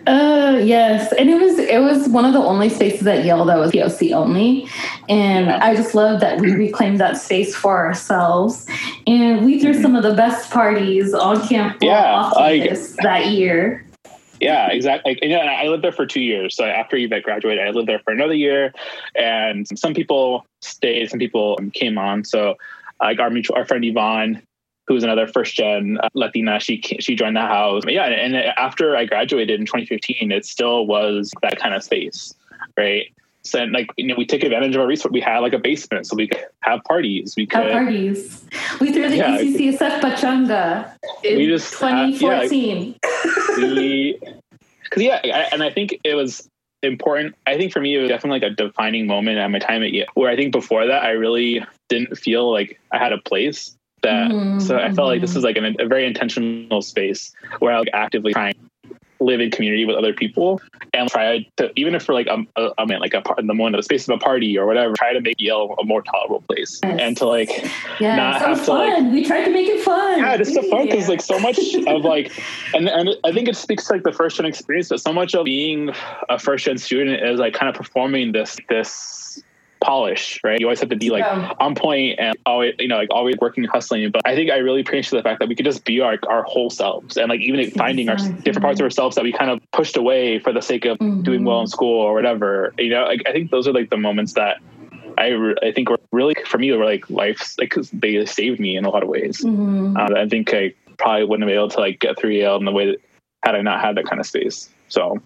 yes, 0.62 1.12
and 1.12 1.30
it 1.30 1.40
was 1.40 1.58
it 1.58 1.80
was 1.80 2.08
one 2.08 2.24
of 2.24 2.32
the 2.32 2.40
only 2.40 2.68
spaces 2.68 3.06
at 3.06 3.24
Yale 3.24 3.44
that 3.46 3.58
was 3.58 3.72
POC 3.72 4.12
only, 4.14 4.68
and 5.08 5.46
yeah. 5.46 5.58
I 5.62 5.74
just 5.74 5.94
love 5.94 6.20
that 6.20 6.40
we 6.40 6.52
reclaimed 6.52 7.00
that 7.00 7.16
space 7.16 7.54
for 7.54 7.84
ourselves, 7.84 8.66
and 9.06 9.44
we 9.44 9.60
threw 9.60 9.72
mm-hmm. 9.72 9.82
some 9.82 9.96
of 9.96 10.02
the 10.02 10.14
best 10.14 10.50
parties 10.50 11.14
on 11.14 11.46
campus, 11.48 11.78
yeah, 11.82 12.30
campus 12.36 12.96
that 13.02 13.28
year. 13.28 13.84
Yeah, 14.40 14.68
exactly. 14.70 15.14
Like, 15.14 15.24
you 15.24 15.30
know, 15.30 15.40
I 15.40 15.66
lived 15.66 15.82
there 15.82 15.90
for 15.90 16.06
two 16.06 16.20
years. 16.20 16.54
So 16.54 16.64
after 16.64 16.96
UVET 16.96 17.24
graduated, 17.24 17.66
I 17.66 17.70
lived 17.70 17.88
there 17.88 17.98
for 17.98 18.12
another 18.12 18.34
year, 18.34 18.72
and 19.16 19.66
some 19.76 19.94
people 19.94 20.46
stayed, 20.60 21.10
some 21.10 21.18
people 21.18 21.58
came 21.74 21.98
on. 21.98 22.24
So 22.24 22.54
like 23.00 23.20
our 23.20 23.30
mutual, 23.30 23.56
our 23.56 23.64
friend 23.64 23.84
Yvonne 23.84 24.42
who 24.88 24.94
was 24.94 25.04
another 25.04 25.28
first 25.28 25.54
gen 25.54 25.98
uh, 26.02 26.08
Latina. 26.14 26.58
She 26.58 26.80
she 26.98 27.14
joined 27.14 27.36
the 27.36 27.42
house. 27.42 27.84
Yeah, 27.86 28.06
and 28.06 28.34
after 28.34 28.96
I 28.96 29.04
graduated 29.04 29.60
in 29.60 29.66
2015, 29.66 30.32
it 30.32 30.46
still 30.46 30.86
was 30.86 31.30
that 31.42 31.58
kind 31.58 31.74
of 31.74 31.84
space, 31.84 32.34
right? 32.76 33.12
So 33.42 33.64
like 33.64 33.90
you 33.96 34.06
know, 34.06 34.14
we 34.16 34.26
took 34.26 34.42
advantage 34.42 34.74
of 34.74 34.80
our 34.80 34.86
resource. 34.86 35.12
We 35.12 35.20
had 35.20 35.38
like 35.38 35.52
a 35.52 35.58
basement, 35.58 36.06
so 36.06 36.16
we 36.16 36.28
could 36.28 36.44
have 36.60 36.82
parties. 36.84 37.34
We 37.36 37.46
could 37.46 37.64
have 37.64 37.72
parties. 37.72 38.44
We 38.80 38.92
threw 38.92 39.08
the 39.08 39.16
yeah, 39.16 39.38
ECCSF 39.38 40.00
pachanga 40.00 40.92
in 41.22 41.36
we 41.36 41.46
just 41.46 41.72
2014. 41.74 42.96
Had, 43.02 43.58
yeah, 43.58 43.74
we, 43.74 44.18
because 44.82 45.02
yeah, 45.02 45.20
I, 45.22 45.48
and 45.52 45.62
I 45.62 45.70
think 45.70 46.00
it 46.02 46.14
was 46.14 46.48
important. 46.82 47.36
I 47.46 47.56
think 47.56 47.72
for 47.72 47.80
me, 47.80 47.94
it 47.94 48.00
was 48.00 48.08
definitely 48.08 48.40
like 48.40 48.52
a 48.52 48.54
defining 48.54 49.06
moment 49.06 49.38
at 49.38 49.50
my 49.50 49.58
time 49.58 49.82
at 49.82 49.92
Yale, 49.92 50.06
where 50.14 50.30
I 50.30 50.36
think 50.36 50.52
before 50.52 50.86
that, 50.86 51.02
I 51.02 51.10
really 51.10 51.64
didn't 51.88 52.16
feel 52.16 52.50
like 52.50 52.80
I 52.92 52.98
had 52.98 53.12
a 53.12 53.18
place. 53.18 53.77
That 54.02 54.30
mm-hmm. 54.30 54.60
so 54.60 54.78
I 54.78 54.92
felt 54.92 55.08
like 55.08 55.20
this 55.20 55.30
mm-hmm. 55.30 55.38
was 55.38 55.44
like 55.44 55.56
an, 55.56 55.76
a 55.80 55.86
very 55.86 56.06
intentional 56.06 56.82
space 56.82 57.32
where 57.58 57.72
I 57.72 57.78
was 57.78 57.86
like, 57.86 57.94
actively 57.94 58.32
trying 58.32 58.54
live 59.20 59.40
in 59.40 59.50
community 59.50 59.84
with 59.84 59.96
other 59.96 60.12
people 60.12 60.60
and 60.94 61.10
try 61.10 61.46
to 61.56 61.72
even 61.76 61.94
if 61.94 62.04
for 62.04 62.12
like 62.12 62.26
a, 62.28 62.44
a, 62.56 62.72
I 62.78 62.84
mean 62.84 63.00
like 63.00 63.14
a 63.14 63.20
part 63.20 63.38
in 63.40 63.46
the 63.46 63.54
moment 63.54 63.74
of 63.74 63.80
the 63.80 63.82
space 63.82 64.08
of 64.08 64.14
a 64.14 64.18
party 64.18 64.56
or 64.56 64.66
whatever 64.66 64.94
try 64.96 65.12
to 65.12 65.20
make 65.20 65.36
Yale 65.38 65.74
a 65.78 65.84
more 65.84 66.02
tolerable 66.02 66.42
place 66.42 66.78
yes. 66.82 66.98
and 67.00 67.16
to 67.16 67.26
like 67.26 67.50
yeah, 68.00 68.16
not 68.16 68.40
have 68.40 68.60
fun. 68.60 68.90
to 68.90 69.02
like 69.02 69.12
we 69.12 69.24
tried 69.24 69.44
to 69.44 69.50
make 69.50 69.68
it 69.68 69.82
fun 69.82 70.18
yeah 70.18 70.34
it's 70.34 70.54
so 70.54 70.62
fun 70.70 70.86
because 70.86 71.04
yeah. 71.04 71.08
like 71.08 71.20
so 71.20 71.38
much 71.40 71.58
of 71.74 72.04
like 72.04 72.32
and 72.74 72.88
and 72.88 73.10
I 73.24 73.32
think 73.32 73.48
it 73.48 73.56
speaks 73.56 73.86
to 73.88 73.94
like 73.94 74.04
the 74.04 74.12
first 74.12 74.36
gen 74.36 74.46
experience 74.46 74.88
but 74.88 75.00
so 75.00 75.12
much 75.12 75.34
of 75.34 75.44
being 75.44 75.90
a 76.28 76.38
first 76.38 76.64
gen 76.64 76.78
student 76.78 77.22
is 77.22 77.40
like 77.40 77.54
kind 77.54 77.68
of 77.68 77.74
performing 77.74 78.32
this 78.32 78.56
this 78.68 79.42
polish, 79.80 80.40
right? 80.44 80.60
You 80.60 80.66
always 80.66 80.80
have 80.80 80.88
to 80.90 80.96
be 80.96 81.10
like 81.10 81.24
yeah. 81.24 81.52
on 81.60 81.74
point 81.74 82.18
and 82.18 82.36
always, 82.46 82.74
you 82.78 82.88
know, 82.88 82.96
like 82.96 83.10
always 83.10 83.36
working, 83.40 83.64
and 83.64 83.70
hustling. 83.70 84.10
But 84.10 84.22
I 84.24 84.34
think 84.34 84.50
I 84.50 84.56
really 84.56 84.80
appreciate 84.80 85.18
the 85.18 85.22
fact 85.22 85.40
that 85.40 85.48
we 85.48 85.54
could 85.54 85.64
just 85.64 85.84
be 85.84 86.00
our, 86.00 86.18
our 86.28 86.42
whole 86.44 86.70
selves 86.70 87.16
and 87.16 87.28
like 87.28 87.40
even 87.40 87.70
finding 87.72 88.08
exactly. 88.08 88.36
our 88.36 88.42
different 88.42 88.62
parts 88.64 88.80
of 88.80 88.84
ourselves 88.84 89.16
that 89.16 89.24
we 89.24 89.32
kind 89.32 89.50
of 89.50 89.60
pushed 89.72 89.96
away 89.96 90.38
for 90.38 90.52
the 90.52 90.62
sake 90.62 90.84
of 90.84 90.98
mm-hmm. 90.98 91.22
doing 91.22 91.44
well 91.44 91.60
in 91.60 91.66
school 91.66 92.00
or 92.00 92.14
whatever. 92.14 92.74
You 92.78 92.90
know, 92.90 93.04
like 93.04 93.22
I 93.26 93.32
think 93.32 93.50
those 93.50 93.66
are 93.68 93.72
like 93.72 93.90
the 93.90 93.96
moments 93.96 94.34
that 94.34 94.58
I, 95.18 95.54
I 95.62 95.72
think 95.72 95.90
were 95.90 95.98
really 96.12 96.34
for 96.46 96.58
me 96.58 96.70
were 96.72 96.84
like 96.84 97.08
life's 97.10 97.58
like 97.58 97.74
they 97.92 98.24
saved 98.26 98.60
me 98.60 98.76
in 98.76 98.84
a 98.84 98.90
lot 98.90 99.02
of 99.02 99.08
ways. 99.08 99.38
Mm-hmm. 99.42 99.96
Uh, 99.96 100.20
I 100.20 100.28
think 100.28 100.54
I 100.54 100.74
probably 100.98 101.24
wouldn't 101.24 101.42
have 101.42 101.48
been 101.48 101.58
able 101.58 101.70
to 101.70 101.80
like 101.80 102.00
get 102.00 102.18
through 102.18 102.30
Yale 102.30 102.56
in 102.56 102.64
the 102.64 102.72
way 102.72 102.86
that 102.86 103.00
had 103.44 103.54
I 103.54 103.62
not 103.62 103.80
had 103.80 103.96
that 103.96 104.06
kind 104.06 104.20
of 104.20 104.26
space. 104.26 104.68
So 104.88 105.20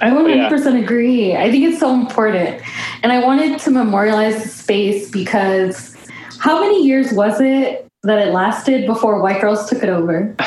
I 0.00 0.10
100% 0.10 0.50
yeah. 0.50 0.78
agree. 0.78 1.36
I 1.36 1.50
think 1.50 1.64
it's 1.64 1.80
so 1.80 1.94
important. 1.94 2.62
And 3.02 3.12
I 3.12 3.20
wanted 3.24 3.58
to 3.60 3.70
memorialize 3.70 4.42
the 4.42 4.48
space 4.48 5.10
because 5.10 5.96
how 6.38 6.60
many 6.60 6.84
years 6.84 7.12
was 7.12 7.40
it 7.40 7.86
that 8.02 8.18
it 8.18 8.32
lasted 8.32 8.86
before 8.86 9.20
white 9.20 9.40
girls 9.40 9.68
took 9.68 9.82
it 9.82 9.88
over? 9.88 10.34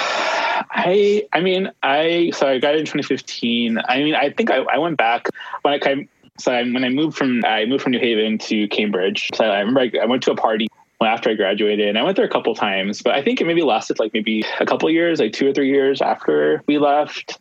I 0.70 1.28
I 1.34 1.40
mean 1.40 1.72
I 1.82 2.32
so 2.36 2.48
I 2.48 2.60
got 2.60 2.76
it 2.76 2.80
in 2.80 2.86
2015. 2.86 3.80
I 3.88 4.04
mean 4.04 4.16
I 4.16 4.30
think 4.30 4.52
I, 4.52 4.58
I 4.58 4.78
went 4.78 4.98
back 4.98 5.30
when 5.64 5.74
I 5.74 5.80
came, 5.80 6.08
so 6.38 6.52
I, 6.52 6.62
when 6.64 6.84
I 6.84 6.90
moved 6.90 7.18
from 7.18 7.44
I 7.46 7.66
moved 7.66 7.84
from 7.84 7.94
New 7.94 8.00
Haven 8.00 8.38
to 8.40 8.68
Cambridge. 8.68 9.30
So 9.34 9.46
I 9.46 9.60
remember 9.60 9.82
I, 9.82 9.92
I 10.04 10.06
went 10.06 10.24
to 10.24 10.32
a 10.32 10.36
party 10.36 10.68
after 11.02 11.30
I 11.30 11.36
graduated, 11.36 11.88
and 11.88 11.98
I 11.98 12.04
went 12.04 12.16
there 12.16 12.26
a 12.26 12.30
couple 12.30 12.54
times. 12.56 13.02
But 13.02 13.16
I 13.16 13.24
think 13.24 13.42
it 13.42 13.46
maybe 13.46 13.62
lasted 13.62 14.00
like 14.00 14.14
maybe 14.14 14.44
a 14.60 14.66
couple 14.66 14.90
years, 14.90 15.20
like 15.20 15.34
two 15.34 15.48
or 15.48 15.54
three 15.54 15.70
years 15.70 16.02
after 16.02 16.64
we 16.68 16.78
left 16.78 17.40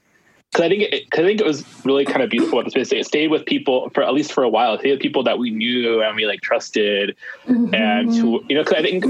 because 0.52 0.64
I 0.64 0.68
think 0.68 0.82
it, 0.82 1.10
cause 1.10 1.20
I 1.20 1.26
think 1.26 1.40
it 1.40 1.46
was 1.46 1.64
really 1.84 2.04
kind 2.04 2.22
of 2.22 2.30
beautiful 2.30 2.62
the 2.62 2.70
space. 2.70 2.92
It 2.92 3.04
stayed 3.06 3.30
with 3.30 3.44
people 3.44 3.90
for 3.90 4.02
at 4.02 4.14
least 4.14 4.32
for 4.32 4.42
a 4.42 4.48
while. 4.48 4.74
It 4.74 4.80
stayed 4.80 4.92
with 4.92 5.00
people 5.00 5.22
that 5.24 5.38
we 5.38 5.50
knew 5.50 6.02
and 6.02 6.16
we 6.16 6.26
like 6.26 6.40
trusted, 6.40 7.16
mm-hmm. 7.46 7.74
and 7.74 8.14
who 8.14 8.42
you 8.48 8.56
know. 8.56 8.64
Because 8.64 8.74
I 8.74 8.82
think 8.82 9.04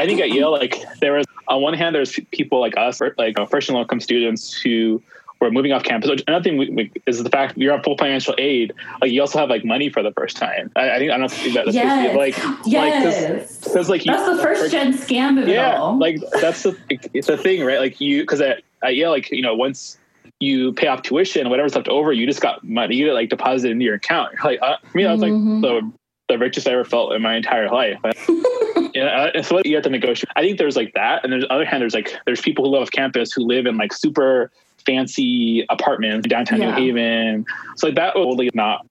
I 0.00 0.06
think 0.06 0.20
at 0.20 0.30
Yale, 0.30 0.52
like 0.52 0.84
there 1.00 1.14
was 1.14 1.26
on 1.48 1.62
one 1.62 1.74
hand, 1.74 1.94
there's 1.94 2.18
people 2.32 2.60
like 2.60 2.76
us, 2.76 3.00
like 3.18 3.38
uh, 3.38 3.46
first 3.46 3.68
and 3.68 3.76
low 3.76 3.82
income 3.82 4.00
students 4.00 4.52
who 4.52 5.02
were 5.42 5.50
moving 5.50 5.72
off 5.72 5.82
campus. 5.82 6.22
Another 6.26 6.42
thing 6.42 6.56
we, 6.56 6.70
we, 6.70 6.92
is 7.06 7.22
the 7.22 7.28
fact 7.28 7.58
you're 7.58 7.74
on 7.74 7.82
full 7.82 7.96
financial 7.98 8.34
aid. 8.38 8.72
Like 9.00 9.10
you 9.10 9.20
also 9.20 9.38
have 9.38 9.50
like 9.50 9.64
money 9.64 9.90
for 9.90 10.02
the 10.02 10.12
first 10.12 10.36
time. 10.36 10.70
I, 10.76 10.92
I 10.92 10.98
think 10.98 11.10
I 11.10 11.18
don't 11.18 11.30
think 11.30 11.54
that 11.54 11.64
that's 11.66 11.74
yes. 11.74 12.16
like 12.16 12.36
yes. 12.64 13.58
because 13.58 13.88
like, 13.88 14.06
like 14.06 14.16
that's 14.16 14.36
the 14.36 14.42
first 14.42 14.72
gen 14.72 14.92
scam 14.92 15.42
of 15.42 15.48
yeah, 15.48 15.74
it 15.74 15.78
all. 15.78 15.98
like 15.98 16.18
that's 16.40 16.62
the 16.62 16.78
it's 17.12 17.28
a 17.28 17.36
thing, 17.36 17.64
right? 17.64 17.80
Like 17.80 18.00
you 18.00 18.22
because 18.22 18.40
at, 18.40 18.62
at 18.82 18.94
Yale, 18.94 19.10
like 19.10 19.30
you 19.30 19.42
know 19.42 19.54
once 19.54 19.98
you 20.42 20.72
pay 20.72 20.88
off 20.88 21.02
tuition, 21.02 21.48
whatever's 21.48 21.76
left 21.76 21.88
over, 21.88 22.12
you 22.12 22.26
just 22.26 22.40
got 22.40 22.64
money 22.64 22.96
you 22.96 23.12
like 23.12 23.28
deposited 23.28 23.70
into 23.70 23.84
your 23.84 23.94
account. 23.94 24.32
You're 24.32 24.42
like, 24.52 24.58
uh, 24.60 24.76
for 24.84 24.96
me, 24.96 25.04
that 25.04 25.12
was 25.12 25.20
like 25.20 25.32
mm-hmm. 25.32 25.60
the 25.60 25.92
the 26.28 26.38
richest 26.38 26.66
I 26.66 26.72
ever 26.72 26.84
felt 26.84 27.12
in 27.12 27.22
my 27.22 27.36
entire 27.36 27.68
life. 27.68 27.98
yeah, 28.94 29.30
uh, 29.34 29.42
so 29.42 29.60
you 29.64 29.74
have 29.76 29.84
to 29.84 29.90
negotiate. 29.90 30.30
I 30.34 30.40
think 30.42 30.58
there's 30.58 30.76
like 30.76 30.94
that, 30.94 31.22
and 31.22 31.32
there's 31.32 31.44
the 31.44 31.52
other 31.52 31.64
hand, 31.64 31.82
there's 31.82 31.94
like 31.94 32.16
there's 32.26 32.40
people 32.40 32.64
who 32.64 32.72
live 32.72 32.82
off 32.82 32.90
campus 32.90 33.32
who 33.32 33.44
live 33.44 33.66
in 33.66 33.76
like 33.76 33.92
super 33.92 34.50
fancy 34.84 35.64
apartments 35.70 36.26
downtown 36.26 36.60
yeah. 36.60 36.74
New 36.74 36.86
Haven. 36.86 37.46
So 37.76 37.86
like 37.86 37.96
that 37.96 38.14
totally 38.14 38.50
not 38.52 38.84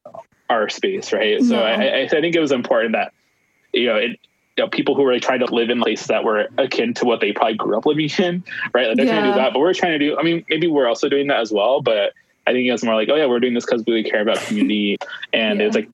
our 0.50 0.70
space, 0.70 1.12
right? 1.12 1.42
No. 1.42 1.48
So 1.48 1.64
I, 1.64 2.04
I 2.04 2.08
think 2.08 2.36
it 2.36 2.40
was 2.40 2.52
important 2.52 2.94
that 2.94 3.14
you 3.74 3.88
know 3.88 3.96
it 3.96 4.20
you 4.58 4.64
know, 4.64 4.70
people 4.70 4.96
who 4.96 5.04
were 5.04 5.14
like, 5.14 5.22
trying 5.22 5.40
to 5.40 5.46
live 5.46 5.70
in 5.70 5.82
places 5.82 6.08
that 6.08 6.24
were 6.24 6.48
akin 6.58 6.94
to 6.96 7.06
what 7.06 7.22
they 7.22 7.32
probably 7.32 7.56
grew 7.56 7.78
up 7.78 7.86
living 7.86 8.10
in, 8.20 8.44
right? 8.74 8.88
Like 8.88 8.98
they're 8.98 9.06
yeah. 9.06 9.14
trying 9.14 9.24
to 9.24 9.32
do 9.32 9.36
that, 9.36 9.54
but 9.54 9.60
we're 9.60 9.74
trying 9.74 9.98
to 9.98 10.00
do. 10.00 10.18
I 10.18 10.24
mean, 10.24 10.46
maybe 10.50 10.68
we're 10.68 10.88
also 10.88 11.10
doing 11.10 11.28
that 11.28 11.40
as 11.40 11.52
well, 11.52 11.82
but 11.82 12.14
I 12.48 12.52
think 12.52 12.70
it's 12.70 12.84
more 12.84 12.96
like, 12.96 13.10
oh 13.10 13.16
yeah, 13.16 13.28
we're 13.28 13.40
doing 13.40 13.54
this 13.54 13.66
because 13.66 13.84
we 13.86 13.94
really 13.94 14.10
care 14.10 14.22
about 14.22 14.38
community, 14.40 14.98
and 15.32 15.60
yeah. 15.60 15.68
it's 15.68 15.76
like 15.76 15.90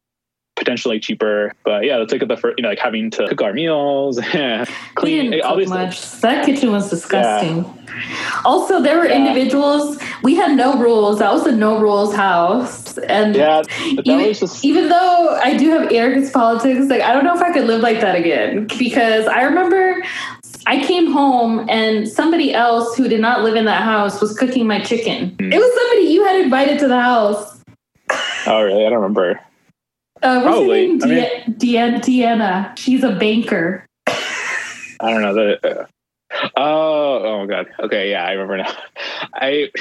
potentially 0.57 0.99
cheaper. 0.99 1.53
But 1.63 1.85
yeah, 1.85 2.01
it's 2.01 2.11
like 2.11 2.27
the 2.27 2.35
first, 2.35 2.55
you 2.57 2.63
know, 2.63 2.69
like 2.69 2.79
having 2.79 3.09
to 3.11 3.27
cook 3.27 3.41
our 3.41 3.53
meals, 3.53 4.19
clean. 4.95 5.31
We 5.31 5.41
didn't 5.41 5.69
much. 5.69 6.11
That 6.21 6.45
kitchen 6.45 6.71
was 6.71 6.89
disgusting. 6.89 7.63
Yeah. 7.63 8.41
Also, 8.43 8.81
there 8.81 8.97
were 8.97 9.07
yeah. 9.07 9.17
individuals. 9.17 9.97
We 10.23 10.35
had 10.35 10.57
no 10.57 10.77
rules. 10.77 11.19
That 11.19 11.31
was 11.31 11.45
a 11.45 11.51
no 11.51 11.79
rules 11.79 12.13
house, 12.13 12.97
and 12.97 13.35
yeah, 13.35 13.61
even, 14.03 14.33
just... 14.33 14.65
even 14.65 14.89
though 14.89 15.39
I 15.41 15.55
do 15.55 15.69
have 15.69 15.91
arrogance 15.91 16.31
politics, 16.31 16.87
like 16.87 17.01
I 17.01 17.13
don't 17.13 17.23
know 17.23 17.35
if 17.35 17.41
I 17.41 17.53
could 17.53 17.65
live 17.65 17.81
like 17.81 18.01
that 18.01 18.15
again 18.15 18.67
because 18.77 19.27
I 19.27 19.43
remember 19.43 20.03
I 20.65 20.83
came 20.85 21.11
home 21.11 21.65
and 21.69 22.07
somebody 22.07 22.53
else 22.53 22.95
who 22.97 23.07
did 23.07 23.21
not 23.21 23.41
live 23.41 23.55
in 23.55 23.65
that 23.65 23.83
house 23.83 24.19
was 24.19 24.37
cooking 24.37 24.67
my 24.67 24.81
chicken. 24.81 25.31
Mm. 25.37 25.53
It 25.53 25.57
was 25.57 25.73
somebody 25.73 26.11
you 26.11 26.25
had 26.25 26.41
invited 26.41 26.79
to 26.79 26.87
the 26.87 26.99
house. 26.99 27.63
Oh, 28.45 28.61
really? 28.61 28.85
I 28.85 28.89
don't 28.89 28.99
remember. 28.99 29.39
Uh, 30.27 30.41
what's 30.41 30.57
Probably. 30.57 30.81
her 30.81 30.87
name? 30.87 30.97
De- 30.97 31.79
I 31.79 31.89
mean, 31.89 31.99
De- 31.99 31.99
Deanna. 32.01 32.77
She's 32.77 33.01
a 33.01 33.13
banker. 33.13 33.85
I 34.07 35.09
don't 35.09 35.21
know. 35.21 35.33
The, 35.33 35.81
uh, 35.81 35.85
oh, 36.57 37.23
oh 37.23 37.39
my 37.39 37.45
god. 37.45 37.67
Okay, 37.79 38.11
yeah, 38.11 38.25
I 38.25 38.33
remember 38.33 38.57
now. 38.57 38.77
I, 39.33 39.71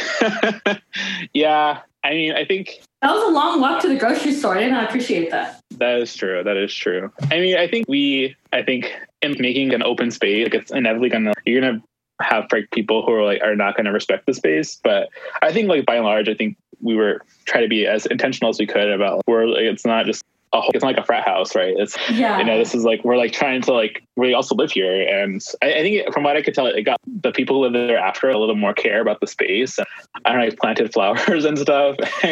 yeah. 1.34 1.80
I 2.05 2.11
mean, 2.11 2.32
I 2.32 2.44
think 2.44 2.80
that 3.03 3.12
was 3.12 3.24
a 3.24 3.32
long 3.32 3.61
walk 3.61 3.82
to 3.82 3.88
the 3.88 3.97
grocery 3.97 4.32
store. 4.32 4.57
I 4.57 4.61
did 4.61 4.71
not 4.71 4.88
appreciate 4.88 5.33
that. 5.33 5.61
That 5.79 5.99
is 5.99 6.14
true. 6.14 6.45
That 6.45 6.57
is 6.57 6.72
true. 6.72 7.11
I 7.33 7.41
mean, 7.41 7.57
I 7.57 7.66
think 7.66 7.88
we, 7.88 8.37
I 8.53 8.62
think 8.62 8.95
in 9.22 9.34
making 9.41 9.75
an 9.75 9.83
open 9.83 10.12
space, 10.12 10.45
like 10.45 10.54
it's 10.54 10.71
inevitably 10.71 11.08
gonna, 11.08 11.33
you're 11.45 11.61
gonna 11.61 11.83
have 12.21 12.46
like 12.53 12.71
people 12.71 13.04
who 13.04 13.12
are 13.14 13.25
like 13.25 13.42
are 13.42 13.57
not 13.57 13.76
going 13.76 13.87
to 13.87 13.92
respect 13.92 14.26
the 14.26 14.34
space. 14.34 14.79
But 14.84 15.08
I 15.42 15.53
think 15.53 15.68
like 15.68 15.84
by 15.84 15.96
and 15.96 16.04
large, 16.04 16.29
I 16.29 16.34
think 16.34 16.57
we 16.80 16.95
were 16.95 17.21
trying 17.46 17.64
to 17.64 17.68
be 17.68 17.84
as 17.88 18.07
intentional 18.07 18.50
as 18.50 18.61
we 18.61 18.66
could 18.66 18.88
about 18.88 19.22
where 19.26 19.49
like, 19.49 19.62
it's 19.62 19.84
not 19.84 20.07
just 20.07 20.22
a 20.58 20.61
whole, 20.61 20.70
it's 20.74 20.83
not 20.83 20.88
like 20.88 21.03
a 21.03 21.04
frat 21.04 21.26
house, 21.26 21.54
right? 21.54 21.74
It's 21.76 21.96
yeah. 22.11 22.38
you 22.38 22.45
know 22.45 22.58
this 22.58 22.74
is 22.74 22.84
like 22.84 23.04
we're 23.04 23.16
like 23.16 23.33
trying 23.33 23.62
to 23.62 23.72
like 23.72 24.03
we 24.16 24.34
also 24.34 24.54
live 24.54 24.70
here, 24.70 25.07
and 25.08 25.42
I, 25.62 25.74
I 25.74 25.83
think 25.83 25.96
it, 25.96 26.12
from 26.12 26.24
what 26.24 26.37
I 26.37 26.42
could 26.42 26.54
tell, 26.54 26.66
it 26.66 26.83
got 26.83 27.00
the 27.07 27.33
people 27.33 27.57
who 27.57 27.62
live 27.62 27.72
there 27.72 27.99
after 27.99 28.30
a 28.30 28.38
little 28.38 28.54
more 28.54 28.74
care 28.74 29.00
about 29.00 29.20
the 29.20 29.26
space. 29.26 29.78
And 29.78 29.87
I 30.24 30.30
don't 30.30 30.41
know, 30.41 30.46
like 30.46 30.58
planted 30.58 30.92
flowers 30.92 31.45
and 31.45 31.58
stuff. 31.58 31.96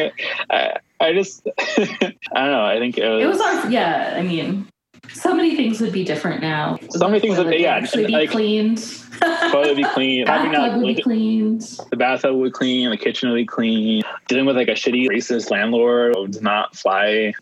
I, 0.51 0.77
I 1.01 1.13
just 1.13 1.47
I 1.59 2.13
don't 2.35 2.51
know. 2.51 2.65
I 2.65 2.79
think 2.79 2.99
it 2.99 3.09
was, 3.09 3.23
it 3.23 3.27
was 3.27 3.41
our 3.41 3.71
yeah. 3.71 4.15
I 4.17 4.23
mean, 4.23 4.69
so 5.13 5.35
many 5.35 5.57
things 5.57 5.81
would 5.81 5.93
be 5.93 6.05
different 6.05 6.41
now. 6.41 6.79
So 6.91 7.09
many 7.09 7.21
things 7.21 7.39
would 7.39 7.53
yeah 7.59 7.75
actually 7.75 8.07
be 8.07 8.13
like, 8.13 8.31
cleaned. 8.31 8.83
toilet 9.21 9.69
would 9.69 9.77
be 9.77 9.85
clean. 9.85 10.25
bathtub 10.25 10.83
would 10.83 10.97
be 10.97 11.03
cleaned. 11.03 11.63
The 11.91 11.97
bathtub 11.97 12.37
would 12.37 12.45
be 12.45 12.51
clean. 12.51 12.91
The 12.91 12.97
kitchen 12.97 13.31
would 13.31 13.37
be 13.37 13.47
clean. 13.47 14.03
Dealing 14.29 14.47
with 14.47 14.57
like 14.57 14.69
a 14.69 14.73
shitty 14.73 15.09
racist 15.09 15.51
landlord 15.51 16.15
would 16.17 16.43
not 16.43 16.77
fly. 16.77 17.35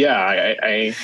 Yeah, 0.00 0.16
I, 0.16 0.56
I 0.62 0.96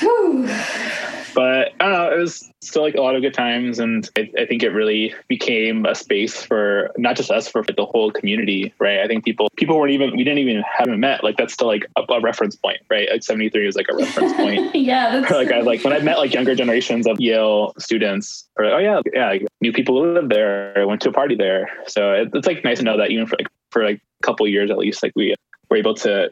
but 1.34 1.72
I 1.80 1.88
don't 1.88 1.90
know. 1.90 2.12
It 2.12 2.20
was 2.20 2.48
still 2.60 2.82
like 2.82 2.94
a 2.94 3.00
lot 3.00 3.16
of 3.16 3.22
good 3.22 3.34
times, 3.34 3.80
and 3.80 4.08
I, 4.16 4.30
I, 4.38 4.46
think 4.46 4.62
it 4.62 4.68
really 4.68 5.12
became 5.26 5.84
a 5.84 5.96
space 5.96 6.40
for 6.40 6.92
not 6.96 7.16
just 7.16 7.32
us, 7.32 7.48
for 7.48 7.64
the 7.64 7.84
whole 7.84 8.12
community, 8.12 8.72
right? 8.78 9.00
I 9.00 9.08
think 9.08 9.24
people 9.24 9.48
people 9.56 9.76
weren't 9.76 9.90
even 9.90 10.12
we 10.12 10.22
didn't 10.22 10.38
even 10.38 10.62
haven't 10.62 11.00
met. 11.00 11.24
Like 11.24 11.38
that's 11.38 11.52
still 11.52 11.66
like 11.66 11.86
a, 11.96 12.02
a 12.08 12.20
reference 12.20 12.54
point, 12.54 12.78
right? 12.88 13.08
Like 13.10 13.24
seventy 13.24 13.50
three 13.50 13.66
is 13.66 13.74
like 13.74 13.88
a 13.90 13.96
reference 13.96 14.32
point. 14.36 14.76
yeah, 14.76 15.10
that's 15.10 15.32
like 15.32 15.50
I 15.50 15.62
like 15.62 15.82
when 15.82 15.92
I 15.92 15.98
met 15.98 16.18
like 16.18 16.32
younger 16.32 16.54
generations 16.54 17.08
of 17.08 17.18
Yale 17.18 17.74
students, 17.78 18.48
or 18.56 18.66
like, 18.66 18.74
oh 18.74 18.78
yeah, 18.78 19.00
yeah, 19.12 19.28
like, 19.30 19.46
new 19.60 19.72
people 19.72 20.00
who 20.00 20.14
live 20.14 20.28
there. 20.28 20.78
I 20.78 20.84
went 20.84 21.00
to 21.00 21.08
a 21.08 21.12
party 21.12 21.34
there, 21.34 21.68
so 21.88 22.12
it, 22.12 22.30
it's 22.32 22.46
like 22.46 22.62
nice 22.62 22.78
to 22.78 22.84
know 22.84 22.96
that 22.96 23.10
even 23.10 23.26
for 23.26 23.34
like 23.40 23.48
for 23.72 23.84
like 23.84 24.00
a 24.22 24.24
couple 24.24 24.46
years 24.46 24.70
at 24.70 24.78
least, 24.78 25.02
like 25.02 25.12
we 25.16 25.34
were 25.68 25.76
able 25.76 25.94
to 25.94 26.30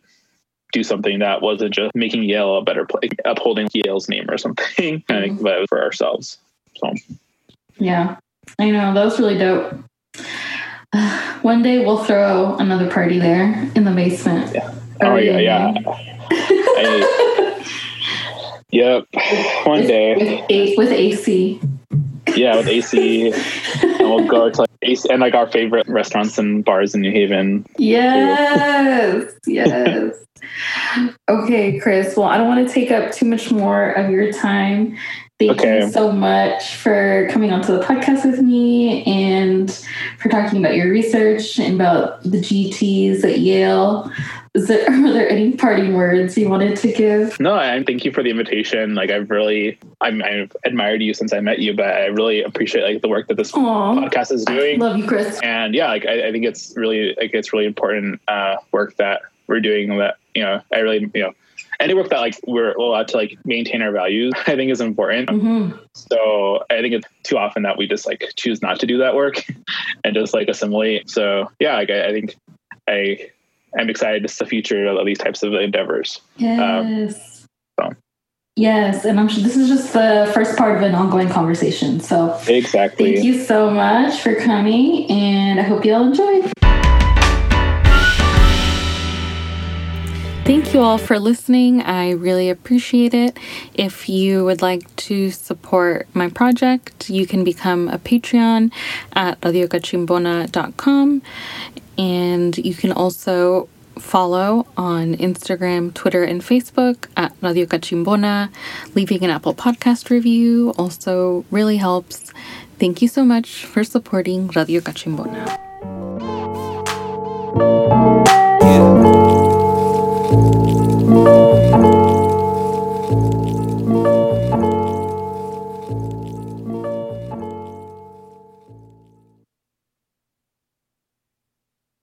do 0.72 0.82
something 0.82 1.18
that 1.20 1.42
wasn't 1.42 1.74
just 1.74 1.94
making 1.94 2.24
Yale 2.24 2.56
a 2.56 2.62
better 2.62 2.84
place, 2.84 3.10
upholding 3.24 3.68
Yale's 3.72 4.08
name 4.08 4.26
or 4.28 4.38
something, 4.38 5.02
mm-hmm. 5.08 5.42
but 5.42 5.68
for 5.68 5.82
ourselves. 5.82 6.38
So. 6.76 6.92
Yeah, 7.78 8.16
I 8.58 8.70
know 8.70 8.94
that 8.94 9.04
was 9.04 9.18
really 9.18 9.38
dope. 9.38 9.74
One 11.42 11.62
day 11.62 11.84
we'll 11.84 12.04
throw 12.04 12.56
another 12.56 12.90
party 12.90 13.18
there 13.18 13.70
in 13.74 13.84
the 13.84 13.92
basement. 13.92 14.54
Yeah. 14.54 14.74
Oh 15.00 15.16
yeah, 15.16 15.38
yeah. 15.38 15.74
I, 16.30 17.64
yep. 18.70 19.04
One 19.64 19.86
day. 19.86 20.14
With, 20.16 20.50
a, 20.50 20.76
with 20.76 20.92
AC. 20.92 21.60
Yeah, 22.34 22.56
with 22.56 22.66
AC. 22.66 23.32
and 23.82 24.00
we'll 24.00 24.26
go 24.26 24.50
to 24.50 24.60
like 24.62 24.70
AC 24.82 25.08
and 25.10 25.20
like 25.20 25.34
our 25.34 25.46
favorite 25.46 25.88
restaurants 25.88 26.38
and 26.38 26.64
bars 26.64 26.94
in 26.94 27.00
New 27.00 27.12
Haven. 27.12 27.66
Yes. 27.78 29.32
yes. 29.46 30.16
Okay, 31.28 31.78
Chris. 31.78 32.16
Well, 32.16 32.28
I 32.28 32.36
don't 32.36 32.48
want 32.48 32.66
to 32.66 32.72
take 32.72 32.90
up 32.90 33.12
too 33.12 33.26
much 33.26 33.50
more 33.50 33.90
of 33.90 34.10
your 34.10 34.32
time. 34.32 34.96
Thank 35.38 35.52
okay. 35.52 35.84
you 35.84 35.90
so 35.90 36.10
much 36.10 36.74
for 36.74 37.28
coming 37.30 37.52
onto 37.52 37.72
the 37.72 37.84
podcast 37.84 38.28
with 38.28 38.40
me 38.40 39.04
and 39.04 39.70
for 40.18 40.28
talking 40.28 40.58
about 40.58 40.74
your 40.74 40.90
research 40.90 41.60
and 41.60 41.76
about 41.76 42.20
the 42.24 42.38
GTs 42.38 43.22
at 43.22 43.38
Yale. 43.38 44.10
Is 44.54 44.66
there, 44.66 44.84
are 44.90 45.12
there 45.12 45.28
any 45.28 45.52
parting 45.52 45.94
words 45.94 46.36
you 46.36 46.48
wanted 46.48 46.76
to 46.78 46.92
give? 46.92 47.38
No, 47.38 47.56
and 47.56 47.86
thank 47.86 48.04
you 48.04 48.10
for 48.10 48.24
the 48.24 48.30
invitation. 48.30 48.96
Like 48.96 49.10
I've 49.10 49.30
really, 49.30 49.78
I'm, 50.00 50.24
I've 50.24 50.56
admired 50.64 51.02
you 51.02 51.14
since 51.14 51.32
I 51.32 51.38
met 51.38 51.60
you, 51.60 51.72
but 51.72 51.86
I 51.86 52.06
really 52.06 52.42
appreciate 52.42 52.82
like 52.82 53.02
the 53.02 53.08
work 53.08 53.28
that 53.28 53.36
this 53.36 53.52
Aww. 53.52 54.04
podcast 54.04 54.32
is 54.32 54.44
doing. 54.44 54.80
Love 54.80 54.98
you, 54.98 55.06
Chris. 55.06 55.38
And 55.44 55.72
yeah, 55.72 55.86
like 55.86 56.04
I, 56.04 56.28
I 56.28 56.32
think 56.32 56.46
it's 56.46 56.74
really, 56.76 57.14
like 57.16 57.32
it's 57.32 57.52
really 57.52 57.66
important 57.66 58.20
uh, 58.26 58.56
work 58.72 58.96
that 58.96 59.22
we're 59.46 59.60
doing. 59.60 59.96
That 59.98 60.17
you 60.34 60.42
know, 60.42 60.60
I 60.72 60.78
really, 60.78 61.10
you 61.14 61.22
know 61.22 61.32
any 61.80 61.94
work 61.94 62.08
that 62.08 62.20
like 62.20 62.38
we're 62.46 62.72
allowed 62.72 63.08
to 63.08 63.16
like 63.16 63.38
maintain 63.44 63.82
our 63.82 63.92
values 63.92 64.32
i 64.46 64.56
think 64.56 64.70
is 64.70 64.80
important 64.80 65.28
mm-hmm. 65.28 65.76
so 65.92 66.64
i 66.70 66.80
think 66.80 66.94
it's 66.94 67.06
too 67.22 67.38
often 67.38 67.62
that 67.62 67.76
we 67.76 67.86
just 67.86 68.06
like 68.06 68.24
choose 68.36 68.62
not 68.62 68.78
to 68.80 68.86
do 68.86 68.98
that 68.98 69.14
work 69.14 69.44
and 70.04 70.14
just 70.14 70.34
like 70.34 70.48
assimilate 70.48 71.08
so 71.08 71.50
yeah 71.60 71.74
like, 71.76 71.90
I, 71.90 72.08
I 72.08 72.12
think 72.12 72.36
i 72.88 73.30
am 73.78 73.90
excited 73.90 74.26
to 74.26 74.38
the 74.38 74.46
future 74.46 74.86
of 74.86 75.06
these 75.06 75.18
types 75.18 75.42
of 75.42 75.54
endeavors 75.54 76.20
um, 76.38 76.44
yes 76.44 77.46
um, 77.78 77.90
so. 77.92 77.96
Yes, 78.56 79.04
and 79.04 79.20
I'm 79.20 79.28
sure 79.28 79.40
this 79.40 79.56
is 79.56 79.68
just 79.68 79.92
the 79.92 80.28
first 80.34 80.58
part 80.58 80.76
of 80.76 80.82
an 80.82 80.92
ongoing 80.92 81.28
conversation. 81.28 82.00
So, 82.00 82.36
exactly. 82.48 83.12
Thank 83.12 83.24
you 83.24 83.40
so 83.40 83.70
much 83.70 84.20
for 84.20 84.34
coming, 84.34 85.08
and 85.08 85.60
I 85.60 85.62
hope 85.62 85.84
you 85.84 85.94
all 85.94 86.08
enjoy. 86.08 86.50
Thank 90.48 90.72
you 90.72 90.80
all 90.80 90.96
for 90.96 91.18
listening. 91.18 91.82
I 91.82 92.12
really 92.12 92.48
appreciate 92.48 93.12
it. 93.12 93.36
If 93.74 94.08
you 94.08 94.46
would 94.46 94.62
like 94.62 94.96
to 94.96 95.30
support 95.30 96.08
my 96.14 96.30
project, 96.30 97.10
you 97.10 97.26
can 97.26 97.44
become 97.44 97.86
a 97.88 97.98
Patreon 97.98 98.72
at 99.12 99.38
radiocachimbona.com. 99.42 101.20
And 101.98 102.56
you 102.56 102.74
can 102.74 102.92
also 102.92 103.68
follow 103.98 104.66
on 104.78 105.16
Instagram, 105.16 105.92
Twitter, 105.92 106.24
and 106.24 106.40
Facebook 106.40 107.08
at 107.14 107.34
Radio 107.42 107.66
Cachimbona. 107.66 108.48
Leaving 108.94 109.22
an 109.24 109.28
Apple 109.28 109.54
Podcast 109.54 110.08
review 110.08 110.72
also 110.78 111.44
really 111.50 111.76
helps. 111.76 112.32
Thank 112.78 113.02
you 113.02 113.08
so 113.08 113.22
much 113.22 113.66
for 113.66 113.84
supporting 113.84 114.48
Radio 114.48 114.80
Cachimbona. 114.80 115.58